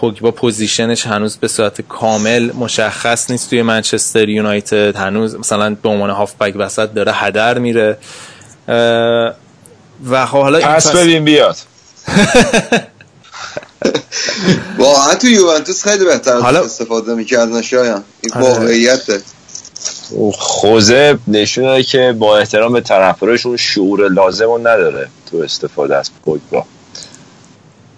پوگبا 0.00 0.30
position 0.30 0.91
ش 0.91 1.06
هنوز 1.06 1.36
به 1.36 1.48
صورت 1.48 1.80
کامل 1.80 2.50
مشخص 2.52 3.30
نیست 3.30 3.50
توی 3.50 3.62
منچستر 3.62 4.28
یونایتد. 4.28 4.96
هنوز 4.96 5.34
مثلا 5.34 5.76
به 5.82 5.88
عنوان 5.88 6.10
هافبک 6.10 6.54
وسط 6.56 6.92
داره 6.92 7.12
هدر 7.12 7.58
میره. 7.58 7.98
و 10.10 10.26
خب 10.26 10.42
حالا 10.42 10.58
این 10.58 10.66
پس 10.66 10.86
بدیم 10.96 11.24
بیاد. 11.24 11.56
واقعا 14.78 15.14
تو 15.14 15.26
یوونتوس 15.26 15.82
خیلی 15.84 16.04
بهتر 16.04 16.38
حالا- 16.40 16.64
استفاده 16.64 17.14
می‌کردن 17.14 17.62
شایان. 17.62 18.04
این 18.20 18.32
آره. 18.34 18.44
واقعیته. 18.44 19.20
خوزه 20.32 21.18
نشون 21.28 21.64
داده 21.64 21.82
که 21.82 22.14
با 22.18 22.38
احترام 22.38 22.72
به 22.72 22.80
طرفدارشون 22.80 23.56
شعور 23.56 24.08
لازم 24.08 24.44
رو 24.44 24.58
نداره 24.58 25.08
تو 25.30 25.36
استفاده 25.36 25.96
از 25.96 26.10
پوگبا. 26.24 26.64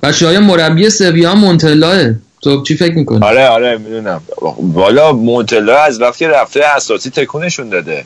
و 0.02 0.12
شاید 0.12 0.40
مربی 0.40 0.90
سویا 0.90 1.34
مونتلاه 1.34 2.14
تو 2.42 2.62
چی 2.62 2.76
فکر 2.76 2.94
می‌کنی؟ 2.94 3.24
آره 3.24 3.46
آره 3.48 3.78
می‌دونم. 3.78 4.20
والا 4.58 5.12
مونتلا 5.12 5.78
از 5.78 6.00
وقتی 6.00 6.24
رفته 6.26 6.60
اساسی 6.64 7.10
تکونشون 7.10 7.68
داده. 7.68 8.04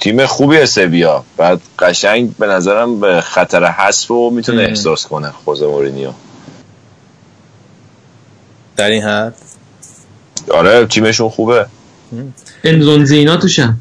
تیم 0.00 0.26
خوبی 0.26 0.66
سویا. 0.66 1.24
بعد 1.36 1.60
قشنگ 1.78 2.36
به 2.36 2.46
نظرم 2.46 3.00
به 3.00 3.20
خطر 3.20 3.64
حذف 3.64 4.06
رو 4.06 4.30
می‌تونه 4.30 4.62
احساس 4.62 5.06
کنه 5.06 5.30
خوزه 5.44 5.66
مورینیو. 5.66 6.10
در 8.76 8.90
این 8.90 9.02
حد؟ 9.02 9.34
آره 10.50 10.86
تیمشون 10.86 11.28
خوبه. 11.28 11.66
انزونزی 12.64 13.16
اینا 13.16 13.36
توشن 13.36 13.76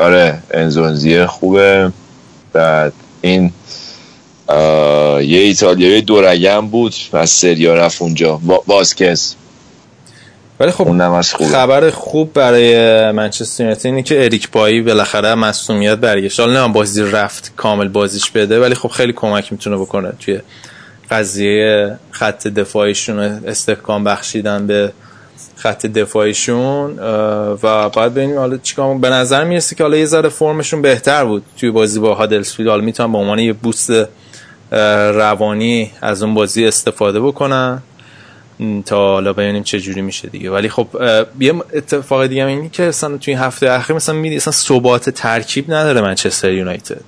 آره 0.00 0.42
انزونزیه 0.50 1.26
خوبه. 1.26 1.92
بعد 2.52 2.92
این 3.20 3.52
یه 4.48 5.38
ایتالیایی 5.40 6.02
دورگم 6.02 6.66
بود 6.66 6.94
از 7.12 7.30
سریا 7.30 7.74
رفت 7.74 8.02
اونجا. 8.02 8.40
وا- 8.48 8.62
واسکز 8.66 9.34
ولی 10.60 10.70
خب 10.70 10.88
اونم 10.88 11.12
از 11.12 11.34
خوبه. 11.34 11.50
خبر 11.50 11.90
خوب 11.90 12.32
برای 12.32 13.10
منچستر 13.12 13.62
یونایتد 13.64 13.86
اینه 13.86 14.02
که 14.02 14.24
اریک 14.24 14.50
بایی 14.50 14.82
بالاخره 14.82 15.34
مصونیت 15.34 15.98
برگشت. 15.98 16.40
حالا 16.40 16.66
نه 16.66 16.72
بازی 16.72 17.02
رفت 17.02 17.52
کامل 17.56 17.88
بازیش 17.88 18.30
بده 18.30 18.60
ولی 18.60 18.74
خب 18.74 18.88
خیلی 18.88 19.12
کمک 19.12 19.52
می‌تونه 19.52 19.76
بکنه. 19.76 20.12
توی 20.20 20.40
قضیه 21.10 21.96
خط 22.10 22.46
دفاعیشون 22.46 23.18
استحکام 23.18 24.04
بخشیدن 24.04 24.66
به 24.66 24.92
خط 25.56 25.86
دفاعیشون 25.86 26.98
و 27.62 27.88
بعد 27.88 28.14
ببینیم 28.14 28.38
حالا 28.38 28.56
چیکار 28.56 28.94
به 28.94 29.10
نظر 29.10 29.44
می‌رسه 29.44 29.76
که 29.76 29.84
حالا 29.84 29.96
یه 29.96 30.06
ذره 30.06 30.28
فرمشون 30.28 30.82
بهتر 30.82 31.24
بود. 31.24 31.42
توی 31.60 31.70
بازی 31.70 32.00
با 32.00 32.14
هادلسفیلد 32.14 32.68
حالا 32.68 32.82
می‌تونن 32.82 33.12
به 33.12 33.18
عنوان 33.18 33.38
یه 33.38 33.52
بوست 33.52 33.90
روانی 35.12 35.90
از 36.02 36.22
اون 36.22 36.34
بازی 36.34 36.66
استفاده 36.66 37.20
بکنن. 37.20 37.82
تا 38.86 38.96
حالا 38.96 39.32
ببینیم 39.32 39.62
چه 39.62 39.80
جوری 39.80 40.02
میشه 40.02 40.28
دیگه. 40.28 40.50
ولی 40.50 40.68
خب 40.68 40.88
یه 41.40 41.54
اتفاق 41.74 42.26
دیگه 42.26 42.42
هم 42.42 42.48
اینه 42.48 42.68
که 42.68 42.82
مثلا 42.82 43.16
توی 43.16 43.34
هفته 43.34 43.70
اخیر 43.70 43.96
مثلا 43.96 44.14
میدی 44.14 44.36
مثلا 44.36 44.52
ثبات 44.52 45.10
ترکیب 45.10 45.72
نداره 45.72 46.00
منچستر 46.00 46.52
یونایتد. 46.52 47.00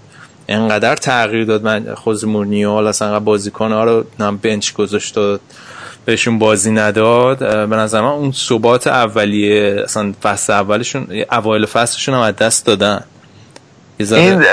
انقدر 0.49 0.97
تغییر 0.97 1.45
داد 1.45 1.63
من 1.63 1.95
خود 1.95 2.25
مورنیو 2.25 2.71
حالا 2.71 2.89
اصلا 2.89 3.21
بازیکن 3.21 3.73
ها 3.73 3.85
رو 3.85 4.05
هم 4.21 4.37
بنچ 4.37 4.73
گذاشت 4.73 5.19
و 5.19 5.39
بهشون 6.05 6.39
بازی 6.39 6.71
نداد. 6.71 7.39
به 7.69 7.77
نظر 7.77 8.01
من 8.01 8.09
اون 8.09 8.33
ثبات 8.33 8.87
اولیه 8.87 9.81
اصلا 9.85 10.13
فصل 10.23 10.53
اولشون 10.53 11.07
اوایل 11.33 11.67
فصلشون 11.67 12.15
هم 12.15 12.21
از 12.21 12.37
دست 12.37 12.67
دادن. 12.67 13.05
این 14.01 14.45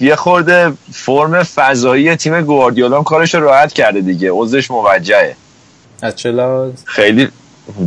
یه 0.00 0.16
خورده 0.16 0.72
فرم 0.92 1.42
فضایی 1.42 2.16
تیم 2.16 2.40
گواردیولا 2.40 2.96
هم 2.96 3.04
کارش 3.04 3.34
رو 3.34 3.40
راحت 3.40 3.72
کرده 3.72 4.00
دیگه. 4.00 4.30
عضوش 4.32 4.70
موجهه. 4.70 5.36
از 6.02 6.16
چه؟ 6.16 6.34
خیلی 6.84 7.28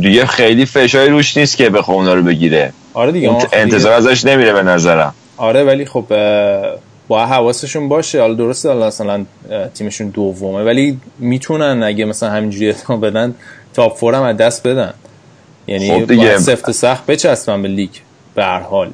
دیگه 0.00 0.26
خیلی 0.26 0.66
فشاری 0.66 1.10
روش 1.10 1.36
نیست 1.36 1.56
که 1.56 1.70
بخواه 1.70 1.96
اونا 1.96 2.14
رو 2.14 2.22
بگیره. 2.22 2.72
آره 2.94 3.12
دیگه 3.12 3.36
انتظار 3.52 3.92
ازش 3.92 4.24
نمیره 4.24 4.52
به 4.52 4.62
نظرم. 4.62 5.14
آره 5.36 5.64
ولی 5.64 5.84
خب 5.84 6.04
با 7.08 7.26
حواسشون 7.26 7.88
باشه. 7.88 8.20
حالا 8.20 8.34
درسته 8.34 8.68
حالا 8.68 8.86
مثلا 8.86 9.24
تیمشون 9.74 10.08
دومه 10.08 10.64
ولی 10.64 10.98
می‌تونن 11.18 11.82
اگه 11.82 12.04
مثلا 12.04 12.30
همینجوری 12.30 12.70
ادامه 12.70 13.00
بدن 13.00 13.34
تاپ 13.74 13.96
فور 13.96 14.14
هم 14.14 14.22
از 14.22 14.36
دست 14.36 14.66
بدن. 14.66 14.94
یعنی 15.66 16.00
خب 16.00 16.06
دیگه. 16.06 16.38
سفت 16.38 16.70
سخت 16.70 17.06
بچسبن 17.06 17.62
به 17.62 17.68
لیگ 17.68 17.90
به 18.34 18.44
هر 18.44 18.60
حال. 18.60 18.90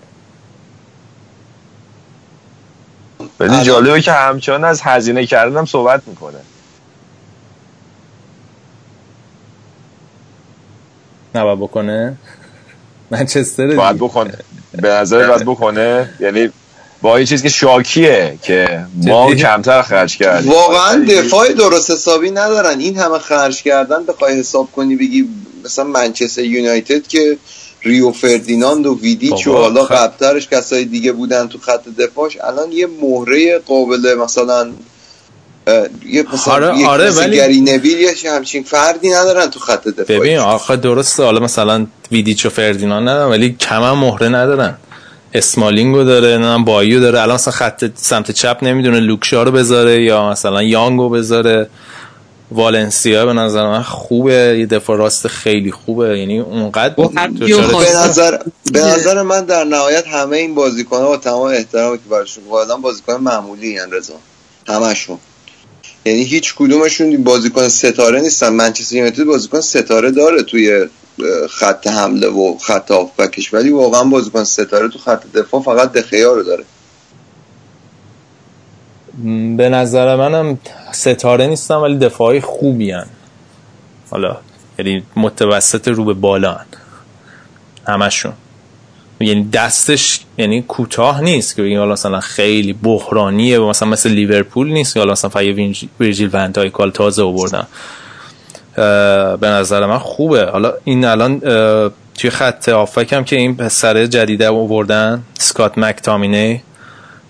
ولی 3.40 3.64
جالبه 3.64 4.00
که 4.00 4.12
همچنان 4.12 4.64
از 4.64 4.80
هزینه 4.82 5.26
کردن 5.26 5.56
هم 5.56 5.66
صحبت 5.66 6.02
می‌کنه. 6.06 6.38
نباید 11.34 11.58
بکنه؟ 11.58 12.16
منچستر 13.10 13.76
باید. 13.76 13.96
بکنه. 13.96 14.38
به 14.72 14.88
نظر 14.88 15.28
باید 15.28 15.42
بکنه. 15.42 16.10
یعنی 16.20 16.50
با 17.02 17.16
این 17.16 17.26
چیز 17.26 17.42
که 17.42 17.48
شاکیه 17.48 18.38
که 18.42 18.86
ما؟ 18.94 19.34
کمتر 19.34 19.82
خرج 19.82 20.16
کردیم. 20.16 20.52
واقعا 20.52 21.04
دفاع 21.08 21.52
درست 21.52 21.90
حسابی 21.90 22.30
ندارن. 22.30 22.80
این 22.80 22.98
همه 22.98 23.18
خرج 23.18 23.62
کردن 23.62 24.06
بخوای 24.06 24.38
حساب 24.38 24.72
کنی 24.72 24.96
بگی 24.96 25.28
مثلا 25.64 25.84
منچستر 25.84 26.44
یونایتد 26.44 27.06
که 27.06 27.38
ریو 27.82 28.12
فردیناند 28.12 28.86
و 28.86 28.98
ویدیچ 29.02 29.46
و 29.46 29.52
حالا 29.52 29.84
قبلترش 29.84 30.48
کسای 30.48 30.84
دیگه 30.84 31.12
بودن 31.12 31.48
تو 31.48 31.58
خط 31.58 31.88
دفاعش 31.98 32.36
الان 32.40 32.72
یه 32.72 32.86
مهره 33.02 33.58
قابل 33.58 34.14
مثلا 34.24 34.68
یه 36.06 36.24
مثلا 36.34 36.52
آره، 36.54 36.86
آره، 36.86 37.10
ولی- 37.10 37.36
گری 37.36 37.60
نویل 37.60 37.96
همچین 38.26 38.62
فردی 38.62 39.10
ندارن 39.10 39.50
تو 39.50 39.60
خط 39.60 39.88
دفاعی 39.88 40.18
ببین 40.20 40.38
آخه 40.38 40.76
درسته 40.76 41.22
حالا 41.24 41.40
مثلا 41.40 41.86
ویدیچ 42.12 42.46
و 42.46 42.48
فردینان 42.48 43.02
ندارن 43.08 43.30
ولی 43.30 43.56
کم 43.60 43.82
هم 43.82 43.98
مهره 43.98 44.28
ندارن. 44.28 44.74
اسمالینگو 45.34 46.04
داره 46.04 46.38
نه 46.38 46.64
بایو 46.64 47.00
داره. 47.00 47.20
الان 47.22 47.34
مثلا 47.34 47.52
خط 47.52 47.84
سمت 47.94 48.30
چپ 48.30 48.58
نمی‌دونه 48.62 49.00
لوکشا 49.00 49.42
رو 49.42 49.50
بذاره 49.50 50.02
یا 50.02 50.30
مثلا 50.30 50.62
یانگو 50.62 51.08
بذاره. 51.08 51.68
والنسیا 52.50 53.26
به 53.26 53.32
نظر 53.32 53.66
من 53.66 53.82
خوبه 53.82 54.56
یه 54.58 54.66
دفاع 54.66 54.96
راست 54.96 55.28
خیلی 55.28 55.72
خوبه 55.72 56.18
یعنی 56.18 56.38
اونقدر 56.40 56.94
به 56.94 57.08
نظر 57.96 58.38
به 58.72 58.80
نظر 58.80 59.22
من 59.22 59.44
در 59.44 59.64
نهایت 59.64 60.06
همه 60.06 60.36
این 60.36 60.54
بازیکن 60.54 60.96
ها 60.96 61.08
با 61.08 61.16
تمام 61.16 61.42
احترامی 61.42 61.98
که 61.98 62.04
براشون 62.10 62.44
قائلم 62.50 62.80
بازیکن 62.80 63.14
معمولی 63.14 63.78
ان 63.78 63.92
رضا. 63.92 64.14
همشون 64.68 65.18
یعنی 66.04 66.22
هیچ 66.22 66.54
کدومشون 66.54 67.24
بازیکن 67.24 67.68
ستاره 67.68 68.20
نیستن. 68.20 68.48
منچستر 68.48 68.96
یونایتد 68.96 69.24
بازیکن 69.24 69.60
ستاره 69.60 70.10
داره 70.10 70.42
توی 70.42 70.86
خط 71.50 71.86
حمله 71.86 72.28
و 72.28 72.58
خط 72.58 72.90
هافبکش 72.90 73.54
ولی 73.54 73.70
واقعا 73.70 74.04
بازیکن 74.04 74.44
ستاره 74.44 74.88
تو 74.88 74.98
خط 74.98 75.22
دفاع 75.34 75.62
فقط 75.62 75.92
دخیا 75.92 76.32
رو 76.32 76.42
داره. 76.42 76.64
به 79.56 79.68
نظر 79.68 80.16
منم 80.16 80.58
ستاره 80.92 81.46
نیستن 81.46 81.74
ولی 81.74 81.96
دفاعی 81.98 82.40
خوبی 82.40 82.90
هن. 82.90 83.06
حالا 84.10 84.36
یعنی 84.78 85.02
متوسط 85.16 85.88
رو 85.88 86.04
به 86.04 86.14
بالا 86.14 86.52
هن. 86.52 86.66
همشون 87.88 88.32
یعنی 89.20 89.48
دستش 89.52 90.20
یعنی 90.38 90.62
کوتاه 90.62 91.20
نیست 91.20 91.56
که 91.56 91.62
بگیم 91.62 91.78
حالا 91.78 91.92
مثلا 91.92 92.20
خیلی 92.20 92.72
بحرانیه 92.72 93.58
مثلا 93.58 93.88
مثل 93.88 94.10
لیورپول 94.10 94.72
نیست 94.72 94.94
که 94.94 95.00
حالا 95.00 95.12
مثلا 95.12 95.30
وینج- 95.30 95.86
ویرجیل 96.00 96.30
وندای 96.32 96.70
کال 96.70 96.90
تازه 96.90 97.22
آوردن 97.22 97.66
به 99.40 99.46
نظر 99.48 99.86
من 99.86 99.98
خوبه 99.98 100.50
حالا 100.50 100.72
این 100.84 101.04
الان 101.04 101.40
توی 102.14 102.30
خط 102.30 102.68
آفک 102.68 103.12
هم 103.12 103.24
که 103.24 103.36
این 103.36 103.56
پسر 103.56 104.06
جدیده 104.06 104.48
آوردن 104.48 105.22
سکات 105.38 105.78
مکتامینی 105.78 106.62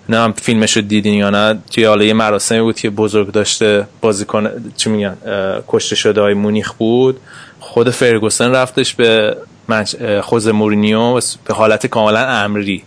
نه 0.08 0.16
هم 0.16 0.32
فیلمش 0.32 0.76
رو 0.76 0.82
دیدین 0.82 1.14
یا 1.14 1.30
نه؟ 1.30 1.58
توی 1.70 1.84
حالا 1.84 2.04
یه 2.04 2.12
مراسمی 2.12 2.60
بود 2.60 2.76
که 2.80 2.90
بزرگ 2.90 3.32
داشته 3.32 3.88
بازیکن 4.00 4.72
چی 4.76 4.90
میگن 4.90 5.16
کشته 5.68 5.96
شده 5.96 6.20
های 6.20 6.34
مونیخ 6.34 6.72
بود. 6.72 7.20
خود 7.60 7.90
فرگوسن 7.90 8.50
رفتش 8.50 8.94
به 8.94 9.36
خوزه 10.22 10.52
مورینیو 10.52 11.20
به 11.44 11.54
حالت 11.54 11.86
کاملا 11.86 12.26
امری. 12.26 12.82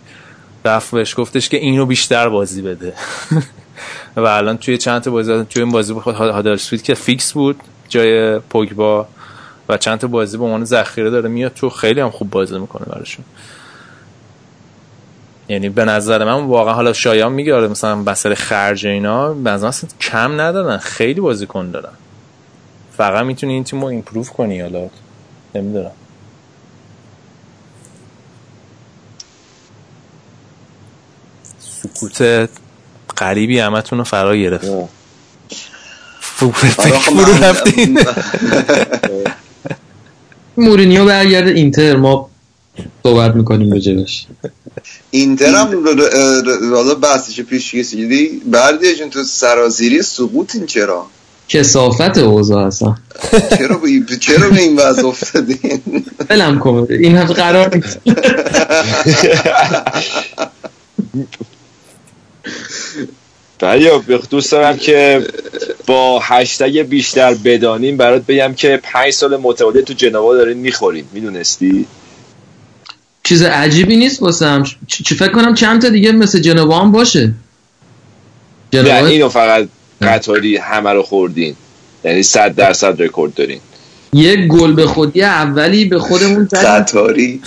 رفت 0.64 0.90
بهش 0.94 1.14
گفتش 1.16 1.48
که 1.48 1.56
اینو 1.56 1.86
بیشتر 1.86 2.28
بازی 2.28 2.62
بده. 2.62 2.92
و 4.16 4.20
الان 4.20 4.58
توی 4.58 4.78
چند 4.78 5.02
تا 5.02 5.10
بازی 5.10 5.44
توی 5.50 5.62
این 5.62 5.72
بازی 5.72 5.94
خود 5.94 6.14
هادرسفیلد 6.14 6.82
که 6.82 6.94
فیکس 6.94 7.32
بود 7.32 7.56
جای 7.88 8.38
پوگبا 8.38 9.08
و 9.68 9.76
چند 9.76 9.98
تا 9.98 10.06
بازی 10.06 10.38
به 10.38 10.44
عنوان 10.44 10.64
ذخیره 10.64 11.10
داره 11.10 11.28
میاد 11.28 11.54
تو 11.54 11.70
خیلی 11.70 12.00
هم 12.00 12.10
خوب 12.10 12.30
بازی 12.30 12.58
می‌کنه 12.58 12.84
براشون. 12.84 13.24
یعنی 15.50 15.68
به 15.68 15.84
نظر 15.84 16.24
من 16.24 16.46
واقعا 16.46 16.74
حالا 16.74 16.92
شایان 16.92 17.32
میگه 17.32 17.54
آره 17.54 17.68
مثلا 17.68 18.02
بسر 18.02 18.34
خرج 18.34 18.86
اینا 18.86 19.34
به 19.34 19.50
نظر 19.50 19.62
من 19.62 19.68
اصلا 19.68 19.90
کم 20.00 20.40
ندارن 20.40 20.78
خیلی 20.78 21.20
بازیکن 21.20 21.70
دارن. 21.70 21.92
فقط 22.96 23.24
می‌تونی 23.24 23.52
این 23.52 23.64
تیم 23.64 23.80
رو 23.80 23.86
ایمپروف 23.86 24.30
کنی 24.30 24.60
حالا. 24.60 24.88
نمی‌دونم. 25.54 25.90
سکوت 31.58 32.48
غریبی 33.16 33.58
همتون 33.58 33.98
رو 33.98 34.04
فرا 34.04 34.36
گرفت. 34.36 34.66
فرو 36.20 36.52
آره، 36.78 36.90
فرو 36.90 37.44
رفتین. 37.44 38.00
مورینیو 40.56 41.06
برگرده 41.06 41.50
اینتر 41.50 41.96
ما 41.96 42.30
صحبت 43.02 43.34
می‌کنیم 43.34 43.72
راجبش. 43.72 44.26
اینتر 45.10 45.54
هم 45.54 45.84
حالا 46.74 46.94
بحثش 46.94 47.40
پیش 47.40 47.74
کشیدی 47.74 48.42
بردیشون 48.46 49.10
تو 49.10 49.22
سرازیری 49.24 50.02
سقوط 50.02 50.54
این 50.54 50.66
چرا؟ 50.66 51.06
کسافت 51.48 52.18
اوضاع 52.18 52.66
اصلا. 52.66 52.94
چرا 53.58 53.76
به 53.78 53.88
این- 53.88 54.06
چرا 54.20 54.50
به 54.50 54.60
این 54.60 54.76
وضع 54.76 55.06
افتادین 55.06 55.82
بلم 56.28 56.58
کن. 56.58 56.86
این 56.90 57.16
هفته 57.16 57.34
قرار 57.34 57.74
نیست. 57.76 57.98
بله 63.58 64.00
دوست 64.30 64.52
دارم 64.52 64.76
که 64.76 65.26
با 65.86 66.20
هشتگ 66.22 66.82
بیشتر 66.82 67.34
بدانیم 67.34 67.96
برات 67.96 68.26
بگم 68.26 68.54
که 68.54 68.80
پنج 68.82 69.10
سال 69.12 69.36
متوالی 69.36 69.82
تو 69.82 69.92
جنوا 69.92 70.34
دارین 70.34 70.58
می‌خورین. 70.58 71.04
می‌دونستی؟ 71.12 71.86
چیز 73.30 73.42
عجیبی 73.42 73.96
نیست 73.96 74.22
واسم. 74.22 74.64
چ- 74.64 75.14
فکر 75.14 75.32
کنم 75.32 75.54
چند 75.54 75.82
تا 75.82 75.88
دیگه 75.88 76.12
مثل 76.12 76.38
جنوا 76.40 76.80
هم 76.80 76.92
باشه. 76.92 77.26
نه 77.26 77.34
جنوا 78.82 79.06
اینو 79.06 79.28
فقط 79.28 79.68
قطاری 80.02 80.56
همه 80.56 80.92
رو 80.92 81.02
خوردین. 81.02 81.56
یعنی 82.04 82.22
صد 82.22 82.54
درصد 82.54 83.02
رکورد 83.02 83.34
دارین. 83.34 83.60
یک 84.12 84.46
گل 84.46 84.72
به 84.72 84.86
خودی 84.86 85.22
اولی 85.22 85.84
به 85.84 85.98
خودمون. 85.98 86.48
قطاری؟ 86.52 87.40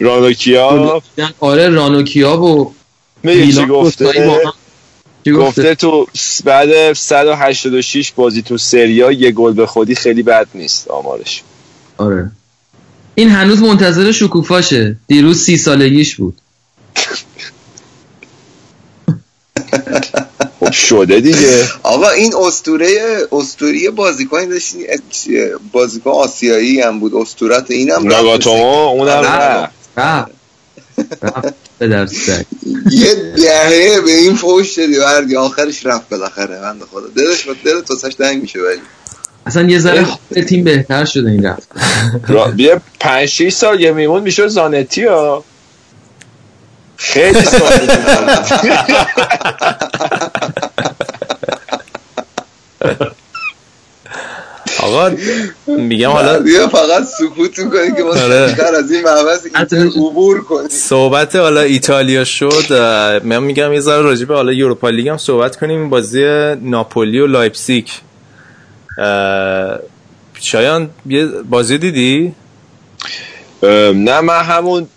رانوکیا 0.00 1.02
آره 1.40 1.68
رانوکیا 1.68 2.42
و 2.42 2.74
چی 3.24 3.52
با 3.66 3.66
گفته. 3.66 4.12
چی 5.24 5.32
گفته؟ 5.32 5.74
تو 5.74 6.06
بعد 6.44 6.92
186 6.92 8.12
بازی 8.16 8.42
تو 8.42 8.58
سریا 8.58 9.12
یه 9.12 9.30
گل 9.30 9.52
به 9.52 9.66
خودی 9.66 9.94
خیلی 9.94 10.22
بد 10.22 10.46
نیست 10.54 10.88
آمارش. 10.88 11.42
آره. 11.98 12.30
این 13.14 13.30
هنوز 13.30 13.62
منتظر 13.62 14.12
شکوفاشه. 14.12 14.96
دیروز 15.06 15.42
سی 15.42 15.56
سالگیش 15.56 16.16
بود. 16.16 16.40
خب 20.60 20.72
شده 20.72 21.20
دیگه. 21.20 21.68
آقا 21.82 22.10
این 22.10 22.34
اسطوره 22.36 23.18
اسطوری 23.32 23.90
بازیکنی 23.90 24.46
داشتین 24.46 24.86
چیه؟ 25.10 25.54
بازیکن 25.72 26.10
آسیایی 26.10 26.80
هم 26.80 27.00
بود. 27.00 27.14
اسطورت 27.14 27.70
اینم 27.70 28.06
رفت. 28.06 28.16
ناگاتومو 28.16 28.88
اونم 28.88 29.68
آره. 31.80 32.06
سگ. 32.06 32.44
یه 32.90 33.14
دهه 33.36 34.00
به 34.00 34.10
این 34.10 34.34
فوش 34.34 34.78
دادی 34.78 34.98
بردی 34.98 35.36
آخرش 35.36 35.86
رفت 35.86 36.08
بالاخره. 36.08 36.60
بنده 36.60 36.84
خدا. 36.84 37.06
دلش 37.16 37.44
با 37.46 37.54
دل 37.64 37.80
توسش 37.80 38.12
دنگ 38.18 38.42
میشه 38.42 38.58
ولی. 38.58 38.80
اصلا 39.46 39.62
یه 39.62 39.78
ذره 39.78 40.02
حال 40.02 40.42
تیم 40.44 40.64
بهتر 40.64 41.04
شده 41.04 41.30
این 41.30 41.46
رفت. 41.46 41.68
یه 42.56 42.80
5 43.00 43.28
6 43.28 43.52
سال 43.52 43.80
یه 43.80 43.92
میمون 43.92 44.22
می‌شد 44.22 44.46
زانتی 44.46 45.04
ها. 45.04 45.44
خیلی 46.96 47.42
سال 47.42 47.72
آقا 54.82 55.10
میگم 55.66 56.10
حالا 56.10 56.38
بیا 56.38 56.68
فقط 56.68 57.04
سکوت 57.04 57.58
می‌کنی 57.58 57.92
که 57.96 58.02
ما 58.02 58.08
آره. 58.08 58.46
بیشتر 58.46 58.74
از 58.74 58.90
این 58.90 59.02
محبس 59.02 59.46
عبور 59.96 60.44
کنی. 60.44 60.68
صحبت 60.68 61.36
حالا 61.36 61.60
ایتالیا 61.60 62.24
شد 62.24 62.72
من 63.24 63.42
میگم 63.42 63.72
یه 63.72 63.80
ذره 63.80 64.02
راجع 64.02 64.24
به 64.24 64.34
حالا 64.34 64.52
یوروپا 64.52 64.88
لیگ 64.88 65.08
هم 65.08 65.16
صحبت 65.16 65.56
کنیم. 65.56 65.80
این 65.80 65.90
بازی 65.90 66.24
ناپولی 66.62 67.20
و 67.20 67.26
لایپزیگ. 67.26 67.86
شایان 70.40 70.90
یه 71.06 71.26
بازی 71.26 71.78
دیدی؟ 71.78 72.34
نه 73.94 74.20
من 74.20 74.42
همون 74.42 74.88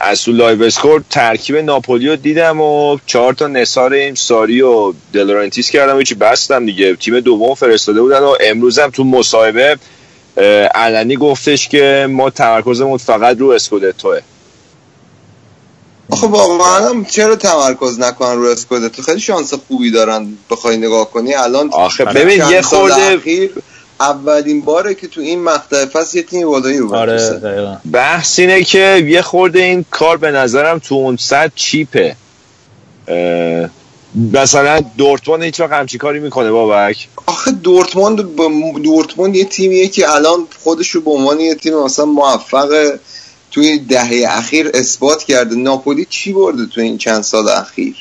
از 0.00 0.22
تو 0.22 0.32
لایو 0.32 0.62
اسکور 0.62 1.04
ترکیب 1.10 1.56
ناپولی 1.56 2.08
رو 2.08 2.16
دیدم 2.16 2.60
و 2.60 2.98
چهار 3.06 3.32
تا 3.32 3.46
نثار 3.46 3.92
این 3.92 4.14
ساری 4.14 4.62
و 4.62 4.92
دلورنتیس 5.12 5.70
کردم 5.70 5.96
و 5.96 6.02
بستم 6.20 6.66
دیگه. 6.66 6.96
تیم 6.96 7.20
دوم 7.20 7.54
فرستاده 7.54 8.00
بودن 8.00 8.18
و 8.18 8.34
امروز 8.40 8.78
هم 8.78 8.90
تو 8.90 9.04
مصاحبه 9.04 9.78
علنی 10.74 11.16
گفتش 11.16 11.68
که 11.68 12.06
ما 12.10 12.30
تمرکزمون 12.30 12.98
فقط 12.98 13.38
رو 13.38 13.48
اسکودتوه. 13.48 14.20
آخه 16.10 16.26
واقعا 16.26 16.88
هم 16.88 17.04
چرا 17.04 17.36
تمرکز 17.36 17.98
نکنن 17.98 18.36
رو 18.36 18.48
اسکودتو 18.48 19.02
خیلی 19.02 19.20
شانس 19.20 19.54
خوبی 19.54 19.90
دارن 19.90 20.28
بخوای 20.50 20.76
نگاه 20.76 21.10
کنی. 21.10 21.34
الان 21.34 21.70
آخه 21.72 22.04
ببین 22.04 22.42
یه 22.50 22.62
خورده 22.62 23.20
اولین 24.00 24.60
باره 24.60 24.94
که 24.94 25.08
تو 25.08 25.20
این 25.20 25.42
مقطع 25.42 25.86
فصل 25.86 26.16
یه 26.16 26.22
تیم 26.22 26.46
بالای 26.46 26.74
یوونتوسه 26.74 27.38
دقیقا. 27.38 27.76
بحث 27.92 28.38
اینه 28.38 28.64
که 28.64 29.04
یه 29.06 29.22
خورده 29.22 29.62
این 29.62 29.84
کار 29.90 30.16
به 30.16 30.30
نظرم 30.30 30.78
تو 30.78 30.94
اون 30.94 31.16
صد 31.16 31.52
چیپه. 31.54 32.16
اه، 33.08 33.70
مثلا 34.32 34.80
دورتموند 34.98 35.42
هیچ 35.42 35.60
وقت 35.60 35.72
همچی 35.72 35.98
کاری 35.98 36.20
می‌کنه 36.20 36.50
بابک. 36.50 37.08
آخه 37.26 37.50
دورتموند 37.50 38.36
دورتموند 38.82 39.36
یه 39.36 39.44
تیمیه 39.44 39.88
که 39.88 40.10
الان 40.10 40.46
خودش 40.62 40.90
رو 40.90 41.00
به 41.00 41.10
عنوان 41.10 41.40
یه 41.40 41.54
تیم 41.54 41.74
مثلا 41.78 42.04
موفق 42.04 42.92
توی 43.54 43.78
دهه 43.78 44.24
اخیر 44.28 44.70
اثبات 44.74 45.22
کرده. 45.22 45.56
ناپولی 45.56 46.06
چی 46.10 46.32
برده 46.32 46.66
تو 46.66 46.80
این 46.80 46.98
چند 46.98 47.22
سال 47.22 47.48
اخیر؟ 47.48 47.96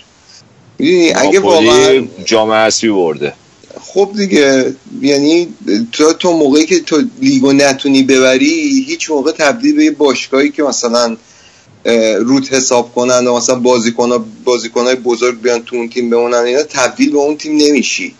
می‌دونی 0.79 1.11
اگه 1.13 1.39
واقعا 1.39 2.07
جام 2.25 2.51
حذفی 2.51 2.89
برده. 2.89 3.33
خب 3.81 4.09
دیگه 4.17 4.75
یعنی 5.01 5.47
تو 5.91 6.13
تو 6.13 6.31
موقعی 6.31 6.65
که 6.65 6.79
تو 6.79 7.01
لیگو 7.21 7.51
نتونی 7.51 8.03
ببری 8.03 8.85
هیچ 8.87 9.11
موقع 9.11 9.31
تبدیل 9.31 9.75
به 9.75 9.83
یه 9.83 9.91
باشگاهی 9.91 10.49
که 10.49 10.63
مثلا 10.63 11.17
روت 12.19 12.53
حساب 12.53 12.93
کنن 12.95 13.27
و 13.27 13.37
مثلا 13.37 13.55
بازیکن 13.55 14.25
بازیکنهای 14.43 14.95
بزرگ 14.95 15.41
بیان 15.41 15.63
تو 15.63 15.75
اون 15.75 15.89
تیم 15.89 16.09
بمونن 16.09 16.37
اینا 16.37 16.63
تبدیل 16.63 17.11
به 17.11 17.17
اون 17.17 17.37
تیم 17.37 17.57
نمیشی. 17.57 18.15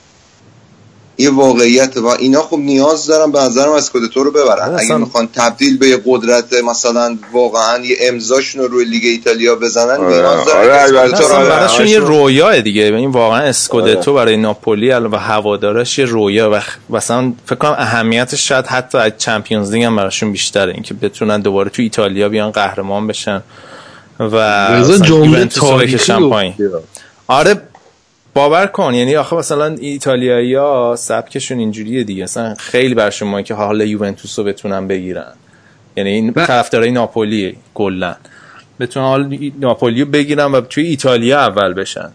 یه 1.18 1.30
واقعیت 1.30 1.98
و 1.98 2.08
اینا 2.08 2.42
خب 2.42 2.58
نیاز 2.58 3.06
دارن 3.06 3.32
به 3.32 3.40
نظرم 3.40 3.72
از 3.72 3.92
تو 3.92 4.24
رو 4.24 4.32
ببرن. 4.32 4.60
اصلا- 4.60 4.78
اگه 4.78 4.98
می‌خوان 4.98 5.30
تبدیل 5.36 5.78
به 5.78 5.88
یه 5.88 6.02
قدرت 6.06 6.54
مثلا 6.54 7.18
واقعا 7.34 7.86
یه 7.86 7.96
امضاشون 8.02 8.62
رو 8.62 8.68
روی 8.68 8.86
لیگ 8.86 9.04
ایتالیا 9.06 9.56
بزنن 9.56 9.90
آره، 9.90 10.08
نیاز 10.08 10.46
دارن 10.46 10.60
آره، 10.60 10.74
اسکودتو 10.74 11.34
آره،. 11.34 11.50
براشون 11.50 11.88
یه 11.88 12.00
رویاه 12.00 12.62
دیگه. 12.62 12.84
این 12.84 13.12
واقعا 13.12 13.42
اسکودتو 13.42 14.14
برای 14.14 14.38
ناپولی 14.38 14.92
الان 14.92 15.12
و 15.12 15.18
هوادارش 15.18 16.00
یه 16.00 16.06
رویا 16.06 16.52
و 16.52 16.62
مثلا 16.90 17.34
فکر 17.46 17.56
کنم 17.56 17.76
اهمیتش 17.78 18.48
شاید 18.48 18.66
حتی 18.68 18.98
از 18.98 19.12
چمپیونز 19.18 19.72
لیگ 19.72 19.84
هم 19.84 19.96
براشون 19.96 20.32
بیشتره. 20.32 20.74
اینکه 20.74 20.94
بتونن 20.94 21.42
دوباره 21.42 21.70
تو 21.70 21.82
ایتالیا 21.82 22.30
بیان 22.30 22.52
قهرمان 22.52 23.08
بشن 23.08 23.44
و 24.20 24.36
رضا 24.74 24.98
جمله 24.98 25.46
تاریخی. 25.46 26.14
آره 27.28 27.62
باور 28.34 28.66
کن 28.68 28.94
یعنی 28.94 29.16
آخه 29.16 29.36
مثلا 29.36 29.76
ایتالیایی 29.80 30.56
ها 30.56 30.96
سبکشون 30.98 31.60
اینجوریه 31.60 32.04
دیگه. 32.04 32.24
مثلا 32.24 32.56
خیلی 32.56 32.94
برشون 32.96 33.28
مهمه 33.28 33.44
که 33.44 33.54
حال 33.54 33.82
یوونتوس 33.82 34.40
رو 34.40 34.46
بتونن 34.46 34.88
بگیرن. 34.88 35.34
یعنی 35.98 36.10
این 36.10 36.30
و- 36.36 36.46
طرفدارای 36.46 36.92
ناپولی 36.92 37.58
کلا. 37.74 38.16
بتونن 38.80 39.06
حال 39.06 39.38
ناپولی 39.60 40.02
رو 40.02 40.10
بگیرن 40.10 40.52
و 40.52 40.62
توی 40.62 40.84
ایتالیا 40.84 41.40
اول 41.40 41.74
بشن. 41.74 42.10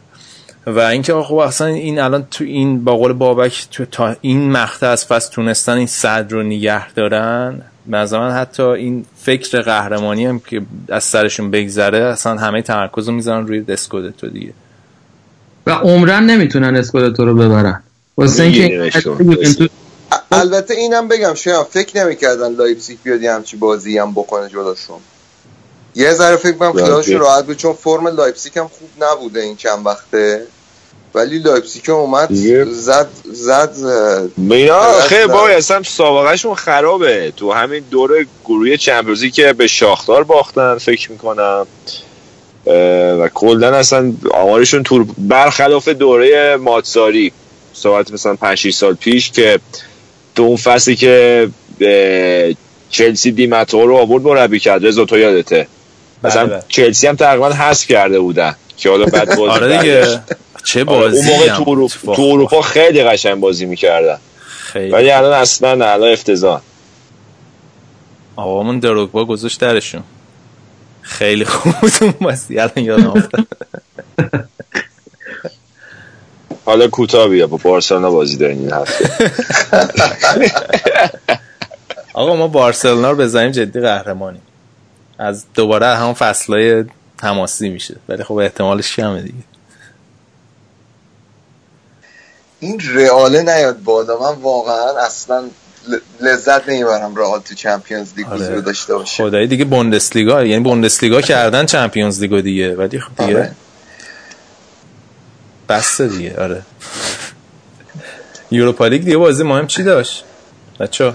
و 0.66 0.80
اینکه 0.80 1.14
خب 1.14 1.34
اصلا 1.34 1.66
این 1.66 2.00
الان 2.00 2.26
تو 2.30 2.44
این 2.44 2.84
با 2.84 2.96
قول 2.96 3.12
بابک 3.12 3.66
تو 3.70 3.84
تا 3.84 4.16
این 4.20 4.50
مقطع 4.52 4.86
از 4.86 5.06
فصل 5.06 5.32
تونستن 5.32 5.72
این 5.72 5.86
صدر 5.86 6.28
رو 6.28 6.42
نگه 6.42 6.92
دارن 6.92 7.62
من 7.86 8.30
حتی 8.30 8.62
این 8.62 9.04
فکر 9.16 9.60
قهرمانی 9.60 10.26
هم 10.26 10.40
که 10.40 10.62
از 10.88 11.04
سرشون 11.04 11.50
بگذره 11.50 11.98
اصلا 11.98 12.36
همه 12.36 12.62
تمرکز 12.62 13.08
رو 13.08 13.14
می‌ذارن 13.14 13.46
روی 13.46 13.64
اسکودتو 13.68 14.28
دیگه. 14.28 14.52
و 15.68 15.70
عمراً 15.70 16.26
نمی‌تونن 16.26 16.76
اسکودتو 16.76 17.24
رو 17.24 17.34
ببرن. 17.34 17.82
واسه 18.16 18.42
اینکه 18.42 18.92
البته 20.32 20.74
اینم 20.74 21.08
بگم 21.08 21.34
شاید 21.34 21.66
فکر 21.70 22.04
نمی‌کردن 22.04 22.52
لایپزیگ 22.52 22.98
بیاد 23.02 23.24
همچی 23.24 23.56
بازی 23.56 23.98
هم 23.98 24.12
بکنه 24.12 24.48
جلوشون. 24.48 24.98
یه 25.94 26.12
ذره 26.12 26.36
فکر 26.36 26.52
کنم 26.52 26.72
خیالشون 26.72 27.18
راحت. 27.18 27.46
بود 27.46 27.56
چون 27.56 27.72
فرم 27.72 28.06
لایپزیگ 28.06 28.58
هم 28.58 28.68
خوب 28.68 28.88
نبوده 29.00 29.40
این 29.40 29.56
چند 29.56 29.86
وقته. 29.86 30.42
ولی 31.14 31.38
لایپزیگ 31.38 31.90
هم 31.90 31.96
اومد. 31.96 32.34
زد 32.64 33.08
زد 33.32 33.72
درست 34.36 35.00
خیلی. 35.00 35.26
بابا 35.26 35.48
اصلا 35.48 35.82
سابقهشون 35.82 36.54
خرابه. 36.54 37.32
تو 37.36 37.52
همین 37.52 37.84
دور 37.90 38.26
گروه 38.44 38.76
چمپیونزی 38.76 39.30
که 39.30 39.52
به 39.52 39.66
شاختار 39.66 40.24
باختن 40.24 40.78
فکر 40.78 41.12
می‌کنم. 41.12 41.66
و 43.20 43.28
کلا 43.34 43.76
اصلا 43.76 44.12
آمارشون 44.34 44.82
تو 44.82 45.04
برخلاف 45.18 45.88
دوره 45.88 46.56
ماتساری 46.56 47.32
صحبت 47.72 48.10
مثلا 48.12 48.36
5 48.36 48.58
6 48.58 48.74
سال 48.74 48.94
پیش 48.94 49.30
که 49.30 49.60
تو 50.34 50.42
اون 50.42 50.56
فصلی 50.56 50.96
که 50.96 51.48
چلسی 52.90 53.32
دیماتو 53.32 53.86
رو 53.86 53.96
آورد 53.96 54.22
مربی 54.22 54.60
کرد. 54.60 54.86
رضا 54.86 55.04
تو 55.04 55.18
یادته؟ 55.18 55.66
مثلا 56.24 56.46
بله. 56.46 56.62
چلسی 56.68 57.06
هم 57.06 57.16
تقریبا 57.16 57.48
حذف 57.48 57.86
کرده 57.86 58.20
بودن 58.20 58.54
که 58.76 58.90
حالا 58.90 59.06
بعد 59.06 59.28
بازی 59.38 59.50
آره 59.50 59.78
دیگه 59.78 60.20
چه 60.64 60.84
آره، 60.84 60.84
بازی 60.84 61.30
اون 61.30 61.38
موقع 61.38 61.48
تو, 61.48 61.70
اروپا, 61.70 62.16
تو 62.16 62.22
اروپا 62.22 62.62
خیلی 62.62 63.04
قشنگ 63.04 63.34
بازی 63.34 63.66
می‌کردن. 63.66 64.18
خیلی 64.48 64.90
ولی 64.90 65.10
الان 65.10 65.32
اصلا 65.32 65.74
نه 65.74 65.84
الان 65.84 66.12
افتضاح. 66.12 66.60
آقامون 68.36 68.78
دروگبا 68.78 69.24
گذاشت 69.24 69.60
درشون. 69.60 70.02
خیلی 71.08 71.44
خوب 71.44 71.72
بود 71.80 71.92
اون 72.00 72.14
بازی 72.20 72.58
الان 72.58 72.84
یادم 72.84 73.10
افتاد. 73.10 73.46
حالا 76.64 76.88
کوتاه 76.88 77.28
بیا 77.28 77.46
با 77.46 77.56
بارسلونا 77.56 78.10
بازی 78.10 78.36
دارین 78.36 78.58
این 78.58 78.72
هفته. 78.72 79.30
آقا 82.14 82.36
ما 82.36 82.48
بارسلونا 82.48 83.10
رو 83.10 83.16
بزنیم 83.16 83.50
جدی 83.50 83.80
قهرمانیم. 83.80 84.42
از 85.18 85.44
دوباره 85.54 85.86
همون 85.86 86.14
فصلهای 86.14 86.84
تماسی 87.18 87.68
میشه 87.68 87.96
ولی 88.08 88.24
خب 88.24 88.34
احتمالش 88.34 88.96
کمه 88.96 89.22
دیگه. 89.22 89.44
این 92.60 92.80
رئاله 92.94 93.42
نیاد 93.42 93.82
بالا 93.82 94.18
من 94.20 94.42
واقعا 94.42 95.06
اصلا 95.06 95.44
لذت 96.20 96.68
نمی‌برم 96.68 97.16
رئال 97.16 97.40
تو 97.40 97.54
چمپیونز 97.54 98.12
لیگ 98.16 98.26
آره. 98.26 98.44
حضور 98.44 98.60
داشته 98.60 98.94
باشه. 98.94 99.24
خدایی 99.24 99.46
دیگه 99.46 99.64
بوندسلیگا 99.64 100.44
یعنی 100.44 100.62
بوندسلیگا 100.62 101.20
کردن 101.20 101.66
چمپیونز 101.66 102.20
لیگو 102.20 102.40
دیگه 102.40 102.74
ولی 102.76 103.00
خب 103.00 103.26
دیگه 103.26 103.38
آره. 103.38 103.52
بسته 105.68 106.08
دیگه 106.08 106.36
آره. 106.42 106.62
یوروپا 108.50 108.86
لیگ 108.86 109.04
دیگه 109.04 109.16
بازی 109.16 109.44
مهم 109.44 109.66
چی 109.66 109.82
داشت؟ 109.82 110.24
بچه 110.80 111.12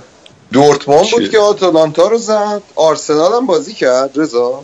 دورتموند 0.51 1.11
بود؟ 1.11 1.29
که 1.29 1.39
آتالانتا 1.39 2.07
رو 2.07 2.17
زد. 2.17 2.61
آرسنال 2.75 3.33
هم 3.33 3.45
بازی 3.45 3.73
کرد 3.73 4.09
رضا. 4.15 4.63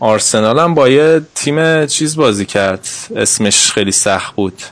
آرسنال 0.00 0.58
هم 0.58 0.74
با 0.74 0.88
یه 0.88 1.20
تیم 1.34 1.86
چیز 1.86 2.16
بازی 2.16 2.46
کرد. 2.46 2.88
اسمش 3.16 3.72
خیلی 3.72 3.92
سخت 3.92 4.34
بود. 4.34 4.62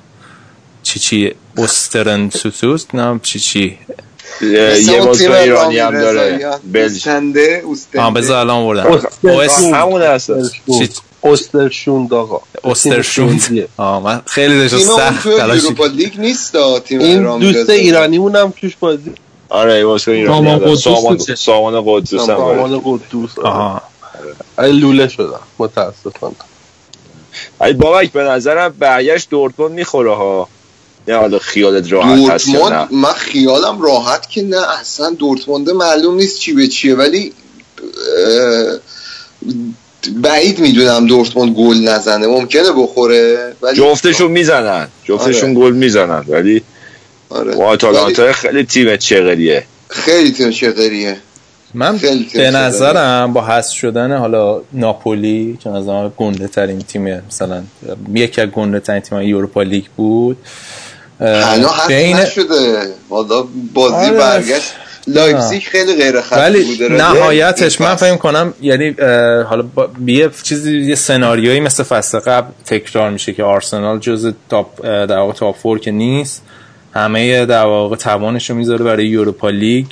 چی 0.83 1.01
چی 1.01 1.35
استرن 1.57 2.31
سوتوس 2.31 2.87
نه 2.95 3.21
چی 3.23 3.39
چی 3.41 3.79
یه 4.41 4.71
مثل 4.71 4.91
یه 4.91 4.97
اون 4.97 5.07
بازی 5.07 5.25
تیم 5.25 5.33
ایرانی 5.33 5.79
هم 5.79 5.91
داره. 6.01 6.21
رضاییان. 6.21 6.61
بلژ 6.73 6.93
اوستنده 6.93 7.63
اوستنده 7.65 8.05
آه 8.05 8.15
بذار 8.15 8.39
الان 8.39 8.79
اوسترشوند. 9.23 9.75
همون 9.75 10.03
هست. 10.03 10.33
اوسترشوند. 11.21 12.15
آقا. 12.15 12.41
آه 13.77 14.03
من 14.03 14.23
خیلی 14.27 14.59
داشت 14.59 14.79
سخت 14.79 15.23
توی 15.23 15.37
تلاشی 15.37 15.63
یوروپا 15.63 15.87
لیگ 15.87 16.21
نیست 16.21 16.57
تیم 16.85 17.01
این 17.01 17.39
دوست. 17.39 17.71
ایرانیمون 17.71 18.37
هم 18.37 18.53
توش 18.61 18.77
بازی. 18.81 19.13
آره 19.49 19.85
بازی 19.85 20.11
ایرانی. 20.11 20.37
سامان 20.37 20.53
هم 20.53 20.59
داره. 20.59 20.71
قدوس 20.71 21.31
سامان 21.33 21.83
قدوس 21.87 22.13
هم 22.13 22.27
داره. 22.27 22.39
سامان 22.39 22.81
قدوس 22.85 23.39
آره. 23.39 23.49
آها. 23.49 23.83
ای 24.59 24.73
لوله 24.73 25.09
شدم. 25.09 25.41
متاسفانه. 25.59 26.35
ای 27.61 27.73
بابک 27.73 28.13
به 28.13 28.23
نظرم 28.23 28.75
برگشت 28.79 29.31
دورتموند 29.31 29.73
می‌خوره 29.73 30.15
ها. 30.15 30.49
نه 31.09 31.17
حالا 31.17 31.39
خیالت 31.39 31.93
راحت 31.93 32.31
هست 32.31 32.49
یا 32.49 32.55
نه؟ 32.55 32.61
دورتموند 32.61 32.93
من 32.93 33.13
خیالم 33.13 33.83
راحت 33.83 34.31
که 34.31 34.43
نه 34.43 34.81
اصلا 34.81 35.11
دورتمونده 35.11 35.73
معلوم 35.73 36.15
نیست 36.15 36.39
چی 36.39 36.53
به 36.53 36.69
چیه 36.69 36.95
ولی 36.95 37.33
بعید 40.17 40.59
می‌دونم 40.59 41.07
دورتموند 41.07 41.55
گل 41.55 41.77
نزنه 41.77 42.27
ممکنه 42.27 42.73
بخوره 42.77 43.53
ولی 43.63 43.77
جفتشون 43.77 44.31
می‌زنن 44.31 44.89
جفتشون 45.05 45.55
گل 45.55 45.73
می‌زنن 45.73 46.25
ولی 46.29 46.63
آره. 47.31 47.55
آتالانتا 47.55 48.23
ولی 48.23 48.33
خیلی 48.33 48.65
تیم 48.65 48.97
چغریه. 48.97 49.65
خیلی 49.89 50.33
تیم 50.33 50.51
شقریه 50.51 51.17
من 51.75 51.99
به. 52.35 52.51
نظرم 52.51 53.33
با 53.33 53.45
حذف 53.45 53.73
شدن 53.73 54.17
حالا 54.17 54.61
ناپولی 54.73 55.59
که 55.63 55.71
از 55.71 55.87
گنده 56.17 56.49
ترین 56.49 56.79
تیم 56.79 57.23
مثلا 57.29 57.63
یکی 58.15 58.41
از 58.41 58.49
گنده 58.49 58.81
ترین 58.81 59.01
تیم 59.01 59.21
یوروپا 59.21 59.63
لیگ 59.63 59.85
بود. 59.97 60.37
هنو 61.25 61.69
حتی 61.69 61.89
بین 61.89 62.17
نشده 62.17 62.95
حالا 63.11 63.45
بازی 63.75 63.95
آره. 63.95 64.19
برگشت 64.19 64.73
لایپزیگ 65.07 65.63
خیلی 65.63 65.95
غیر 65.95 66.23
ولی 66.33 66.65
بوده 66.65 66.89
نهایتش 66.89 67.81
من. 67.81 67.95
فکر 67.95 68.17
کنم 68.17 68.55
یعنی 68.61 68.91
حالا 69.43 69.65
یه 70.07 70.31
چیزی 70.43 70.81
یه 70.81 70.95
سناریویی 70.95 71.61
مثل 71.61 71.83
فصل 71.83 72.19
قبل 72.19 72.49
تکرار 72.67 73.11
میشه 73.11 73.33
که 73.33 73.43
آرسنال 73.43 73.99
جز 73.99 74.33
top 74.49 74.87
در 74.87 75.19
واقع 75.19 75.33
top 75.33 75.57
four 75.57 75.79
که 75.79 75.91
نیست 75.91 76.43
همه 76.95 77.47
در 77.47 77.65
واقع 77.65 77.97
توانش 77.97 78.51
رو 78.51 78.57
می‌ذاره 78.57 78.85
برای 78.85 79.07
یوروپا 79.07 79.51
لیگ 79.51 79.87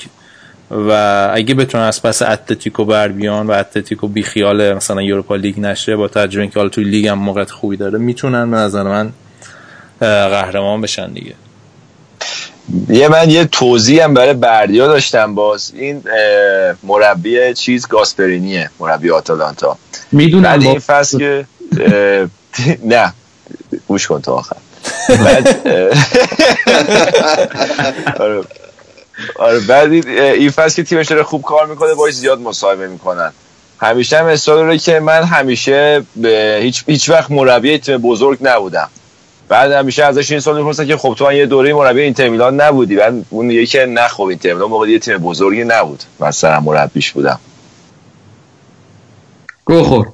و 0.71 1.31
اگه 1.35 1.55
بتونن 1.55 1.85
از 1.85 2.03
پس 2.03 2.23
اتلتیکو 2.23 2.85
بر 2.85 3.09
بیان 3.09 3.47
و 3.47 3.51
اتلتیکو 3.53 4.09
بی 4.09 4.23
خیال 4.23 4.73
مثلا 4.75 5.03
یوروپا 5.03 5.37
لیگ 5.37 5.61
نشه 5.61 5.97
با 5.97 6.09
تجربه 6.09 6.47
که 6.49 6.55
حالا 6.57 6.69
توی 6.69 6.85
لیگ 6.85 7.07
هم 7.07 7.19
موقعیت 7.19 7.51
خوبی 7.51 7.77
داره 7.77 7.99
می‌تونن 7.99 8.51
به 8.51 8.57
نظر 8.57 8.83
من 8.83 9.13
قهرمان 10.03 10.81
بشن 10.81 11.13
دیگه. 11.13 11.35
یه 12.89 13.09
من 13.09 13.31
یه 13.31 13.45
توضیح 13.45 14.05
هم 14.05 14.15
برای 14.15 14.35
بردیا 14.35 14.87
داشتم 14.87 15.35
باز. 15.35 15.73
این 15.75 16.03
مربی 16.83 17.55
چیز 17.55 17.89
گاسپرینیه 17.89 18.71
مربی 18.81 19.11
آتالانتا. 19.11 19.79
می‌دونم 20.13 20.43
بعد 20.43 20.63
این. 20.63 20.79
فصل 20.79 21.19
که 21.19 21.47
نه 22.85 23.13
گوش 23.89 24.07
کن 24.07 24.21
تا 24.21 24.33
آخر. 24.35 24.57
بعد 25.09 25.49
آره. 28.21 28.43
آره 29.37 29.61
بعد 29.61 29.93
این- 29.93 30.51
فصل 30.51 30.77
که 30.77 30.83
تیمش 30.83 31.07
داره 31.07 31.23
خوب 31.23 31.43
کار 31.43 31.67
می‌کنه 31.67 31.95
باش 31.95 32.15
زیاد 32.15 32.41
مصاحبه 32.41 32.89
می‌کنن. 32.89 33.33
همیشه 33.81 34.19
هم 34.19 34.27
اصرار 34.27 34.57
داره 34.57 34.79
که 34.79 35.01
من 35.01 35.23
همیشه 35.23 36.03
به 36.17 36.59
هیچ 36.63 36.85
هیچ 36.87 37.11
وقت 37.11 37.31
مربی 37.31 37.79
تیم 37.79 37.99
بزرگ 37.99 38.39
نبودم. 38.41 38.91
بعد 39.53 39.73
همیشه 39.73 40.05
ازش 40.05 40.31
این 40.31 40.41
سوال 40.41 40.59
می‌پرسن 40.59 40.87
که 40.87 40.97
خب 40.97 41.15
تو 41.19 41.25
من 41.25 41.37
یه 41.37 41.47
دوره 41.47 41.75
مربی 41.75 42.01
اینتر 42.01 42.29
میلان 42.29 42.61
نبودی. 42.61 42.97
بعد 42.97 43.27
اون 43.31 43.47
میگه 43.47 43.67
که 43.67 43.87
نه 43.87 44.09
خب 44.09 44.23
اینتر 44.23 44.55
میلان 44.55 44.69
موقع 44.71 44.89
یه 44.89 44.99
تیم 44.99 45.19
بزرگی 45.19 45.65
نبود. 45.65 46.03
مثلا 46.21 46.61
مربیش 46.61 47.13
بودم. 47.13 47.39
گو 49.65 49.83
خور 49.83 50.09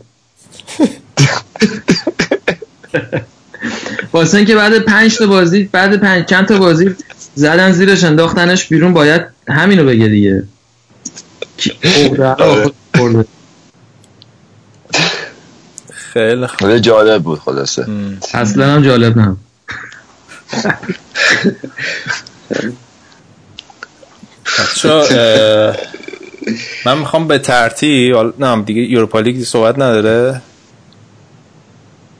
واسه 4.12 4.36
اینکه 4.36 4.54
بعد 4.56 4.78
پنج 4.78 5.16
تا 5.18 5.26
بازی 5.26 5.64
بعد 5.64 6.00
پنج 6.00 6.24
چند 6.24 6.46
تا 6.48 6.58
بازی 6.58 6.94
زدن 7.34 7.72
زیرش 7.72 8.04
انداختنش 8.04 8.66
بیرون 8.68 8.92
باید 8.92 9.22
همینو 9.48 9.84
بگه 9.84 10.08
دیگه 10.08 10.42
کی- 11.56 11.72
عقده 11.84 12.44
رو 12.44 12.54
با 12.54 12.62
خود 12.62 12.74
برده. 12.94 13.24
خیلی 16.12 16.46
خوب 16.46 16.78
جالب 16.78 17.22
بود 17.22 17.38
خلاصه. 17.38 17.86
اصلا 18.34 18.66
هم 18.66 18.82
جالب 18.82 19.18
نه. 19.18 19.36
من 26.84 26.98
می‌خوام 26.98 27.28
به 27.28 27.38
ترتیب 27.38 28.34
نه 28.38 28.62
دیگه 28.62 28.82
یوروپا 28.82 29.20
لیگ 29.20 29.44
صحبت 29.44 29.74
نداره؟ 29.74 30.42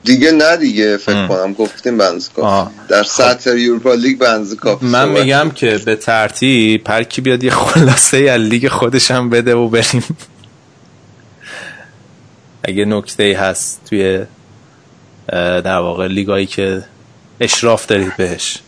دیگه 0.04 0.30
نه 0.30 0.56
دیگه 0.56 0.96
فکر. 0.96 1.26
کنم. 1.26 1.52
گفتیم 1.52 1.98
بسه 1.98 2.28
آه. 2.36 2.64
کافی 2.64 2.76
در 2.88 3.02
سطح 3.02 3.50
یوروپا 3.50 3.94
لیگ 3.94 4.18
بس 4.18 4.54
کافی 4.54 4.86
من 4.86 5.08
میگم 5.08 5.50
که 5.54 5.78
به 5.86 5.96
ترتیب 5.96 6.88
هر 6.88 7.02
کی 7.02 7.20
بیاد 7.20 7.44
یه 7.44 7.50
خلاصه 7.50 8.16
از 8.18 8.40
لیگ 8.40 8.68
خودش 8.68 9.10
هم 9.10 9.30
بده 9.30 9.54
و 9.54 9.68
بریم. 9.68 10.04
اگه 12.68 12.84
نکته 12.84 13.22
ای 13.22 13.32
هست 13.32 13.80
توی 13.90 14.24
در 15.64 15.78
واقع 15.78 16.06
لیگایی 16.06 16.46
که 16.46 16.84
اشراف 17.40 17.86
دارید 17.86 18.16
بهش 18.16 18.58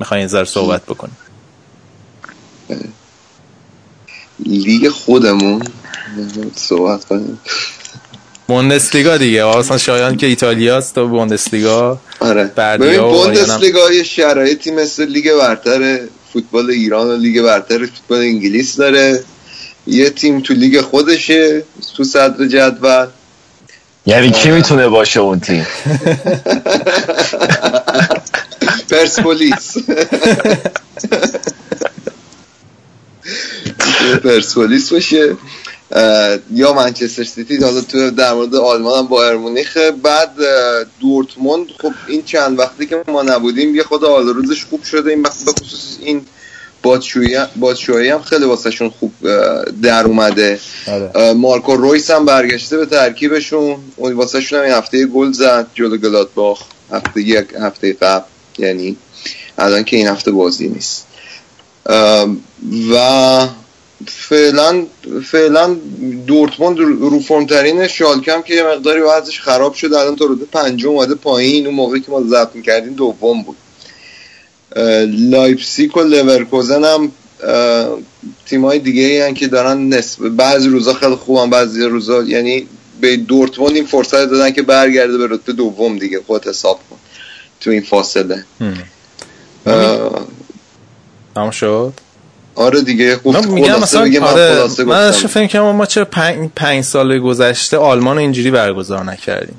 می‌خواین 0.00 0.22
یه 0.22 0.28
ذره 0.28 0.44
صحبت 0.44 0.82
بکنیم 0.82 1.16
لیگ 4.46 4.88
خودمون 4.88 5.62
صحبت 6.54 7.04
کنیم. 7.04 7.40
بوندسلیگا 8.48 9.16
دیگه. 9.16 9.46
اصلا 9.46 9.78
شایان 9.78 10.16
که 10.16 10.26
ایتالیاست 10.26 10.94
تو 10.94 11.08
بوندسلیگا 11.08 12.00
آره. 12.20 12.44
ببین 12.44 13.00
و 13.00 13.10
بوندسلیگا 13.10 13.92
یه 13.92 14.02
شرایطی 14.02 14.70
مثل 14.70 15.06
لیگ 15.06 15.32
برتر 15.32 16.00
فوتبال 16.32 16.70
ایران 16.70 17.06
و 17.06 17.16
لیگ 17.16 17.42
برتر 17.42 17.86
فوتبال 17.86 18.20
انگلیس 18.20 18.76
داره. 18.76 19.24
یه 19.86 20.10
تیم 20.10 20.40
تو 20.40 20.54
لیگ 20.54 20.80
خودشه 20.80 21.64
تو 21.96 22.04
صدر 22.04 22.46
جدول. 22.46 23.06
یعنی 24.06 24.30
کی 24.30 24.50
می‌تونه 24.50 24.88
باشه 24.88 25.20
اون 25.20 25.40
تیم؟ 25.40 25.66
پرسپولیس. 28.90 29.76
پرسپولیس 34.24 34.92
باشه. 34.92 35.36
یا 36.52 36.72
منچستر 36.72 37.24
سیتی 37.24 37.56
حالا 37.56 37.80
تو 37.80 38.10
در 38.10 38.32
مورد 38.32 38.54
آلمان 38.54 38.98
هم 38.98 39.06
بایر 39.06 39.36
مونیخ. 39.36 39.76
بعد 40.02 40.30
دورتموند 41.00 41.66
خب 41.82 41.92
این 42.08 42.22
چند 42.22 42.58
وقتی 42.58 42.86
که 42.86 43.04
ما 43.08 43.22
نبودیم 43.22 43.74
یه 43.74 43.82
خود 43.82 44.04
حال 44.04 44.26
روزش 44.26 44.64
خوب 44.64 44.82
شده. 44.84 45.10
این 45.10 45.22
وقت 45.22 45.44
به 45.44 45.52
خصوص 45.52 45.96
این 46.00 46.26
بادشویی 46.86 47.38
بادشویی 47.56 48.08
هم 48.08 48.22
خیلی 48.22 48.44
واسهشون 48.44 48.90
خوب 48.90 49.12
در 49.82 50.04
اومده. 50.04 50.60
آره. 50.88 51.32
مارکو 51.32 51.76
رویس 51.76 52.10
هم 52.10 52.24
برگشته 52.24 52.76
به 52.76 52.86
ترکیبشون. 52.86 53.76
اون 53.96 54.12
واسه 54.12 54.40
شون 54.40 54.58
هم 54.58 54.64
این 54.64 54.74
هفته 54.74 55.06
گل 55.06 55.32
زد 55.32 55.66
جلو 55.74 55.96
گلادباخ 55.96 56.62
هفته 56.90 57.20
یک 57.20 57.46
هفته 57.60 57.92
قبل. 57.92 58.24
یعنی 58.58 58.96
الان 59.58 59.84
که 59.84 59.96
این 59.96 60.08
هفته 60.08 60.30
بازی 60.30 60.68
نیست. 60.68 61.06
و 62.92 63.48
فعلا 64.06 64.86
فعلا 65.24 65.76
دورتموند 66.26 66.78
رو 66.78 67.20
فرم 67.20 67.46
ترین 67.46 67.86
شالکم 67.88 68.42
که 68.42 68.54
یه 68.54 68.62
مقداری 68.62 69.00
وضعش 69.00 69.40
خراب 69.40 69.74
شد 69.74 69.94
الان 69.94 70.16
تو 70.16 70.32
رده 70.32 70.44
پنجم 70.44 70.88
اومده 70.88 71.14
پایین. 71.14 71.66
اون 71.66 71.74
موقعی 71.74 72.00
که 72.00 72.10
ما 72.10 72.22
ضبط 72.22 72.54
می‌کردیم 72.54 72.92
دوم 72.92 73.42
بود. 73.42 73.56
لایپزیگ 75.06 75.96
و 75.96 76.00
لورکوزن 76.00 76.84
هم 76.84 77.12
تیمای 78.46 78.78
دیگه 78.78 79.02
ای 79.02 79.34
که 79.34 79.46
دارن 79.46 79.88
نسبت 79.88 80.28
بعضی 80.28 80.68
روزا 80.68 80.94
خیلی 80.94 81.14
خوبن 81.14 81.50
بعضی 81.50 81.82
روزا 81.82 82.22
یعنی 82.22 82.66
به 83.00 83.16
دورتموند 83.16 83.74
این 83.74 83.86
فرصت 83.86 84.24
دادن 84.30 84.50
که 84.50 84.62
برگرده 84.62 85.18
به 85.18 85.26
رتبه 85.30 85.52
دوم 85.52 85.98
دیگه 85.98 86.20
خود 86.26 86.48
حساب 86.48 86.80
کن 86.90 86.96
تو 87.60 87.70
این 87.70 87.82
فاصله. 87.82 88.44
هم. 91.36 91.50
شد؟ 91.50 91.92
آره 92.54 92.82
دیگه 92.82 93.16
خوب. 93.16 93.46
میگم 93.46 93.80
مثلا 93.80 94.00
آره 94.00 94.84
من 94.84 95.10
فکر 95.10 95.46
کنم 95.46 95.76
ما 95.76 95.86
چه 95.86 96.04
پنج, 96.04 96.50
پنج 96.56 96.84
سال 96.84 97.18
گذشته 97.18 97.76
آلمان 97.76 98.16
رو 98.16 98.22
اینجوری 98.22 98.50
برگزار 98.50 99.04
نکردیم. 99.04 99.58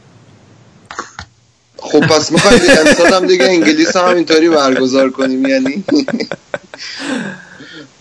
خب 1.78 2.00
پس 2.00 2.32
می‌خوایم 2.32 2.62
امسال 2.88 3.14
هم 3.14 3.28
دیگه 3.28 3.46
انگلیس 3.46 3.96
هم 3.96 4.06
اینطوری 4.06 4.50
برگزار 4.50 5.10
کنیم 5.10 5.46
یعنی 5.46 5.84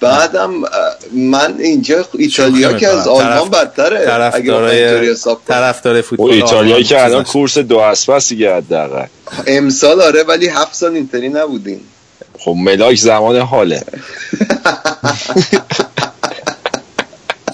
بعدم 0.00 0.50
من 1.12 1.54
اینجا 1.58 2.04
ایتالیا 2.18 2.72
که 2.72 2.88
از. 2.88 3.08
آلمان 3.08 3.50
بدتره 3.50 4.04
طرفدارای. 4.04 5.14
طرفدار 5.48 5.98
و 5.98 6.02
فوتبال 6.02 6.30
ایتالیایی 6.30 6.72
آلمان 6.72 6.82
که 6.82 7.04
الان. 7.04 7.24
کورس 7.24 7.58
دو 7.58 7.78
اسب 7.78 8.10
است 8.10 8.28
دیگه 8.28 8.54
حداقل 8.56 9.06
امسال 9.46 10.00
آره 10.00 10.22
ولی 10.22 10.48
هفت 10.48 10.74
سال 10.74 10.94
اینطوری 10.94 11.28
نبودیم 11.28 11.80
خب 12.38 12.54
ملاک 12.58 12.96
زمان 12.96 13.36
حاله 13.36 13.82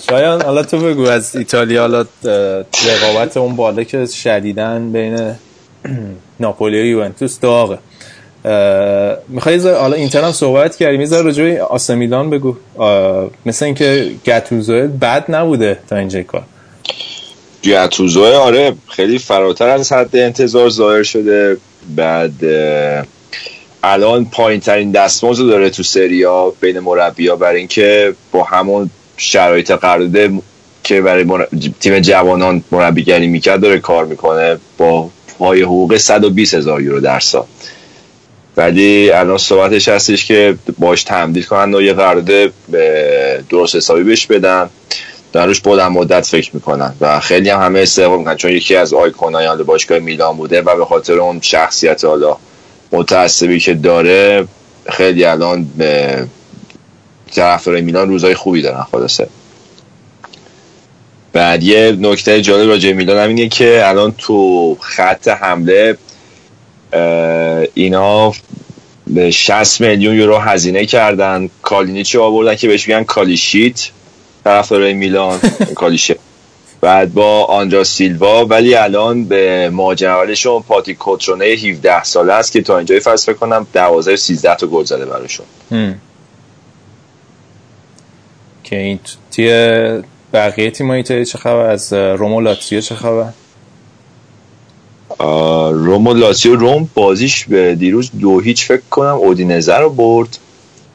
شایان 0.09 0.43
حالا 0.43 0.63
تو 0.63 0.79
بگو 0.79 1.03
از 1.03 1.37
ایتالیا 1.37 1.81
حالا 1.81 2.07
رقابت 2.87 3.37
اون 3.37 3.57
بالا 3.57 3.85
که 3.85 4.07
شدیدن 4.07 4.93
بین 4.93 5.35
ناپولی 6.41 6.83
و 6.83 6.85
یوونتوس 6.85 7.41
داغه. 7.41 7.79
می‌خوای 9.29 9.59
حالا 9.59 9.97
اینتر 9.97 10.25
هم 10.25 10.33
صحبت 10.33 10.77
کردیم. 10.77 11.01
یه 11.01 11.07
ذره 11.07 11.23
راجع 11.23 11.59
بگو. 12.31 12.57
مثل 13.47 13.65
اینکه 13.65 14.11
گتوزو 14.27 14.89
بد 14.89 15.25
نبوده 15.29 15.79
تا 15.91 15.97
اینجای 15.97 16.25
کار. 16.25 16.43
گتوزو 17.65 18.25
آره 18.25 18.73
خیلی 18.89 19.19
فراتر 19.19 19.69
از 19.69 19.93
حد 19.93 20.17
انتظار 20.17 20.69
ظاهر 20.71 21.03
شده. 21.03 21.57
بعد 21.97 22.33
الان 23.85 24.25
پایین 24.25 24.61
ترین 24.61 24.91
دستمزد 24.91 25.47
داره 25.47 25.71
تو 25.71 25.83
سریا 25.83 26.53
بین 26.61 26.79
مربیا 26.81 27.37
برای 27.37 27.59
اینکه 27.59 28.15
با 28.33 28.43
همون 28.45 28.91
شرایط 29.17 29.71
قرارداد 29.71 30.31
که 30.85 31.01
برای 31.03 31.25
مر- 31.25 31.47
تیم 31.81 31.99
جوانان 31.99 32.65
مربیگری 32.73 33.27
می‌کرد 33.27 33.61
داره 33.61 33.79
کار 33.79 34.05
می‌کنه 34.05 34.57
با 34.79 35.11
پای 35.43 35.63
حقوق 35.63 35.97
120 35.97 36.55
هزار 36.55 36.83
یورو 36.83 37.01
در 37.01 37.21
سال. 37.21 37.45
ولی 38.57 39.11
الان 39.11 39.39
صحبتش 39.39 39.89
هستش 39.89 40.25
که 40.25 40.57
باش 40.79 41.03
تمدید 41.03 41.47
کنن 41.47 41.75
و 41.75 41.83
یه 41.83 41.93
قرارداد 41.93 42.53
درست 43.49 43.77
حسابی 43.77 44.03
بهش 44.03 44.27
بدن. 44.27 44.71
در 45.33 45.47
روش 45.47 45.61
بلند 45.61 45.93
مدت 45.93 46.27
فکر 46.27 46.51
می‌کنن 46.55 46.95
و 47.01 47.21
خیلی 47.21 47.51
هم 47.51 47.61
همه 47.61 47.81
استقبال 47.81 48.19
می‌کنن 48.19 48.37
چون 48.37 48.51
یکی 48.51 48.77
از 48.77 48.95
آیکونای 48.95 49.47
حالا 49.47 49.65
باشگاه 49.65 49.99
میلان 49.99 50.37
بوده 50.37 50.63
و 50.63 50.77
به 50.77 50.85
خاطر 50.85 51.19
اون 51.19 51.41
شخصیت 51.41 52.05
حالا 52.05 52.37
متعصبی 52.93 53.61
که 53.61 53.75
داره 53.75 54.49
خیلی 54.91 55.25
الان 55.25 55.67
به 55.79 56.25
طرفدار 57.33 57.81
میلان 57.81 58.09
روزای 58.09 58.35
خوبی 58.35 58.63
دارن 58.63 58.87
خلاصه. 58.93 59.29
بعد 61.33 61.63
یه 61.63 61.97
نکته 62.01 62.41
جالب 62.41 62.69
راجع 62.69 62.93
میلان 62.93 63.19
هم 63.19 63.29
اینه 63.29 63.49
که 63.49 63.83
الان 63.85 64.15
تو 64.19 64.77
خط 64.81 65.29
حمله 65.29 65.97
اینا 67.75 68.33
به 69.07 69.31
60 69.31 69.81
میلیون 69.81 70.15
یورو 70.15 70.39
هزینه 70.39 70.87
کردن. 70.87 71.51
کالینیچی 71.63 72.19
آوردن 72.19 72.55
که 72.55 72.69
بهش 72.69 72.89
میگن 72.89 73.05
کالیشیت 73.05 73.91
طرفدارای 74.45 74.95
میلان 74.95 75.41
کالیشه. 75.75 76.17
بعد 76.81 77.15
با 77.15 77.45
آندرا 77.45 77.85
سیلوا 77.85 78.47
ولی 78.47 78.75
الان 78.75 79.25
به 79.25 79.71
ماجرالشون 79.71 80.63
پاتی 80.63 80.95
کوترونه 80.95 81.45
17 81.45 82.05
ساله 82.05 82.33
است 82.33 82.53
که 82.53 82.63
تا 82.63 82.77
اینجای 82.77 83.01
فصل 83.01 83.33
کنم 83.33 83.67
12 83.73 84.17
13 84.17 84.55
تا 84.55 84.67
گل 84.67 84.85
زده 84.85 85.07
براشون. 85.07 85.47
که 88.65 88.77
این 88.77 89.01
توی 89.33 90.03
بقیه 90.33 90.71
تیم 90.71 90.91
ایتالیا 90.91 91.25
چه 91.25 91.39
خبر؟ 91.39 91.71
از 91.71 91.93
اه، 91.93 92.15
رومو 92.15 92.41
لاتزیو 92.41 92.81
چه 92.81 92.95
خبر؟ 92.95 93.33
روم 95.71 96.07
و 96.07 96.15
لاتزیو 96.15 96.57
روم 96.57 96.91
بازیش 96.95 97.45
به 97.45 97.75
دیروز 97.75 98.11
دو 98.21 98.41
هیچ 98.41 98.65
فکر 98.65 98.83
کنم 98.91 99.15
اودینزه 99.15 99.77
رو 99.77 99.91
برد. 99.91 100.39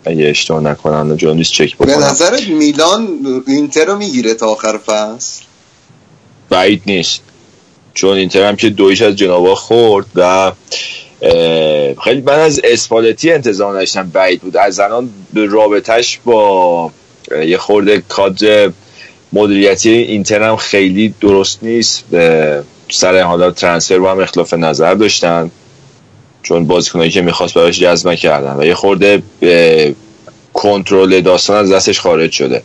اگه 0.06 0.30
اشتباه 0.30 0.62
نکنم 0.62 1.16
جان 1.16 1.38
نیست 1.38 1.52
چک 1.52 1.78
به 1.78 1.86
بکنم 1.86 2.04
نظرت 2.04 2.48
میلان 2.48 3.08
اینتر 3.48 3.86
رو 3.86 3.98
می‌گیره 3.98 4.34
تا 4.34 4.48
آخر 4.48 4.78
فصل. 4.78 5.44
بعید 6.50 6.82
نیست. 6.86 7.22
چون 7.94 8.18
اینتر 8.18 8.48
هم 8.48 8.56
که 8.56 8.70
دویش 8.70 9.02
از 9.02 9.16
جنوا 9.16 9.56
خورد 9.56 10.06
و 10.16 10.52
خیلی 12.04 12.22
من 12.22 12.40
از 12.40 12.62
اسپالتی 12.64 13.32
انتظار 13.32 13.74
داشتم 13.74 14.10
بعید 14.10 14.42
بود. 14.42 14.58
از 14.58 14.80
الان 14.80 15.10
به 15.34 15.46
رابطش 15.46 16.20
با 16.26 16.92
یه 17.46 17.58
خورده 17.58 18.04
کادر 18.10 18.70
مدیریتی 19.34 19.90
اینتر 19.90 20.44
هم 20.44 20.56
خیلی 20.56 21.14
درست 21.22 21.64
نیست. 21.64 22.06
اه، 22.14 22.64
سر 22.90 23.22
حالا 23.22 23.52
ترانسفر 23.52 24.00
با 24.00 24.12
هم 24.12 24.20
اختلاف 24.20 24.54
نظر 24.54 24.94
داشتن 24.94 25.52
چون 26.44 26.68
بازیکنایی 26.68 27.12
که 27.12 27.22
می‌خواست 27.22 27.54
براش 27.54 27.80
جذب 27.80 28.16
کردن 28.16 28.56
و 28.60 28.66
یه 28.66 28.74
خورده 28.74 29.24
کنترل 30.54 31.22
داستان 31.22 31.58
از 31.58 31.72
دستش 31.72 32.00
خارج 32.00 32.32
شده. 32.32 32.64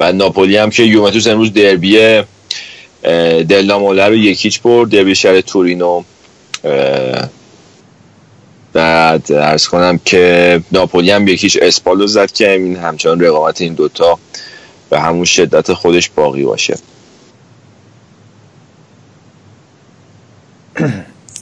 و 0.00 0.12
ناپولی 0.12 0.56
هم 0.56 0.70
که 0.70 0.82
یوونتوس 0.82 1.26
امروز 1.26 1.52
دربی 1.52 1.98
اه، 1.98 3.42
دلا 3.42 3.78
موله 3.78 4.06
رو 4.06 4.14
یکیچ 4.14 4.60
برد 4.60 4.90
دربی 4.90 5.14
شهر 5.14 5.40
تورینو. 5.40 6.02
بعد 8.72 9.32
ارز 9.32 9.66
کنم 9.66 10.00
که 10.04 10.60
ناپولی 10.72 11.10
هم 11.10 11.28
یکیش 11.28 11.56
اسپالو 11.56 12.06
زد 12.06 12.32
که 12.32 12.76
همچنان 12.82 13.20
رقابت 13.20 13.60
این 13.60 13.74
دوتا 13.74 14.18
به 14.90 15.00
همون 15.00 15.24
شدت 15.24 15.72
خودش 15.72 16.10
باقی 16.10 16.44
باشه. 16.44 16.78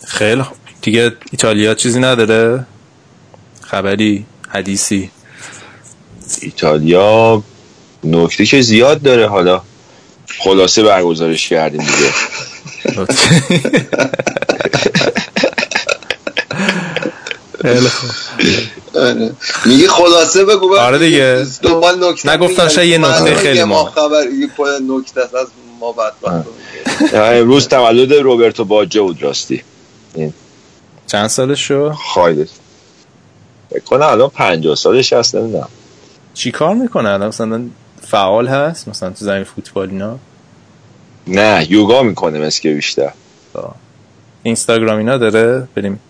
خیلی 0.07 0.43
خوب. 0.43 0.57
دیگه 0.83 1.13
ایتالیا 1.31 1.75
چیزی 1.75 2.01
نداره؟ 2.01 2.67
خبری 3.61 4.27
حدیثی؟ 4.49 5.11
ایتالیا 6.41 7.43
نکته 8.05 8.47
که 8.47 8.61
زیاد 8.61 9.03
داره. 9.03 9.29
حالا 9.29 9.63
خلاصه 10.39 10.83
برگزارش 10.83 11.49
کردیم 11.49 11.81
دیگه. 11.81 12.13
آره. 18.95 19.33
میگی 19.67 19.89
خلاصه 19.89 20.45
بگو 20.45 20.69
بگو. 20.69 20.77
آره 20.79 20.99
دیگه. 20.99 21.47
دنبال 21.63 22.11
نکته 22.11 22.33
نگفتم 22.33 22.69
شاید 22.69 22.91
یه. 22.91 22.99
نکته 22.99 23.35
خیلی. 23.35 23.65
ما 23.65 23.85
خبر 23.85 24.27
یه 24.41 24.49
نکته 24.89 25.21
است 25.21 25.35
از 25.35 25.47
ما 25.81 25.93
بدبخت 25.93 26.47
امروز 27.15 27.69
تولد 27.69 28.13
روبرتو 28.13 28.65
باجه 28.65 29.01
بود 29.01 29.23
راستی. 29.23 29.63
چند 31.07 31.27
سالش 31.27 31.69
شو 31.69 31.93
خواهید 31.93 32.51
فکر 33.71 33.85
کنم 33.85 34.07
الان 34.07 34.29
50 34.29 34.75
سالش 34.75 35.13
هست 35.13 35.35
نمی‌دونم. 35.35 35.69
چی 36.35 36.51
کار 36.51 36.75
می‌کنه 36.75 37.09
الان؟ 37.09 37.29
مثلا 37.29 37.63
فعال 38.07 38.49
هست؟ 38.49 38.89
مثلا 38.89 39.11
تو 39.11 39.25
زمین 39.25 39.45
فوتبال 39.45 39.91
اینا؟ 39.91 40.19
نه 41.27 41.67
یوگا 41.71 42.03
می‌کنه 42.03 42.39
مثل 42.39 42.61
که 42.61 42.75
بیشتر. 42.75 43.13
اینستاگرام 44.43 44.99
اینا 44.99 45.19
داره؟ 45.19 45.69
بریم. 45.75 46.01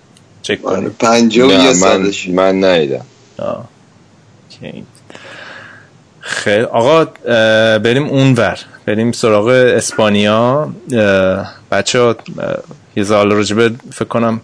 چک 0.43 0.65
آره، 0.65 0.77
کنیم 0.77 0.97
پنجاه 0.99 1.49
و 1.49 1.53
یه 1.53 1.59
من 1.59 1.73
سالش 1.73 2.29
من 2.29 2.65
آه. 3.39 3.65
اوکی. 4.63 4.85
خیلی 6.21 6.63
آقا 6.65 7.05
بریم 7.79 8.09
اونور 8.09 8.59
بریم 8.87 9.13
سراغ 9.13 9.47
اسپانیا. 9.49 10.73
بچه 11.73 12.01
ها 12.01 12.17
یه 12.97 13.03
زال 13.03 13.33
راجبه 13.33 13.71
فکر 13.93 14.05
کنم 14.05 14.41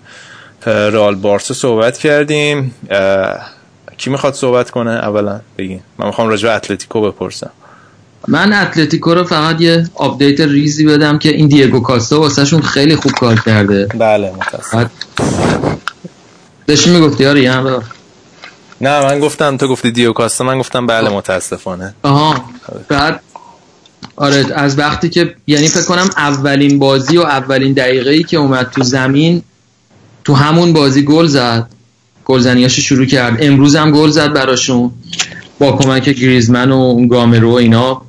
اه، 0.66 0.88
رئال 0.88 1.14
بارسا 1.14 1.54
صحبت 1.54 1.98
کردیم. 1.98 2.74
کی 3.96 4.10
می‌خواد 4.10 4.34
صحبت 4.34 4.70
کنه؟ 4.70 4.90
اولا 4.90 5.40
بگین. 5.58 5.80
من 5.98 6.06
می‌خوام 6.06 6.28
راجع 6.28 6.43
به 6.43 6.52
اتلتیکو 6.52 7.00
بپرسم. 7.00 7.50
من 8.28 8.52
اتلتیکو 8.52 9.14
رو 9.14 9.24
فقط 9.24 9.60
یه 9.60 9.90
update 9.94 10.40
ریزی 10.40 10.84
بدم 10.86 11.18
که 11.18 11.28
این 11.28 11.48
دیگو 11.48 11.80
کاستا 11.80 12.20
واسهشون 12.20 12.60
خیلی 12.60 12.96
خوب 12.96 13.12
کار 13.12 13.40
کرده. 13.40 13.86
بله 13.98 14.32
متاسفم. 14.32 14.90
داشتی 16.66 16.90
می‌گفتی 16.90 17.26
آره 17.26 17.42
یه 17.42 17.52
هم. 17.52 17.82
نه 18.80 19.04
من 19.04 19.20
گفتم 19.20 19.56
تو 19.56 19.68
گفتی 19.68 19.90
دیگو 19.90 20.12
کاستا 20.12 20.44
من 20.44 20.58
گفتم 20.58 20.86
بله 20.86 21.10
متاسفانه. 21.10 21.94
آها. 22.02 22.44
بعد 22.88 23.20
آره 24.16 24.46
از 24.54 24.78
وقتی 24.78 25.08
که 25.08 25.34
یعنی 25.46 25.68
فکر 25.68 25.84
کنم 25.84 26.10
اولین 26.16 26.78
بازی 26.78 27.18
و 27.18 27.20
اولین 27.20 27.72
دقیقه 27.72 28.10
ای 28.10 28.22
که 28.22 28.36
اومد 28.36 28.70
تو 28.70 28.82
زمین 28.82 29.42
تو 30.24 30.34
همون 30.34 30.72
بازی 30.72 31.04
گل 31.04 31.26
زد. 31.26 31.68
گلزنیاشو 32.24 32.82
شروع 32.82 33.06
کرد. 33.06 33.36
امروز 33.40 33.76
هم 33.76 33.90
گل 33.90 34.10
زد 34.10 34.32
براشون. 34.32 34.90
با 35.58 35.72
کمک 35.72 36.08
گریزمن 36.08 36.70
و 36.70 37.06
گامرو 37.06 37.50
و 37.50 37.54
اینا. 37.54 38.02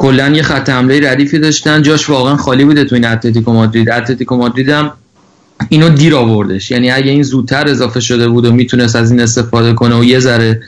کلا 0.00 0.28
یه 0.28 0.42
خط 0.42 0.68
حمله 0.68 1.10
ردیفی 1.10 1.38
داشتن. 1.38 1.82
جاش 1.82 2.10
واقعا 2.10 2.36
خالی 2.36 2.64
بوده 2.64 2.84
تو 2.84 2.94
این 2.94 3.04
اتلتیکو 3.04 3.52
مادرید. 3.52 3.90
اتلتیکو 3.90 4.36
مادرید 4.36 4.68
هم 4.68 4.92
اینو 5.68 5.88
دیر 5.88 6.16
آوردش. 6.16 6.70
یعنی 6.70 6.90
اگه 6.90 7.10
این 7.10 7.22
زودتر 7.22 7.68
اضافه 7.68 8.00
شده 8.00 8.28
بود 8.28 8.44
و 8.44 8.52
می‌تونست 8.52 8.96
از 8.96 9.10
این 9.10 9.20
استفاده 9.20 9.72
کنه 9.72 9.98
و 9.98 10.04
یه 10.04 10.18
ذره 10.18 10.62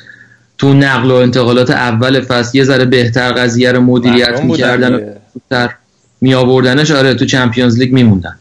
تو 0.59 0.75
نقل 0.75 1.11
و 1.11 1.15
انتقالات 1.15 1.71
اول 1.71 2.21
فصل 2.21 2.59
یه 2.59 2.65
ذره 2.65 2.85
بهتر 2.85 3.33
قضیه 3.33 3.73
رو 3.73 3.81
مدیریت 3.81 4.41
می‌کردن 4.41 4.95
و. 4.95 4.99
زودتر 5.35 5.75
می 6.21 6.35
آوردنش 6.35 6.91
آره 6.91 7.15
تو 7.15 7.25
چمپیونز 7.25 7.79
لیگ 7.79 7.93
میموندن. 7.93 8.35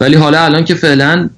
ولی 0.00 0.16
حالا 0.16 0.40
الان 0.40 0.64
که 0.64 0.74
فعلا 0.74 1.28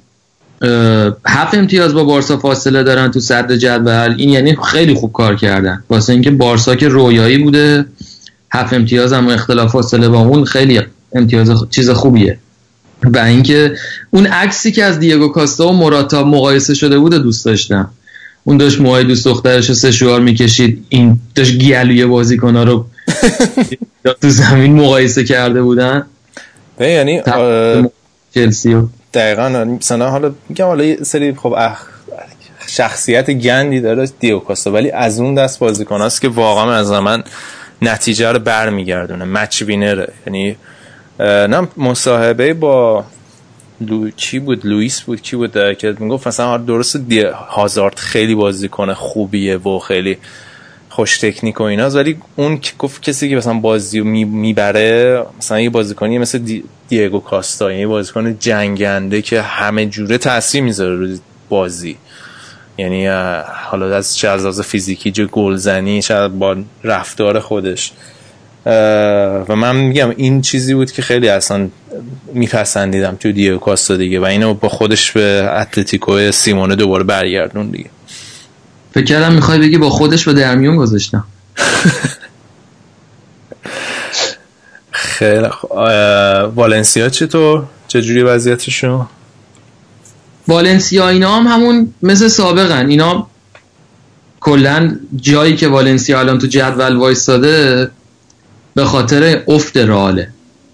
هفت 1.27 1.55
امتیاز 1.55 1.95
با 1.95 2.05
بارسا 2.05 2.37
فاصله 2.37 2.83
دارن 2.83 3.11
تو 3.11 3.21
صدر 3.21 3.57
جدول. 3.57 4.15
این 4.19 4.29
یعنی 4.29 4.57
خیلی 4.73 4.95
خوب 4.95 5.13
کار 5.13 5.37
کردن. 5.37 5.83
واسه 5.91 6.13
اینکه 6.13 6.31
بارسا 6.31 6.75
که 6.75 6.89
رویایی 6.89 7.39
بوده. 7.39 7.85
هفت 8.53 8.73
امتیاز 8.75 9.13
هم 9.13 9.29
اختلاف 9.29 9.71
فاصله 9.73 10.09
با 10.09 10.19
اون 10.21 10.45
خیلی 10.45 10.81
امتیاز 11.15 11.51
خ- 11.51 11.71
چیز 11.71 11.91
خوبیه. 11.91 12.39
و 13.03 13.19
اینکه 13.19 13.77
اون 14.11 14.27
عکسی 14.27 14.73
که 14.73 14.85
از 14.85 14.99
دیگو 14.99 15.29
کاستا 15.29 15.69
و 15.69 15.73
موراتا 15.73 16.25
مقایسه 16.25 16.75
شده 16.75 16.99
بود 16.99 17.15
دوست 17.15 17.45
داشتم. 17.45 17.91
اون 18.45 18.57
داشت 18.57 18.81
موهای 18.81 19.05
دوست 19.05 19.25
دخترش 19.25 19.69
رو 19.69 19.75
سشوار 19.75 20.21
می‌کشید. 20.21 20.87
این 20.89 21.19
داشت 21.35 21.53
گیلوی 21.59 22.07
بازیکنها 22.07 22.63
رو 22.63 22.87
تو 24.23 24.31
زمین 24.31 24.75
مقایسه 24.81 25.25
کرده 25.25 25.63
بودن. 25.63 26.07
به 26.79 26.89
یعنی 26.89 27.23
چلسی 28.35 28.77
دقیقا 29.15 29.49
مثلا 29.65 30.11
حالا 30.11 30.33
میگم 30.49 30.67
حالا 30.67 31.05
سری 31.05 31.35
خب 31.35 31.55
اخ 31.59 31.79
شخصیت 32.67 33.31
گندی 33.31 33.81
داره 33.81 34.09
دیو 34.21 34.39
کاستا 34.39 34.73
ولی 34.73 34.91
از 34.91 35.21
اون 35.21 35.35
دست 35.35 35.59
بازیکن 35.59 36.03
است 36.03 36.21
که 36.21 36.29
واقعا 36.29 36.75
از 36.75 36.91
من 36.91 37.23
نتیجه 37.83 38.33
رو 38.33 38.39
برمیگردونه. 38.39 39.25
مچ 39.25 39.63
وینره 39.63 40.13
یعنی 40.27 40.57
نه 41.21 41.69
مصاحبه 41.77 42.55
با 42.55 43.05
لو... 43.81 44.11
چی 44.11 44.39
بود؟ 44.39 44.67
لوئیس 44.67 45.01
بود؟ 45.01 45.23
کی 45.23 45.37
بود؟ 45.37 45.77
که 45.77 45.95
می‌گفت 45.99 46.27
مثلا 46.27 46.57
درست 46.57 46.97
دی... 46.97 47.21
هازارد 47.21 47.99
خیلی 47.99 48.35
بازیکن 48.35 48.93
خوبیه 48.93 49.57
و 49.57 49.79
خیلی 49.79 50.19
خوش 50.89 51.19
تکنیک 51.19 51.61
و 51.61 51.65
ایناست 51.65 51.97
ولی 51.97 52.19
اون 52.37 52.61
گفت 52.79 53.03
کسی 53.03 53.29
که 53.29 53.37
مثلا 53.37 53.55
بازی 53.55 54.01
می- 54.01 54.25
می‌بره 54.25 55.23
مثلا 55.39 55.61
یه 55.61 55.71
بازیکنی 55.71 56.19
مثل 56.19 56.39
دی... 56.39 56.65
دیگو 56.89 57.21
کاستا 57.21 57.71
یعنی 57.71 57.81
یه 57.81 57.87
بازیکن 57.87 58.39
جنگنده 58.39 59.23
که 59.23 59.43
همه 59.43 59.87
جوره 59.87 60.19
تاثیر 60.19 60.63
می‌ذاره 60.63 60.97
روی 60.97 61.19
بازی. 61.49 61.97
یعنی 62.79 63.07
حالا 63.71 63.97
از 63.97 64.17
چه 64.17 64.29
از 64.29 64.43
لحاظ 64.43 64.61
فیزیکی 64.61 65.13
چه 65.13 65.27
گلزنی 65.27 66.03
چه 66.03 66.29
با 66.29 66.57
رفتار 66.85 67.41
خودش. 67.41 67.93
و 69.49 69.57
من 69.57 69.77
میگم 69.77 70.11
این 70.17 70.41
چیزی 70.41 70.75
بود 70.75 70.93
که 70.93 71.03
خیلی 71.03 71.29
اصلا 71.29 71.69
میپسندیدم 72.35 73.17
تو 73.17 73.33
دیگو 73.33 73.59
کاستا 73.59 73.97
دیگه 73.97 74.21
و 74.21 74.25
اینو 74.25 74.55
با 74.55 74.69
خودش 74.69 75.13
به 75.13 75.51
اتلتیکو 75.53 76.33
سیمونه 76.33 76.77
دوباره 76.77 77.05
برگردون 77.05 77.71
دیگه. 77.71 77.91
فکر 78.95 79.05
کردم 79.05 79.33
می‌خوای 79.33 79.59
بگی 79.59 79.79
با 79.79 79.91
خودش 79.91 80.25
به 80.25 80.33
درمیون 80.33 80.77
گذاشتم. 80.77 81.25
خیلی 84.91 85.49
والنسیا 86.55 87.09
چطور؟ 87.09 87.63
چجوری 87.89 88.23
وضعیتشون؟ 88.23 89.07
والنسیا 90.49 91.09
اینا 91.09 91.37
هم 91.37 91.47
همون 91.47 91.95
مثل 92.03 92.29
سابقن. 92.29 92.89
اینا 92.89 93.27
کلا 94.41 94.97
جایی 95.17 95.57
که 95.57 95.69
والنسیا 95.69 96.21
الان 96.21 96.39
تو 96.39 96.47
جدول 96.47 96.97
وایستاده 96.97 97.91
به 98.75 98.85
خاطر 98.85 99.43
افت 99.49 99.77
رئاله. 99.77 100.29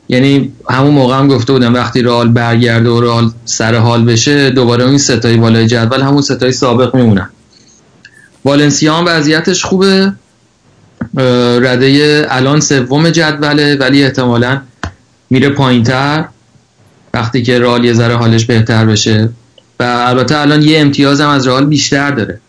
یعنی 0.09 0.53
همون 0.71 0.95
موقع 0.95 1.19
هم 1.19 1.29
گفته 1.29 1.53
بودم 1.53 1.75
وقتی 1.75 2.03
رئال 2.03 2.29
برگرده 2.29 2.89
و 2.89 3.01
رئال 3.01 3.31
سر 3.45 3.75
حال 3.75 4.05
بشه 4.05 4.51
دوباره 4.51 4.87
این 4.89 4.99
ستای 4.99 5.37
بالای 5.37 5.67
جدول 5.67 6.01
همون 6.01 6.23
ستای 6.23 6.53
سابق 6.53 6.97
میمونن. 6.97 7.31
والنسیا 8.45 8.95
هم 8.95 9.05
وضعیتش 9.07 9.65
خوبه. 9.65 10.13
رده 11.17 12.27
الان 12.31 12.61
سوم 12.61 13.11
جدوله 13.11 13.77
ولی 13.77 14.05
احتمالا 14.05 14.61
میره 15.31 15.49
پایینتر. 15.49 16.25
وقتی 17.15 17.43
که 17.43 17.59
رئال 17.59 17.85
یه 17.85 17.93
ذره 17.93 18.17
حالش 18.17 18.45
بهتر 18.45 18.85
بشه. 18.87 19.29
و 19.81 19.83
البته 19.83 20.41
الان 20.41 20.63
یه 20.63 20.81
امتیاز 20.81 21.21
هم 21.21 21.29
از 21.29 21.47
رئال 21.47 21.67
بیشتر 21.67 22.11
داره. 22.11 22.41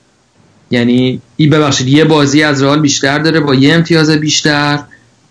یعنی 0.71 1.21
این 1.37 1.49
ببخشید 1.49 1.87
یه 1.87 2.05
بازی 2.05 2.43
از 2.43 2.63
رئال 2.63 2.79
بیشتر 2.79 3.19
داره 3.19 3.39
با 3.39 3.55
یه 3.55 3.73
امتیاز 3.73 4.09
بیشتر 4.09 4.79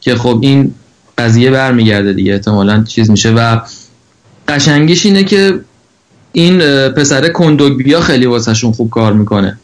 که 0.01 0.15
خب 0.15 0.39
این 0.43 0.75
قضیه 1.19 1.51
برمیگرده 1.51 2.13
دیگه 2.13 2.33
احتمالا 2.33 2.85
چیز 2.85 3.11
میشه. 3.11 3.31
و 3.31 3.61
قشنگیش 4.49 5.07
اینه 5.07 5.25
که 5.25 5.61
این 6.33 6.63
اه، 6.63 6.89
پسر 6.89 7.29
کندوگبیا 7.29 8.01
خیلی 8.01 8.27
واسهشون 8.27 8.73
خوب 8.73 8.91
کار 8.91 9.13
می‌کنه. 9.13 9.59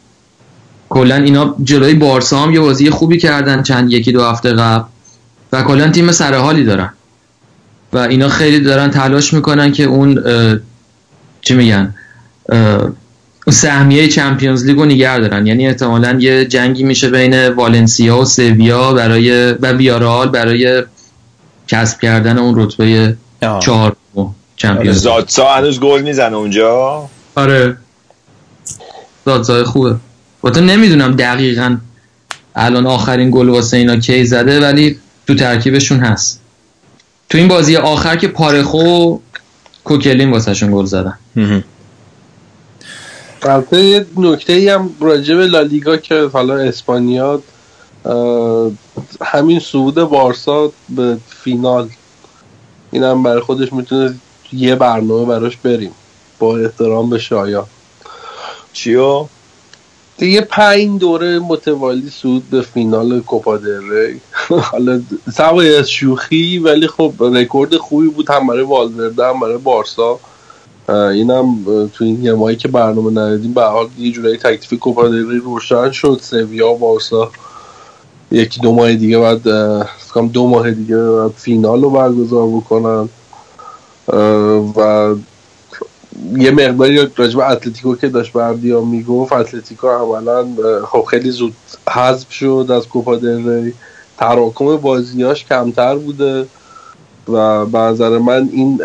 کلا 0.89 1.15
اینا 1.15 1.55
جلوی 1.63 1.93
بارسا 1.93 2.39
هم 2.39 2.53
یه 2.53 2.59
بازی 2.59 2.89
خوبی 2.89 3.17
کردن 3.17 3.63
چند 3.63 3.91
یکی 3.91 4.11
دو 4.11 4.23
هفته 4.23 4.53
قبل 4.53 4.83
و 5.51 5.63
کلا 5.63 5.89
تیم 5.89 6.11
سرحالی 6.11 6.63
دارن. 6.63 6.93
و 7.93 7.97
اینا 7.97 8.29
خیلی 8.29 8.59
دارن 8.59 8.89
تلاش 8.89 9.33
می‌کنن 9.33 9.71
که 9.71 9.83
اون 9.83 10.23
چی 11.41 11.53
میگن؟ 11.53 11.95
سهمیه 13.49 14.07
چمپیونز 14.07 14.65
لیگ 14.65 14.77
رو 14.77 14.85
نگه 14.85 15.19
دارن 15.19 15.47
یعنی 15.47 15.67
احتمالا 15.67 16.17
یه 16.19 16.45
جنگی 16.45 16.83
میشه 16.83 17.09
بین 17.09 17.47
والنسیا 17.47 18.17
و 18.17 18.25
سویا 18.25 18.93
برای 18.93 19.51
و 19.51 19.71
ویارال 19.71 20.29
برای 20.29 20.83
کسب 21.67 21.99
کردن 21.99 22.37
اون 22.37 22.59
رتبه 22.59 23.15
آه. 23.41 23.59
چهار 23.59 23.95
چمپیونز 24.55 24.95
لیگ. 24.95 25.03
زادسا 25.03 25.53
هنوز 25.53 25.79
گل 25.79 26.01
می‌زنه 26.01 26.35
اونجا 26.35 27.09
آره 27.35 27.77
دادزای 29.25 29.63
خوبه 29.63 29.95
البته 30.43 30.61
نمی‌دونم 30.61 31.15
دقیقا 31.15 31.77
الان 32.55 32.87
آخرین 32.87 33.31
گل 33.31 33.49
واسه 33.49 33.77
اینا 33.77 33.95
کی 33.95 34.25
زده 34.25 34.61
ولی 34.61 34.99
تو 35.27 35.35
ترکیبشون 35.35 35.99
هست 35.99 36.41
تو 37.29 37.37
این 37.37 37.47
بازی 37.47 37.75
آخر 37.75 38.15
که 38.15 38.27
پارخو 38.27 39.17
کوکلین 39.83 40.31
واسهشون 40.31 40.71
گل 40.71 40.85
زدن. 40.85 41.17
البته 43.43 43.83
یه 43.83 44.05
نکته 44.17 44.53
ای 44.53 44.69
هم 44.69 44.89
راجع 44.99 45.35
به 45.35 45.47
لالیگا 45.47 45.97
که 45.97 46.29
حالا 46.33 46.55
اسپانیا 46.55 47.41
همین 49.21 49.59
صعود 49.59 49.95
بارسا 49.95 50.71
به 50.89 51.17
فینال 51.43 51.89
این 52.91 53.03
هم 53.03 53.23
برای 53.23 53.41
خودش 53.41 53.73
می‌تونه 53.73 54.15
یه 54.53 54.75
برنامه 54.75 55.25
براش 55.25 55.57
بریم 55.57 55.91
با 56.39 56.57
احترام 56.57 57.09
به 57.09 57.19
شایا 57.19 57.67
چیو؟ 58.73 59.25
دیگه 60.17 60.41
پنج 60.41 60.99
دوره 60.99 61.39
متوالی 61.39 62.09
صعود 62.09 62.49
به 62.49 62.61
فینال 62.61 63.19
کوپا 63.19 63.59
حالا 64.71 65.01
سوای 65.33 65.75
از 65.75 65.89
شوخی 65.89 66.57
ولی 66.57 66.87
خب 66.87 67.13
رکورد 67.19 67.77
خوبی 67.77 68.07
بود 68.07 68.29
هم 68.29 68.47
برای 68.47 68.63
والورده 68.63 69.25
هم 69.25 69.39
برای 69.39 69.57
بارسا. 69.57 70.19
اینم 70.91 71.63
تو 71.93 72.03
این 72.03 72.23
یه 72.23 72.33
ماهی 72.33 72.55
که 72.55 72.67
برنامه 72.67 73.11
ندادیم 73.11 73.53
به 73.53 73.63
حال 73.63 73.87
یه 73.97 74.11
جورایی 74.11 74.37
تکلیف 74.37 74.73
کوپا 74.79 75.03
روشن 75.43 75.91
شد 75.91 76.19
سویا 76.21 76.73
بارسا. 76.73 77.31
یکی 78.31 78.61
دو 78.61 78.71
ماه 78.73 78.95
دیگه 78.95 79.19
بعد 79.19 79.47
دو 80.33 80.47
ماه 80.47 80.71
دیگه 80.71 80.97
بعد 80.97 81.31
فینال 81.31 81.81
رو 81.81 81.89
برگزار 81.89 82.47
بکنن. 82.47 83.09
و 84.77 85.15
یه 86.37 86.51
مقداری 86.51 87.07
راجع 87.15 87.37
به 87.37 87.51
اتلتیکو 87.51 87.95
که 87.95 88.09
داشت 88.09 88.33
بردیا 88.33 88.81
می‌گفت 88.81 89.33
اتلتیکو 89.33 89.87
اه، 89.87 90.85
خب 90.85 91.05
خیلی 91.09 91.31
زود 91.31 91.53
حذف 91.89 92.31
شد 92.31 92.67
از 92.73 92.87
کوپا 92.87 93.15
دل 93.15 93.71
تراکم 94.17 94.77
بازیاش 94.77 95.45
کمتر 95.45 95.95
بوده 95.95 96.47
و 97.27 97.65
به 97.65 97.77
نظر 97.77 98.17
من 98.17 98.49
این 98.53 98.81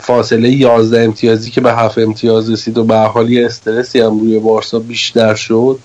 فاصله 0.00 0.50
11 0.50 1.04
امتیازی 1.04 1.50
که 1.50 1.60
به 1.60 1.72
7 1.72 1.98
امتیاز 1.98 2.50
رسید 2.50 2.78
و 2.78 2.84
به 2.84 2.98
حال 2.98 3.30
یه 3.30 3.46
استرسی 3.46 4.00
هم 4.00 4.20
روی 4.20 4.38
بارسا 4.38 4.78
بیشتر 4.78 5.34
شد 5.34 5.78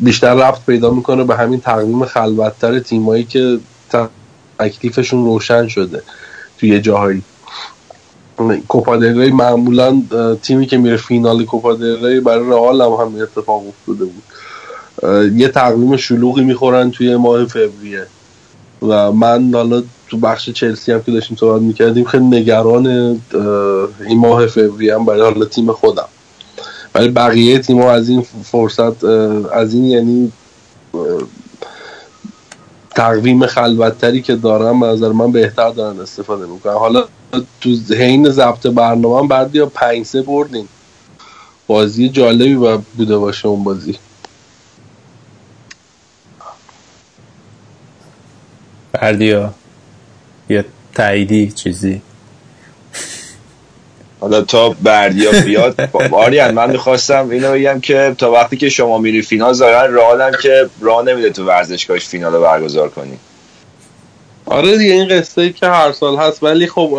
بیشتر 0.00 0.34
رفت 0.34 0.66
پیدا 0.66 0.90
می‌کنه 0.90 1.24
به 1.24 1.36
همین 1.36 1.60
تقویم 1.60 2.04
خلوتتر 2.04 2.78
تیمایی 2.78 3.24
که 3.24 3.58
تکلیفشون 4.58 5.24
روشن 5.24 5.68
شده 5.68 6.02
توی 6.58 6.80
جاهایی. 6.80 7.22
کوپا 8.68 8.96
دل 8.96 9.18
ری 9.18 9.30
معمولا 9.30 10.02
تیمی 10.42 10.66
که 10.66 10.78
میره 10.78 10.96
فینال 10.96 11.44
کوپا 11.44 11.74
دل 11.74 12.06
ری 12.06 12.20
برای 12.20 12.48
رئال 12.48 12.82
هم 12.82 12.92
همین 12.92 13.22
اتفاق 13.22 13.62
افتاده 13.68 14.04
بود. 14.04 14.22
یه 15.36 15.48
تقویم 15.48 15.96
شلوغی 15.96 16.44
می‌خورن 16.44 16.90
توی 16.90 17.16
ماه 17.16 17.44
فوریه. 17.44 18.06
و 18.82 19.12
من 19.12 19.54
حالا 19.54 19.82
تو 20.08 20.16
بخش 20.16 20.50
چلسی 20.50 20.92
هم 20.92 21.02
که 21.02 21.12
داشتیم 21.12 21.36
صحبت 21.36 21.62
می‌کردیم 21.62 22.04
خیلی 22.04 22.24
نگران 22.24 22.86
این 24.06 24.18
ماه 24.18 24.46
فوریه 24.46 24.94
هم 24.94 25.04
برای 25.04 25.20
حالا 25.20 25.44
تیم 25.44 25.72
خودم. 25.72 26.08
ولی 26.94 27.08
بقیه 27.08 27.58
تیم 27.58 27.80
از 27.80 28.08
این 28.08 28.22
فرصت 28.44 29.04
از 29.52 29.74
این 29.74 29.84
یعنی 29.84 30.32
تقویم 32.90 33.46
خلوتتری 33.46 34.22
که 34.22 34.36
دارن 34.36 34.80
به 34.80 34.86
نظر 34.86 35.08
من 35.12 35.32
بهتر 35.32 35.70
دارن 35.70 36.00
استفاده 36.00 36.46
می‌کنن. 36.46 36.72
حالا 36.72 37.04
تو 37.60 37.70
حین 37.94 38.30
ضبط 38.30 38.66
برنامه 38.66 39.28
بعد 39.28 39.54
یا 39.54 39.66
پنج 39.66 40.06
سه 40.06 40.22
بردیم. 40.22 40.68
بازی 41.66 42.08
جالبی 42.08 42.54
بوده 42.96 43.18
باشه 43.18 43.48
اون 43.48 43.64
بازی. 43.64 43.98
بردیا 49.02 49.54
یه 50.48 50.64
تاییدی 50.94 51.52
چیزی؟ 51.52 52.02
حالا 54.20 54.42
تا 54.42 54.70
بردیا 54.70 55.30
بیاد 55.30 55.80
آریان 56.12 56.54
من 56.54 56.70
می‌خواستم 56.70 57.30
اینو 57.30 57.52
بگم 57.52 57.80
که 57.80 58.14
تا 58.18 58.32
وقتی 58.32 58.56
که 58.56 58.68
شما 58.68 58.98
میری 58.98 59.22
فینال 59.22 59.52
ظاهرا 59.52 59.86
رئال 59.86 60.36
که 60.36 60.70
راه 60.80 61.04
نمیده 61.04 61.30
تو 61.30 61.44
ورزشگاهش 61.44 62.06
فینال 62.06 62.32
رو 62.32 62.40
برگزار 62.40 62.88
کنی. 62.88 63.18
آره 64.46 64.78
دیگه 64.78 64.92
این 64.92 65.08
قصه 65.08 65.40
ای 65.40 65.52
که 65.52 65.66
هر 65.66 65.92
سال 65.92 66.16
هست. 66.16 66.42
ولی 66.42 66.66
خب 66.66 66.98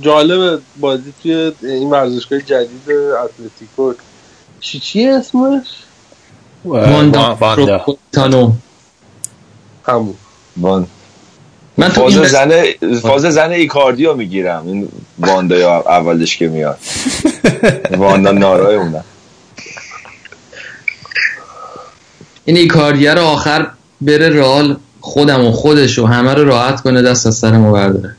جالب 0.00 0.60
بازی 0.76 1.12
توی 1.22 1.52
این 1.62 1.90
ورزشگاه 1.90 2.40
جدید 2.40 2.90
اتلتیکو. 3.24 3.92
چی 4.60 4.78
چی 4.78 5.08
اسمش؟ 5.08 5.66
واندا 6.64 7.34
واندا. 7.40 7.84
همون. 9.86 10.14
وان 10.56 10.86
من 11.80 11.88
تو 11.88 12.00
فاز 12.00 12.16
این 12.16 12.26
زن 12.26 12.50
فاز 13.02 13.22
زن 13.22 13.50
ایکاردیو 13.50 14.14
می‌گیرم. 14.14 14.66
این 14.66 14.88
واندا 15.18 15.80
اولش 15.80 16.36
که 16.36 16.48
میاد. 16.48 16.78
واندا 17.90 18.30
نارای 18.30 18.76
اونم. 18.76 19.04
این 22.44 22.56
ایکاردیه 22.56 23.14
رو 23.14 23.22
آخر 23.22 23.66
بره 24.00 24.28
رئال 24.28 24.76
خودم 25.00 25.46
و 25.46 25.52
خودش 25.52 25.98
و 25.98 26.06
همه 26.06 26.34
رو 26.34 26.44
راحت 26.44 26.80
کنه 26.80 27.02
دست 27.02 27.26
از 27.26 27.36
سر 27.36 27.52
ما 27.52 27.72
برداره. 27.72 28.16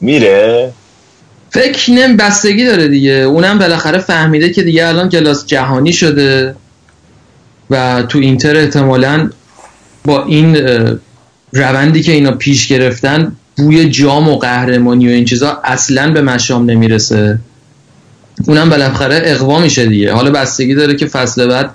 میره؟ 0.00 0.72
فکر 1.50 1.90
نم 1.90 2.16
بستگی 2.16 2.66
داره 2.66 2.88
دیگه. 2.88 3.12
اونم 3.12 3.58
بالاخره 3.58 3.98
فهمیده 3.98 4.50
که 4.50 4.62
دیگه 4.62 4.86
الان 4.88 5.08
کلاس 5.08 5.46
جهانی 5.46 5.92
شده 5.92 6.54
و 7.70 8.02
تو 8.02 8.18
اینتر 8.18 8.56
احتمالا 8.56 9.30
با 10.04 10.24
این 10.24 10.56
روندی 11.52 12.02
که 12.02 12.12
اینا 12.12 12.30
پیش 12.30 12.68
گرفتن 12.68 13.32
بوی 13.56 13.88
جام 13.88 14.28
و 14.28 14.36
قهرمانی 14.36 15.08
و 15.08 15.10
این 15.10 15.24
چیزا 15.24 15.60
اصلا 15.64 16.12
به 16.12 16.22
مشام 16.22 16.70
نمی‌رسه. 16.70 17.38
اونم 18.46 18.70
بالاخره 18.70 19.22
اقوا 19.24 19.58
میشه 19.58 19.86
دیگه. 19.86 20.12
حالا 20.12 20.30
بستگی 20.30 20.74
داره 20.74 20.94
که 20.94 21.06
فصل 21.06 21.46
بعد 21.46 21.70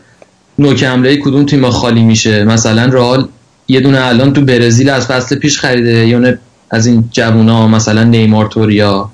نوک 0.59 0.83
حمله 0.83 1.17
کدوم 1.17 1.45
تیم 1.45 1.69
خالی 1.69 2.03
میشه. 2.03 2.43
مثلا 2.43 2.85
رئال 2.85 3.27
یه 3.67 3.79
دونه 3.79 4.05
الان 4.05 4.33
تو 4.33 4.41
برزیل 4.41 4.89
از 4.89 5.07
فصل 5.07 5.35
پیش 5.35 5.59
خریده. 5.59 6.07
یا 6.07 6.33
از 6.71 6.85
این 6.85 7.09
جوونا 7.11 7.67
مثلا 7.67 8.03
نیمار 8.03 8.47
توریا. 8.47 9.09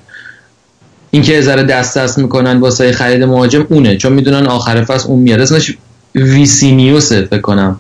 اینکه 1.12 1.34
یه 1.34 1.42
ذره 1.42 1.64
دست 1.64 1.98
دست 1.98 2.18
می‌کنن 2.18 2.60
واسه 2.60 2.92
خرید 2.92 3.24
مهاجم 3.24 3.66
اونه. 3.70 3.98
چون 3.98 4.14
می‌دونن 4.14 4.48
آخر 4.48 4.84
فصل 4.84 5.08
اون 5.08 5.20
میاد 5.20 5.40
اسمش 5.40 5.78
وینیسیوسه 6.16 7.22
فکر 7.22 7.42
کنم. 7.42 7.80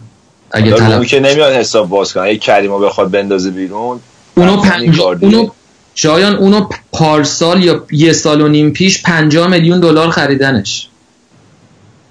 اگه 0.51 0.93
اون 0.93 1.05
که 1.05 1.19
نمیاد 1.19 1.53
حساب 1.53 1.89
باز 1.89 2.13
کنه. 2.13 2.23
اگه 2.23 2.37
کریم 2.37 2.72
و 2.72 2.79
بخواد 2.79 3.11
بندازه 3.11 3.49
بیرون 3.49 3.99
اونو 4.35 4.57
پنج... 4.57 4.99
اونو 4.99 5.49
شایان 5.95 6.35
اونو 6.35 6.69
پارسال 6.91 7.63
یا 7.63 7.85
یه 7.91 8.13
سال 8.13 8.41
و 8.41 8.47
نیم 8.47 8.71
پیش 8.71 9.03
50 9.03 9.47
میلیون 9.47 9.79
دلار 9.79 10.09
خریدنش. 10.09 10.87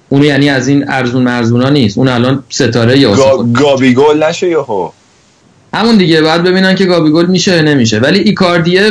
اونو 0.09 0.25
یعنی 0.25 0.49
از 0.49 0.69
این 0.69 0.91
ارزون 0.91 1.23
مرزونا 1.23 1.69
نیست. 1.71 1.99
اون 1.99 2.09
الان 2.09 2.45
ستاره 2.49 2.99
یا 2.99 3.15
گا... 3.15 3.43
گابی 3.43 3.95
گل 3.95 4.23
نشه 4.23 4.49
یهو. 4.49 4.91
همون 5.75 5.97
دیگه. 5.97 6.23
بعد 6.23 6.43
ببینن 6.43 6.75
که 6.75 6.85
گابی 6.85 7.10
گل 7.10 7.27
میشه 7.27 7.57
یا 7.57 7.63
نمیشه. 7.63 7.99
ولی 7.99 8.19
ایکاردیه 8.19 8.91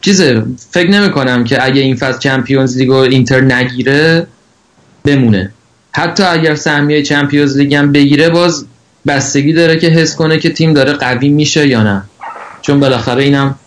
چیزه. 0.00 0.42
فکر 0.70 0.90
نمی 0.90 1.10
کنم 1.10 1.44
که 1.44 1.64
اگه 1.64 1.80
این 1.80 1.96
فصل 1.96 2.18
چمپیونز 2.18 2.76
لیگ 2.76 2.90
و 2.90 2.94
اینتر 2.94 3.40
نگیره 3.40 4.26
بمونه. 5.04 5.52
حتی 5.92 6.22
اگر 6.22 6.54
سهمیه 6.54 7.02
چمپیونز 7.02 7.56
لیگ 7.56 7.74
هم 7.74 7.92
بگیره 7.92 8.28
باز 8.28 8.66
بستگی 9.06 9.52
داره 9.52 9.78
که 9.78 9.86
حس 9.86 10.16
کنه 10.16 10.38
که 10.38 10.50
تیم 10.50 10.74
داره 10.74 10.92
قوی 10.92 11.28
میشه 11.28 11.68
یا 11.68 11.82
نه. 11.82 12.02
چون 12.62 12.80
بالاخره 12.80 13.22
اینم 13.22 13.58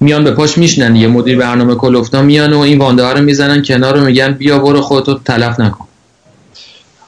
میان 0.00 0.24
به 0.24 0.30
پاش 0.30 0.58
میشنن. 0.58 0.96
یه 0.96 1.08
مدیر 1.08 1.38
برنامه 1.38 1.74
کلوفتا 1.74 2.22
میان 2.22 2.52
و 2.52 2.58
این 2.58 2.78
وانده 2.78 3.04
ها 3.04 3.12
رو 3.12 3.20
می‌زنن 3.20 3.62
کنار 3.62 3.98
رو 3.98 4.04
میگن 4.04 4.32
بیا 4.32 4.58
برو 4.58 4.80
خودتو 4.80 5.18
تلف 5.18 5.60
نکن. 5.60 5.88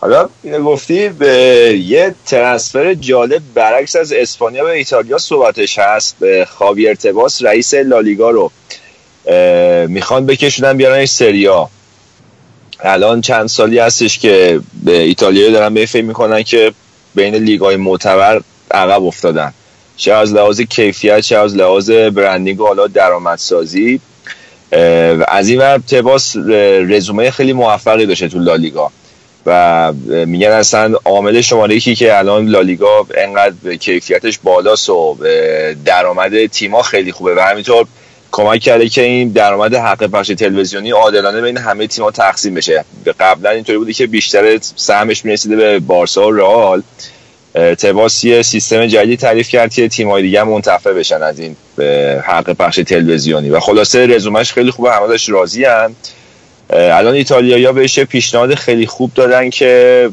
حالا 0.00 0.28
اینو 0.42 0.64
گفتی 0.64 1.08
به 1.08 1.28
یه 1.86 2.14
ترنسفر 2.26 2.94
جالب 2.94 3.42
برعکس 3.54 3.96
از 3.96 4.12
اسپانیا 4.12 4.64
به 4.64 4.70
ایتالیا 4.70 5.18
صحبتش 5.18 5.78
هست. 5.78 6.16
به 6.20 6.46
خاوی 6.50 6.88
ارتباس 6.88 7.42
رئیس 7.42 7.74
لالیگا 7.74 8.30
رو 8.30 8.50
می‌خوان 9.88 10.26
بکشونن 10.26 10.76
بیارن 10.76 11.06
سریا. 11.06 11.70
الان 12.80 13.20
چند 13.20 13.46
سالی 13.46 13.78
هستش 13.78 14.18
که 14.18 14.60
به 14.84 14.98
ایتالیا 15.00 15.50
دارن 15.50 15.74
به 15.74 15.86
فکر 15.86 16.04
می‌کنن 16.04 16.42
که 16.42 16.72
بین 17.14 17.34
لیگای 17.34 17.76
معتبر 17.76 18.40
عقب 18.70 19.04
افتادن. 19.04 19.52
چه 19.96 20.12
از 20.12 20.32
لحاظ 20.32 20.60
کیفیت 20.60 21.20
چه 21.20 21.38
از 21.38 21.56
لحاظ 21.56 21.90
برندینگ 21.90 22.60
و 22.60 22.66
حالا 22.66 22.86
درآمدسازی 22.86 24.00
از 25.28 25.48
این 25.48 25.58
ور 25.58 25.78
تباس 25.78 26.36
رزومه 26.88 27.30
خیلی 27.30 27.52
موفقی 27.52 28.06
داشته 28.06 28.28
تو 28.28 28.38
لالیگا. 28.38 28.90
و 29.46 29.92
میگن 30.26 30.50
اصلا 30.50 30.94
عامل 31.04 31.40
شماره 31.40 31.76
یکی 31.76 31.94
که 31.94 32.18
الان 32.18 32.46
لالیگا 32.46 33.06
انقدر 33.14 33.76
کیفیتش 33.76 34.38
بالاست 34.42 34.90
و 34.90 35.16
درآمد 35.84 36.46
تیما 36.46 36.82
خیلی 36.82 37.12
خوبه. 37.12 37.34
و 37.34 37.40
همینطور 37.40 37.86
کمک 38.36 38.60
کرده 38.60 38.88
که 38.88 39.02
این 39.02 39.28
درآمد 39.28 39.74
حق 39.74 40.06
پخش 40.06 40.28
تلویزیونی 40.28 40.90
عادلانه 40.90 41.40
بین 41.40 41.56
همه 41.56 41.86
تیم‌ها 41.86 42.10
تقسیم 42.10 42.54
بشه. 42.54 42.84
قبلا 43.20 43.50
اینطوری 43.50 43.78
بودی 43.78 43.94
که 43.94 44.06
بیشتر 44.06 44.58
سهمش 44.76 45.24
می‌رسیده 45.24 45.56
به 45.56 45.78
بارسا 45.78 46.28
و 46.28 46.32
رئال. 46.32 46.82
تباس 47.54 48.24
یه 48.24 48.42
سیستم 48.42 48.86
جدید 48.86 49.18
تعریف 49.18 49.48
کرد 49.48 49.72
که 49.72 49.88
تیم‌های 49.88 50.22
دیگه 50.22 50.40
هم 50.40 50.48
منتفع 50.48 50.92
بشن 50.92 51.22
از 51.22 51.38
این 51.38 51.56
حق 52.22 52.52
پخش 52.52 52.76
تلویزیونی. 52.76 53.50
و 53.50 53.60
خلاصه 53.60 54.06
رزومش 54.06 54.52
خیلی 54.52 54.70
خوبه 54.70 54.92
همه 54.92 55.16
راضی 55.28 55.66
الان 56.70 57.14
ایتالیایی 57.14 57.72
بهش 57.72 57.98
پیشنهاد 57.98 58.54
خیلی 58.54 58.86
خوب 58.86 59.14
دادن 59.14 59.50
که 59.50 60.10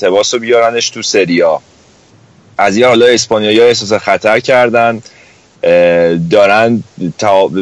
تباس 0.00 0.34
رو 0.34 0.40
بیارنش 0.40 0.90
تو 0.90 1.02
سریا 1.02 1.60
از 2.58 2.76
یه 2.76 2.86
حالا 2.86 3.06
اسپانیایی 3.06 3.60
احساس 3.60 3.92
خطر 3.92 4.40
کردن. 4.40 5.02
دارن 6.30 6.82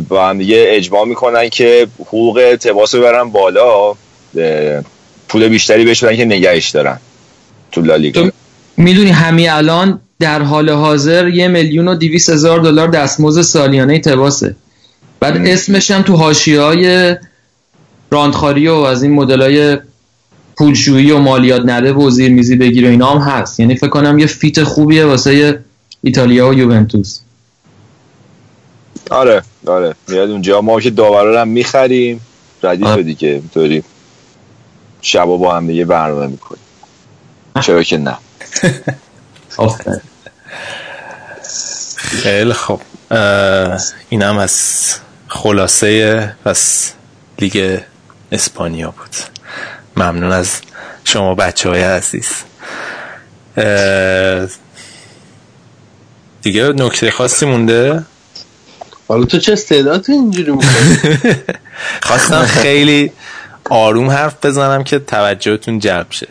با 0.09 0.29
هم 0.29 0.39
دیگه 0.39 0.65
اجماع 0.69 1.05
می‌کنن 1.05 1.49
که 1.49 1.87
حقوق 2.01 2.57
تباس 2.61 2.95
رو 2.95 3.01
ببرن 3.01 3.31
بالا 3.31 3.95
پول 5.29 5.49
بیشتری 5.49 5.85
بهش 5.85 6.05
بدن 6.05 6.17
که 6.17 6.25
نگهش 6.25 6.71
دارن 6.71 6.99
تو 7.73 7.81
لالیگا 7.81 8.31
می‌دونی 8.77 9.11
همین 9.11 9.51
الان 9.51 10.01
در 10.21 10.43
حال 10.43 10.71
حاضر 10.71 11.29
یه 11.29 11.49
میلیون 11.49 11.89
و 11.89 11.95
دیویس 11.95 12.31
هزار 12.31 12.61
دلار 12.61 12.89
دستمزد 12.89 13.43
سالیانه 13.43 14.01
تباسه. 14.01 14.57
بعد 15.21 15.37
اسمش 15.37 15.91
هم 15.91 16.03
تو 16.03 16.17
حاشیه 16.17 16.61
های 16.61 17.17
راندخاری 18.11 18.69
و 18.69 18.75
از 18.75 19.03
این 19.03 19.13
مدل 19.13 19.43
های 19.43 19.79
پولشویی 20.59 21.11
و 21.11 21.19
مالیات 21.19 21.63
نده 21.67 21.93
و 21.93 22.11
زیرمیزی 22.11 22.57
بگیر 22.57 22.87
و 22.87 22.89
اینا 22.89 23.11
هم 23.11 23.31
هست. 23.31 23.61
یعنی 23.61 23.77
فکر 23.77 23.89
کنم 23.89 24.19
یه 24.19 24.27
فیت 24.27 24.63
خوبیه 24.63 25.05
واسه 25.05 25.59
ایتالیا 26.03 26.49
و 26.49 26.55
یوونتوس. 26.55 27.21
آره 29.11 29.43
آره. 29.67 29.95
میاد 30.09 30.31
اونجا. 30.31 30.61
ما 30.61 30.81
که 30.81 30.91
داورا 30.91 31.31
رو 31.31 31.39
هم 31.39 31.49
می‌خریم. 31.49 32.21
ردیف. 32.63 32.99
دیگه 32.99 33.29
اینطوری. 33.29 33.85
شبا 35.01 35.37
با 35.37 35.57
هم 35.57 35.67
دیگه 35.67 35.85
برنامه 35.85 36.27
می‌کنیم. 36.27 36.63
چرا 37.63 37.83
که 37.83 37.99
نه. 37.99 38.19
خیلی 41.97 42.53
خب 42.53 42.81
اه، 43.11 43.81
اینم 44.09 44.39
از 44.39 44.95
خلاصه 45.29 46.37
پس 46.45 46.93
لیگ 47.39 47.81
اسپانیا 48.33 48.91
بود. 48.91 49.17
ممنون 49.97 50.33
از 50.33 50.61
شما 51.05 51.35
بچه 51.35 51.69
های 51.69 51.83
عزیز 51.83 52.33
دیگه 56.43 56.69
نکته 56.69 57.11
خاصی 57.11 57.47
مونده؟ 57.47 58.05
حالا 59.13 59.25
تو 59.25 59.39
چه 59.39 59.53
استعداد 59.53 60.05
اینجوری 60.09 60.53
می‌کنی؟ 60.53 60.99
خواستم 62.03 62.43
خیلی 62.43 63.13
آروم 63.71 64.11
حرف 64.11 64.47
بزنم 64.47 64.85
که 64.85 64.99
توجهتون 64.99 65.79
جلب 65.79 66.07
شه. 66.11 66.29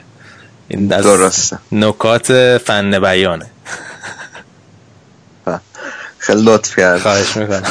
این 0.67 0.93
از 0.93 1.03
درسته. 1.03 1.57
نکات 1.71 2.57
فن 2.57 2.99
بیانه. 2.99 3.45
خیلی 6.17 6.41
لطف 6.43 6.79
کرد 6.79 6.99
خواهش 6.99 7.37
می‌کنم. 7.37 7.63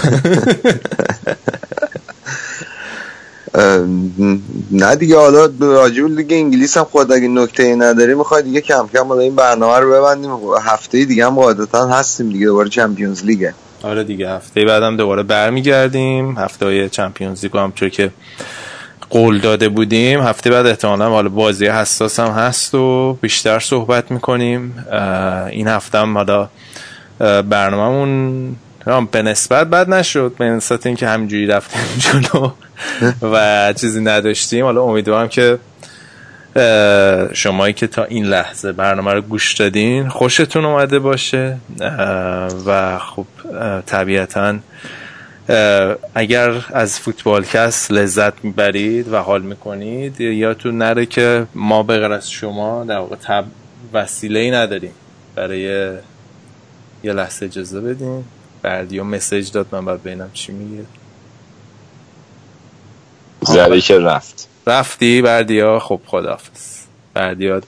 نه 4.70 4.97
دیگه 4.97 5.16
حالا 5.16 5.51
راجب 5.61 6.07
لیگ 6.07 6.32
انگلیس 6.32 6.77
هم 6.77 6.85
خود 6.85 7.12
اگه 7.12 7.28
نکته 7.28 7.62
ای 7.62 7.77
نداری 7.77 8.15
می‌خوای 8.15 8.43
دیگه 8.43 8.61
کم 8.61 8.89
کم 8.95 9.07
حالا 9.07 9.20
این 9.20 9.37
برنامه 9.37 9.78
رو 9.78 9.93
ببندیم. 9.93 10.31
هفته 10.62 11.05
دیگه 11.05 11.27
هم 11.27 11.35
قاعدتا 11.35 11.87
هستیم 11.87 12.28
دیگه 12.32 12.47
دوباره 12.47 12.69
چمپیونز 12.69 13.24
لیگه. 13.24 13.55
آره 13.82 14.05
دیگه 14.05 14.31
هفته 14.31 14.65
بعدم 14.65 14.97
دوباره 14.97 15.23
برمیگردیم. 15.23 16.39
هفته 16.39 16.66
های 16.66 16.89
چمپیونز 16.89 17.43
لیگ 17.44 17.57
هم 17.57 17.73
چون 17.73 17.89
که 17.89 18.11
قول 19.11 19.39
داده 19.39 19.69
بودیم 19.69 20.20
هفته 20.20 20.51
بعد 20.51 20.66
احتمالا 20.66 21.11
حالا 21.11 21.28
بازی 21.28 21.66
حساس 21.66 22.20
هم 22.20 22.31
هست 22.31 22.74
و 22.74 23.12
بیشتر 23.12 23.59
صحبت 23.59 24.11
می‌کنیم. 24.11 24.85
این 25.51 25.69
هفته 25.69 25.98
هم 25.98 26.16
حالا 26.16 26.48
برنامهمون 27.43 28.57
به 29.11 29.23
نسبت 29.23 29.66
بد 29.66 29.90
نشد 29.90 30.35
به 30.39 30.44
نسبت 30.44 30.86
اینکه 30.86 31.09
همینجوری 31.09 31.47
رفتیم 31.47 31.82
جلو 31.98 32.51
و 33.32 33.73
چیزی 33.73 34.01
نداشتیم. 34.01 34.65
حالا 34.65 34.82
امیدوارم 34.82 35.28
که 35.28 35.59
شمایی 37.35 37.73
که 37.75 37.87
تا 37.87 38.05
این 38.05 38.25
لحظه 38.25 38.73
برنامه 38.73 39.13
رو 39.13 39.21
گوش 39.21 39.55
دادین 39.55 40.09
خوشتون 40.09 40.65
اومده 40.65 40.99
باشه. 40.99 41.57
و 42.67 42.99
خب 42.99 43.27
طبیعتا 43.87 44.59
اگر 46.15 46.67
از 46.73 47.01
فوتبالکست 47.01 47.91
لذت 47.91 48.45
می‌برید 48.45 49.13
و 49.13 49.17
حال 49.17 49.43
می‌کنید 49.43 50.21
یادتون 50.21 50.79
نره 50.79 51.07
که 51.07 51.47
ما 51.55 51.83
به 51.83 51.99
از 52.13 52.31
شما 52.31 52.85
در 52.85 52.99
واقع 52.99 53.17
تب 53.17 53.45
وسیله 53.93 54.41
ای 54.41 54.51
نداریم. 54.51 54.93
برای 55.35 55.61
یه 57.05 57.13
لحظه 57.13 57.47
اجازه 57.47 57.81
بدین. 57.81 58.25
و 58.65 59.05
مسیج 59.05 59.53
داد 59.53 59.67
من 59.73 59.85
باید 59.85 60.03
ببینم 60.03 60.31
چی 60.33 60.53
میگه. 60.53 60.85
زده 63.41 63.81
که 63.81 63.99
رفت. 63.99 64.50
رفتی 64.66 65.23
بردیا 65.23 65.78
خب 65.78 66.01
خداحافظ. 66.07 66.81
بردیا 67.15 67.61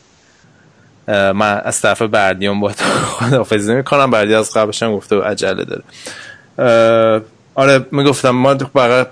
من 1.09 1.61
از 1.65 1.81
طرف 1.81 2.03
بردیان 2.03 2.61
با 2.61 2.73
خداحافظی 3.19 3.75
می‌کنم 3.75 4.11
بردیا 4.11 4.39
از 4.39 4.51
قبلش 4.51 4.83
هم 4.83 4.93
گفته 4.93 5.21
عجله 5.23 5.65
داره. 5.65 5.83
آره 7.55 7.87
می‌گفتم 7.93 8.31
ما 8.31 8.55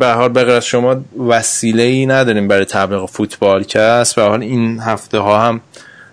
به 0.01 0.13
حال 0.13 0.29
بغیر 0.29 0.51
از 0.55 0.65
شما 0.65 1.01
وسیله 1.29 1.83
ای 1.83 2.07
نداریم 2.07 2.49
برای 2.49 2.65
تبلیغ 2.65 3.07
فوتبال 3.07 3.65
کس 3.65 4.15
به 4.15 4.23
حال 4.23 4.43
این 4.43 4.81
هفته 4.81 5.19
ها 5.19 5.41
هم 5.41 5.61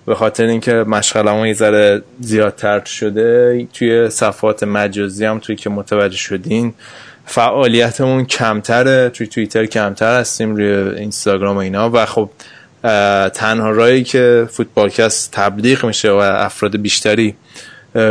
به 0.06 0.16
خاطر 0.16 0.44
اینکه 0.46 0.74
مشغلمون 0.74 1.48
یه 1.48 1.54
ذره 1.54 2.02
زیادتر 2.20 2.86
شده 2.86 3.68
توی 3.74 4.10
صفحات 4.10 4.64
مجازی 4.64 5.26
هم 5.26 5.40
توی 5.40 5.56
که 5.56 5.70
متوجه 5.70 6.18
شدین 6.18 6.74
فعالیتمون 7.28 8.26
کمتره 8.26 9.10
توی 9.10 9.28
توییتر 9.28 9.66
کمتر 9.66 10.20
هستیم 10.20 10.56
روی 10.56 11.00
اینستاگرام 11.00 11.56
و 11.56 11.60
اینا. 11.60 11.90
و 11.94 12.06
خب 12.06 12.30
تنها 13.30 13.70
رایی 13.70 14.04
که 14.04 14.48
فوتبالکست 14.52 15.32
تبلیغ 15.32 15.86
میشه 15.86 16.12
و 16.12 16.16
افراد 16.16 16.78
بیشتری 16.78 17.36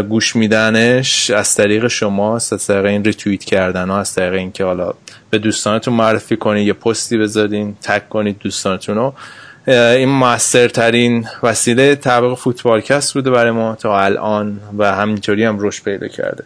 گوش 0.09 0.37
میدنش 0.37 1.31
از 1.31 1.55
طریق 1.55 1.89
شما 1.89 2.35
از 2.35 2.67
طریق 2.67 2.85
این 2.85 3.05
ریتویت 3.05 3.45
کردن 3.45 3.91
ها 3.91 4.01
از 4.01 4.15
طریق 4.15 4.33
اینکه 4.33 4.65
حالا 4.65 4.95
به 5.31 5.39
دوستانتون 5.39 5.95
معرفی 5.95 6.37
کنید 6.37 6.67
یه 6.67 6.73
پستی 6.73 7.19
بذارین 7.19 7.77
تک 7.83 8.09
کنید 8.09 8.39
دوستانتون 8.39 8.97
رو. 8.97 9.15
این 9.69 10.09
موثرترین 10.09 11.27
وسیله 11.43 11.97
تبلیغ 11.97 12.39
فوتبالکست 12.39 13.15
بوده 13.15 13.31
برای 13.31 13.51
ما 13.51 13.75
تا 13.75 14.01
الان 14.01 14.61
و 14.79 14.93
همینطوری 14.95 15.45
هم 15.45 15.57
رشد 15.61 15.85
پیدا 15.85 16.09
کرده. 16.09 16.45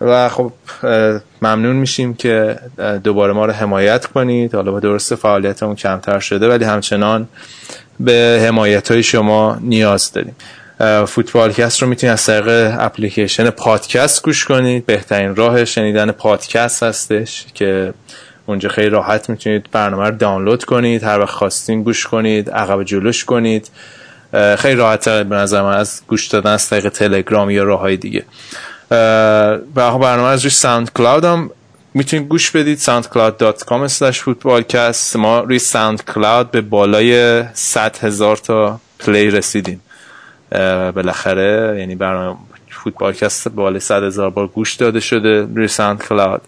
و 0.00 0.28
خب 0.28 0.52
ممنون 1.42 1.76
میشیم 1.76 2.14
که 2.14 2.58
دوباره 3.04 3.32
ما 3.32 3.46
رو 3.46 3.52
حمایت 3.52 4.06
کنید. 4.06 4.54
حالا 4.54 4.72
با 4.72 4.80
درست 4.80 5.14
فعالیتمون 5.14 5.74
کمتر 5.74 6.18
شده 6.18 6.48
ولی 6.48 6.64
همچنان 6.64 7.28
به 8.00 8.42
حمایت 8.46 8.90
های 8.90 9.02
شما 9.02 9.58
نیاز 9.60 10.12
داریم. 10.12 10.36
فوتبالکست 11.06 11.82
رو 11.82 11.88
می‌تونید 11.88 12.12
از 12.12 12.26
طریق 12.26 12.76
اپلیکیشن 12.78 13.50
پادکست 13.50 14.22
گوش 14.22 14.44
کنید. 14.44 14.86
بهترین 14.86 15.36
راه 15.36 15.64
شنیدن 15.64 16.10
پادکست 16.10 16.82
هستش 16.82 17.46
که 17.54 17.94
اونجا 18.46 18.68
خیلی 18.68 18.88
راحت 18.88 19.30
می‌تونید 19.30 19.68
برنامه 19.72 20.04
رو 20.08 20.16
دانلود 20.16 20.64
کنید. 20.64 21.04
هر 21.04 21.20
وقت 21.20 21.30
خواستین 21.30 21.82
گوش 21.82 22.06
کنید 22.06 22.50
عقب 22.50 22.82
جلوش 22.82 23.24
کنید. 23.24 23.70
خیلی 24.58 24.74
راحت 24.74 25.08
به 25.08 25.36
نظر 25.36 25.62
من 25.62 25.76
از 25.76 26.02
گوش 26.08 26.26
دادن 26.26 26.50
از 26.50 26.68
طریق 26.68 26.88
تلگرام 26.88 27.50
یا 27.50 27.64
راه 27.64 27.80
های 27.80 27.96
دیگه. 27.96 28.24
برنامه 29.74 30.28
از 30.28 30.42
روی 30.42 30.50
SoundCloud 30.50 31.24
هم 31.24 31.50
می‌تونید 31.94 32.28
گوش 32.28 32.50
بدید 32.50 32.80
soundcloud.com 32.80 33.88
slash 33.88 34.16
footballcast 34.16 35.16
ما 35.16 35.40
روی 35.40 35.58
SoundCloud 35.58 36.50
به 36.50 36.60
بالای 36.60 37.44
100 37.54 37.96
هزار 37.96 38.36
تا 38.36 38.80
play 38.98 39.30
رسیدیم. 39.30 39.80
بالاخره 40.94 41.76
یعنی 41.78 41.94
برنامه 41.94 42.36
فوتبالکست 42.70 43.48
بالای 43.48 43.80
100 43.80 44.02
هزار 44.02 44.30
بار 44.30 44.46
گوش 44.46 44.74
داده 44.74 45.00
شده 45.00 45.48
روی 45.54 45.68
SoundCloud 45.68 46.42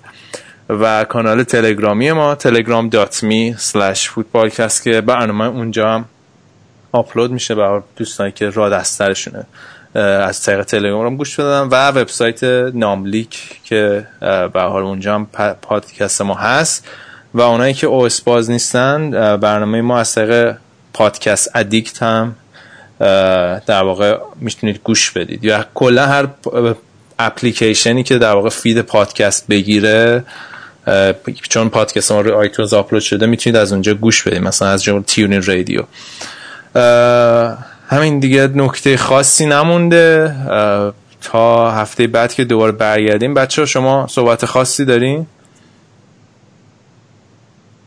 و 0.68 1.04
کانال 1.04 1.42
تلگرامی 1.42 2.12
ما 2.12 2.36
telegram.me 2.36 3.58
slash 3.58 4.08
footballcast 4.08 4.82
که 4.84 5.00
برنامه 5.00 5.44
اونجا 5.44 5.90
هم 5.90 6.04
آپلود 6.92 7.30
میشه 7.30 7.54
برای 7.54 7.82
دوستانی 7.96 8.32
که 8.32 8.50
را 8.50 8.68
دسترشونه 8.68 9.46
از 9.94 10.42
طریق 10.42 10.62
تلگرام 10.62 11.16
گوش 11.16 11.40
بدن 11.40 11.60
و 11.60 11.88
وبسایت 11.88 12.44
ناملیک 12.74 13.60
که 13.64 14.06
به 14.20 14.60
حال 14.60 14.82
اونجا 14.82 15.14
هم 15.14 15.26
پادکست 15.62 16.22
ما 16.22 16.34
هست. 16.34 16.88
و 17.34 17.40
اونایی 17.40 17.74
که 17.74 17.86
او 17.86 18.08
باز 18.24 18.50
نیستن 18.50 19.10
برنامه 19.36 19.80
ما 19.80 19.98
از 19.98 20.14
طریق 20.14 20.56
پادکست 20.92 21.50
ادیکت 21.54 22.02
هم 22.02 22.34
در 23.66 23.82
واقع 23.82 24.18
می‌تونید 24.36 24.80
گوش 24.84 25.10
بدید. 25.10 25.44
یا 25.44 25.64
کلا 25.74 26.06
هر 26.06 26.26
اپلیکیشنی 27.18 28.02
که 28.02 28.18
در 28.18 28.32
واقع 28.32 28.48
feed 28.48 28.80
پادکست 28.80 29.46
بگیره 29.46 30.24
چون 31.48 31.68
پادکست 31.68 32.12
ما 32.12 32.20
روی 32.20 32.32
iTunes 32.32 32.74
آپلود 32.74 33.02
شده 33.02 33.26
می‌تونید 33.26 33.56
از 33.56 33.72
اونجا 33.72 33.94
گوش 33.94 34.22
بدید. 34.22 34.42
مثلا 34.42 34.68
از 34.68 34.82
جمله 34.82 35.02
TuneIn 35.02 35.42
Radio. 35.42 35.82
همین 37.90 38.18
دیگه 38.18 38.46
نکته 38.46 38.96
خاصی 38.96 39.46
نمونده. 39.46 40.34
تا 41.20 41.70
هفته 41.70 42.06
بعد 42.06 42.32
که 42.32 42.44
دوباره 42.44 42.72
برگردیم. 42.72 43.34
بچه 43.34 43.66
شما 43.66 44.06
صحبت 44.10 44.46
خاصی 44.46 44.84
دارین؟ 44.84 45.26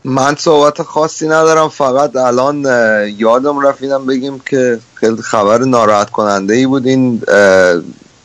من 0.04 0.34
صحبت 0.34 0.82
خاصی 0.82 1.26
ندارم. 1.26 1.68
فقط 1.68 2.16
الان 2.16 2.64
یادم 3.18 3.66
رفت 3.66 4.06
بگیم 4.06 4.38
که 4.46 4.78
خیلی 4.94 5.22
خبر 5.22 5.58
ناراحت 5.58 6.10
کننده 6.10 6.54
ای 6.54 6.66
بود 6.66 6.86
این 6.86 7.22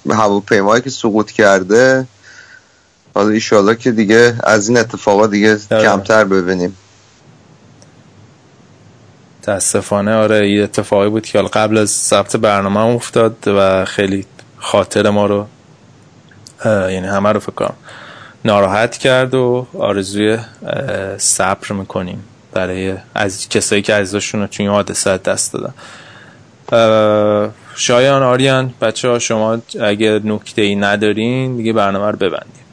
هواپیمایی 0.10 0.82
که 0.82 0.90
سقوط 0.90 1.32
کرده. 1.32 2.08
حالا 3.16 3.30
ایشالا 3.30 3.74
که 3.74 3.91
دیگه 3.91 4.36
از 4.44 4.70
این 4.70 4.78
اتفاقات 4.78 5.32
دیگه 5.32 5.58
آره. 5.72 5.84
کمتر 5.84 6.24
ببینیم. 6.24 6.78
تاسفانه 9.48 10.15
آره 10.15 10.49
یه 10.49 10.64
اتفاقی 10.64 11.10
بود 11.10 11.26
که 11.26 11.40
قبل 11.41 11.78
از 11.78 11.90
ثبت 11.90 12.36
برنامه 12.36 12.80
افتاد 12.80 13.48
و 13.48 13.86
خیلی 13.86 14.26
خاطر 14.57 15.10
ما 15.10 15.26
رو 15.26 15.45
یعنی 16.65 17.07
همه 17.07 17.32
رو 17.32 17.40
فکر 17.40 17.52
کنم 17.52 17.74
ناراحت 18.45 18.98
کرد 18.98 19.34
و 19.34 19.68
آرزوی 19.80 20.38
صبر 21.18 21.72
می‌کنیم 21.72 22.24
برای 22.53 22.95
از 23.15 23.49
کسایی 23.49 23.82
که 23.82 23.94
عزیزشون 23.94 24.41
رو 24.41 24.48
این 24.60 24.69
حادثه 24.69 25.18
دست 25.18 25.53
دادن. 25.53 25.74
شایان 27.76 28.24
آریان 28.24 28.74
بچه 28.82 29.10
ها 29.10 29.19
شما 29.19 29.57
اگر 29.82 30.19
نکته 30.19 30.61
ای 30.61 30.76
ندارین 30.76 31.57
دیگه 31.57 31.74
برنامه 31.74 32.11
رو 32.11 32.18
ببندیم. 32.18 32.64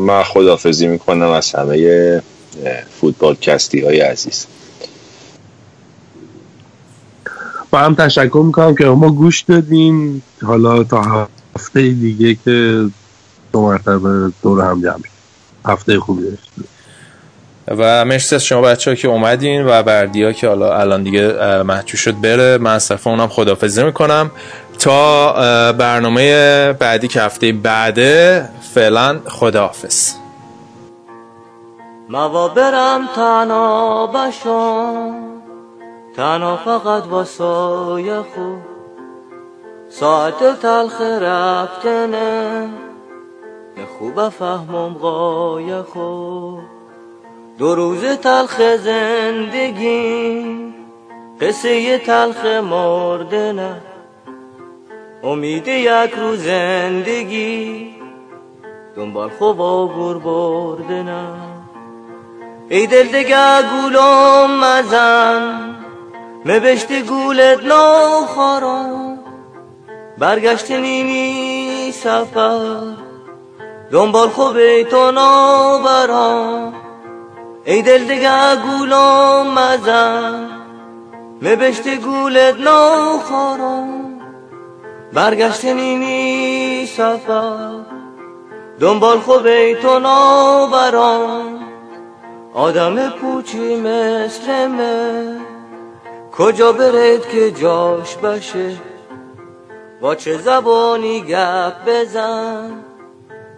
من 0.00 0.22
خدافزی 0.22 0.86
می‌کنم 0.86 1.30
از 1.30 1.54
همه 1.54 2.22
فوتبال 3.00 3.34
کستی 3.34 3.80
های 3.80 4.00
عزیز. 4.00 4.46
با 7.70 7.78
هم 7.78 7.94
تشکر 7.94 8.42
می‌کنم 8.46 8.74
که 8.74 8.84
ما 8.84 9.10
گوش 9.10 9.40
دادیم. 9.40 10.22
حالا 10.42 10.84
تا 10.84 11.28
هفته 11.56 11.80
دیگه 11.80 12.34
که 12.44 12.86
دو 13.52 13.62
مرتبه 13.62 14.32
دور 14.42 14.64
هم 14.64 14.82
جمع 14.82 15.02
هفته 15.66 16.00
خوبی 16.00 16.22
داشتیم 16.22 16.64
و 17.68 18.04
مرسی 18.04 18.34
از 18.34 18.44
شما 18.44 18.60
بچه 18.60 18.90
ها 18.90 18.94
که 18.94 19.08
اومدین 19.08 19.66
و 19.66 19.82
بردیا 19.82 20.32
که 20.32 20.48
حالا 20.48 20.80
الان 20.80 21.02
دیگه 21.02 21.62
محجوب 21.62 22.00
شد 22.00 22.20
بره. 22.20 22.58
من 22.58 22.74
از 22.74 22.88
طرف 22.88 23.06
اونم 23.06 23.28
خدافزی 23.28 23.84
می‌کنم. 23.84 24.30
تا 24.78 25.32
برنامه 25.72 26.72
بعدی 26.72 27.08
که 27.08 27.22
هفته 27.22 27.52
بعده 27.52 28.48
فعلا 28.74 29.20
خداحافظ. 29.28 30.21
موا 32.08 32.48
برم 32.48 33.08
تنها 33.14 34.06
بشم 34.06 35.14
تنها 36.16 36.56
فقط 36.56 37.06
واسای 37.06 38.22
خوب 38.22 38.58
ساعت 39.88 40.60
تلخ 40.60 41.00
رفتنه 41.00 42.70
نه 43.76 43.86
خوب 43.98 44.28
فهمم 44.28 44.94
قای 44.94 45.82
خوب 45.82 46.60
دو 47.58 47.74
روز 47.74 48.04
تلخ 48.04 48.76
زندگی. 48.76 50.74
قصه 51.40 51.98
تلخ 51.98 52.44
مردنه 52.44 53.80
امید 55.22 55.68
یک 55.68 56.12
روز 56.14 56.38
زندگی. 56.38 57.94
دنبال 58.96 59.28
خوب 59.28 59.60
و 59.60 59.88
گور 59.88 60.18
بردنه 60.18 61.51
ای 62.72 62.86
دل 62.86 63.08
دگه 63.08 63.62
گولم 63.62 64.64
مزن 64.64 65.74
مبشتی 66.44 67.02
گولت 67.02 67.64
ناخارم 67.64 69.18
برگشت 70.18 70.70
نیمی 70.70 71.92
سفر 71.92 72.82
دنبال 73.90 74.28
خوب 74.28 74.82
تو 74.82 75.10
نابرام 75.10 76.74
ای 77.64 77.82
دل 77.82 78.04
دگه 78.04 78.56
گولم 78.56 79.46
مزن 79.58 80.48
مبشتی 81.42 81.96
گولت 81.96 82.60
ناخارم 82.60 84.20
برگشت 85.12 85.64
نیمی 85.64 86.86
سفر 86.96 87.70
دنبال 88.80 89.18
خوب 89.18 89.72
تو 89.72 89.98
نابرام 89.98 91.61
آدم 92.54 93.10
پوچی 93.10 93.76
مثل 93.76 94.66
من. 94.66 95.40
کجا 96.32 96.72
برد 96.72 97.28
که 97.28 97.50
جاش 97.50 98.16
باشه؟ 98.16 98.76
با 100.00 100.14
چه 100.14 100.38
زبانی 100.38 101.20
گپ 101.20 101.74
بزن 101.86 102.70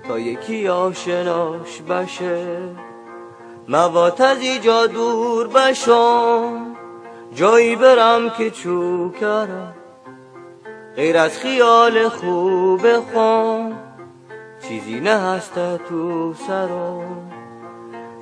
تا 0.09 0.19
یکی 0.19 0.69
آشناش 0.69 1.81
باشه؟ 1.89 2.47
موات 3.69 4.21
از 4.21 4.41
ایجا 4.41 4.87
دور 4.87 5.49
بشم 5.49 6.77
جایی 7.35 7.77
برم 7.77 8.31
که 8.31 8.51
چو 8.51 9.11
کرم 9.11 9.75
غیر 10.97 11.19
از 11.19 11.39
خیال 11.39 12.09
خوب 12.09 13.01
خون 13.01 13.73
چیزی 14.69 15.01
نه 15.01 15.11
هست 15.11 15.55
تو 15.89 16.35
سرم. 16.47 17.34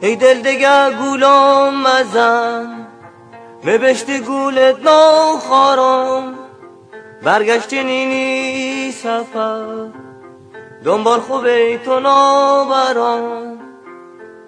ای 0.02 0.16
دل 0.16 0.42
دگه 0.42 0.96
گولم 0.98 1.82
مزن 1.86 2.86
مبشت 3.64 4.10
گولت 4.20 4.76
ناخارم 4.84 6.34
برگشت 7.22 7.74
نینی 7.74 8.92
سفر 8.92 9.88
دنبال 10.84 11.20
خوب 11.20 11.76
تو 11.76 12.00
نابرام 12.00 13.58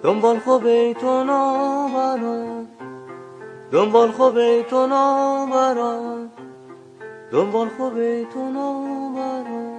دنبال 0.03 0.39
خوب 0.39 0.93
تو 0.93 1.23
نابرام 1.23 2.67
دنبال 3.71 4.11
خوب 4.11 4.61
تو 4.69 4.87
نابرام 4.87 6.29
دنبال 7.31 7.69
خوب 7.77 7.93
تو 8.33 8.49
نابرام 8.49 9.74